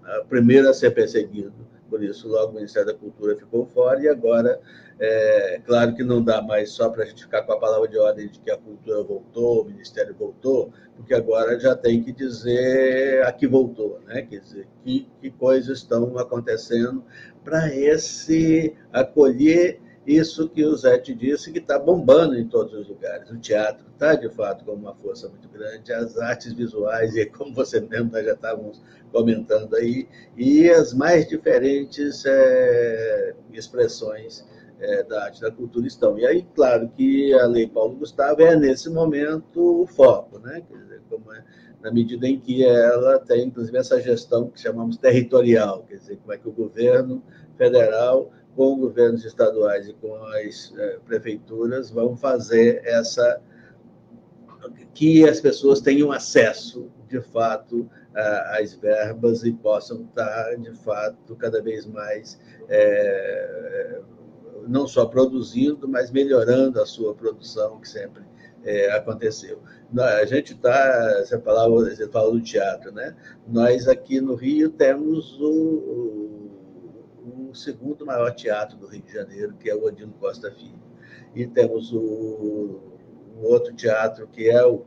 a 0.05 0.23
primeira 0.23 0.69
a 0.69 0.73
ser 0.73 0.91
perseguido. 0.91 1.53
Por 1.93 2.03
isso, 2.03 2.27
logo 2.27 2.53
o 2.53 2.55
Ministério 2.55 2.87
da 2.87 2.97
Cultura 2.97 3.35
ficou 3.35 3.67
fora 3.67 4.01
e 4.01 4.07
agora, 4.07 4.59
é 4.99 5.61
claro 5.63 5.93
que 5.93 6.03
não 6.03 6.23
dá 6.23 6.41
mais 6.41 6.71
só 6.71 6.89
para 6.89 7.03
a 7.03 7.05
gente 7.05 7.21
ficar 7.21 7.43
com 7.43 7.53
a 7.53 7.59
palavra 7.59 7.87
de 7.87 7.99
ordem 7.99 8.27
de 8.27 8.39
que 8.39 8.49
a 8.49 8.57
cultura 8.57 9.03
voltou, 9.03 9.61
o 9.61 9.65
Ministério 9.65 10.15
voltou, 10.17 10.73
porque 10.97 11.13
agora 11.13 11.59
já 11.59 11.75
tem 11.75 12.01
que 12.01 12.11
dizer 12.11 13.23
a 13.27 13.31
que 13.31 13.45
voltou, 13.45 13.99
né? 14.07 14.23
Quer 14.23 14.39
dizer, 14.39 14.67
que, 14.83 15.07
que 15.21 15.29
coisas 15.29 15.77
estão 15.77 16.17
acontecendo 16.17 17.03
para 17.43 17.71
esse 17.75 18.75
acolher 18.91 19.79
isso 20.05 20.49
que 20.49 20.65
o 20.65 20.75
Zé 20.75 20.97
te 20.97 21.13
disse, 21.13 21.51
que 21.51 21.59
está 21.59 21.79
bombando 21.79 22.37
em 22.37 22.47
todos 22.47 22.73
os 22.73 22.87
lugares. 22.87 23.29
O 23.29 23.37
teatro 23.37 23.85
está, 23.93 24.15
de 24.15 24.29
fato, 24.29 24.65
com 24.65 24.73
uma 24.73 24.93
força 24.95 25.29
muito 25.29 25.47
grande, 25.47 25.93
as 25.93 26.17
artes 26.17 26.53
visuais, 26.53 27.15
e 27.17 27.25
como 27.25 27.53
você 27.53 27.79
mesmo 27.79 28.11
já 28.11 28.33
estávamos 28.33 28.81
comentando 29.11 29.75
aí, 29.75 30.07
e 30.35 30.69
as 30.69 30.93
mais 30.93 31.27
diferentes 31.27 32.25
é, 32.25 33.35
expressões 33.53 34.45
é, 34.79 35.03
da 35.03 35.25
arte 35.25 35.41
da 35.41 35.51
cultura 35.51 35.87
estão. 35.87 36.17
E 36.19 36.25
aí, 36.25 36.45
claro 36.53 36.89
que 36.89 37.33
a 37.35 37.45
Lei 37.45 37.67
Paulo 37.67 37.95
Gustavo 37.95 38.41
é, 38.41 38.55
nesse 38.55 38.89
momento, 38.89 39.83
o 39.83 39.87
foco, 39.87 40.39
né? 40.39 40.61
Dizer, 40.69 41.01
é, 41.35 41.43
na 41.81 41.91
medida 41.91 42.27
em 42.27 42.39
que 42.39 42.65
ela 42.65 43.19
tem, 43.19 43.47
inclusive, 43.47 43.77
essa 43.77 44.01
gestão 44.01 44.49
que 44.49 44.59
chamamos 44.59 44.97
territorial, 44.97 45.83
quer 45.87 45.97
dizer, 45.97 46.17
como 46.17 46.33
é 46.33 46.37
que 46.37 46.47
o 46.47 46.51
governo 46.51 47.21
federal 47.57 48.31
com 48.55 48.79
governos 48.79 49.25
estaduais 49.25 49.87
e 49.87 49.93
com 49.93 50.15
as 50.25 50.73
é, 50.77 50.99
prefeituras, 51.05 51.89
vão 51.89 52.15
fazer 52.15 52.81
essa 52.85 53.41
que 54.93 55.27
as 55.27 55.41
pessoas 55.41 55.81
tenham 55.81 56.11
acesso, 56.11 56.89
de 57.09 57.19
fato, 57.19 57.89
às 58.59 58.75
verbas 58.75 59.43
e 59.43 59.51
possam 59.51 60.03
estar, 60.03 60.55
de 60.55 60.71
fato, 60.83 61.35
cada 61.35 61.61
vez 61.61 61.85
mais 61.85 62.39
é, 62.69 63.99
não 64.67 64.87
só 64.87 65.05
produzindo, 65.05 65.87
mas 65.87 66.11
melhorando 66.11 66.79
a 66.79 66.85
sua 66.85 67.13
produção, 67.13 67.79
que 67.79 67.89
sempre 67.89 68.23
é, 68.63 68.91
aconteceu. 68.91 69.59
A 69.97 70.25
gente 70.25 70.53
está, 70.53 71.23
você 71.23 71.39
falava, 71.39 71.71
você 71.71 72.07
fala 72.07 72.31
do 72.31 72.41
teatro, 72.41 72.91
né? 72.91 73.15
Nós 73.47 73.87
aqui 73.87 74.21
no 74.21 74.35
Rio 74.35 74.69
temos 74.69 75.39
o 75.39 76.32
o 77.53 77.55
segundo 77.55 78.03
maior 78.03 78.31
teatro 78.31 78.75
do 78.77 78.87
Rio 78.87 79.03
de 79.03 79.13
Janeiro, 79.13 79.53
que 79.53 79.69
é 79.69 79.75
o 79.75 79.85
Odilo 79.85 80.11
Costa 80.19 80.51
Filho. 80.51 80.81
E 81.35 81.45
temos 81.45 81.93
o, 81.93 81.99
o 81.99 83.43
outro 83.43 83.73
teatro, 83.75 84.27
que 84.27 84.49
é 84.49 84.65
o 84.65 84.83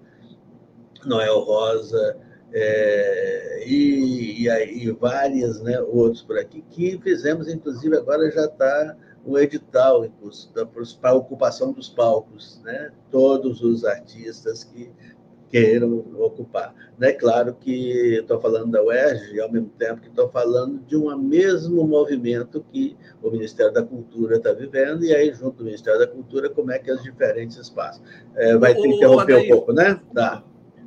Noel 1.04 1.38
Rosa, 1.40 2.18
é, 2.52 3.64
e, 3.66 4.46
e, 4.46 4.84
e, 4.84 4.90
várias 4.92 5.60
né, 5.62 5.80
outros 5.80 6.22
por 6.22 6.38
aqui, 6.38 6.62
que 6.70 6.98
fizemos, 6.98 7.48
inclusive, 7.48 7.96
agora 7.96 8.30
já 8.30 8.46
está 8.46 8.96
um 9.24 9.38
edital 9.38 10.04
para 11.00 11.14
ocupação 11.14 11.72
dos 11.72 11.88
palcos, 11.88 12.60
né? 12.64 12.92
todos 13.10 13.60
os 13.62 13.84
artistas 13.84 14.62
que 14.62 14.90
queiram 15.56 15.98
ocupar. 16.18 16.74
É 17.00 17.12
claro 17.12 17.54
que 17.54 18.16
estou 18.16 18.40
falando 18.40 18.70
da 18.70 18.82
UERJ 18.82 19.34
e, 19.34 19.40
ao 19.40 19.50
mesmo 19.50 19.70
tempo, 19.78 20.00
que 20.00 20.08
estou 20.08 20.28
falando 20.28 20.78
de 20.86 20.96
um 20.96 21.16
mesmo 21.16 21.86
movimento 21.86 22.64
que 22.72 22.96
o 23.22 23.30
Ministério 23.30 23.72
da 23.72 23.82
Cultura 23.82 24.36
está 24.36 24.52
vivendo, 24.52 25.04
e 25.04 25.14
aí, 25.14 25.32
junto 25.32 25.58
do 25.58 25.64
Ministério 25.64 25.98
da 25.98 26.06
Cultura, 26.06 26.50
como 26.50 26.70
é 26.70 26.78
que 26.78 26.90
os 26.92 27.02
diferentes 27.02 27.56
espaços. 27.56 28.02
É, 28.34 28.56
vai 28.56 28.74
ter 28.74 28.82
que 28.82 28.88
interromper 28.88 29.34
Adair, 29.34 29.46
um 29.46 29.56
pouco, 29.56 29.72
né? 29.72 30.00
Tá. 30.14 30.44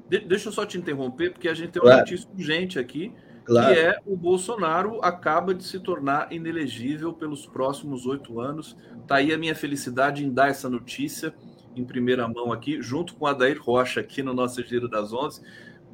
Deixa 0.08 0.50
eu 0.50 0.54
só 0.54 0.66
te 0.66 0.78
interromper, 0.78 1.32
porque 1.32 1.48
a 1.48 1.54
gente 1.54 1.72
tem 1.72 1.82
uma 1.82 1.92
claro. 1.92 2.02
notícia 2.02 2.30
urgente 2.34 2.80
aqui, 2.80 3.14
claro. 3.46 3.74
que 3.74 3.80
é 3.80 3.98
o 4.06 4.16
Bolsonaro 4.16 5.00
acaba 5.04 5.54
de 5.54 5.64
se 5.64 5.80
tornar 5.80 6.32
inelegível 6.32 7.14
pelos 7.14 7.46
próximos 7.46 8.06
oito 8.08 8.40
anos. 8.40 8.76
Está 9.02 9.18
aí 9.18 9.32
a 9.32 9.38
minha 9.38 9.56
felicidade 9.56 10.26
em 10.26 10.32
dar 10.32 10.50
essa 10.50 10.70
notícia 10.70 11.34
em 11.80 11.86
primeira 11.86 12.28
mão 12.28 12.52
aqui, 12.52 12.82
junto 12.82 13.16
com 13.16 13.26
a 13.26 13.34
Dair 13.34 13.60
Rocha, 13.62 14.02
aqui 14.02 14.22
no 14.22 14.34
nosso 14.34 14.62
Giro 14.64 14.88
das 14.88 15.14
Onze. 15.14 15.42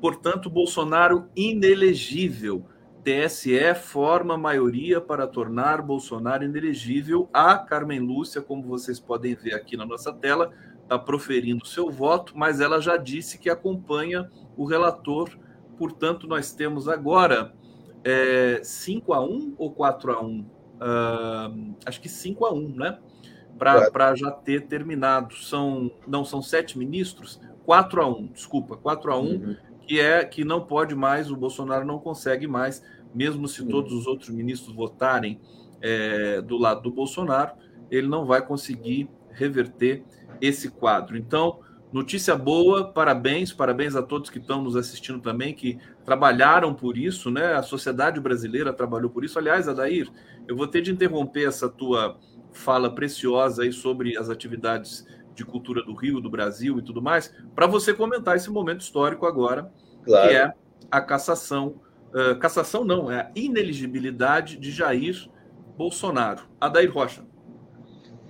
Portanto, 0.02 0.50
Bolsonaro 0.50 1.30
inelegível. 1.36 2.66
TSE 3.04 3.76
forma 3.76 4.36
maioria 4.36 5.00
para 5.00 5.28
tornar 5.28 5.82
Bolsonaro 5.82 6.44
inelegível. 6.44 7.30
A 7.32 7.56
Carmen 7.58 8.00
Lúcia, 8.00 8.42
como 8.42 8.64
vocês 8.64 9.00
podem 9.00 9.36
ver 9.36 9.54
aqui 9.54 9.78
na 9.78 9.86
nossa 9.86 10.12
tela, 10.12 10.52
está 10.82 10.98
proferindo 10.98 11.68
seu 11.68 11.92
voto, 11.92 12.34
mas 12.36 12.60
ela 12.60 12.82
já 12.82 12.98
disse 12.98 13.38
que 13.38 13.50
acompanha 13.50 14.30
o 14.58 14.66
relator. 14.66 15.30
Portanto, 15.78 16.28
nós 16.28 16.52
temos 16.52 16.88
agora 16.88 17.54
é, 18.04 18.60
5 18.64 19.14
a 19.14 19.24
1 19.24 19.56
ou 19.58 19.72
4 19.72 20.12
a 20.12 20.22
1? 20.22 20.40
Uh, 20.76 21.76
acho 21.86 22.02
que 22.02 22.10
5 22.10 22.46
a 22.46 22.54
1, 22.54 22.76
né? 22.76 23.00
Para 23.58 24.16
já 24.16 24.32
ter 24.32 24.68
terminado. 24.68 25.36
São 25.36 25.92
não 26.08 26.24
são 26.26 26.42
sete 26.42 26.78
ministros, 26.78 27.40
4 27.66 28.02
a 28.02 28.08
1, 28.08 28.28
desculpa, 28.28 28.78
4 28.78 29.12
a 29.12 29.20
1, 29.20 29.22
uhum. 29.22 29.56
que 29.88 30.00
é 30.00 30.24
que 30.24 30.44
não 30.44 30.62
pode 30.62 30.96
mais, 30.96 31.32
o 31.32 31.36
Bolsonaro 31.36 31.86
não 31.86 32.00
consegue 32.00 32.48
mais, 32.48 32.84
mesmo 33.14 33.48
se 33.48 33.62
uhum. 33.62 33.68
todos 33.70 33.94
os 33.94 34.08
outros 34.08 34.30
ministros 34.30 34.76
votarem 34.76 35.40
é, 35.82 36.42
do 36.42 36.58
lado 36.58 36.82
do 36.82 36.92
Bolsonaro, 36.92 37.54
ele 37.90 38.08
não 38.08 38.26
vai 38.26 38.42
conseguir 38.42 39.10
reverter 39.32 40.04
esse 40.42 40.70
quadro. 40.70 41.18
Então, 41.18 41.60
Notícia 41.96 42.36
boa, 42.36 42.92
parabéns, 42.92 43.54
parabéns 43.54 43.96
a 43.96 44.04
todos 44.04 44.30
que 44.30 44.38
estão 44.38 44.62
nos 44.62 44.76
assistindo 44.76 45.22
também, 45.22 45.54
que 45.54 45.80
trabalharam 46.04 46.74
por 46.74 46.98
isso, 46.98 47.32
né? 47.32 47.54
A 47.54 47.64
sociedade 47.64 48.20
brasileira 48.20 48.74
trabalhou 48.74 49.10
por 49.10 49.24
isso. 49.24 49.40
Aliás, 49.40 49.66
Adair, 49.66 50.12
eu 50.46 50.58
vou 50.58 50.68
ter 50.68 50.82
de 50.82 50.92
interromper 50.92 51.48
essa 51.48 51.70
tua 51.70 52.20
fala 52.56 52.94
preciosa 52.94 53.64
aí 53.64 53.72
sobre 53.72 54.18
as 54.18 54.30
atividades 54.30 55.06
de 55.36 55.44
cultura 55.44 55.84
do 55.84 55.94
Rio, 55.94 56.22
do 56.22 56.30
Brasil 56.30 56.80
e 56.80 56.82
tudo 56.82 57.02
mais, 57.02 57.34
para 57.54 57.68
você 57.68 57.94
comentar 57.94 58.36
esse 58.36 58.50
momento 58.50 58.82
histórico 58.82 59.26
agora, 59.26 59.72
claro. 60.04 60.30
que 60.30 60.36
é 60.36 60.54
a 60.90 61.02
cassação, 61.02 61.76
uh, 62.14 62.40
cassação 62.40 62.86
não, 62.86 63.12
é 63.12 63.20
a 63.20 63.32
ineligibilidade 63.36 64.58
de 64.58 64.72
Jair 64.72 65.30
Bolsonaro. 65.78 66.44
Adair 66.60 66.92
Rocha. 66.92 67.24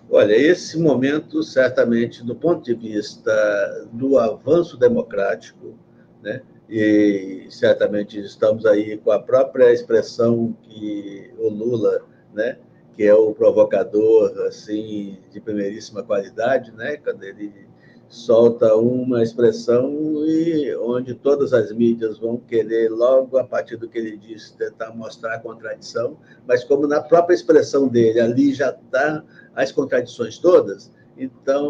Olha, 0.10 0.34
esse 0.34 0.80
momento, 0.80 1.42
certamente, 1.44 2.24
do 2.24 2.36
ponto 2.36 2.64
de 2.64 2.74
vista 2.74 3.88
do 3.92 4.18
avanço 4.18 4.78
democrático, 4.78 5.78
né, 6.22 6.42
e 6.70 7.46
certamente 7.50 8.20
estamos 8.20 8.66
aí 8.66 8.98
com 8.98 9.12
a 9.12 9.20
própria 9.20 9.72
expressão 9.72 10.56
que 10.64 11.32
o 11.38 11.50
Lula, 11.50 12.02
né, 12.34 12.58
que 12.96 13.04
é 13.04 13.14
o 13.14 13.34
provocador 13.34 14.32
assim 14.48 15.18
de 15.32 15.42
primeiríssima 15.42 16.04
qualidade, 16.04 16.72
né, 16.72 16.98
quando 16.98 17.24
ele 17.24 17.68
solta 18.08 18.76
uma 18.76 19.24
expressão 19.24 19.92
e 20.26 20.74
onde 20.78 21.14
todas 21.14 21.54
as 21.54 21.72
mídias 21.72 22.18
vão 22.18 22.38
querer 22.38 22.90
logo 22.90 23.38
a 23.38 23.44
partir 23.44 23.78
do 23.78 23.90
que 23.90 23.98
ele 23.98 24.16
diz 24.16 24.52
tentar 24.52 24.92
mostrar 24.92 25.36
a 25.36 25.40
contradição, 25.40 26.18
mas 26.48 26.64
como 26.64 26.88
na 26.88 27.02
própria 27.02 27.36
expressão 27.36 27.88
dele 27.88 28.20
ali 28.20 28.54
já 28.54 28.70
está 28.70 29.24
as 29.54 29.72
contradições 29.72 30.38
todas, 30.38 30.92
então 31.18 31.68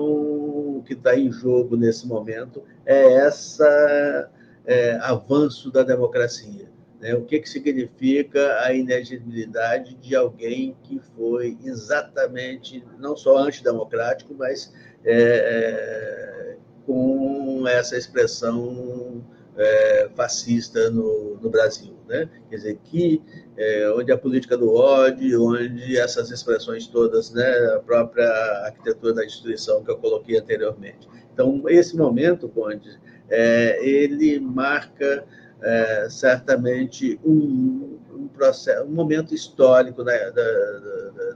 o 0.77 0.83
que 0.85 0.93
está 0.93 1.17
em 1.17 1.31
jogo 1.31 1.75
nesse 1.75 2.07
momento 2.07 2.61
é 2.85 3.13
essa 3.13 4.29
é, 4.65 4.97
avanço 4.97 5.71
da 5.71 5.83
democracia. 5.83 6.74
Né? 7.05 7.13
O 7.13 7.21
que, 7.21 7.39
que 7.39 7.47
significa 7.47 8.61
a 8.61 8.73
inegibilidade 8.73 9.93
de 9.93 10.15
alguém 10.15 10.75
que 10.81 10.99
foi 11.15 11.55
exatamente 11.63 12.83
não 12.97 13.15
só 13.15 13.37
antidemocrático, 13.37 14.33
mas 14.33 14.73
é, 15.03 15.13
é, 15.13 16.57
com 16.83 17.63
essa 17.67 17.95
expressão 17.95 19.23
é, 19.55 20.09
fascista 20.15 20.89
no, 20.89 21.37
no, 21.39 21.47
Brasil. 21.47 21.95
Né? 22.07 22.27
Quer 22.49 22.55
dizer, 22.55 22.79
que 22.83 23.21
é, 23.55 23.91
onde 23.91 24.11
a 24.11 24.17
política 24.17 24.57
do 24.57 24.73
ódio, 24.73 25.43
onde 25.45 25.95
essas 25.99 26.31
expressões 26.31 26.87
todas, 26.87 27.31
né, 27.31 27.75
a 27.75 27.79
própria 27.81 28.27
arquitetura 28.65 29.13
da 29.13 29.23
instituição 29.23 29.83
que 29.83 29.91
eu 29.91 29.97
coloquei 29.97 30.39
anteriormente. 30.39 31.07
Então, 31.31 31.69
esse 31.69 31.95
momento, 31.95 32.49
Conde, 32.49 32.99
é, 33.29 33.79
ele 33.87 34.39
marca 34.39 35.23
é, 35.61 36.07
certamente 36.09 37.19
um, 37.23 37.97
um, 38.11 38.27
processo, 38.27 38.83
um 38.85 38.91
momento 38.91 39.33
histórico 39.33 40.03
né, 40.03 40.31
da, 40.31 40.43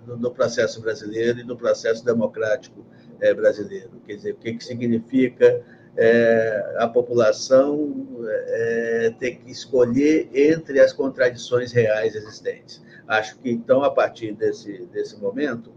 da, 0.06 0.16
do 0.16 0.32
processo 0.32 0.82
brasileiro 0.82 1.40
e 1.40 1.44
do 1.44 1.56
processo 1.56 2.04
democrático 2.04 2.86
é, 3.20 3.34
brasileiro. 3.34 3.92
Quer 4.06 4.16
dizer, 4.16 4.32
o 4.34 4.36
que, 4.38 4.54
que 4.54 4.64
significa 4.64 5.64
é, 5.98 6.76
a 6.78 6.88
população 6.88 8.18
é, 8.26 9.14
ter 9.20 9.36
que 9.36 9.52
escolher 9.52 10.30
entre 10.34 10.80
as 10.80 10.94
contradições 10.94 11.72
reais 11.72 12.16
existentes. 12.16 12.82
Acho 13.08 13.38
que, 13.40 13.50
então, 13.50 13.84
a 13.84 13.92
partir 13.92 14.34
desse, 14.34 14.86
desse 14.94 15.20
momento, 15.20 15.74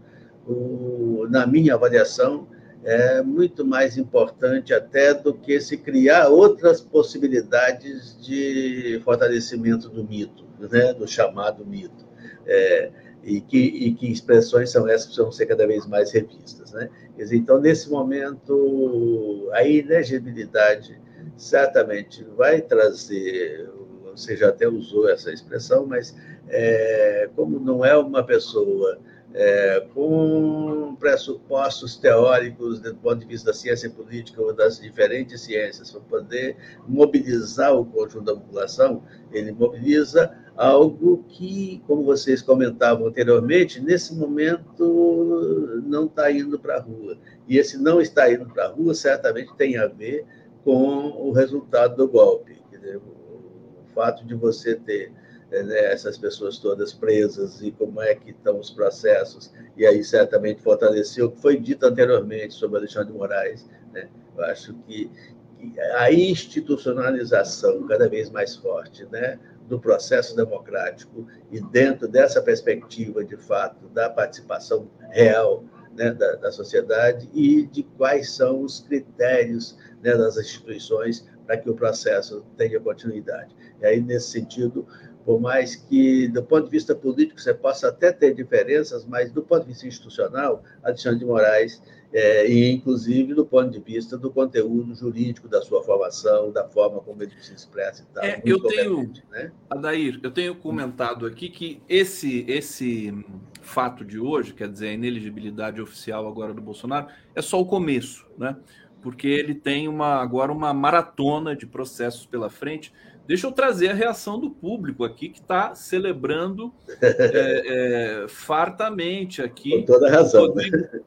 o, 0.47 1.25
na 1.29 1.47
minha 1.47 1.73
avaliação, 1.73 2.47
é 2.83 3.21
muito 3.21 3.65
mais 3.65 3.97
importante 3.97 4.73
até 4.73 5.13
do 5.13 5.33
que 5.33 5.59
se 5.59 5.77
criar 5.77 6.27
outras 6.27 6.81
possibilidades 6.81 8.17
de 8.21 9.01
fortalecimento 9.03 9.89
do 9.89 10.03
mito, 10.03 10.45
né, 10.59 10.93
do 10.93 11.07
chamado 11.07 11.65
mito. 11.65 12.03
É, 12.45 12.91
e, 13.23 13.39
que, 13.39 13.57
e 13.57 13.93
que 13.93 14.11
expressões 14.11 14.69
são 14.69 14.87
essas 14.87 15.03
que 15.03 15.07
precisam 15.13 15.31
ser 15.31 15.45
cada 15.45 15.65
vez 15.65 15.87
mais 15.87 16.11
revistas. 16.11 16.73
Né? 16.73 16.89
Então, 17.31 17.59
nesse 17.59 17.89
momento, 17.89 19.49
a 19.53 19.63
inegibilidade 19.63 20.99
certamente 21.37 22.23
vai 22.35 22.61
trazer, 22.61 23.69
você 24.11 24.35
já 24.35 24.49
até 24.49 24.67
usou 24.67 25.09
essa 25.09 25.31
expressão, 25.31 25.85
mas 25.85 26.15
é, 26.49 27.29
como 27.35 27.59
não 27.59 27.85
é 27.85 27.97
uma 27.97 28.23
pessoa 28.23 28.99
é, 29.33 29.87
com 29.93 30.95
pressupostos 30.99 31.97
teóricos 31.97 32.79
do 32.79 32.95
ponto 32.95 33.17
de 33.19 33.25
vista 33.25 33.47
da 33.47 33.53
ciência 33.53 33.89
política 33.89 34.41
ou 34.41 34.53
das 34.53 34.79
diferentes 34.79 35.41
ciências 35.41 35.91
para 35.91 36.01
poder 36.01 36.55
mobilizar 36.87 37.73
o 37.75 37.85
conjunto 37.85 38.25
da 38.25 38.35
população, 38.35 39.03
ele 39.31 39.51
mobiliza 39.51 40.31
algo 40.55 41.25
que, 41.29 41.81
como 41.87 42.03
vocês 42.03 42.41
comentavam 42.41 43.07
anteriormente, 43.07 43.81
nesse 43.81 44.13
momento 44.13 45.81
não 45.83 46.05
está 46.05 46.31
indo 46.31 46.59
para 46.59 46.77
a 46.77 46.81
rua. 46.81 47.17
E 47.47 47.57
esse 47.57 47.77
não 47.77 47.99
está 47.99 48.31
indo 48.31 48.45
para 48.45 48.65
a 48.65 48.69
rua 48.69 48.93
certamente 48.93 49.55
tem 49.55 49.77
a 49.77 49.87
ver 49.87 50.25
com 50.63 51.07
o 51.09 51.31
resultado 51.31 51.97
do 51.97 52.07
golpe. 52.07 52.61
Dizer, 52.71 52.97
o 52.97 53.93
fato 53.95 54.23
de 54.25 54.35
você 54.35 54.75
ter 54.75 55.11
essas 55.53 56.17
pessoas 56.17 56.57
todas 56.57 56.93
presas 56.93 57.61
e 57.61 57.71
como 57.71 58.01
é 58.01 58.15
que 58.15 58.31
estão 58.31 58.59
os 58.59 58.71
processos, 58.71 59.53
e 59.77 59.85
aí 59.85 60.03
certamente 60.03 60.61
fortaleceu 60.61 61.27
o 61.27 61.31
que 61.31 61.41
foi 61.41 61.59
dito 61.59 61.85
anteriormente 61.85 62.53
sobre 62.53 62.77
Alexandre 62.77 63.11
de 63.11 63.17
Moraes. 63.17 63.69
Né? 63.91 64.09
Eu 64.35 64.43
acho 64.45 64.73
que, 64.87 65.11
que 65.59 65.79
a 65.79 66.11
institucionalização 66.11 67.85
cada 67.87 68.09
vez 68.09 68.29
mais 68.31 68.55
forte 68.55 69.05
né, 69.11 69.39
do 69.67 69.79
processo 69.79 70.35
democrático 70.35 71.27
e 71.51 71.59
dentro 71.59 72.07
dessa 72.07 72.41
perspectiva, 72.41 73.23
de 73.23 73.37
fato, 73.37 73.87
da 73.89 74.09
participação 74.09 74.89
real 75.11 75.63
né, 75.95 76.11
da, 76.11 76.35
da, 76.35 76.51
sociedade 76.51 77.29
e 77.33 77.67
de 77.67 77.83
quais 77.83 78.31
são 78.31 78.61
os 78.61 78.81
critérios 78.81 79.77
né, 80.01 80.15
das 80.15 80.37
instituições 80.37 81.27
para 81.45 81.57
que 81.57 81.69
o 81.69 81.75
processo 81.75 82.43
tenha 82.57 82.79
continuidade. 82.79 83.55
E 83.81 83.85
aí, 83.85 84.01
nesse 84.01 84.31
sentido, 84.31 84.87
por 85.25 85.39
mais 85.39 85.75
que, 85.75 86.27
do 86.27 86.43
ponto 86.43 86.65
de 86.65 86.71
vista 86.71 86.93
político, 86.93 87.39
você 87.39 87.53
possa 87.53 87.87
até 87.87 88.11
ter 88.11 88.33
diferenças, 88.33 89.05
mas 89.05 89.31
do 89.31 89.41
ponto 89.41 89.61
de 89.61 89.69
vista 89.69 89.87
institucional, 89.87 90.63
Alexandre 90.83 91.19
de 91.19 91.25
Moraes, 91.25 91.81
é, 92.13 92.47
e 92.47 92.71
inclusive 92.71 93.33
do 93.33 93.45
ponto 93.45 93.71
de 93.71 93.79
vista 93.79 94.17
do 94.17 94.29
conteúdo 94.29 94.93
jurídico 94.93 95.47
da 95.47 95.61
sua 95.61 95.81
formação, 95.81 96.51
da 96.51 96.67
forma 96.67 96.99
como 96.99 97.23
ele 97.23 97.31
se 97.41 97.53
expressa 97.53 98.03
e 98.03 98.13
tal. 98.13 98.23
É, 98.23 98.41
eu 98.45 98.59
tenho, 98.61 99.11
né? 99.31 99.51
Adair, 99.69 100.19
eu 100.21 100.29
tenho 100.29 100.53
comentado 100.55 101.25
aqui 101.25 101.49
que 101.49 101.81
esse, 101.89 102.45
esse 102.47 103.25
fato 103.61 104.05
de 104.05 104.19
hoje, 104.19 104.53
quer 104.53 104.69
dizer, 104.69 104.89
a 104.89 104.93
ineligibilidade 104.93 105.81
oficial 105.81 106.27
agora 106.27 106.53
do 106.53 106.61
Bolsonaro, 106.61 107.07
é 107.33 107.41
só 107.41 107.59
o 107.59 107.65
começo, 107.65 108.27
né? 108.37 108.55
Porque 109.01 109.27
ele 109.27 109.55
tem 109.55 109.87
uma, 109.87 110.21
agora 110.21 110.51
uma 110.51 110.73
maratona 110.73 111.55
de 111.55 111.65
processos 111.65 112.25
pela 112.25 112.49
frente 112.49 112.93
Deixa 113.25 113.47
eu 113.47 113.51
trazer 113.51 113.89
a 113.89 113.93
reação 113.93 114.39
do 114.39 114.49
público 114.49 115.03
aqui, 115.03 115.29
que 115.29 115.39
está 115.39 115.73
celebrando 115.75 116.73
é, 117.01 118.23
é, 118.23 118.27
fartamente 118.27 119.41
aqui. 119.41 119.79
Com 119.79 119.85
toda 119.85 120.09
razão. 120.09 120.47
Rodrigo, 120.47 120.77
né? 120.77 121.01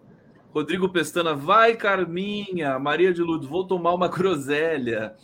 Rodrigo 0.52 0.88
Pestana, 0.88 1.34
vai 1.34 1.76
Carminha, 1.76 2.78
Maria 2.78 3.12
de 3.12 3.22
Lourdes, 3.22 3.48
vou 3.48 3.66
tomar 3.66 3.93
uma 3.93 4.09
groselha. 4.09 5.14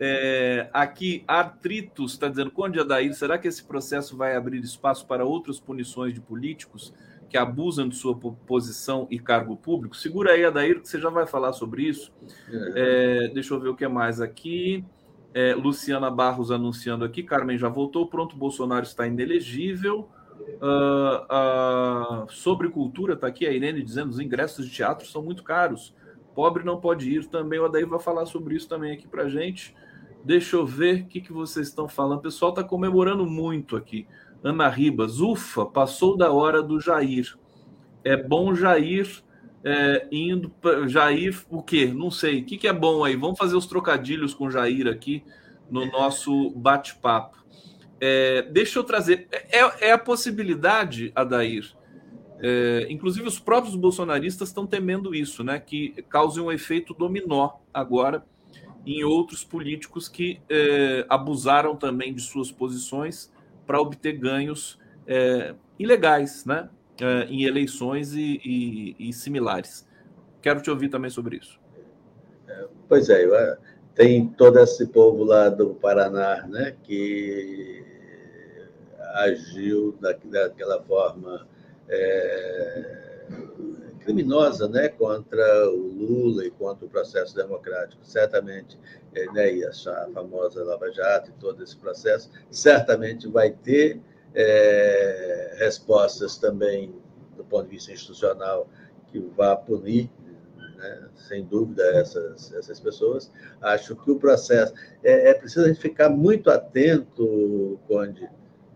É, 0.00 0.68
aqui, 0.72 1.22
Artritos 1.28 2.14
está 2.14 2.26
dizendo, 2.26 2.50
Conde 2.50 2.80
Adair, 2.80 3.14
será 3.14 3.38
que 3.38 3.46
esse 3.46 3.62
processo 3.62 4.16
vai 4.16 4.34
abrir 4.34 4.58
espaço 4.58 5.06
para 5.06 5.24
outras 5.24 5.60
punições 5.60 6.12
de 6.12 6.20
políticos 6.20 6.92
que 7.30 7.36
abusam 7.36 7.88
de 7.88 7.94
sua 7.94 8.16
posição 8.16 9.06
e 9.08 9.20
cargo 9.20 9.56
público? 9.56 9.96
Segura 9.96 10.32
aí, 10.32 10.44
Adair, 10.44 10.80
que 10.80 10.88
você 10.88 11.00
já 11.00 11.08
vai 11.08 11.24
falar 11.24 11.52
sobre 11.52 11.84
isso. 11.84 12.12
É. 12.50 13.26
É, 13.26 13.28
deixa 13.28 13.54
eu 13.54 13.60
ver 13.60 13.68
o 13.68 13.76
que 13.76 13.84
é 13.84 13.88
mais 13.88 14.20
aqui. 14.20 14.84
É, 15.34 15.54
Luciana 15.54 16.10
Barros 16.10 16.50
anunciando 16.50 17.04
aqui, 17.04 17.22
Carmen 17.22 17.56
já 17.56 17.68
voltou, 17.68 18.06
pronto, 18.06 18.36
Bolsonaro 18.36 18.84
está 18.84 19.06
inelegível. 19.06 20.08
Uh, 20.60 22.24
uh, 22.24 22.32
sobre 22.32 22.68
cultura, 22.68 23.14
está 23.14 23.28
aqui 23.28 23.46
a 23.46 23.52
Irene 23.52 23.82
dizendo 23.82 24.10
os 24.10 24.18
ingressos 24.18 24.66
de 24.66 24.72
teatro 24.72 25.06
são 25.06 25.22
muito 25.22 25.42
caros. 25.42 25.94
Pobre 26.34 26.64
não 26.64 26.80
pode 26.80 27.10
ir 27.10 27.26
também. 27.26 27.58
O 27.58 27.64
Adair 27.64 27.86
vai 27.86 28.00
falar 28.00 28.26
sobre 28.26 28.54
isso 28.56 28.68
também 28.68 28.92
aqui 28.92 29.06
para 29.06 29.28
gente. 29.28 29.74
Deixa 30.24 30.56
eu 30.56 30.66
ver 30.66 31.02
o 31.02 31.06
que, 31.06 31.20
que 31.20 31.32
vocês 31.32 31.68
estão 31.68 31.88
falando. 31.88 32.18
O 32.18 32.22
pessoal 32.22 32.50
está 32.50 32.64
comemorando 32.64 33.26
muito 33.26 33.76
aqui. 33.76 34.06
Ana 34.42 34.68
Ribas, 34.68 35.20
ufa, 35.20 35.66
passou 35.66 36.16
da 36.16 36.32
hora 36.32 36.62
do 36.62 36.80
Jair. 36.80 37.36
É 38.02 38.16
bom 38.16 38.54
Jair 38.54 39.22
é, 39.64 40.06
indo 40.10 40.50
para 40.50 40.88
Jair, 40.88 41.40
o 41.48 41.62
quê? 41.62 41.86
Não 41.86 42.10
sei. 42.10 42.40
O 42.40 42.44
que, 42.44 42.58
que 42.58 42.68
é 42.68 42.72
bom 42.72 43.04
aí? 43.04 43.16
Vamos 43.16 43.38
fazer 43.38 43.56
os 43.56 43.66
trocadilhos 43.66 44.34
com 44.34 44.50
Jair 44.50 44.88
aqui 44.88 45.22
no 45.70 45.86
nosso 45.86 46.50
bate-papo. 46.50 47.42
É, 48.00 48.42
deixa 48.42 48.78
eu 48.78 48.84
trazer. 48.84 49.28
É, 49.30 49.88
é, 49.88 49.92
a 49.92 49.98
possibilidade, 49.98 51.12
Adair, 51.14 51.72
É, 52.44 52.88
inclusive, 52.90 53.28
os 53.28 53.38
próprios 53.38 53.76
bolsonaristas 53.76 54.48
estão 54.48 54.66
temendo 54.66 55.14
isso, 55.14 55.44
né? 55.44 55.60
Que 55.60 56.02
cause 56.08 56.40
um 56.40 56.50
efeito 56.50 56.92
dominó 56.92 57.50
agora 57.72 58.24
em 58.84 59.04
outros 59.04 59.44
políticos 59.44 60.08
que 60.08 60.40
é, 60.50 61.06
abusaram 61.08 61.76
também 61.76 62.12
de 62.12 62.20
suas 62.20 62.50
posições 62.50 63.32
para 63.64 63.80
obter 63.80 64.18
ganhos 64.18 64.76
é, 65.06 65.54
ilegais, 65.78 66.44
né? 66.44 66.68
É, 67.02 67.24
em 67.24 67.42
eleições 67.42 68.12
e, 68.12 68.40
e, 68.44 69.08
e, 69.08 69.12
similares. 69.12 69.84
Quero 70.40 70.62
te 70.62 70.70
ouvir 70.70 70.88
também 70.88 71.10
sobre 71.10 71.36
isso. 71.36 71.58
Pois 72.88 73.10
é, 73.10 73.58
tem 73.92 74.28
todo 74.28 74.56
esse 74.60 74.86
povo 74.86 75.24
lá 75.24 75.48
do 75.48 75.74
Paraná, 75.74 76.46
né? 76.46 76.76
Que 76.84 77.84
agiu 79.14 79.98
daquela 80.00 80.80
forma 80.84 81.44
é, 81.88 83.24
criminosa 84.04 84.68
né, 84.68 84.88
contra 84.88 85.68
o 85.70 85.76
Lula 85.76 86.46
e 86.46 86.52
contra 86.52 86.86
o 86.86 86.88
processo 86.88 87.34
democrático. 87.34 88.06
Certamente, 88.06 88.78
né, 89.32 89.56
e 89.56 89.64
a 89.64 89.72
famosa 90.14 90.62
Lava 90.62 90.88
Jato 90.92 91.30
e 91.30 91.40
todo 91.40 91.64
esse 91.64 91.76
processo, 91.76 92.30
certamente 92.48 93.26
vai 93.26 93.50
ter 93.50 94.00
é, 94.34 95.56
respostas 95.58 96.36
também 96.38 96.94
do 97.36 97.44
ponto 97.44 97.64
de 97.64 97.70
vista 97.70 97.92
institucional 97.92 98.68
que 99.10 99.18
vá 99.18 99.56
punir 99.56 100.10
né? 100.82 101.08
sem 101.14 101.44
dúvida, 101.44 101.82
essas, 101.94 102.52
essas 102.52 102.80
pessoas. 102.80 103.30
Acho 103.60 103.94
que 103.96 104.10
o 104.10 104.18
processo. 104.18 104.74
É, 105.02 105.30
é 105.30 105.34
preciso 105.34 105.64
a 105.64 105.68
gente 105.68 105.80
ficar 105.80 106.08
muito 106.08 106.50
atento, 106.50 107.78
Conde, 107.86 108.28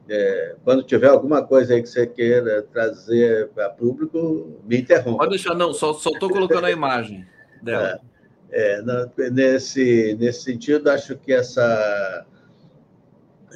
é, 0.08 0.54
quando 0.62 0.84
tiver 0.84 1.08
alguma 1.08 1.42
coisa 1.42 1.74
aí 1.74 1.82
que 1.82 1.88
você 1.88 2.06
queira 2.06 2.62
trazer 2.62 3.48
para 3.48 3.68
público, 3.70 4.60
me 4.64 4.78
interrompa. 4.78 5.18
Pode 5.18 5.30
deixar, 5.30 5.54
não, 5.54 5.74
só 5.74 5.90
estou 5.90 6.30
colocando 6.30 6.64
a 6.64 6.70
imagem 6.70 7.26
dela. 7.60 8.00
É, 8.50 8.80
é, 8.80 9.30
nesse, 9.30 10.16
nesse 10.18 10.42
sentido, 10.42 10.88
acho 10.88 11.16
que 11.16 11.32
essa, 11.32 12.24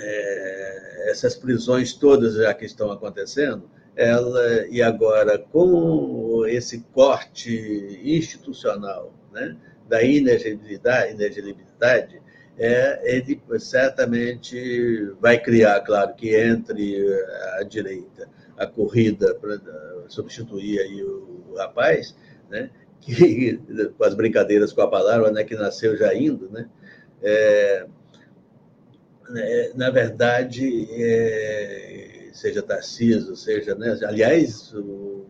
é, 0.01 1.11
essas 1.11 1.35
prisões 1.35 1.93
todas 1.93 2.35
já 2.35 2.53
que 2.55 2.65
estão 2.65 2.91
acontecendo, 2.91 3.71
ela, 3.97 4.67
e 4.69 4.81
agora 4.81 5.39
com 5.39 6.45
esse 6.47 6.81
corte 6.93 8.01
institucional 8.03 9.13
né, 9.33 9.57
da 9.89 10.03
inelegibilidade, 10.03 11.13
inelegibilidade 11.13 12.21
é, 12.59 13.17
ele 13.17 13.41
certamente 13.59 15.15
vai 15.19 15.39
criar, 15.39 15.81
claro, 15.81 16.15
que 16.15 16.37
entre 16.37 17.07
a 17.59 17.63
direita 17.63 18.29
a 18.59 18.67
corrida 18.67 19.35
para 19.35 19.59
substituir 20.09 20.79
aí 20.81 21.03
o, 21.03 21.55
rapaz, 21.57 22.15
né, 22.51 22.71
que, 23.01 23.59
com 23.97 24.05
as 24.05 24.15
brincadeiras 24.15 24.73
com 24.73 24.83
a 24.83 24.91
palavra, 24.91 25.31
né, 25.31 25.43
que 25.43 25.55
nasceu 25.55 25.97
já 25.97 26.15
indo, 26.15 26.51
né, 26.51 26.69
é, 27.23 27.87
é, 29.37 29.73
na 29.75 29.91
verdade, 29.91 30.89
é, 30.93 32.31
seja 32.33 32.63
Tarciso, 32.63 33.37
seja, 33.37 33.75
né, 33.75 33.99
aliás, 34.03 34.73
o 34.75 35.27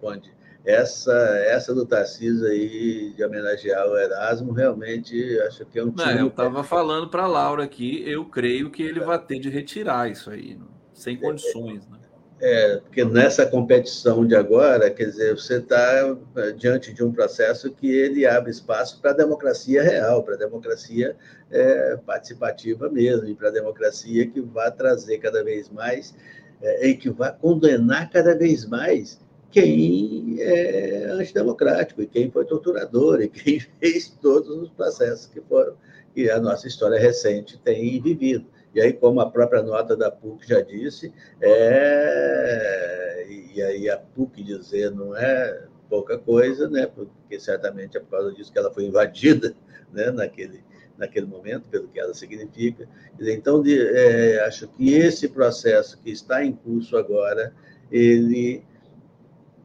Conde, 0.00 0.36
essa, 0.66 1.12
essa 1.46 1.72
do 1.72 1.86
Tarcísio 1.86 2.46
aí, 2.48 3.12
de 3.14 3.24
homenagear 3.24 3.86
o 3.86 3.96
Erasmo, 3.96 4.52
realmente 4.52 5.40
acho 5.42 5.64
que 5.64 5.78
é 5.78 5.84
um 5.84 5.92
time. 5.92 6.12
Não, 6.12 6.20
eu 6.20 6.26
estava 6.26 6.64
falando 6.64 7.08
para 7.08 7.22
a 7.22 7.28
Laura 7.28 7.62
aqui, 7.62 8.02
eu 8.04 8.24
creio 8.24 8.68
que 8.68 8.82
ele 8.82 8.98
vai 8.98 9.16
ter 9.18 9.38
de 9.38 9.48
retirar 9.48 10.10
isso 10.10 10.28
aí, 10.28 10.58
sem 10.92 11.16
condições. 11.16 11.88
Né? 11.88 11.98
É, 12.38 12.76
porque 12.76 13.02
nessa 13.02 13.46
competição 13.46 14.26
de 14.26 14.34
agora, 14.34 14.90
quer 14.90 15.06
dizer, 15.06 15.34
você 15.34 15.56
está 15.56 16.16
é, 16.36 16.52
diante 16.52 16.92
de 16.92 17.02
um 17.02 17.10
processo 17.10 17.72
que 17.72 17.90
ele 17.90 18.26
abre 18.26 18.50
espaço 18.50 19.00
para 19.00 19.12
a 19.12 19.14
democracia 19.14 19.82
real, 19.82 20.22
para 20.22 20.34
a 20.34 20.38
democracia 20.38 21.16
é, 21.50 21.96
participativa 22.04 22.90
mesmo, 22.90 23.26
e 23.26 23.34
para 23.34 23.48
a 23.48 23.52
democracia 23.52 24.26
que 24.26 24.42
vai 24.42 24.70
trazer 24.70 25.16
cada 25.18 25.42
vez 25.42 25.70
mais 25.70 26.14
é, 26.60 26.88
e 26.88 26.94
que 26.94 27.08
vai 27.08 27.34
condenar 27.34 28.10
cada 28.10 28.36
vez 28.36 28.66
mais 28.66 29.18
quem 29.50 30.36
é 30.38 31.06
antidemocrático 31.12 32.02
e 32.02 32.06
quem 32.06 32.30
foi 32.30 32.44
torturador 32.44 33.22
e 33.22 33.28
quem 33.28 33.60
fez 33.80 34.10
todos 34.20 34.50
os 34.50 34.68
processos 34.68 35.26
que 35.26 35.40
foram 35.40 35.74
que 36.14 36.30
a 36.30 36.40
nossa 36.40 36.66
história 36.66 36.98
recente 36.98 37.58
tem 37.62 38.00
vivido. 38.00 38.46
E 38.76 38.80
aí, 38.82 38.92
como 38.92 39.20
a 39.20 39.30
própria 39.30 39.62
nota 39.62 39.96
da 39.96 40.10
PUC 40.10 40.46
já 40.46 40.60
disse, 40.60 41.10
é... 41.40 43.26
e 43.54 43.62
aí 43.62 43.88
a 43.88 43.96
PUC 43.96 44.42
dizer 44.44 44.90
não 44.90 45.16
é 45.16 45.64
pouca 45.88 46.18
coisa, 46.18 46.68
né? 46.68 46.86
porque 46.86 47.40
certamente 47.40 47.96
é 47.96 48.00
por 48.00 48.10
causa 48.10 48.34
disso 48.34 48.52
que 48.52 48.58
ela 48.58 48.70
foi 48.70 48.84
invadida 48.84 49.56
né? 49.94 50.10
naquele, 50.10 50.62
naquele 50.98 51.24
momento, 51.24 51.70
pelo 51.70 51.88
que 51.88 51.98
ela 51.98 52.12
significa. 52.12 52.86
Então, 53.18 53.62
de, 53.62 53.80
é, 53.80 54.44
acho 54.44 54.68
que 54.68 54.92
esse 54.92 55.26
processo 55.26 55.98
que 56.02 56.10
está 56.10 56.44
em 56.44 56.52
curso 56.52 56.98
agora, 56.98 57.54
ele 57.90 58.62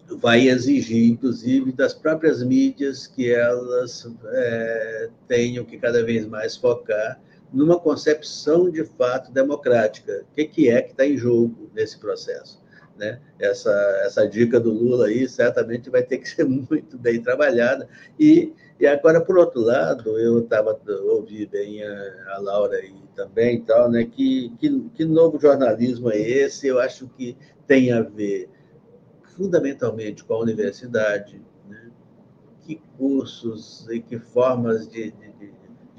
vai 0.07 0.47
exigir, 0.47 1.11
inclusive, 1.11 1.73
das 1.73 1.93
próprias 1.93 2.41
mídias 2.41 3.07
que 3.07 3.29
elas 3.29 4.09
é, 4.31 5.09
tenham 5.27 5.65
que 5.65 5.77
cada 5.77 6.01
vez 6.01 6.25
mais 6.25 6.55
focar 6.55 7.19
numa 7.51 7.79
concepção 7.79 8.69
de 8.69 8.83
fato 8.85 9.31
democrática. 9.31 10.25
O 10.31 10.35
que, 10.35 10.45
que 10.45 10.69
é 10.69 10.81
que 10.81 10.91
está 10.91 11.05
em 11.05 11.17
jogo 11.17 11.69
nesse 11.73 11.99
processo? 11.99 12.61
Né? 12.97 13.19
Essa, 13.39 13.71
essa 14.05 14.27
dica 14.27 14.59
do 14.59 14.71
Lula 14.71 15.07
aí 15.07 15.27
certamente 15.27 15.89
vai 15.89 16.03
ter 16.03 16.19
que 16.19 16.29
ser 16.29 16.45
muito 16.47 16.97
bem 16.97 17.21
trabalhada. 17.21 17.87
E, 18.19 18.53
e 18.79 18.87
agora, 18.87 19.19
por 19.19 19.37
outro 19.37 19.61
lado, 19.61 20.17
eu 20.17 20.39
estava 20.39 20.79
ouvi 21.05 21.45
bem 21.45 21.83
a, 21.83 22.35
a, 22.35 22.39
Laura 22.39 22.77
aí 22.77 22.95
também, 23.15 23.61
tal, 23.61 23.89
né? 23.89 24.05
que, 24.05 24.53
que, 24.59 24.89
que 24.95 25.05
novo 25.05 25.39
jornalismo 25.39 26.11
é 26.11 26.19
esse? 26.19 26.67
Eu 26.67 26.79
acho 26.79 27.07
que 27.09 27.35
tem 27.67 27.91
a 27.91 28.01
ver 28.01 28.49
fundamentalmente 29.35 30.23
com 30.23 30.35
a 30.35 30.39
universidade, 30.39 31.41
né? 31.67 31.89
que 32.65 32.81
cursos 32.97 33.87
e 33.89 33.99
que 33.99 34.19
formas 34.19 34.87
de, 34.87 35.11
de, 35.11 35.30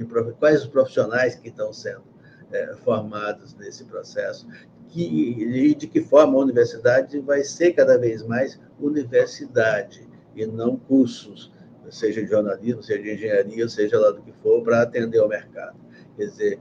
de, 0.02 0.32
quais 0.34 0.62
os 0.62 0.68
profissionais 0.68 1.34
que 1.34 1.48
estão 1.48 1.72
sendo 1.72 2.04
é, 2.52 2.74
formados 2.76 3.54
nesse 3.54 3.84
processo, 3.84 4.46
que, 4.88 5.02
e 5.02 5.74
de 5.74 5.86
que 5.86 6.02
forma 6.02 6.34
a 6.34 6.42
universidade 6.42 7.18
vai 7.20 7.42
ser 7.42 7.72
cada 7.72 7.96
vez 7.98 8.22
mais 8.22 8.60
universidade 8.78 10.06
e 10.34 10.46
não 10.46 10.76
cursos, 10.76 11.52
seja 11.90 12.22
de 12.22 12.28
jornalismo, 12.28 12.82
seja 12.82 13.02
de 13.02 13.12
engenharia, 13.14 13.68
seja 13.68 13.98
lá 13.98 14.10
do 14.10 14.22
que 14.22 14.32
for, 14.42 14.62
para 14.62 14.82
atender 14.82 15.18
ao 15.18 15.28
mercado. 15.28 15.76
Quer 16.16 16.26
dizer, 16.26 16.60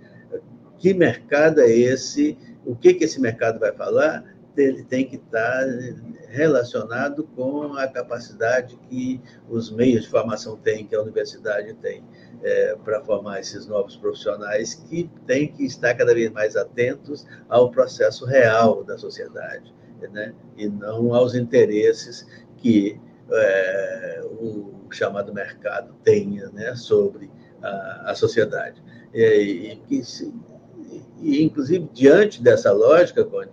que 0.77 0.93
mercado 0.93 1.61
é 1.61 1.69
esse? 1.69 2.38
O 2.65 2.76
que, 2.76 2.93
que 2.93 3.03
esse 3.03 3.19
mercado 3.19 3.59
vai 3.59 3.72
falar? 3.72 4.30
Ele 4.57 4.83
tem 4.83 5.07
que 5.07 5.15
estar 5.15 5.65
relacionado 6.27 7.23
com 7.35 7.73
a 7.73 7.87
capacidade 7.87 8.77
que 8.89 9.21
os 9.49 9.71
meios 9.71 10.03
de 10.03 10.09
formação 10.09 10.57
têm, 10.57 10.85
que 10.85 10.95
a 10.95 11.01
universidade 11.01 11.73
tem, 11.75 12.03
é, 12.43 12.75
para 12.83 13.01
formar 13.01 13.39
esses 13.39 13.67
novos 13.67 13.95
profissionais 13.95 14.73
que 14.73 15.09
têm 15.25 15.47
que 15.51 15.65
estar 15.65 15.93
cada 15.93 16.13
vez 16.13 16.31
mais 16.31 16.55
atentos 16.55 17.25
ao 17.47 17.69
processo 17.69 18.25
real 18.25 18.83
da 18.83 18.97
sociedade, 18.97 19.73
né? 20.11 20.33
e 20.57 20.67
não 20.67 21.13
aos 21.13 21.35
interesses 21.35 22.27
que 22.57 22.99
é, 23.31 24.21
o 24.39 24.87
chamado 24.91 25.33
mercado 25.33 25.95
tenha 26.03 26.49
né? 26.49 26.75
sobre 26.75 27.29
a, 27.61 28.11
a 28.11 28.15
sociedade. 28.15 28.81
E, 29.13 29.79
e, 29.89 30.01
e, 31.21 31.43
inclusive, 31.43 31.87
diante 31.93 32.41
dessa 32.41 32.71
lógica, 32.71 33.23
Conde, 33.23 33.51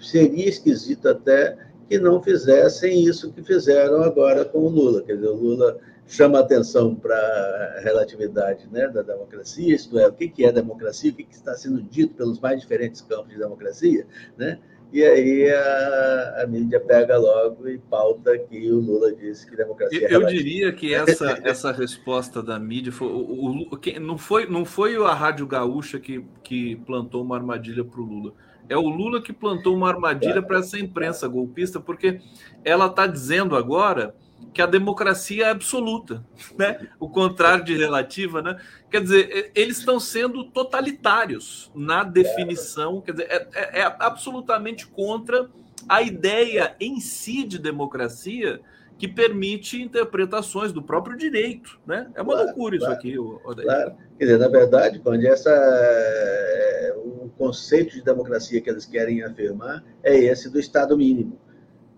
seria 0.00 0.48
esquisito 0.48 1.08
até 1.08 1.56
que 1.88 1.98
não 1.98 2.22
fizessem 2.22 3.04
isso 3.04 3.32
que 3.32 3.42
fizeram 3.42 4.02
agora 4.02 4.44
com 4.44 4.60
o 4.60 4.68
Lula. 4.68 5.02
Quer 5.02 5.16
dizer, 5.16 5.28
o 5.28 5.34
Lula 5.34 5.78
chama 6.06 6.40
atenção 6.40 6.94
para 6.94 7.16
a 7.16 7.80
relatividade 7.80 8.68
né, 8.70 8.88
da 8.88 9.02
democracia, 9.02 9.74
isto 9.74 9.98
é, 9.98 10.06
o 10.06 10.12
que 10.12 10.44
é 10.44 10.52
democracia, 10.52 11.10
o 11.10 11.14
que 11.14 11.26
está 11.30 11.54
sendo 11.54 11.82
dito 11.82 12.14
pelos 12.14 12.40
mais 12.40 12.60
diferentes 12.60 13.00
campos 13.00 13.30
de 13.30 13.38
democracia, 13.38 14.06
né? 14.36 14.58
E 14.92 15.04
aí 15.04 15.48
a, 15.48 16.42
a, 16.42 16.46
mídia 16.48 16.80
pega 16.80 17.16
logo 17.16 17.68
e 17.68 17.78
pauta 17.78 18.36
que 18.36 18.72
o 18.72 18.80
Lula 18.80 19.14
disse 19.14 19.48
que 19.48 19.56
democracia 19.56 20.08
é 20.08 20.12
Eu, 20.12 20.26
é 20.26 20.26
diria 20.26 20.72
que 20.72 20.92
essa, 20.92 21.38
essa 21.44 21.70
resposta 21.70 22.42
da 22.42 22.58
mídia 22.58 22.90
foi, 22.90 23.06
o, 23.06 23.68
o, 23.70 24.00
não, 24.00 24.18
foi, 24.18 24.46
não 24.46 24.64
foi 24.64 24.96
a 24.96 25.14
Rádio 25.14 25.46
Gaúcha 25.46 26.00
que, 26.00 26.24
que 26.42 26.74
plantou 26.74 27.22
uma 27.22 27.36
armadilha 27.36 27.84
para 27.84 28.00
o 28.00 28.04
Lula 28.04 28.32
é 28.70 28.76
o 28.76 28.88
Lula 28.88 29.20
que 29.20 29.32
plantou 29.32 29.74
uma 29.74 29.88
armadilha 29.88 30.40
para 30.40 30.60
essa 30.60 30.78
imprensa 30.78 31.26
golpista, 31.26 31.80
porque 31.80 32.20
ela 32.64 32.86
está 32.86 33.04
dizendo 33.04 33.56
agora 33.56 34.14
que 34.54 34.62
a 34.62 34.66
democracia 34.66 35.46
é 35.46 35.50
absoluta, 35.50 36.24
né? 36.56 36.88
O 36.98 37.08
contrário 37.08 37.64
de 37.64 37.76
relativa, 37.76 38.40
né? 38.40 38.56
Quer 38.88 39.02
dizer, 39.02 39.50
eles 39.56 39.78
estão 39.78 39.98
sendo 39.98 40.44
totalitários 40.44 41.70
na 41.74 42.04
definição, 42.04 43.00
quer 43.00 43.12
dizer, 43.12 43.26
é, 43.28 43.48
é, 43.54 43.80
é 43.80 43.96
absolutamente 43.98 44.86
contra 44.86 45.50
a 45.88 46.00
ideia 46.00 46.76
em 46.78 47.00
si 47.00 47.42
de 47.42 47.58
democracia 47.58 48.60
que 49.00 49.08
permite 49.08 49.80
interpretações 49.80 50.72
do 50.72 50.82
próprio 50.82 51.16
direito. 51.16 51.80
Né? 51.86 52.10
É 52.14 52.20
uma 52.20 52.34
claro, 52.34 52.46
loucura 52.48 52.78
claro, 52.78 52.92
isso 52.92 53.00
aqui, 53.00 53.18
Odair. 53.18 53.66
Claro. 53.66 53.94
Quer 54.18 54.24
dizer, 54.26 54.38
na 54.38 54.48
verdade, 54.48 54.98
quando 54.98 55.24
essa, 55.24 55.50
é, 55.50 56.94
o 56.98 57.30
conceito 57.38 57.94
de 57.94 58.02
democracia 58.02 58.60
que 58.60 58.68
eles 58.68 58.84
querem 58.84 59.22
afirmar 59.22 59.82
é 60.02 60.14
esse 60.14 60.50
do 60.50 60.60
Estado 60.60 60.98
mínimo. 60.98 61.38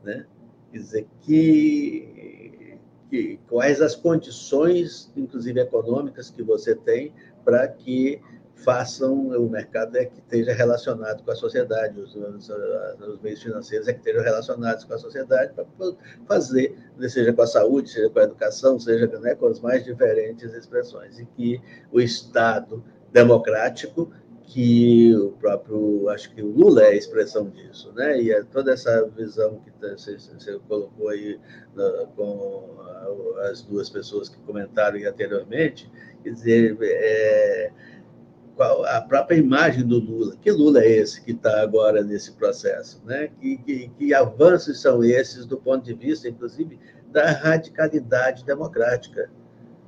Né? 0.05 0.25
Quer 0.71 0.79
dizer, 0.79 1.07
que, 1.23 2.79
que 3.11 3.41
quais 3.49 3.83
as 3.83 3.97
condições, 3.97 5.13
inclusive 5.17 5.59
econômicas, 5.59 6.31
que 6.31 6.45
você 6.45 6.77
tem 6.77 7.13
para 7.45 7.67
que 7.67 8.21
façam 8.63 9.29
o 9.29 9.49
mercado 9.49 9.97
é 9.97 10.07
que 10.07 10.19
esteja 10.19 10.53
relacionado 10.53 11.23
com 11.23 11.31
a 11.31 11.35
sociedade, 11.35 12.01
os, 12.01 12.15
os, 12.15 12.49
os, 12.49 13.21
meios 13.21 13.43
financeiros 13.43 13.89
é 13.89 13.93
que 13.93 13.99
estejam 13.99 14.23
relacionados 14.23 14.85
com 14.85 14.95
a 14.95 14.99
sociedade 14.99 15.53
para 15.53 15.67
fazer, 16.27 16.77
seja 17.09 17.33
com 17.33 17.43
a 17.43 17.47
saúde, 17.47 17.91
seja 17.91 18.09
com 18.11 18.19
a 18.19 18.25
educação, 18.25 18.79
seja 18.79 19.07
né, 19.19 19.35
com 19.35 19.47
as 19.47 19.61
mais 19.61 19.85
diferentes 19.85 20.53
expressões, 20.55 21.19
e 21.19 21.27
que 21.27 21.61
o 21.91 22.01
Estado 22.01 22.83
democrático, 23.13 24.13
que 24.45 25.15
o 25.17 25.31
próprio, 25.33 26.09
acho 26.11 26.35
que 26.35 26.43
o 26.43 26.51
Lula 26.51 26.83
é 26.83 26.89
a 26.89 26.95
expressão 26.95 27.49
disso, 27.49 27.93
né? 27.95 28.21
E 28.21 28.31
é 28.31 28.43
toda 28.43 28.73
essa 28.73 29.09
visão 29.17 29.61
que 29.61 29.71
você, 29.81 30.19
você 30.19 30.59
colocou 30.69 31.09
aí 31.09 31.41
na, 31.75 32.07
com 32.15 32.77
as 33.51 33.63
duas 33.63 33.89
pessoas 33.89 34.29
que 34.29 34.39
comentaram 34.41 34.99
anteriormente, 35.09 35.91
quer 36.23 36.31
dizer, 36.31 36.77
é, 36.83 37.73
a 38.63 39.01
própria 39.01 39.37
imagem 39.37 39.87
do 39.87 39.99
Lula. 39.99 40.37
Que 40.41 40.51
Lula 40.51 40.81
é 40.81 40.89
esse 40.89 41.23
que 41.23 41.33
está 41.33 41.63
agora 41.63 42.03
nesse 42.03 42.33
processo? 42.33 43.03
Né? 43.05 43.29
Que, 43.41 43.57
que, 43.59 43.89
que, 43.99 44.15
avanços 44.15 44.81
são 44.81 45.03
esses 45.03 45.47
do 45.47 45.57
ponto 45.57 45.85
de 45.85 45.95
vista, 45.95 46.29
inclusive, 46.29 46.79
da 47.11 47.31
radicalidade 47.31 48.45
democrática? 48.45 49.31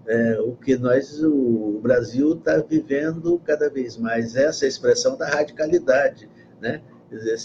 É, 0.07 0.39
o 0.41 0.53
que 0.53 0.77
nós, 0.77 1.23
o 1.23 1.81
Brasil 1.83 2.35
está 2.35 2.59
vivendo 2.59 3.41
cada 3.45 3.71
vez 3.71 3.97
mais 3.97 4.37
essa 4.37 4.67
expressão 4.67 5.17
da 5.17 5.27
radicalidade. 5.27 6.29
Né? 6.61 6.83
Quer 7.09 7.17
dizer, 7.17 7.39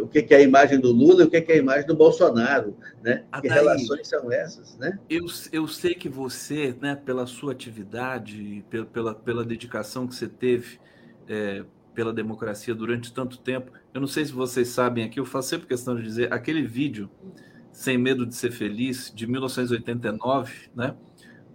o 0.00 0.08
que, 0.08 0.26
é 0.30 0.36
a 0.36 0.42
imagem 0.42 0.80
do 0.80 0.92
Lula 0.92 1.22
e 1.22 1.26
o 1.26 1.30
que, 1.30 1.36
é 1.36 1.54
a 1.54 1.56
imagem 1.56 1.86
do 1.86 1.94
Bolsonaro, 1.94 2.76
né? 3.02 3.24
que 3.40 3.48
relações 3.48 4.08
são 4.08 4.30
essas, 4.32 4.76
né? 4.78 4.98
Eu, 5.08 5.26
eu 5.52 5.68
sei 5.68 5.94
que 5.94 6.08
você, 6.08 6.74
né, 6.80 6.96
pela 6.96 7.26
sua 7.26 7.52
atividade, 7.52 8.64
pela, 8.68 8.86
pela, 8.86 9.14
pela 9.14 9.44
dedicação 9.44 10.06
que 10.06 10.14
você 10.14 10.28
teve 10.28 10.78
é, 11.28 11.64
pela 11.94 12.12
democracia 12.12 12.74
durante 12.74 13.12
tanto 13.12 13.38
tempo, 13.38 13.72
eu 13.92 14.00
não 14.00 14.08
sei 14.08 14.24
se 14.24 14.32
vocês 14.32 14.68
sabem 14.68 15.04
aqui, 15.04 15.20
eu 15.20 15.26
faço 15.26 15.50
sempre 15.50 15.66
questão 15.66 15.94
de 15.96 16.02
dizer, 16.02 16.32
aquele 16.32 16.62
vídeo, 16.62 17.10
Sem 17.72 17.98
Medo 17.98 18.26
de 18.26 18.34
Ser 18.34 18.50
Feliz, 18.50 19.12
de 19.14 19.26
1989, 19.26 20.70
né? 20.74 20.94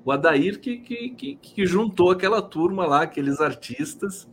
O 0.04 0.12
Adair 0.12 0.60
que, 0.60 0.78
que, 0.78 1.10
que, 1.10 1.36
que 1.36 1.66
juntou 1.66 2.12
aquela 2.12 2.42
turma 2.42 2.86
lá, 2.86 3.02
aqueles 3.02 3.42
artistas, 3.42 4.28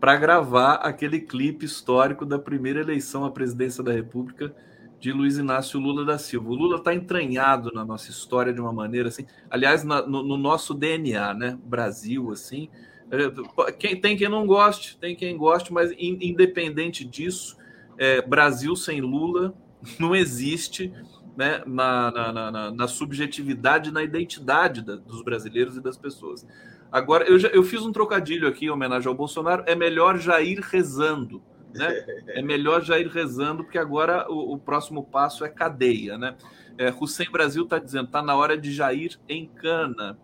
para 0.00 0.16
gravar 0.16 0.76
aquele 0.76 1.20
clipe 1.20 1.66
histórico 1.66 2.24
da 2.24 2.38
primeira 2.38 2.80
eleição 2.80 3.24
à 3.24 3.30
presidência 3.30 3.84
da 3.84 3.92
República 3.92 4.54
de 4.98 5.12
Luiz 5.12 5.36
Inácio 5.36 5.78
Lula 5.78 6.04
da 6.04 6.18
Silva. 6.18 6.50
O 6.50 6.54
Lula 6.54 6.78
está 6.78 6.94
entranhado 6.94 7.70
na 7.72 7.84
nossa 7.84 8.10
história 8.10 8.52
de 8.52 8.60
uma 8.60 8.72
maneira 8.72 9.08
assim, 9.08 9.26
aliás, 9.50 9.84
na, 9.84 10.06
no, 10.06 10.22
no, 10.22 10.36
nosso 10.36 10.74
DNA, 10.74 11.34
né? 11.34 11.58
Brasil, 11.64 12.30
assim. 12.30 12.68
É, 13.10 13.72
quem, 13.72 14.00
tem 14.00 14.16
quem 14.16 14.28
não 14.28 14.46
goste, 14.46 14.96
tem 14.98 15.14
quem 15.14 15.36
goste, 15.36 15.72
mas 15.72 15.90
in, 15.92 16.18
independente 16.20 17.04
disso, 17.04 17.56
é, 17.98 18.22
Brasil 18.22 18.74
sem 18.76 19.00
Lula 19.00 19.54
não 19.98 20.14
existe 20.14 20.92
né, 21.36 21.62
na, 21.66 22.10
na, 22.10 22.50
na, 22.52 22.70
na 22.70 22.88
subjetividade, 22.88 23.90
na 23.90 24.02
identidade 24.02 24.82
da, 24.82 24.96
dos 24.96 25.22
brasileiros 25.22 25.76
e 25.76 25.80
das 25.80 25.96
pessoas. 25.96 26.46
Agora, 26.90 27.24
eu, 27.24 27.38
já, 27.38 27.48
eu 27.48 27.62
fiz 27.62 27.82
um 27.82 27.92
trocadilho 27.92 28.48
aqui 28.48 28.66
em 28.66 28.70
homenagem 28.70 29.08
ao 29.08 29.14
Bolsonaro. 29.14 29.62
É 29.66 29.74
melhor 29.74 30.18
já 30.18 30.40
ir 30.40 30.60
rezando. 30.60 31.42
Né? 31.74 31.88
É 32.30 32.42
melhor 32.42 32.82
já 32.82 32.98
ir 32.98 33.08
rezando, 33.08 33.64
porque 33.64 33.78
agora 33.78 34.26
o, 34.30 34.54
o 34.54 34.58
próximo 34.58 35.04
passo 35.04 35.44
é 35.44 35.48
cadeia. 35.48 36.16
Né? 36.16 36.36
É, 36.78 36.92
Hussein 36.98 37.30
Brasil 37.30 37.64
está 37.64 37.78
dizendo 37.78 38.06
está 38.06 38.22
na 38.22 38.34
hora 38.36 38.56
de 38.56 38.72
Jair 38.72 39.18
em 39.28 39.46
cana. 39.46 40.18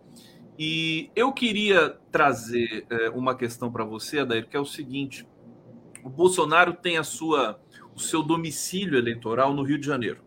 E 0.57 1.11
eu 1.15 1.31
queria 1.31 1.97
trazer 2.11 2.85
é, 2.89 3.09
uma 3.09 3.35
questão 3.35 3.71
para 3.71 3.83
você, 3.83 4.19
Adair, 4.19 4.47
que 4.47 4.57
é 4.57 4.59
o 4.59 4.65
seguinte: 4.65 5.27
o 6.03 6.09
Bolsonaro 6.09 6.73
tem 6.73 6.97
a 6.97 7.03
sua, 7.03 7.59
o 7.95 7.99
seu 7.99 8.23
domicílio 8.23 8.97
eleitoral 8.97 9.53
no 9.53 9.61
Rio 9.61 9.77
de 9.77 9.85
Janeiro, 9.85 10.21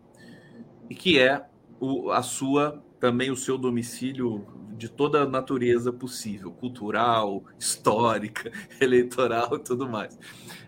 e 0.89 0.95
que 0.95 1.19
é 1.19 1.45
o, 1.79 2.11
a 2.11 2.21
sua 2.21 2.81
também 2.99 3.29
o 3.31 3.35
seu 3.35 3.57
domicílio 3.57 4.45
de 4.81 4.89
toda 4.89 5.21
a 5.21 5.27
natureza 5.27 5.93
possível, 5.93 6.51
cultural, 6.51 7.43
histórica, 7.59 8.51
eleitoral 8.81 9.55
e 9.57 9.59
tudo 9.59 9.87
mais. 9.87 10.17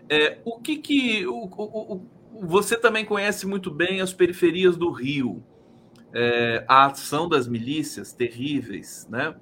É, 0.08 0.38
o 0.44 0.60
que 0.60 0.76
que 0.76 1.26
o, 1.26 1.46
o, 1.46 1.96
o, 2.32 2.46
você 2.46 2.76
também 2.76 3.04
conhece 3.04 3.44
muito 3.44 3.72
bem 3.72 4.00
as 4.00 4.12
periferias 4.12 4.76
do 4.76 4.88
Rio, 4.92 5.42
é, 6.12 6.64
a 6.68 6.86
ação 6.86 7.28
das 7.28 7.48
milícias 7.48 8.12
terríveis, 8.12 9.04
né? 9.10 9.34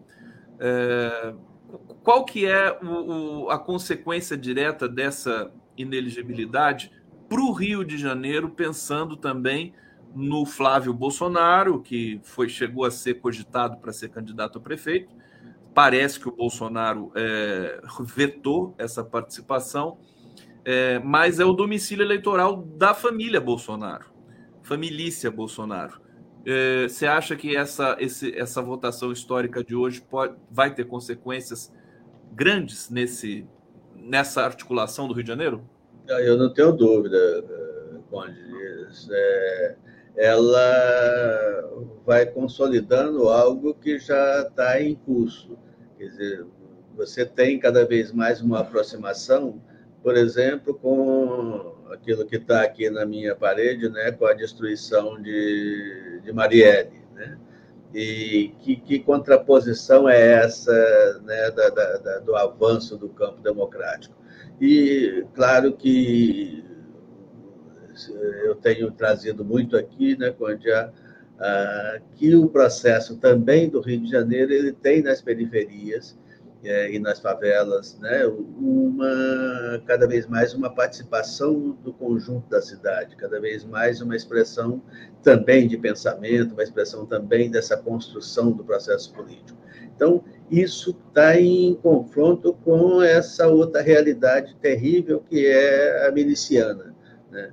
É, 0.59 1.35
qual 2.03 2.24
que 2.24 2.47
é 2.47 2.78
o, 2.82 3.51
a 3.51 3.59
consequência 3.59 4.39
direta 4.39 4.89
dessa 4.89 5.53
ineligibilidade 5.77 6.90
para 7.28 7.43
o 7.43 7.53
Rio 7.53 7.85
de 7.85 7.99
Janeiro, 7.99 8.49
pensando 8.49 9.19
também 9.19 9.74
no 10.15 10.45
Flávio 10.45 10.93
Bolsonaro, 10.93 11.81
que 11.81 12.21
foi 12.23 12.49
chegou 12.49 12.85
a 12.85 12.91
ser 12.91 13.15
cogitado 13.15 13.79
para 13.79 13.93
ser 13.93 14.11
candidato 14.11 14.59
a 14.59 14.61
prefeito. 14.61 15.15
Parece 15.75 16.21
que 16.21 16.29
o 16.29 16.33
Bolsonaro 16.33 17.11
é, 17.15 17.81
vetou 18.01 18.75
essa 18.77 19.03
participação, 19.03 19.99
é, 20.65 20.99
mas 20.99 21.41
é 21.41 21.45
o 21.45 21.53
domicílio 21.53 22.05
eleitoral 22.05 22.63
da 22.63 22.93
família 22.93 23.41
Bolsonaro, 23.41 24.07
família 24.63 25.31
Bolsonaro. 25.31 26.01
É, 26.45 26.89
você 26.89 27.07
acha 27.07 27.37
que 27.37 27.57
essa, 27.57 27.97
esse, 27.99 28.37
essa 28.37 28.61
votação 28.61 29.13
histórica 29.13 29.65
de 29.65 29.75
hoje 29.75 30.03
pode, 30.03 30.35
vai 30.51 30.75
ter 30.75 30.85
consequências 30.85 31.73
grandes 32.33 32.91
nesse, 32.91 33.47
nessa 33.95 34.43
articulação 34.43 35.09
do 35.09 35.15
Rio 35.15 35.23
de 35.23 35.29
Janeiro? 35.29 35.63
Eu 36.07 36.37
não 36.37 36.53
tenho 36.53 36.73
dúvida, 36.73 37.17
Conde. 38.11 38.37
É, 39.11 39.77
ela 40.17 41.71
vai 42.05 42.27
consolidando 42.27 43.29
algo 43.29 43.75
que 43.75 43.99
já 43.99 44.43
está 44.43 44.81
em 44.81 44.95
curso. 44.95 45.59
Quer 45.99 46.05
dizer, 46.05 46.47
você 46.97 47.25
tem 47.25 47.59
cada 47.59 47.85
vez 47.85 48.13
mais 48.13 48.41
uma 48.41 48.61
aproximação, 48.61 49.63
por 50.03 50.17
exemplo, 50.17 50.75
com 50.75 51.75
aquilo 51.93 52.27
que 52.27 52.37
está 52.37 52.63
aqui 52.63 52.91
na 52.91 53.07
minha 53.07 53.35
parede, 53.35 53.89
né, 53.89 54.11
com 54.13 54.27
a 54.27 54.35
destruição 54.35 55.21
de, 55.21 56.21
de 56.23 56.33
Marielle. 56.33 57.03
Né? 57.15 57.39
E 57.95 58.55
que, 58.61 58.77
que 58.77 58.99
contraposição 58.99 60.09
é 60.09 60.45
essa 60.45 61.21
né, 61.25 61.51
da, 61.51 61.69
da, 61.71 62.19
do 62.19 62.35
avanço 62.35 62.97
do 62.97 63.09
campo 63.09 63.41
democrático? 63.41 64.15
E, 64.61 65.25
claro 65.35 65.73
que 65.73 66.65
eu 68.44 68.55
tenho 68.55 68.90
trazido 68.90 69.44
muito 69.44 69.77
aqui, 69.77 70.16
né, 70.16 70.31
Conde, 70.31 70.69
que 72.16 72.35
o 72.35 72.48
processo 72.48 73.16
também 73.16 73.69
do 73.69 73.81
Rio 73.81 74.01
de 74.01 74.10
Janeiro 74.10 74.52
ele 74.52 74.73
tem 74.73 75.02
nas 75.02 75.20
periferias 75.20 76.16
é, 76.64 76.93
e 76.93 76.98
nas 77.01 77.19
favelas, 77.19 77.98
né, 77.98 78.24
uma 78.27 79.82
cada 79.85 80.06
vez 80.06 80.28
mais 80.28 80.55
uma 80.55 80.73
participação 80.73 81.77
do 81.82 81.93
conjunto 81.93 82.48
da 82.48 82.62
cidade, 82.62 83.16
cada 83.16 83.40
vez 83.40 83.64
mais 83.64 84.01
uma 84.01 84.14
expressão 84.14 84.81
também 85.24 85.66
de 85.66 85.77
pensamento, 85.77 86.52
uma 86.52 86.62
expressão 86.62 87.05
também 87.05 87.51
dessa 87.51 87.77
construção 87.77 88.52
do 88.52 88.62
processo 88.62 89.12
político. 89.12 89.59
Então, 89.94 90.23
isso 90.51 90.97
está 91.09 91.39
em 91.39 91.74
confronto 91.74 92.55
com 92.64 93.02
essa 93.02 93.48
outra 93.48 93.82
realidade 93.82 94.56
terrível 94.60 95.23
que 95.28 95.47
é 95.47 96.06
a 96.06 96.12
miliciana, 96.12 96.94
né? 97.31 97.52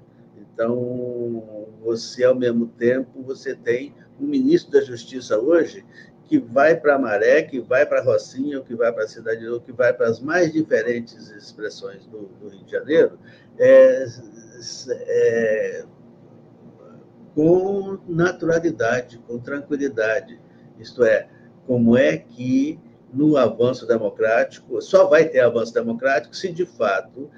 Então, 0.59 1.69
você, 1.81 2.25
ao 2.25 2.35
mesmo 2.35 2.67
tempo, 2.67 3.23
você 3.23 3.55
tem 3.55 3.95
um 4.19 4.27
ministro 4.27 4.73
da 4.73 4.81
Justiça 4.81 5.39
hoje 5.39 5.85
que 6.25 6.37
vai 6.37 6.75
para 6.75 6.99
Maré, 6.99 7.43
que 7.43 7.61
vai 7.61 7.85
para 7.85 8.03
Rocinha, 8.03 8.59
que 8.59 8.75
vai 8.75 8.91
para 8.91 9.05
a 9.05 9.07
Cidade 9.07 9.39
de 9.39 9.59
que 9.61 9.71
vai 9.71 9.93
para 9.93 10.09
as 10.09 10.19
mais 10.19 10.51
diferentes 10.51 11.31
expressões 11.31 12.05
do, 12.07 12.29
do 12.41 12.49
Rio 12.49 12.65
de 12.65 12.71
Janeiro, 12.73 13.17
é, 13.57 14.05
é, 15.07 15.85
com 17.33 17.97
naturalidade, 18.05 19.17
com 19.25 19.39
tranquilidade. 19.39 20.41
Isto 20.77 21.05
é, 21.05 21.29
como 21.65 21.95
é 21.95 22.17
que 22.17 22.77
no 23.13 23.37
avanço 23.37 23.87
democrático, 23.87 24.81
só 24.81 25.07
vai 25.07 25.25
ter 25.25 25.39
avanço 25.39 25.73
democrático 25.73 26.35
se 26.35 26.51
de 26.51 26.65
fato 26.65 27.29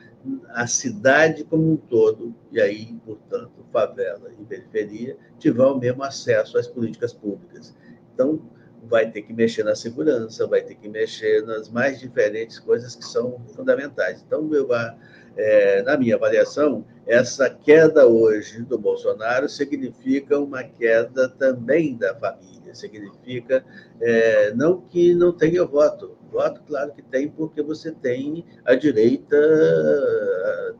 a 0.49 0.67
cidade 0.67 1.43
como 1.43 1.73
um 1.73 1.77
todo, 1.77 2.33
e 2.51 2.61
aí, 2.61 2.93
portanto, 3.05 3.65
favela 3.71 4.31
e 4.39 4.43
periferia, 4.43 5.17
tiver 5.39 5.63
o 5.63 5.77
mesmo 5.77 6.03
acesso 6.03 6.57
às 6.57 6.67
políticas 6.67 7.13
públicas. 7.13 7.75
Então, 8.13 8.41
vai 8.83 9.09
ter 9.09 9.21
que 9.21 9.33
mexer 9.33 9.63
na 9.63 9.75
segurança, 9.75 10.47
vai 10.47 10.61
ter 10.61 10.75
que 10.75 10.89
mexer 10.89 11.45
nas 11.45 11.69
mais 11.69 11.99
diferentes 11.99 12.59
coisas 12.59 12.95
que 12.95 13.05
são 13.05 13.39
fundamentais. 13.55 14.23
Então, 14.25 14.53
eu, 14.53 14.67
é, 15.37 15.81
na 15.83 15.97
minha 15.97 16.15
avaliação, 16.15 16.85
essa 17.07 17.49
queda 17.49 18.05
hoje 18.05 18.63
do 18.63 18.77
Bolsonaro 18.77 19.47
significa 19.47 20.39
uma 20.39 20.63
queda 20.63 21.29
também 21.29 21.95
da 21.95 22.15
família, 22.15 22.50
significa 22.73 23.63
é, 23.99 24.53
não 24.53 24.81
que 24.81 25.13
não 25.13 25.31
tenha 25.31 25.65
voto, 25.65 26.17
voto, 26.31 26.61
claro 26.67 26.93
que 26.93 27.01
tem, 27.01 27.29
porque 27.29 27.61
você 27.61 27.91
tem 27.91 28.45
a 28.65 28.75
direita 28.75 29.37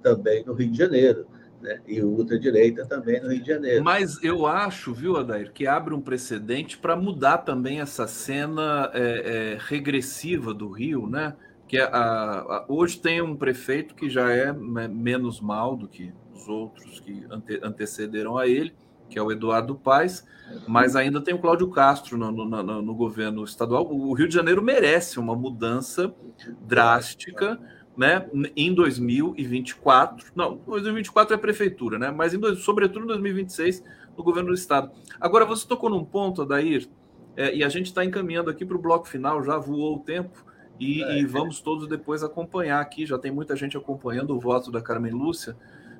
também 0.02 0.44
no 0.46 0.54
Rio 0.54 0.72
de 0.72 0.78
Janeiro. 0.78 1.28
Né? 1.62 1.80
e 1.88 2.02
ultradireita 2.02 2.88
também 2.88 3.22
no 3.22 3.30
Rio 3.30 3.40
de 3.40 3.48
Janeiro. 3.48 3.84
Mas 3.84 4.18
eu 4.24 4.48
acho, 4.48 4.92
viu, 4.96 5.16
Adair, 5.16 5.52
que 5.54 5.68
abre 5.68 5.94
um 5.94 6.02
precedente 6.02 6.76
para 6.76 6.96
mudar 6.96 7.38
também 7.38 7.80
essa 7.80 8.08
cena 8.08 8.90
é, 8.96 9.02
é, 9.02 9.58
regressiva 9.60 10.56
do 10.56 10.72
Rio, 10.72 11.06
né? 11.06 11.36
Que 11.68 11.78
a, 11.78 11.88
a, 11.88 12.66
hoje 12.68 13.00
tem 13.00 13.22
um 13.22 13.36
prefeito 13.36 13.94
que 13.94 14.10
já 14.10 14.32
é 14.32 14.52
menos 14.52 15.40
mal 15.40 15.78
do 15.78 15.88
que 15.88 16.12
os 16.34 16.48
outros 16.48 17.00
que 17.00 17.26
ante, 17.30 17.60
antecederam 17.62 18.40
a 18.40 18.48
ele, 18.48 18.74
que 19.12 19.20
é 19.20 19.22
o 19.22 19.32
Eduardo 19.32 19.76
Paes, 19.76 20.26
mas 20.68 20.96
ainda 20.96 21.22
tem 21.22 21.34
o 21.34 21.40
Cláudio 21.40 21.70
Castro 21.70 22.18
no, 22.18 22.32
no, 22.32 22.46
no, 22.46 22.82
no 22.82 22.96
governo 22.96 23.44
estadual. 23.44 23.86
O 23.86 24.14
Rio 24.14 24.28
de 24.28 24.34
Janeiro 24.34 24.62
merece 24.62 25.20
uma 25.20 25.36
mudança 25.36 26.14
drástica 26.62 27.60
né, 27.96 28.26
em 28.56 28.74
2024. 28.74 30.32
Não, 30.34 30.56
2024 30.66 31.36
é 31.36 31.38
prefeitura, 31.38 32.00
né? 32.00 32.10
Mas 32.10 32.34
em, 32.34 32.56
sobretudo 32.56 33.04
em 33.04 33.08
2026 33.08 33.84
no 34.18 34.24
governo 34.24 34.50
do 34.50 34.56
estado. 34.56 34.92
Agora 35.20 35.46
você 35.46 35.68
tocou 35.68 35.90
num 35.90 36.04
ponto, 36.04 36.42
Adair, 36.42 36.88
é, 37.36 37.54
e 37.54 37.64
a 37.64 37.70
gente 37.70 37.88
está 37.88 38.04
encaminhando 38.04 38.50
aqui 38.50 38.66
para 38.66 38.76
o 38.76 38.82
bloco 38.82 39.08
final, 39.08 39.44
já 39.44 39.58
voou 39.58 39.98
o 39.98 40.00
tempo. 40.00 40.46
E, 40.80 41.04
é, 41.04 41.20
e, 41.20 41.26
vamos 41.26 41.62
todos 41.62 41.88
depois 41.88 42.24
acompanhar 42.24 42.82
aqui. 42.82 43.06
Já 43.06 43.18
tem 43.20 43.32
muita 43.32 43.56
gente 43.56 43.78
acompanhando 43.78 44.36
o 44.36 44.40
voto 44.40 44.72
da 44.72 44.82
Carmen 44.82 45.12
Lúcia, 45.12 45.56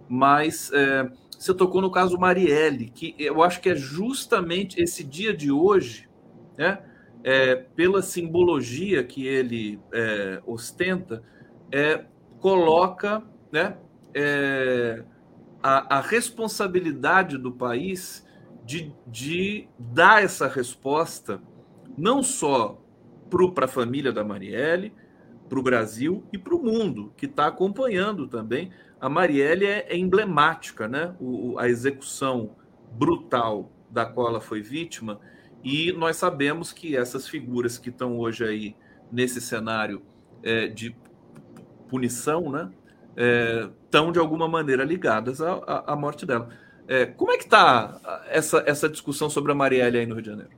mas 0.10 0.72
é, 0.74 1.10
você 1.42 1.56
tocou 1.56 1.82
no 1.82 1.90
caso 1.90 2.20
Marielle, 2.20 2.92
que 2.92 3.16
eu 3.18 3.42
acho 3.42 3.60
que 3.62 3.70
é 3.70 3.76
justamente 3.76 4.80
esse 4.80 5.04
dia 5.04 5.36
de 5.36 5.52
hoje, 5.52 6.08
né, 6.56 6.84
é, 7.24 7.56
pela 7.56 8.04
simbologia 8.04 9.04
que 9.04 9.26
ele 9.26 9.80
é, 9.92 10.40
ostenta, 10.46 11.24
é, 11.72 12.06
coloca 12.40 13.24
né, 13.52 13.76
é, 14.14 15.04
a, 15.64 15.98
a, 15.98 16.00
responsabilidade 16.02 17.40
do 17.40 17.52
país 17.52 18.24
de, 18.64 18.94
de 19.08 19.68
dar 19.80 20.24
essa 20.24 20.48
resposta 20.48 21.42
não 21.98 22.22
só 22.22 22.80
para 23.56 23.66
a 23.66 23.68
família 23.68 24.12
da 24.12 24.24
Marielle, 24.24 24.94
para 25.50 25.60
o 25.60 25.64
Brasil 25.64 26.24
e 26.32 26.38
para 26.38 26.56
o 26.56 26.64
mundo, 26.64 27.12
que 27.18 27.26
está 27.26 27.48
acompanhando 27.48 28.28
também. 28.28 28.72
A 29.02 29.10
Marielle 29.10 29.66
é, 29.66 29.88
é 29.90 29.98
emblemática, 29.98 30.88
né? 30.88 31.16
O, 31.20 31.58
a 31.58 31.68
execução 31.68 32.52
brutal 32.92 33.72
da 33.90 34.06
qual 34.06 34.28
ela 34.28 34.40
foi 34.40 34.62
vítima, 34.62 35.20
e 35.64 35.92
nós 35.92 36.18
sabemos 36.18 36.72
que 36.72 36.96
essas 36.96 37.28
figuras 37.28 37.78
que 37.78 37.90
estão 37.90 38.18
hoje 38.18 38.44
aí 38.44 38.76
nesse 39.12 39.42
cenário 39.42 40.02
é, 40.44 40.68
de 40.68 40.96
punição, 41.90 42.52
né? 42.52 42.72
Estão 43.84 44.10
é, 44.10 44.12
de 44.12 44.20
alguma 44.20 44.48
maneira 44.48 44.84
ligadas 44.84 45.42
à, 45.42 45.84
à, 45.88 45.96
morte 45.96 46.26
dela. 46.26 46.50
É, 46.88 47.06
como 47.06 47.32
é 47.32 47.38
que 47.38 47.44
está 47.44 48.24
essa, 48.30 48.64
essa 48.66 48.88
discussão 48.88 49.30
sobre 49.30 49.52
a 49.52 49.56
Marielle 49.56 49.98
aí 49.98 50.06
no 50.06 50.16
Rio 50.16 50.24
de 50.24 50.30
Janeiro? 50.30 50.52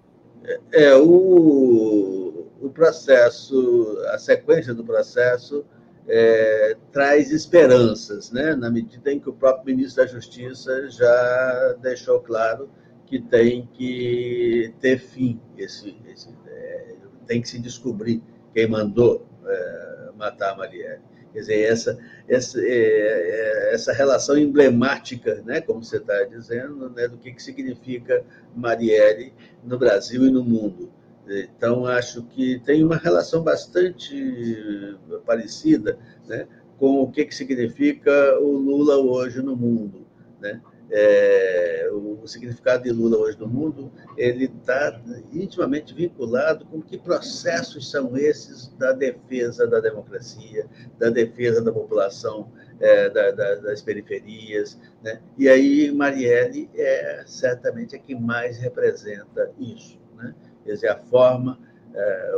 É, 0.43 0.83
é, 0.85 0.95
o, 0.95 2.47
o 2.61 2.69
processo, 2.73 3.97
a 4.11 4.17
sequência 4.17 4.73
do 4.73 4.83
processo 4.83 5.65
é, 6.07 6.75
traz 6.91 7.31
esperanças, 7.31 8.31
né? 8.31 8.55
na 8.55 8.69
medida 8.69 9.11
em 9.11 9.19
que 9.19 9.29
o 9.29 9.33
próprio 9.33 9.75
ministro 9.75 10.03
da 10.03 10.11
Justiça 10.11 10.89
já 10.89 11.75
deixou 11.81 12.19
claro 12.19 12.69
que 13.05 13.19
tem 13.19 13.67
que 13.73 14.73
ter 14.79 14.99
fim, 14.99 15.39
esse, 15.57 15.95
esse 16.07 16.29
é, 16.47 16.95
tem 17.27 17.41
que 17.41 17.47
se 17.47 17.59
descobrir 17.59 18.21
quem 18.53 18.67
mandou 18.67 19.27
é, 19.45 20.09
matar 20.17 20.53
a 20.53 20.57
Marielle. 20.57 21.01
Quer 21.31 21.39
dizer, 21.39 21.61
essa, 21.61 21.97
essa, 22.27 22.59
é, 22.61 22.67
é, 22.67 23.73
essa 23.73 23.91
relação 23.91 24.37
emblemática, 24.37 25.41
né, 25.43 25.61
como 25.61 25.83
você 25.83 25.97
está 25.97 26.23
dizendo, 26.25 26.89
né, 26.91 27.07
do 27.07 27.17
que, 27.17 27.31
que 27.31 27.41
significa 27.41 28.23
Marielle 28.55 29.33
no 29.63 29.77
Brasil 29.79 30.25
e 30.25 30.29
no 30.29 30.43
mundo. 30.43 30.91
Então, 31.27 31.85
acho 31.85 32.23
que 32.23 32.59
tem 32.59 32.83
uma 32.83 32.97
relação 32.97 33.43
bastante 33.43 34.97
parecida 35.25 35.97
né, 36.27 36.47
com 36.77 37.01
o 37.01 37.11
que, 37.11 37.25
que 37.25 37.33
significa 37.33 38.37
o 38.39 38.51
Lula 38.51 38.97
hoje 38.97 39.41
no 39.41 39.55
mundo. 39.55 40.05
Né? 40.41 40.61
é, 40.95 41.89
o 41.91 42.25
significado 42.27 42.83
de 42.83 42.91
Lula 42.91 43.17
hoje 43.17 43.39
no 43.39 43.47
mundo, 43.47 43.91
ele 44.15 44.45
está 44.45 45.01
intimamente 45.31 45.91
vinculado 45.91 46.65
com 46.65 46.81
que 46.81 46.99
processos 46.99 47.89
são 47.89 48.15
esses 48.15 48.67
da 48.77 48.91
defesa 48.91 49.65
da 49.65 49.79
democracia, 49.79 50.67
da 50.99 51.09
defesa 51.09 51.63
da 51.63 51.71
população 51.71 52.51
é, 52.79 53.09
da, 53.09 53.31
da, 53.31 53.55
das 53.55 53.81
periferias. 53.81 54.79
Né? 55.01 55.19
E 55.35 55.49
aí 55.49 55.91
Marielle 55.91 56.69
é 56.75 57.23
certamente 57.25 57.95
a 57.95 57.99
que 57.99 58.13
mais 58.13 58.59
representa 58.59 59.51
isso. 59.59 59.99
Né? 60.15 60.35
Quer 60.65 60.73
dizer, 60.73 60.89
a 60.89 60.97
forma, 60.97 61.59
é, 61.93 62.31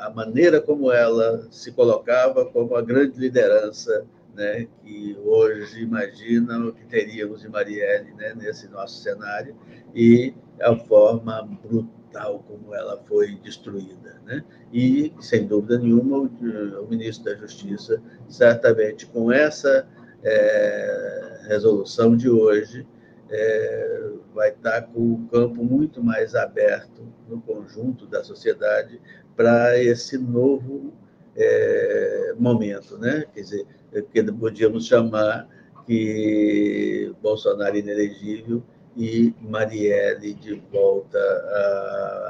a 0.00 0.12
maneira 0.14 0.60
como 0.60 0.92
ela 0.92 1.46
se 1.50 1.72
colocava 1.72 2.44
como 2.46 2.76
a 2.76 2.82
grande 2.82 3.18
liderança 3.18 4.06
né, 4.34 4.66
que 4.82 5.16
hoje 5.24 5.82
imaginam 5.82 6.72
que 6.72 6.84
teríamos 6.86 7.40
de 7.40 7.48
Marielle 7.48 8.12
né, 8.14 8.34
nesse 8.34 8.68
nosso 8.68 9.02
cenário, 9.02 9.56
e 9.94 10.34
a 10.60 10.74
forma 10.76 11.48
brutal 11.62 12.44
como 12.46 12.74
ela 12.74 13.00
foi 13.06 13.36
destruída. 13.36 14.20
Né? 14.24 14.44
E, 14.72 15.12
sem 15.20 15.46
dúvida 15.46 15.78
nenhuma, 15.78 16.18
o, 16.18 16.84
o 16.84 16.88
ministro 16.88 17.24
da 17.24 17.36
Justiça, 17.36 18.02
certamente 18.28 19.06
com 19.06 19.30
essa 19.30 19.86
é, 20.22 21.40
resolução 21.48 22.16
de 22.16 22.28
hoje, 22.28 22.86
é, 23.30 24.10
vai 24.34 24.50
estar 24.50 24.82
com 24.82 25.14
o 25.14 25.28
campo 25.30 25.64
muito 25.64 26.02
mais 26.02 26.34
aberto 26.34 27.02
no 27.28 27.40
conjunto 27.40 28.06
da 28.06 28.22
sociedade 28.22 29.00
para 29.36 29.78
esse 29.82 30.18
novo 30.18 30.92
é, 31.36 32.34
momento, 32.38 32.98
né? 32.98 33.24
Quer 33.34 33.40
dizer, 33.40 33.66
que 34.12 34.22
podíamos 34.32 34.86
chamar 34.86 35.48
que 35.86 37.14
Bolsonaro 37.22 37.76
inelegível 37.76 38.62
e 38.96 39.34
Marielle 39.40 40.34
de 40.34 40.54
volta 40.72 41.18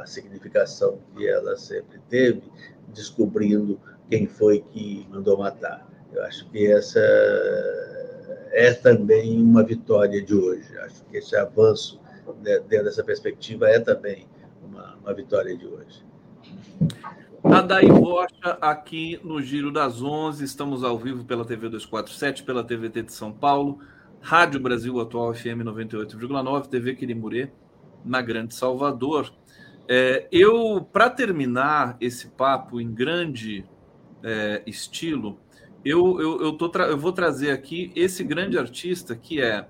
à 0.01 0.05
significação 0.07 0.99
que 1.15 1.27
ela 1.29 1.57
sempre 1.57 2.01
teve, 2.09 2.43
descobrindo 2.89 3.79
quem 4.11 4.27
foi 4.27 4.65
que 4.73 5.07
mandou 5.11 5.39
matar. 5.39 5.87
Eu 6.13 6.23
acho 6.25 6.49
que 6.51 6.67
essa 6.71 7.01
é 8.55 8.73
também 8.73 9.43
uma 9.43 9.65
vitória 9.65 10.23
de 10.23 10.33
hoje. 10.33 10.79
Acho 10.79 11.05
que 11.07 11.17
esse 11.17 11.37
avanço 11.37 12.01
né, 12.41 12.61
dentro 12.61 12.85
dessa 12.85 13.03
perspectiva 13.03 13.69
é 13.69 13.81
também 13.81 14.27
uma, 14.65 14.95
uma 14.95 15.13
vitória 15.13 15.57
de 15.57 15.67
hoje. 15.67 16.05
Adair 17.43 17.93
Rocha, 17.93 18.57
aqui 18.61 19.21
no 19.23 19.43
Giro 19.43 19.71
das 19.71 20.01
Onze, 20.01 20.45
estamos 20.45 20.85
ao 20.85 20.97
vivo 20.97 21.25
pela 21.25 21.45
TV 21.45 21.69
247, 21.69 22.45
pela 22.45 22.65
TVT 22.65 23.03
de 23.03 23.13
São 23.13 23.33
Paulo, 23.33 23.81
Rádio 24.21 24.61
Brasil 24.61 24.99
Atual 25.01 25.35
FM 25.35 25.61
98,9, 25.65 26.69
TV 26.69 26.95
Quirimurê, 26.95 27.51
na 28.05 28.23
Grande 28.23 28.55
Salvador. 28.55 29.33
É, 29.89 30.27
eu, 30.31 30.81
para 30.93 31.11
terminar 31.11 31.97
esse 32.01 32.29
papo 32.29 32.81
em 32.81 32.91
grande 32.91 33.67
é, 34.23 34.63
estilo, 34.67 35.39
eu, 35.85 36.21
eu, 36.21 36.41
eu, 36.41 36.53
tô 36.53 36.71
eu 36.79 36.97
vou 36.97 37.13
trazer 37.13 37.51
aqui 37.51 37.93
esse 37.95 38.25
grande 38.25 38.59
artista 38.59 39.15
que 39.15 39.41
é 39.41 39.69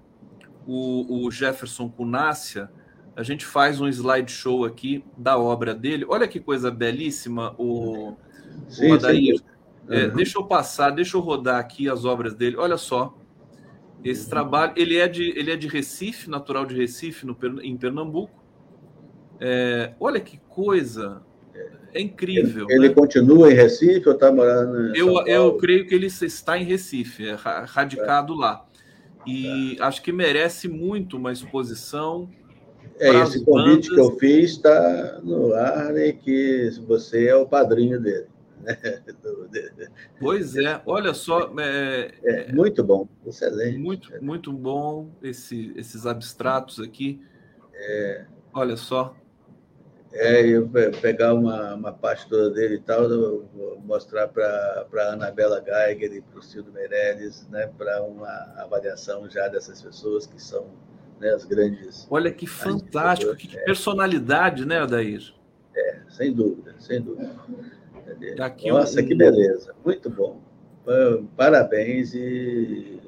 o, 0.66 1.26
o 1.26 1.30
Jefferson 1.30 1.88
Cunácia, 1.88 2.70
a 3.16 3.22
gente 3.22 3.44
faz 3.44 3.80
um 3.80 3.88
slideshow 3.88 4.64
aqui 4.64 5.04
da 5.16 5.38
obra 5.38 5.74
dele. 5.74 6.04
Olha 6.08 6.26
que 6.26 6.40
coisa 6.40 6.70
belíssima, 6.70 7.54
o, 7.58 8.16
sim, 8.68 8.90
o 8.90 8.94
Adair. 8.94 9.40
É, 9.88 10.06
uhum. 10.06 10.14
Deixa 10.14 10.38
eu 10.38 10.44
passar, 10.44 10.90
deixa 10.90 11.16
eu 11.16 11.20
rodar 11.20 11.58
aqui 11.60 11.88
as 11.88 12.04
obras 12.04 12.34
dele. 12.34 12.56
Olha 12.56 12.76
só. 12.76 13.16
Esse 14.02 14.24
uhum. 14.24 14.30
trabalho, 14.30 14.72
ele 14.76 14.96
é, 14.96 15.06
de, 15.06 15.30
ele 15.38 15.50
é 15.50 15.56
de 15.56 15.68
Recife, 15.68 16.28
natural 16.28 16.66
de 16.66 16.74
Recife, 16.74 17.24
no, 17.26 17.36
em 17.62 17.76
Pernambuco. 17.76 18.42
É, 19.40 19.94
olha 20.00 20.20
que 20.20 20.38
coisa 20.48 21.22
É 21.94 22.00
incrível. 22.00 22.66
Ele, 22.68 22.88
né? 22.88 22.94
continua 22.94 23.50
em 23.52 23.54
Recife 23.54 24.08
ou 24.08 24.14
está 24.14 24.32
morando 24.32 24.94
em 24.94 24.98
eu, 24.98 25.24
eu 25.26 25.56
creio 25.56 25.86
que 25.86 25.94
ele 25.94 26.06
está 26.06 26.58
em 26.58 26.64
Recife, 26.64 27.28
é 27.28 27.36
radicado 27.66 28.34
é. 28.34 28.36
lá. 28.36 28.66
E 29.26 29.76
é. 29.78 29.82
acho 29.82 30.02
que 30.02 30.12
merece 30.12 30.68
muito 30.68 31.16
uma 31.16 31.32
exposição. 31.32 32.28
É, 32.98 33.10
esse 33.22 33.44
convite 33.44 33.88
bandas. 33.88 33.88
que 33.88 34.00
eu 34.00 34.18
fiz 34.18 34.50
está 34.52 35.20
no 35.22 35.54
ar 35.54 35.96
e 35.96 36.12
que 36.12 36.70
você 36.86 37.28
é 37.28 37.36
o 37.36 37.46
padrinho 37.46 38.00
dele. 38.00 38.26
Né? 38.60 38.76
Pois 40.18 40.56
é, 40.56 40.80
olha 40.86 41.14
só. 41.14 41.52
É, 41.60 42.10
é, 42.24 42.52
muito 42.52 42.82
bom, 42.82 43.06
excelente. 43.26 43.78
Muito, 43.78 44.10
muito 44.20 44.52
bom 44.52 45.10
esse, 45.22 45.72
esses 45.76 46.06
abstratos 46.06 46.80
aqui. 46.80 47.20
É, 47.72 48.24
olha 48.52 48.76
só. 48.76 49.14
É, 50.16 50.46
eu 50.46 50.70
pegar 51.00 51.34
uma, 51.34 51.74
uma 51.74 51.92
parte 51.92 52.28
toda 52.28 52.50
dele 52.50 52.76
e 52.76 52.80
tal, 52.80 53.08
vou 53.08 53.80
mostrar 53.84 54.28
para 54.28 54.86
a 54.94 55.12
Anabela 55.12 55.60
Geiger 55.60 56.14
e 56.14 56.20
para 56.20 56.38
o 56.38 56.42
Cildo 56.42 56.70
Meirelles, 56.70 57.48
né, 57.50 57.68
para 57.76 58.00
uma 58.04 58.28
avaliação 58.56 59.28
já 59.28 59.48
dessas 59.48 59.82
pessoas 59.82 60.24
que 60.24 60.40
são 60.40 60.68
né, 61.20 61.30
as 61.30 61.44
grandes. 61.44 62.06
Olha 62.08 62.30
que 62.30 62.46
fantástico, 62.46 63.34
que 63.34 63.58
é. 63.58 63.64
personalidade, 63.64 64.64
né, 64.64 64.78
Adair? 64.78 65.34
É, 65.74 65.98
sem 66.08 66.32
dúvida, 66.32 66.76
sem 66.78 67.00
dúvida. 67.00 67.34
Daqui 68.36 68.70
Nossa, 68.70 69.00
um... 69.00 69.06
que 69.06 69.16
beleza, 69.16 69.74
muito 69.84 70.08
bom. 70.08 70.40
Parabéns 71.36 72.14
e 72.14 73.00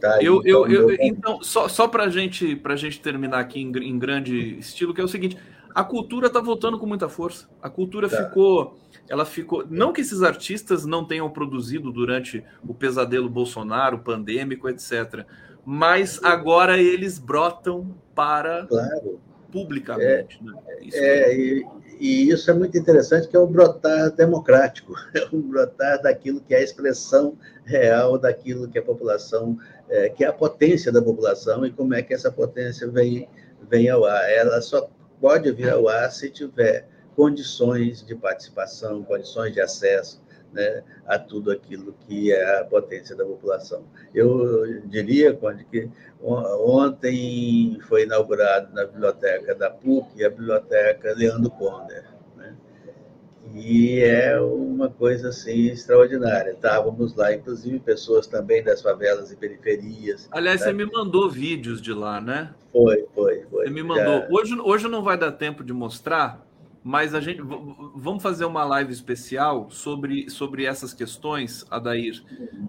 Tá 0.00 0.22
eu, 0.22 0.42
eu, 0.44 0.66
eu, 0.68 0.96
então, 1.00 1.42
só, 1.42 1.68
só 1.68 1.88
para 1.88 2.08
gente, 2.08 2.60
a 2.64 2.76
gente 2.76 3.00
terminar 3.00 3.40
aqui 3.40 3.60
em, 3.60 3.72
em, 3.78 3.98
grande 3.98 4.56
estilo, 4.58 4.94
que 4.94 5.00
é 5.00 5.04
o 5.04 5.08
seguinte: 5.08 5.36
a 5.78 5.84
cultura 5.84 6.26
está 6.26 6.40
voltando 6.40 6.76
com 6.76 6.86
muita 6.86 7.08
força. 7.08 7.46
A 7.62 7.70
cultura 7.70 8.08
tá. 8.08 8.16
ficou, 8.16 8.76
ela 9.08 9.24
ficou. 9.24 9.64
Não 9.70 9.92
que 9.92 10.00
esses 10.00 10.24
artistas 10.24 10.84
não 10.84 11.06
tenham 11.06 11.30
produzido 11.30 11.92
durante 11.92 12.44
o 12.66 12.74
pesadelo 12.74 13.28
Bolsonaro, 13.28 14.00
pandêmico, 14.00 14.68
etc. 14.68 15.24
Mas 15.64 16.18
agora 16.24 16.78
eles 16.78 17.20
brotam 17.20 17.94
para 18.12 18.66
claro. 18.66 19.20
publicamente. 19.52 20.40
É, 20.42 20.44
né? 20.44 20.78
isso 20.82 20.96
é, 20.96 21.06
é, 21.06 21.38
e, 21.38 21.66
e, 22.00 22.28
isso 22.28 22.50
é 22.50 22.54
muito 22.54 22.76
interessante, 22.76 23.28
que 23.28 23.36
é 23.36 23.38
o 23.38 23.46
brotar 23.46 24.10
democrático, 24.16 24.94
é 25.14 25.28
o 25.30 25.38
brotar 25.40 26.02
daquilo 26.02 26.40
que 26.40 26.54
é 26.54 26.58
a 26.58 26.62
expressão 26.62 27.38
real 27.64 28.18
daquilo 28.18 28.66
que 28.66 28.80
a 28.80 28.82
população, 28.82 29.56
é, 29.88 30.08
que 30.08 30.24
é 30.24 30.26
a 30.26 30.32
potência 30.32 30.90
da 30.90 31.00
população 31.00 31.64
e 31.64 31.70
como 31.70 31.94
é 31.94 32.02
que 32.02 32.12
essa 32.12 32.32
potência 32.32 32.88
vem, 32.88 33.28
vem 33.70 33.88
ao 33.88 34.04
ar. 34.04 34.28
Ela 34.28 34.60
só 34.60 34.88
pode 35.20 35.50
vir 35.52 35.70
ao 35.70 35.88
ar 35.88 36.10
se 36.10 36.30
tiver 36.30 36.88
condições 37.16 38.04
de 38.04 38.14
participação, 38.14 39.02
condições 39.02 39.52
de 39.52 39.60
acesso 39.60 40.22
né, 40.52 40.82
a 41.06 41.18
tudo 41.18 41.50
aquilo 41.50 41.94
que 42.06 42.32
é 42.32 42.60
a 42.60 42.64
potência 42.64 43.14
da 43.16 43.24
população. 43.24 43.84
Eu 44.14 44.80
diria, 44.82 45.34
Conde, 45.34 45.64
que 45.64 45.90
ontem 46.22 47.78
foi 47.88 48.04
inaugurado 48.04 48.72
na 48.72 48.84
biblioteca 48.84 49.54
da 49.54 49.70
PUC 49.70 50.24
a 50.24 50.30
biblioteca 50.30 51.14
Leandro 51.14 51.50
Conder. 51.50 52.17
E 53.54 54.00
é 54.00 54.40
uma 54.40 54.88
coisa 54.88 55.28
assim 55.28 55.66
extraordinária. 55.66 56.50
Estávamos 56.50 57.14
lá, 57.14 57.34
inclusive 57.34 57.78
pessoas 57.80 58.26
também 58.26 58.62
das 58.62 58.82
favelas 58.82 59.32
e 59.32 59.36
periferias. 59.36 60.28
Aliás, 60.30 60.60
né? 60.60 60.66
você 60.66 60.72
me 60.72 60.86
mandou 60.86 61.30
vídeos 61.30 61.80
de 61.80 61.92
lá, 61.92 62.20
né? 62.20 62.54
Foi, 62.72 63.06
foi, 63.14 63.44
foi. 63.50 63.64
Você 63.64 63.70
me 63.70 63.82
mandou. 63.82 64.20
Já... 64.20 64.28
Hoje, 64.30 64.60
hoje 64.60 64.88
não 64.88 65.02
vai 65.02 65.16
dar 65.16 65.32
tempo 65.32 65.64
de 65.64 65.72
mostrar, 65.72 66.46
mas 66.82 67.14
a 67.14 67.20
gente 67.20 67.40
vamos 67.40 68.22
fazer 68.22 68.44
uma 68.44 68.64
live 68.64 68.92
especial 68.92 69.70
sobre, 69.70 70.30
sobre 70.30 70.64
essas 70.64 70.92
questões, 70.94 71.66
Adair, 71.70 72.22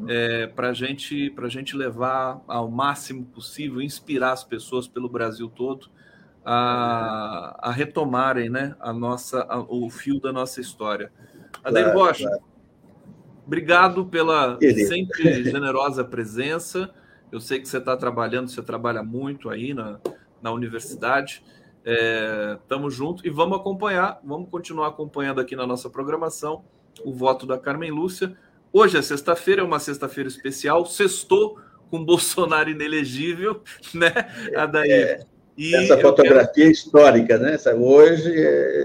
é, 0.07 0.47
para 0.47 0.73
gente, 0.73 1.33
a 1.37 1.47
gente 1.47 1.75
levar 1.75 2.41
ao 2.47 2.69
máximo 2.69 3.25
possível, 3.25 3.81
inspirar 3.81 4.31
as 4.31 4.43
pessoas 4.43 4.87
pelo 4.87 5.09
Brasil 5.09 5.49
todo 5.49 5.89
a, 6.43 7.69
a 7.69 7.71
retomarem 7.71 8.49
né, 8.49 8.75
a 8.79 8.93
nossa, 8.93 9.41
a, 9.49 9.59
o 9.59 9.89
fio 9.89 10.19
da 10.19 10.31
nossa 10.31 10.61
história. 10.61 11.11
Adair 11.63 11.91
claro, 11.91 11.99
Rocha, 11.99 12.27
claro. 12.27 12.43
obrigado 13.45 14.05
pela 14.05 14.57
sempre 14.87 15.43
generosa 15.43 16.03
presença. 16.03 16.89
Eu 17.31 17.39
sei 17.39 17.59
que 17.59 17.67
você 17.67 17.77
está 17.77 17.95
trabalhando, 17.95 18.49
você 18.49 18.61
trabalha 18.61 19.03
muito 19.03 19.49
aí 19.49 19.73
na, 19.73 19.99
na 20.41 20.51
universidade. 20.51 21.43
É, 21.85 22.57
juntos 22.89 23.23
e 23.23 23.29
vamos 23.29 23.57
acompanhar, 23.57 24.19
vamos 24.23 24.49
continuar 24.49 24.89
acompanhando 24.89 25.39
aqui 25.39 25.55
na 25.55 25.65
nossa 25.65 25.89
programação 25.89 26.63
o 27.03 27.13
voto 27.13 27.45
da 27.45 27.57
Carmen 27.57 27.91
Lúcia. 27.91 28.35
Hoje 28.71 28.97
é 28.97 29.01
sexta-feira, 29.01 29.61
é 29.61 29.63
uma 29.63 29.79
sexta-feira 29.79 30.27
especial, 30.27 30.85
sextou 30.85 31.57
com 31.89 32.03
Bolsonaro 32.03 32.69
inelegível, 32.69 33.61
né? 33.93 34.11
A 34.55 34.65
daí. 34.65 34.91
É, 34.91 35.25
e 35.59 35.75
essa 35.75 35.99
fotografia 35.99 36.53
quero... 36.53 36.71
histórica, 36.71 37.37
né? 37.37 37.57
Hoje, 37.77 38.31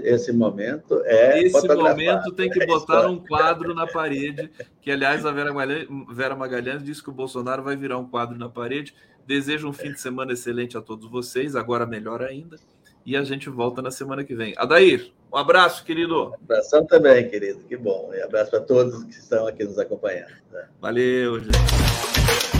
esse 0.03 0.31
momento 0.31 1.01
é. 1.05 1.41
Esse 1.41 1.67
momento 1.67 2.31
tem 2.33 2.49
que 2.49 2.61
é 2.61 2.65
botar 2.65 3.07
um 3.07 3.17
quadro 3.17 3.73
na 3.73 3.87
parede, 3.87 4.51
que, 4.81 4.91
aliás, 4.91 5.25
a 5.25 5.31
Vera 5.31 5.53
Magalhães, 5.53 5.87
Vera 6.11 6.35
Magalhães 6.35 6.83
disse 6.83 7.01
que 7.01 7.09
o 7.09 7.13
Bolsonaro 7.13 7.63
vai 7.63 7.75
virar 7.75 7.97
um 7.97 8.07
quadro 8.07 8.37
na 8.37 8.49
parede. 8.49 8.93
Desejo 9.25 9.67
um 9.67 9.73
fim 9.73 9.91
de 9.91 9.99
semana 9.99 10.33
excelente 10.33 10.77
a 10.77 10.81
todos 10.81 11.09
vocês, 11.09 11.55
agora 11.55 11.85
melhor 11.85 12.21
ainda 12.21 12.57
e 13.05 13.15
a 13.15 13.23
gente 13.23 13.49
volta 13.49 13.81
na 13.81 13.91
semana 13.91 14.23
que 14.23 14.33
vem. 14.33 14.53
Adair, 14.57 15.11
um 15.31 15.37
abraço, 15.37 15.85
querido. 15.85 16.29
Um 16.29 16.33
abração 16.33 16.85
também, 16.85 17.29
querido. 17.29 17.59
Que 17.67 17.77
bom. 17.77 18.09
E 18.13 18.21
abraço 18.21 18.49
para 18.49 18.61
todos 18.61 19.03
que 19.03 19.11
estão 19.11 19.45
aqui 19.45 19.63
nos 19.63 19.77
acompanhando. 19.77 20.33
Tá? 20.51 20.67
Valeu, 20.81 21.39
gente. 21.39 22.54